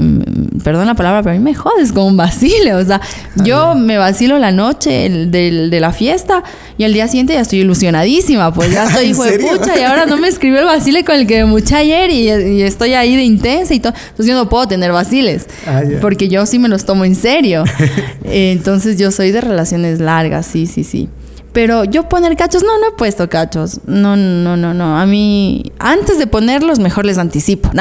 perdón 0.63 0.88
la 0.88 0.95
palabra, 0.95 1.21
pero 1.21 1.36
a 1.36 1.38
mí 1.38 1.43
me 1.43 1.53
jodes 1.53 1.93
con 1.93 2.05
un 2.05 2.17
vacile. 2.17 2.74
O 2.74 2.84
sea, 2.84 2.99
yo 3.43 3.76
me 3.76 3.97
vacilo 3.97 4.39
la 4.39 4.51
noche 4.51 5.09
de, 5.28 5.80
la 5.80 5.93
fiesta 5.93 6.43
y 6.78 6.84
al 6.84 6.93
día 6.93 7.07
siguiente 7.07 7.34
ya 7.34 7.41
estoy 7.41 7.59
ilusionadísima, 7.59 8.53
pues 8.53 8.71
ya 8.71 8.84
estoy 8.88 9.05
hijo 9.05 9.24
de 9.24 9.39
pucha 9.39 9.78
y 9.78 9.84
ahora 9.84 10.05
no 10.05 10.17
me 10.17 10.28
escribió 10.28 10.59
el 10.59 10.65
vacile 10.65 11.03
con 11.05 11.15
el 11.15 11.28
que 11.28 11.43
me 11.43 11.45
mucha 11.45 11.78
ayer 11.78 12.09
y, 12.09 12.61
estoy 12.63 12.93
ahí 12.93 13.15
de 13.15 13.24
intensa 13.24 13.74
y 13.74 13.80
todo. 13.80 13.93
Entonces 13.95 14.26
yo 14.26 14.36
no 14.36 14.49
puedo 14.49 14.67
tener 14.67 14.91
vaciles 14.91 15.45
ah, 15.67 15.84
porque 16.01 16.28
yo 16.28 16.45
sí 16.45 16.57
me 16.57 16.67
los 16.67 16.86
tomo 16.86 17.05
en 17.05 17.15
serio. 17.15 17.63
Entonces 18.26 18.97
yo 18.97 19.11
soy 19.11 19.32
de 19.32 19.41
relaciones 19.41 19.99
largas, 19.99 20.45
sí, 20.47 20.65
sí, 20.65 20.84
sí. 20.84 21.09
Pero 21.54 21.84
yo 21.86 22.10
poner 22.10 22.36
cachos, 22.36 22.64
no, 22.64 22.80
no 22.80 22.88
he 22.88 22.91
puesto 22.93 23.30
cachos. 23.30 23.80
No, 23.86 24.16
no, 24.16 24.58
no, 24.58 24.74
no. 24.74 24.97
A 24.97 25.06
mí, 25.06 25.72
antes 25.78 26.18
de 26.18 26.26
ponerlos, 26.26 26.80
mejor 26.80 27.06
les 27.06 27.20
anticipo. 27.20 27.70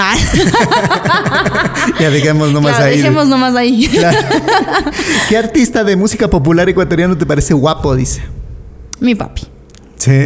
ya 1.98 2.10
dejemos 2.10 2.52
nomás 2.52 2.78
ahí. 2.78 2.98
Dejemos 2.98 3.28
nomás 3.28 3.56
ahí. 3.56 3.90
¿Qué 5.28 5.38
artista 5.38 5.84
de 5.84 5.96
música 5.96 6.28
popular 6.28 6.68
ecuatoriano 6.68 7.16
te 7.16 7.24
parece 7.24 7.54
guapo? 7.54 7.96
Dice. 7.96 8.22
Mi 9.00 9.14
papi. 9.14 9.51
Sí. 10.02 10.24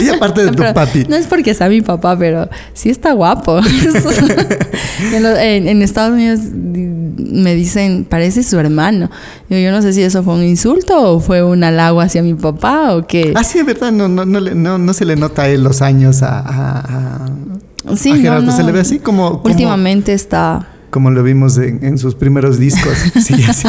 Y 0.00 0.08
aparte 0.08 0.44
de 0.44 0.52
tu 0.52 0.62
papi. 0.72 1.04
No 1.08 1.16
es 1.16 1.26
porque 1.26 1.52
sea 1.52 1.68
mi 1.68 1.82
papá, 1.82 2.16
pero 2.16 2.48
sí 2.74 2.90
está 2.90 3.12
guapo. 3.12 3.58
en, 5.12 5.82
Estados 5.82 6.12
Unidos 6.12 6.40
me 6.52 7.56
dicen, 7.56 8.06
parece 8.08 8.44
su 8.44 8.56
hermano. 8.60 9.10
Yo, 9.48 9.58
yo 9.58 9.72
no 9.72 9.82
sé 9.82 9.92
si 9.92 10.02
eso 10.02 10.22
fue 10.22 10.34
un 10.34 10.44
insulto 10.44 10.96
o 10.96 11.18
fue 11.18 11.42
un 11.42 11.64
halago 11.64 12.00
hacia 12.00 12.22
mi 12.22 12.34
papá 12.34 12.94
o 12.94 13.04
qué. 13.08 13.32
Ah, 13.34 13.42
sí, 13.42 13.58
es 13.58 13.66
verdad. 13.66 13.90
No, 13.90 14.06
no, 14.06 14.24
no, 14.24 14.78
no, 14.78 14.94
se 14.94 15.04
le 15.04 15.16
nota 15.16 15.48
él 15.48 15.64
los 15.64 15.82
años 15.82 16.22
a, 16.22 16.38
a, 16.38 17.96
sí, 17.96 18.12
Gerardo. 18.12 18.52
Se 18.52 18.62
le 18.62 18.70
ve 18.70 18.78
así 18.78 19.00
como, 19.00 19.42
Últimamente 19.44 20.12
está 20.12 20.68
como 20.90 21.10
lo 21.10 21.22
vimos 21.22 21.56
en, 21.58 21.84
en 21.84 21.98
sus 21.98 22.14
primeros 22.14 22.58
discos. 22.58 22.92
Sí, 23.20 23.42
así. 23.48 23.68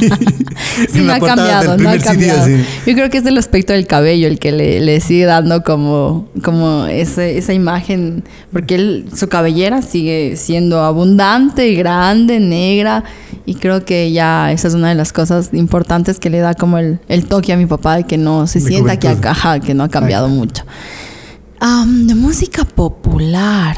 Sí, 0.90 1.00
En 1.00 1.08
no 1.08 1.08
la 1.08 1.16
ha 1.16 1.20
cambiado, 1.20 1.78
no 1.78 1.90
ha 1.90 1.94
CD, 1.94 2.04
cambiado. 2.04 2.48
Yo 2.86 2.94
creo 2.94 3.10
que 3.10 3.18
es 3.20 3.26
el 3.26 3.38
aspecto 3.38 3.74
del 3.74 3.86
cabello 3.88 4.28
el 4.28 4.40
que 4.40 4.52
le, 4.52 4.80
le 4.80 5.00
sigue 5.02 5.26
dando 5.26 5.64
como, 5.64 6.28
como 6.44 6.86
ese- 6.88 7.38
esa 7.38 7.54
imagen, 7.54 8.24
porque 8.52 8.76
él, 8.76 9.06
su 9.16 9.28
cabellera 9.28 9.82
sigue 9.82 10.36
siendo 10.38 10.80
abundante, 10.84 11.74
grande, 11.76 12.40
negra, 12.40 13.04
y 13.46 13.56
creo 13.56 13.86
que 13.86 14.12
ya 14.12 14.52
esa 14.52 14.68
es 14.68 14.74
una 14.74 14.90
de 14.90 14.96
las 14.96 15.12
cosas 15.14 15.50
importantes 15.54 16.20
que 16.20 16.30
le 16.30 16.40
da 16.40 16.54
como 16.54 16.78
el, 16.78 17.00
el 17.08 17.26
toque 17.26 17.54
a 17.54 17.58
mi 17.58 17.66
papá 17.66 17.98
de 17.98 18.04
que 18.06 18.18
no 18.18 18.48
se 18.48 18.60
De 18.60 18.68
sienta 18.68 18.98
que, 18.98 19.08
ajá, 19.28 19.60
que 19.60 19.74
no 19.74 19.84
ha 19.84 19.90
cambiado 19.90 20.28
mucho. 20.30 20.64
Am, 21.60 22.08
de 22.08 22.16
música 22.16 22.64
popular. 22.66 23.78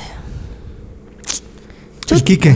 Yo- 2.08 2.16
El 2.16 2.24
Quique. 2.24 2.56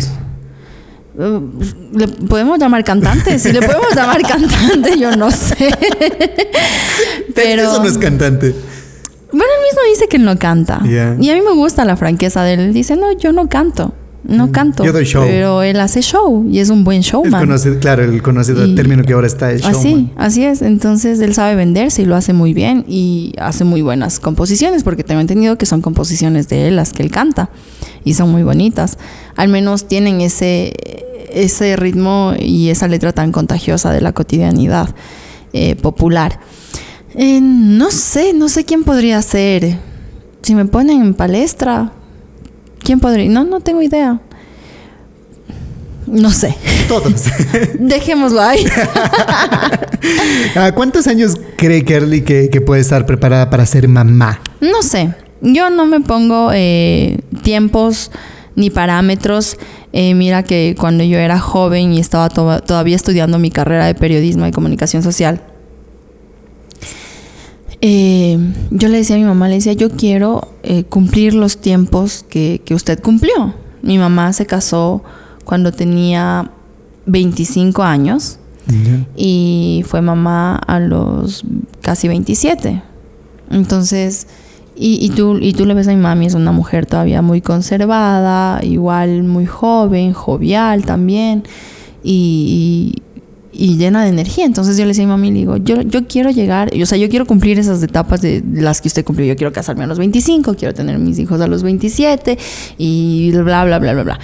¿Le 1.18 2.08
podemos 2.08 2.60
llamar 2.60 2.84
cantante? 2.84 3.40
Si 3.40 3.52
le 3.52 3.60
podemos 3.62 3.96
llamar 3.96 4.22
cantante, 4.22 5.00
yo 5.00 5.16
no 5.16 5.32
sé. 5.32 5.56
Pero 7.36 7.64
Eso 7.64 7.82
no 7.82 7.90
es 7.90 7.98
cantante. 7.98 8.54
bueno, 9.32 9.46
él 9.58 9.64
mismo 9.64 9.82
dice 9.90 10.08
que 10.08 10.18
él 10.18 10.26
no 10.26 10.38
canta. 10.38 10.80
Y 10.86 10.98
a 10.98 11.34
mí 11.34 11.42
me 11.42 11.54
gusta 11.54 11.86
la 11.86 11.98
franqueza 11.98 12.44
de. 12.44 12.54
Él 12.54 12.74
dice, 12.74 12.96
no, 12.96 13.12
yo 13.14 13.32
no 13.32 13.50
canto. 13.50 13.94
No 14.24 14.52
canto. 14.52 14.84
Mm, 14.84 14.86
Yo 14.88 14.94
doy 14.94 15.06
show. 15.06 15.24
Pero 15.26 15.62
él 15.64 15.80
hace 15.80 16.02
show 16.02 16.46
y 16.50 16.60
es 16.60 16.70
un 16.70 16.84
buen 16.84 16.98
El 16.98 17.04
showman. 17.04 17.40
conocido, 17.46 17.80
claro, 17.80 18.04
el 18.04 18.22
conocido 18.22 18.66
Y- 18.66 18.76
término 18.76 19.04
que 19.04 19.14
ahora 19.14 19.28
está 19.28 19.52
el 19.52 19.64
Así, 19.64 19.90
showman. 19.90 20.12
así 20.18 20.44
es. 20.44 20.62
Entonces 20.62 21.20
él 21.22 21.34
sabe 21.34 21.56
venderse 21.56 22.02
y 22.02 22.06
lo 22.06 22.16
hace 22.16 22.34
muy 22.34 22.54
bien 22.54 22.84
y 22.88 23.34
hace 23.40 23.64
muy 23.64 23.82
buenas 23.82 24.20
composiciones 24.20 24.84
porque 24.84 25.04
tengo 25.04 25.22
entendido 25.22 25.58
que 25.58 25.66
son 25.66 25.82
composiciones 25.82 26.50
de 26.50 26.68
él 26.68 26.76
las 26.76 26.92
que 26.94 27.04
él 27.04 27.12
canta 27.12 27.50
y 28.04 28.16
son 28.16 28.30
muy 28.32 28.44
bonitas. 28.44 28.98
Al 29.38 29.48
menos 29.50 29.88
tienen 29.88 30.20
ese, 30.20 30.74
ese 31.32 31.76
ritmo 31.78 32.34
y 32.38 32.70
esa 32.70 32.88
letra 32.88 33.14
tan 33.14 33.32
contagiosa 33.32 33.92
de 33.92 34.02
la 34.02 34.12
cotidianidad 34.14 34.94
eh, 35.54 35.76
popular. 35.76 36.40
Eh, 37.16 37.40
no 37.42 37.92
sé, 37.92 38.34
no 38.34 38.50
sé 38.50 38.66
quién 38.66 38.84
podría 38.84 39.22
ser. 39.22 39.80
Si 40.42 40.54
me 40.54 40.66
ponen 40.66 41.02
en 41.02 41.14
palestra, 41.14 41.94
¿quién 42.88 43.02
podría? 43.02 43.30
No, 43.30 43.44
no 43.44 43.60
tengo 43.60 43.82
idea. 43.82 44.20
No 46.08 46.32
sé. 46.32 46.56
Todos. 46.88 47.26
Dejémoslo 47.80 48.42
ahí. 48.42 48.66
¿A 50.56 50.72
cuántos 50.76 51.06
años 51.08 51.36
cree 51.58 51.84
Kerly 51.84 52.22
que, 52.22 52.50
que 52.50 52.62
puede 52.62 52.80
estar 52.82 53.06
preparada 53.06 53.50
para 53.50 53.66
ser 53.66 53.90
mamá? 53.90 54.40
No 54.62 54.82
sé, 54.84 55.14
yo 55.42 55.70
no 55.70 55.86
me 55.86 56.00
pongo 56.00 56.52
eh, 56.54 57.20
tiempos 57.44 58.10
ni 58.56 58.70
parámetros. 58.70 59.58
Eh, 59.92 60.14
mira 60.14 60.44
que 60.44 60.76
cuando 60.80 61.04
yo 61.04 61.18
era 61.18 61.40
joven 61.40 61.92
y 61.94 62.00
estaba 62.00 62.30
to- 62.30 62.62
todavía 62.62 62.96
estudiando 62.96 63.38
mi 63.38 63.52
carrera 63.52 63.86
de 63.86 63.96
periodismo 63.96 64.48
y 64.48 64.52
comunicación 64.52 65.04
social, 65.04 65.42
eh, 67.82 68.38
yo 68.72 68.88
le 68.90 68.98
decía 68.98 69.16
a 69.16 69.20
mi 69.20 69.26
mamá, 69.26 69.48
le 69.48 69.56
decía, 69.56 69.74
yo 69.74 69.92
quiero 69.92 70.54
eh, 70.64 70.84
cumplir 70.84 71.34
los 71.34 71.60
tiempos 71.60 72.26
que, 72.28 72.62
que 72.66 72.74
usted 72.74 73.02
cumplió. 73.02 73.54
Mi 73.82 73.98
mamá 73.98 74.34
se 74.34 74.46
casó 74.46 75.04
cuando 75.46 75.72
tenía 75.72 76.52
25 77.06 77.84
años 77.84 78.40
y 79.16 79.86
fue 79.88 80.02
mamá 80.02 80.58
a 80.58 80.80
los 80.80 81.46
casi 81.82 82.10
27. 82.10 82.84
Entonces, 83.50 84.28
y, 84.76 85.04
y 85.04 85.10
tú, 85.12 85.38
y 85.38 85.54
tú 85.54 85.66
le 85.66 85.74
ves 85.74 85.88
a 85.88 85.92
mi 85.92 86.02
mami, 86.02 86.26
es 86.26 86.34
una 86.34 86.52
mujer 86.52 86.86
todavía 86.86 87.22
muy 87.22 87.42
conservada, 87.42 88.60
igual 88.64 89.24
muy 89.24 89.46
joven, 89.46 90.12
jovial 90.12 90.84
también, 90.84 91.44
y, 92.04 93.02
y- 93.58 93.78
llena 93.78 94.04
de 94.04 94.10
energía. 94.10 94.46
Entonces 94.46 94.78
yo 94.78 94.84
le 94.84 94.90
decía 94.90 95.04
a 95.04 95.08
mi 95.08 95.12
mami, 95.12 95.32
le 95.32 95.40
digo, 95.40 95.58
yo, 95.58 95.82
yo 95.82 96.08
quiero 96.08 96.30
llegar, 96.32 96.72
o 96.82 96.86
sea, 96.86 96.98
yo 96.98 97.10
quiero 97.10 97.26
cumplir 97.26 97.60
esas 97.60 97.82
etapas 97.84 98.22
de 98.22 98.44
las 98.54 98.82
que 98.82 98.88
usted 98.88 99.04
cumplió. 99.04 99.28
Yo 99.28 99.36
quiero 99.36 99.52
casarme 99.54 99.84
a 99.84 99.88
los 99.88 99.98
25, 99.98 100.56
quiero 100.56 100.74
tener 100.74 100.98
mis 101.00 101.20
hijos 101.20 101.42
a 101.42 101.48
los 101.48 101.64
27, 101.64 102.38
y 102.78 103.32
bla, 103.32 103.66
bla, 103.66 103.80
bla, 103.80 103.94
bla, 103.94 104.04
bla. 104.04 104.20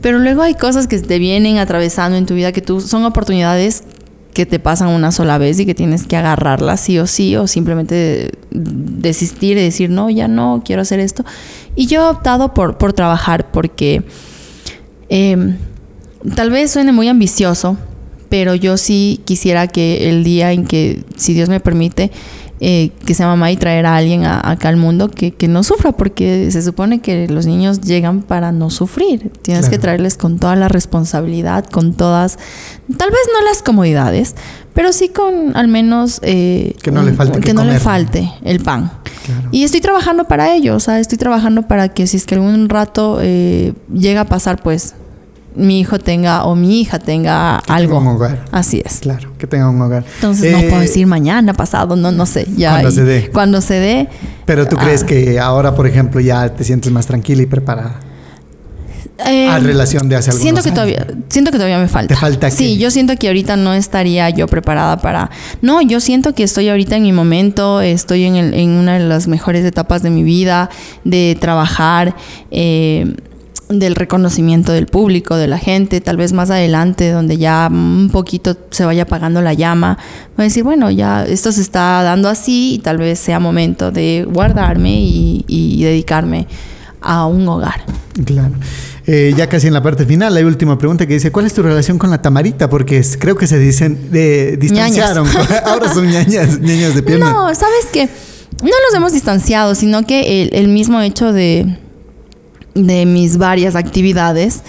Pero 0.00 0.18
luego 0.18 0.42
hay 0.42 0.54
cosas 0.54 0.86
que 0.86 0.98
te 0.98 1.18
vienen 1.18 1.58
atravesando 1.58 2.16
en 2.16 2.26
tu 2.26 2.34
vida 2.34 2.52
que 2.52 2.62
tú 2.62 2.80
son 2.80 3.04
oportunidades 3.04 3.84
que 4.32 4.46
te 4.46 4.58
pasan 4.60 4.88
una 4.90 5.10
sola 5.12 5.38
vez 5.38 5.58
y 5.58 5.66
que 5.66 5.74
tienes 5.74 6.06
que 6.06 6.16
agarrarlas 6.16 6.80
sí 6.80 6.98
o 6.98 7.06
sí 7.06 7.34
o 7.36 7.46
simplemente 7.48 8.30
desistir 8.50 9.58
y 9.58 9.62
decir 9.62 9.90
no, 9.90 10.08
ya 10.08 10.28
no, 10.28 10.62
quiero 10.64 10.82
hacer 10.82 11.00
esto. 11.00 11.24
Y 11.74 11.86
yo 11.86 12.02
he 12.02 12.08
optado 12.08 12.54
por, 12.54 12.78
por 12.78 12.92
trabajar 12.92 13.50
porque 13.50 14.04
eh, 15.08 15.56
tal 16.34 16.50
vez 16.50 16.70
suene 16.70 16.92
muy 16.92 17.08
ambicioso, 17.08 17.76
pero 18.30 18.54
yo 18.54 18.78
sí 18.78 19.20
quisiera 19.26 19.66
que 19.68 20.08
el 20.08 20.24
día 20.24 20.52
en 20.52 20.64
que, 20.64 21.04
si 21.16 21.34
Dios 21.34 21.50
me 21.50 21.60
permite, 21.60 22.10
eh, 22.62 22.90
que 23.06 23.14
sea 23.14 23.26
mamá 23.26 23.50
y 23.50 23.56
traer 23.56 23.86
a 23.86 23.96
alguien 23.96 24.24
a- 24.24 24.38
acá 24.50 24.68
al 24.68 24.76
mundo 24.76 25.10
que, 25.10 25.32
que 25.32 25.48
no 25.48 25.62
sufra, 25.62 25.92
porque 25.92 26.50
se 26.50 26.60
supone 26.62 27.00
que 27.00 27.26
los 27.26 27.46
niños 27.46 27.80
llegan 27.80 28.20
para 28.22 28.52
no 28.52 28.68
sufrir. 28.68 29.30
Tienes 29.42 29.62
Claro. 29.62 29.70
que 29.70 29.78
traerles 29.78 30.16
con 30.18 30.38
toda 30.38 30.56
la 30.56 30.68
responsabilidad, 30.68 31.64
con 31.64 31.94
todas, 31.94 32.38
tal 32.98 33.10
vez 33.10 33.20
no 33.32 33.48
las 33.48 33.62
comodidades, 33.62 34.34
pero 34.74 34.92
sí 34.92 35.08
con 35.08 35.56
al 35.56 35.68
menos 35.68 36.20
eh, 36.22 36.74
Que 36.82 36.90
no 36.90 37.02
le 37.02 37.12
falte 37.14 37.40
que 37.40 37.46
que 37.46 37.54
no 37.54 37.62
le 37.62 37.68
comer. 37.70 37.80
falte 37.82 38.30
el 38.44 38.60
pan. 38.60 38.92
Claro. 39.24 39.48
Y 39.52 39.64
estoy 39.64 39.80
trabajando 39.80 40.24
para 40.24 40.54
ello, 40.54 40.76
o 40.76 40.80
sea, 40.80 40.98
estoy 41.00 41.16
trabajando 41.16 41.62
para 41.66 41.88
que 41.88 42.06
si 42.06 42.18
es 42.18 42.26
que 42.26 42.34
algún 42.34 42.68
rato 42.68 43.20
eh, 43.22 43.72
llega 43.90 44.20
a 44.22 44.24
pasar, 44.26 44.62
pues 44.62 44.94
mi 45.56 45.80
hijo 45.80 45.98
tenga 45.98 46.44
o 46.44 46.54
mi 46.54 46.80
hija 46.80 46.98
tenga 46.98 47.56
algo. 47.58 47.98
tenga 47.98 48.10
un 48.10 48.16
hogar. 48.16 48.44
Así 48.52 48.82
es. 48.84 49.00
Claro, 49.00 49.32
que 49.38 49.46
tenga 49.46 49.68
un 49.68 49.80
hogar. 49.82 50.04
Entonces 50.16 50.52
no 50.52 50.58
Eh, 50.58 50.66
puedo 50.68 50.80
decir 50.80 51.06
mañana, 51.06 51.54
pasado, 51.54 51.96
no, 51.96 52.12
no 52.12 52.24
sé. 52.26 52.46
Ya 52.56 52.70
Cuando 52.72 52.88
y- 52.90 52.92
se 52.92 53.04
dé. 53.04 53.30
Cuando 53.32 53.60
se 53.60 53.74
dé. 53.74 54.08
Pero 54.46 54.66
tú 54.66 54.76
crees 54.76 55.02
Ah. 55.02 55.06
que 55.06 55.40
ahora, 55.40 55.74
por 55.74 55.86
ejemplo, 55.86 56.20
ya 56.20 56.48
te 56.54 56.62
sientes 56.64 56.90
más 56.92 57.06
tranquila 57.06 57.42
y 57.42 57.46
preparada. 57.46 58.00
Eh, 59.26 59.48
a 59.50 59.58
relación 59.58 60.08
de 60.08 60.16
hace 60.16 60.30
algunos 60.30 60.42
siento 60.42 60.62
que 60.62 60.68
años. 60.70 60.96
todavía 61.06 61.24
siento 61.28 61.50
que 61.50 61.58
todavía 61.58 61.78
me 61.78 61.88
falta. 61.88 62.14
¿Te 62.14 62.18
falta 62.20 62.50
Sí, 62.50 62.78
yo 62.78 62.90
siento 62.90 63.14
que 63.16 63.26
ahorita 63.26 63.54
no 63.56 63.74
estaría 63.74 64.30
yo 64.30 64.46
preparada 64.46 64.96
para. 64.96 65.30
No, 65.60 65.82
yo 65.82 66.00
siento 66.00 66.34
que 66.34 66.42
estoy 66.42 66.70
ahorita 66.70 66.96
en 66.96 67.02
mi 67.02 67.12
momento, 67.12 67.82
estoy 67.82 68.24
en, 68.24 68.36
el- 68.36 68.54
en 68.54 68.70
una 68.70 68.94
de 68.98 69.00
las 69.06 69.28
mejores 69.28 69.62
etapas 69.66 70.02
de 70.02 70.08
mi 70.08 70.22
vida, 70.22 70.70
de 71.04 71.36
trabajar, 71.38 72.14
eh, 72.50 73.14
del 73.70 73.94
reconocimiento 73.94 74.72
del 74.72 74.86
público, 74.86 75.36
de 75.36 75.46
la 75.46 75.58
gente, 75.58 76.00
tal 76.00 76.16
vez 76.16 76.32
más 76.32 76.50
adelante, 76.50 77.10
donde 77.10 77.38
ya 77.38 77.68
un 77.70 78.10
poquito 78.12 78.56
se 78.70 78.84
vaya 78.84 79.04
apagando 79.04 79.40
la 79.42 79.54
llama, 79.54 79.96
voy 80.36 80.44
a 80.44 80.48
decir, 80.48 80.64
bueno, 80.64 80.90
ya 80.90 81.24
esto 81.24 81.52
se 81.52 81.60
está 81.60 82.02
dando 82.02 82.28
así 82.28 82.74
y 82.74 82.78
tal 82.80 82.98
vez 82.98 83.18
sea 83.20 83.38
momento 83.38 83.90
de 83.92 84.26
guardarme 84.28 85.00
y, 85.00 85.44
y 85.46 85.82
dedicarme 85.84 86.48
a 87.00 87.26
un 87.26 87.48
hogar. 87.48 87.84
Claro. 88.24 88.52
Eh, 89.06 89.32
ya 89.36 89.48
casi 89.48 89.68
en 89.68 89.72
la 89.72 89.82
parte 89.82 90.04
final, 90.04 90.36
hay 90.36 90.44
última 90.44 90.76
pregunta 90.76 91.06
que 91.06 91.14
dice, 91.14 91.32
¿cuál 91.32 91.46
es 91.46 91.54
tu 91.54 91.62
relación 91.62 91.96
con 91.98 92.10
la 92.10 92.20
tamarita? 92.20 92.68
Porque 92.68 92.98
es- 92.98 93.16
creo 93.16 93.34
que 93.36 93.46
se 93.46 93.58
dicen, 93.58 94.10
de, 94.10 94.56
distanciaron. 94.56 95.26
Ahora 95.64 95.92
son 95.94 96.06
ñañas, 96.10 96.60
ñañas 96.60 96.94
de 96.94 97.02
pierna. 97.02 97.30
No, 97.32 97.54
sabes 97.54 97.86
que 97.92 98.04
no 98.06 98.68
nos 98.68 98.94
hemos 98.94 99.12
distanciado, 99.12 99.74
sino 99.74 100.04
que 100.06 100.42
el, 100.42 100.50
el 100.54 100.68
mismo 100.68 101.00
hecho 101.00 101.32
de, 101.32 101.78
de 102.86 103.06
mis 103.06 103.36
varias 103.38 103.74
actividades 103.76 104.62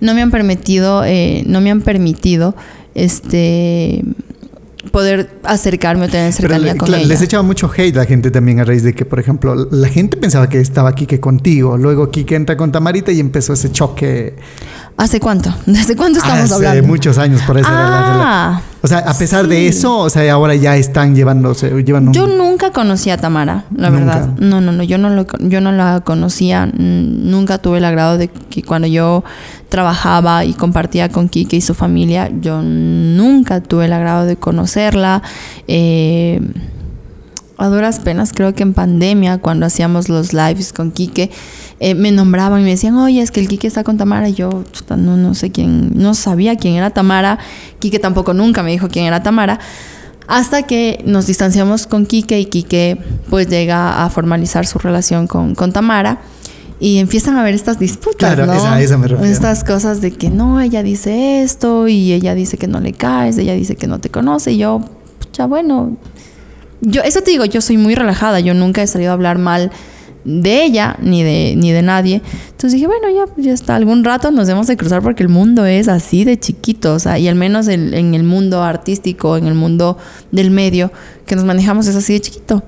no 0.00 0.14
me 0.14 0.22
han 0.22 0.30
permitido, 0.30 1.02
eh, 1.04 1.42
no 1.46 1.60
me 1.60 1.70
han 1.70 1.80
permitido, 1.80 2.54
este, 2.94 4.02
poder 4.90 5.30
acercarme 5.44 6.04
o 6.06 6.08
tener 6.08 6.32
Pero 6.36 6.48
cercanía 6.48 6.72
le- 6.74 6.78
con 6.78 6.86
claro, 6.88 7.02
ella. 7.02 7.08
les 7.08 7.22
echaba 7.22 7.42
mucho 7.42 7.70
hate 7.74 7.94
la 7.96 8.04
gente 8.04 8.30
también 8.30 8.60
a 8.60 8.64
raíz 8.64 8.82
de 8.82 8.92
que, 8.94 9.04
por 9.04 9.18
ejemplo, 9.18 9.54
la 9.70 9.88
gente 9.88 10.16
pensaba 10.16 10.48
que 10.48 10.60
estaba 10.60 10.94
Quique 10.94 11.20
contigo, 11.20 11.76
luego 11.78 12.10
Quique 12.10 12.34
entra 12.34 12.56
con 12.56 12.70
Tamarita 12.70 13.10
y 13.12 13.20
empezó 13.20 13.54
ese 13.54 13.72
choque. 13.72 14.34
¿Hace 14.96 15.18
cuánto? 15.18 15.52
¿Desde 15.66 15.96
cuándo 15.96 16.18
estamos 16.18 16.44
hace 16.44 16.54
hablando? 16.54 16.86
muchos 16.86 17.18
años, 17.18 17.42
por 17.42 17.58
eso 17.58 17.68
Ah. 17.70 18.60
O 18.80 18.86
sea, 18.86 18.98
a 18.98 19.14
pesar 19.14 19.48
de 19.48 19.66
eso, 19.66 19.96
o 19.98 20.10
sea, 20.10 20.30
ahora 20.32 20.54
ya 20.54 20.76
están 20.76 21.14
llevándose, 21.16 21.70
llevan 21.84 22.08
un... 22.08 22.12
Yo 22.14 22.26
nunca 22.26 22.70
conocí 22.70 23.08
a 23.08 23.16
Tamara, 23.16 23.64
la 23.74 23.88
Nunca. 23.88 24.04
verdad. 24.04 24.28
No, 24.38 24.60
no, 24.60 24.72
no, 24.72 24.82
yo 24.82 24.98
no, 24.98 25.08
lo, 25.08 25.26
yo 25.40 25.62
no 25.62 25.72
la 25.72 26.02
conocía. 26.04 26.66
Nunca 26.66 27.56
tuve 27.58 27.78
el 27.78 27.86
agrado 27.86 28.18
de 28.18 28.28
que 28.28 28.62
cuando 28.62 28.86
yo 28.86 29.24
trabajaba 29.70 30.44
y 30.44 30.52
compartía 30.52 31.08
con 31.08 31.30
Kike 31.30 31.56
y 31.56 31.60
su 31.62 31.72
familia, 31.72 32.30
yo 32.42 32.60
nunca 32.62 33.62
tuve 33.62 33.86
el 33.86 33.92
agrado 33.94 34.26
de 34.26 34.36
conocerla. 34.36 35.22
Eh, 35.66 36.40
a 37.56 37.68
duras 37.68 38.00
penas, 38.00 38.32
creo 38.34 38.54
que 38.54 38.64
en 38.64 38.74
pandemia, 38.74 39.38
cuando 39.38 39.64
hacíamos 39.64 40.08
los 40.10 40.32
lives 40.34 40.72
con 40.74 40.90
Quique, 40.90 41.30
eh, 41.80 41.94
me 41.94 42.12
nombraban 42.12 42.60
y 42.60 42.64
me 42.64 42.70
decían, 42.70 42.96
oye, 42.96 43.20
es 43.20 43.30
que 43.30 43.40
el 43.40 43.48
Quique 43.48 43.66
está 43.66 43.84
con 43.84 43.96
Tamara. 43.98 44.28
Y 44.28 44.34
yo 44.34 44.64
chuta, 44.72 44.96
no, 44.96 45.16
no 45.16 45.34
sé 45.34 45.50
quién, 45.50 45.92
no 45.94 46.14
sabía 46.14 46.56
quién 46.56 46.74
era 46.74 46.90
Tamara. 46.90 47.38
Quique 47.78 47.98
tampoco 47.98 48.32
nunca 48.34 48.62
me 48.62 48.70
dijo 48.70 48.88
quién 48.88 49.06
era 49.06 49.22
Tamara. 49.22 49.58
Hasta 50.26 50.62
que 50.62 51.02
nos 51.04 51.26
distanciamos 51.26 51.86
con 51.86 52.06
Quique 52.06 52.38
y 52.40 52.46
Quique 52.46 52.98
pues 53.28 53.48
llega 53.48 54.04
a 54.04 54.08
formalizar 54.10 54.66
su 54.66 54.78
relación 54.78 55.26
con, 55.26 55.54
con 55.54 55.72
Tamara. 55.72 56.20
y 56.80 56.98
empiezan 56.98 57.36
a 57.36 57.42
haber 57.42 57.54
estas 57.54 57.78
disputas, 57.78 58.34
Claro, 58.34 58.46
¿no? 58.46 58.52
esa- 58.54 58.96
me 58.98 59.06
refiero. 59.08 59.24
Estas 59.32 59.64
cosas 59.64 60.00
de 60.00 60.10
que 60.12 60.30
no, 60.30 60.60
ella 60.60 60.82
dice 60.82 61.42
esto 61.42 61.88
y 61.88 62.12
ella 62.12 62.34
dice 62.34 62.56
que 62.58 62.66
no 62.66 62.80
le 62.80 62.92
caes, 62.92 63.38
ella 63.38 63.54
dice 63.54 63.76
que 63.76 63.86
no 63.86 64.00
te 64.00 64.10
conoce 64.10 64.52
y 64.52 64.58
yo, 64.58 64.80
ya 65.32 65.46
bueno, 65.46 65.96
yo 66.80 67.02
eso 67.02 67.20
te 67.22 67.30
digo, 67.30 67.44
yo 67.44 67.60
soy 67.60 67.76
muy 67.78 67.94
relajada, 67.94 68.40
yo 68.40 68.54
nunca 68.54 68.82
he 68.82 68.86
salido 68.86 69.10
a 69.12 69.14
hablar 69.14 69.38
mal 69.38 69.70
de 70.24 70.64
ella 70.64 70.96
ni 71.02 71.22
de 71.22 71.54
ni 71.56 71.70
de 71.72 71.82
nadie. 71.82 72.22
Entonces 72.46 72.72
dije, 72.72 72.86
bueno, 72.86 73.08
ya 73.14 73.24
ya 73.42 73.52
está, 73.52 73.76
algún 73.76 74.04
rato 74.04 74.30
nos 74.30 74.46
debemos 74.46 74.66
de 74.66 74.76
cruzar 74.76 75.02
porque 75.02 75.22
el 75.22 75.28
mundo 75.28 75.66
es 75.66 75.86
así 75.88 76.24
de 76.24 76.38
chiquito, 76.38 76.94
o 76.94 76.98
sea, 76.98 77.18
y 77.18 77.28
al 77.28 77.34
menos 77.34 77.68
el- 77.68 77.92
en 77.94 78.14
el 78.14 78.22
mundo 78.22 78.62
artístico, 78.62 79.36
en 79.36 79.46
el 79.46 79.54
mundo 79.54 79.98
del 80.32 80.50
medio 80.50 80.90
que 81.26 81.36
nos 81.36 81.44
manejamos 81.44 81.86
es 81.86 81.96
así 81.96 82.14
de 82.14 82.20
chiquito. 82.20 82.62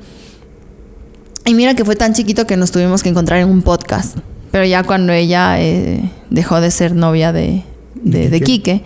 Y 1.45 1.55
mira 1.55 1.75
que 1.75 1.85
fue 1.85 1.97
tan 1.97 2.13
chiquito 2.13 2.47
que 2.47 2.57
nos 2.57 2.73
tuvimos 2.73 3.03
que 3.03 3.09
encontrar 3.09 3.39
en 3.41 3.49
un 3.49 3.63
podcast. 3.63 4.19
Pero 4.51 4.65
ya 4.65 4.83
cuando 4.83 5.13
ella 5.13 5.61
eh, 5.61 6.11
dejó 6.31 6.61
de 6.61 6.71
ser 6.71 6.95
novia 6.95 7.33
de, 7.33 7.63
de, 7.95 8.29
de 8.29 8.41
Quique. 8.41 8.83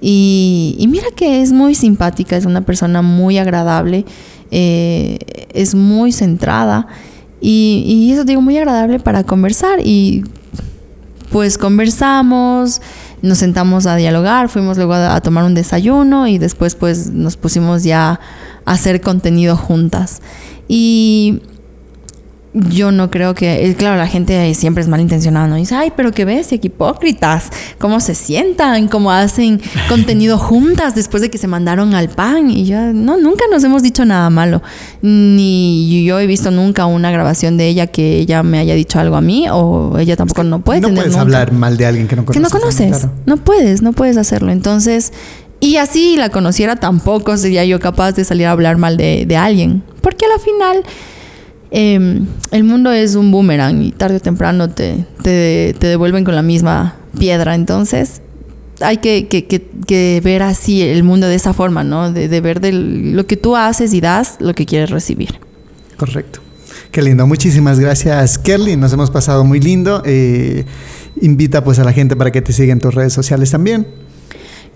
Y, 0.00 0.76
y 0.78 0.86
mira 0.88 1.08
que 1.14 1.42
es 1.42 1.52
muy 1.52 1.74
simpática, 1.74 2.36
es 2.36 2.46
una 2.46 2.62
persona 2.62 3.02
muy 3.02 3.36
agradable, 3.38 4.06
eh, 4.50 5.18
es 5.52 5.74
muy 5.74 6.12
centrada. 6.12 6.86
Y, 7.40 8.10
eso 8.12 8.24
digo, 8.24 8.40
muy 8.40 8.56
agradable 8.58 8.98
para 9.00 9.24
conversar. 9.24 9.80
Y 9.82 10.24
pues 11.30 11.58
conversamos, 11.58 12.80
nos 13.22 13.38
sentamos 13.38 13.86
a 13.86 13.96
dialogar, 13.96 14.48
fuimos 14.48 14.76
luego 14.76 14.94
a, 14.94 15.14
a 15.14 15.20
tomar 15.20 15.44
un 15.44 15.54
desayuno 15.54 16.26
y 16.26 16.38
después 16.38 16.74
pues 16.74 17.10
nos 17.10 17.36
pusimos 17.36 17.84
ya 17.84 18.20
a 18.64 18.72
hacer 18.72 19.00
contenido 19.00 19.56
juntas. 19.56 20.20
Y 20.68 21.42
yo 22.52 22.90
no 22.90 23.10
creo 23.10 23.34
que, 23.34 23.64
eh, 23.64 23.74
claro, 23.76 23.96
la 23.96 24.08
gente 24.08 24.52
siempre 24.54 24.82
es 24.82 24.88
malintencionada, 24.88 25.46
¿no? 25.46 25.54
Dice, 25.54 25.76
ay, 25.76 25.92
pero 25.96 26.10
qué 26.10 26.24
ves, 26.24 26.48
qué 26.48 26.58
hipócritas, 26.62 27.50
cómo 27.78 28.00
se 28.00 28.16
sientan, 28.16 28.88
cómo 28.88 29.12
hacen 29.12 29.60
contenido 29.88 30.36
juntas 30.36 30.96
después 30.96 31.20
de 31.22 31.30
que 31.30 31.38
se 31.38 31.46
mandaron 31.46 31.94
al 31.94 32.08
pan. 32.08 32.50
Y 32.50 32.64
yo, 32.66 32.80
no, 32.92 33.16
nunca 33.18 33.44
nos 33.52 33.62
hemos 33.62 33.82
dicho 33.84 34.04
nada 34.04 34.30
malo. 34.30 34.62
Ni 35.02 36.04
yo 36.04 36.18
he 36.18 36.26
visto 36.26 36.50
nunca 36.50 36.86
una 36.86 37.10
grabación 37.10 37.56
de 37.56 37.68
ella 37.68 37.86
que 37.86 38.18
ella 38.18 38.42
me 38.42 38.58
haya 38.58 38.74
dicho 38.74 38.98
algo 38.98 39.16
a 39.16 39.20
mí, 39.20 39.46
o 39.50 39.96
ella 39.98 40.16
tampoco 40.16 40.42
no 40.42 40.60
puede 40.60 40.80
no 40.80 40.88
tener 40.88 41.02
puedes 41.04 41.12
nunca- 41.12 41.22
hablar 41.22 41.52
mal 41.52 41.76
de 41.76 41.86
alguien 41.86 42.08
que 42.08 42.16
no 42.16 42.24
conoces. 42.24 42.42
que 42.42 42.42
no 42.54 42.60
conoces. 42.60 42.88
claro. 42.98 43.12
No 43.26 43.36
puedes, 43.36 43.82
no 43.82 43.92
puedes 43.92 44.16
hacerlo. 44.16 44.50
Entonces, 44.50 45.12
y 45.60 45.76
así 45.76 46.16
la 46.16 46.30
conociera 46.30 46.76
tampoco 46.76 47.36
sería 47.36 47.64
yo 47.64 47.78
capaz 47.80 48.12
de 48.12 48.24
salir 48.24 48.46
a 48.46 48.52
hablar 48.52 48.76
mal 48.76 48.96
de, 48.96 49.24
de 49.26 49.36
alguien. 49.36 49.82
Porque 50.00 50.24
a 50.24 50.28
la 50.28 50.38
final 50.38 50.82
eh, 51.70 52.20
el 52.50 52.64
mundo 52.64 52.90
es 52.92 53.14
un 53.14 53.30
boomerang 53.30 53.82
y 53.82 53.92
tarde 53.92 54.16
o 54.16 54.20
temprano 54.20 54.70
te, 54.70 55.04
te, 55.22 55.74
te 55.78 55.86
devuelven 55.86 56.24
con 56.24 56.34
la 56.34 56.42
misma 56.42 56.96
piedra. 57.18 57.54
Entonces, 57.54 58.20
hay 58.80 58.98
que, 58.98 59.28
que- 59.28 59.46
que- 59.46 59.66
que 59.86 60.20
ver 60.24 60.42
así 60.42 60.82
el 60.82 61.02
mundo 61.02 61.26
de 61.26 61.34
esa 61.34 61.52
forma, 61.52 61.82
¿no? 61.84 62.12
De, 62.12 62.28
de 62.28 62.40
ver 62.40 62.60
lo 62.72 63.26
que 63.26 63.36
tú 63.36 63.56
haces 63.56 63.92
y 63.94 64.00
das, 64.00 64.36
lo 64.40 64.54
que 64.54 64.66
quieres 64.66 64.90
recibir. 64.90 65.34
Correcto. 65.96 66.40
Qué 66.92 67.02
lindo. 67.02 67.26
Muchísimas 67.26 67.78
gracias, 67.78 68.38
Kerly. 68.38 68.76
Nos 68.76 68.92
hemos 68.92 69.10
pasado 69.10 69.44
muy 69.44 69.60
lindo. 69.60 70.02
Eh, 70.06 70.64
invita 71.20 71.62
pues 71.62 71.78
a 71.78 71.84
la 71.84 71.92
gente 71.92 72.16
para 72.16 72.30
que 72.32 72.42
te 72.42 72.52
siga 72.52 72.72
en 72.72 72.80
tus 72.80 72.94
redes 72.94 73.12
sociales 73.12 73.50
también. 73.50 73.86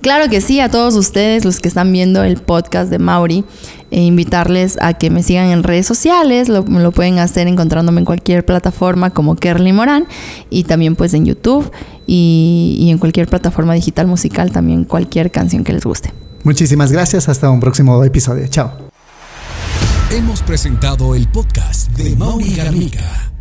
Claro 0.05 0.29
que 0.29 0.43
sí, 0.43 0.61
a 0.61 0.69
todos 0.69 0.97
ustedes, 0.97 1.47
los 1.47 1.61
que 1.61 1.69
están 1.69 1.91
viendo 1.91 2.23
el 2.25 2.37
podcast 2.37 2.91
de 2.91 2.99
Mauri, 2.99 3.43
e 3.91 4.03
invitarles 4.03 4.77
a 4.83 4.93
que 4.93 5.09
me 5.09 5.23
sigan 5.23 5.47
en 5.47 5.63
redes 5.63 5.87
sociales, 5.87 6.51
lo, 6.51 6.61
lo 6.61 6.93
pueden 6.93 7.19
hacer 7.19 7.49
encontrándome 7.49 8.01
en 8.01 8.05
cualquier 8.05 8.45
plataforma 8.45 9.09
como 9.09 9.35
Kerly 9.35 9.73
Morán 9.73 10.07
y 10.51 10.65
también 10.65 10.95
pues 10.95 11.15
en 11.15 11.25
YouTube 11.25 11.73
y, 12.07 12.77
y 12.81 12.91
en 12.91 12.99
cualquier 12.99 13.29
plataforma 13.29 13.73
digital 13.73 14.07
musical 14.07 14.53
también 14.53 14.85
cualquier 14.85 15.31
canción 15.31 15.65
que 15.65 15.73
les 15.73 15.85
guste. 15.85 16.13
Muchísimas 16.43 16.93
gracias. 16.93 17.31
Hasta 17.31 17.49
un 17.49 17.61
próximo 17.61 18.05
episodio. 18.05 18.47
Chao. 18.49 18.73
Hemos 20.11 20.43
presentado 20.43 21.15
el 21.15 21.29
podcast 21.29 21.91
de 21.93 22.15
Mauri 22.15 22.55
Garnica. 22.55 23.34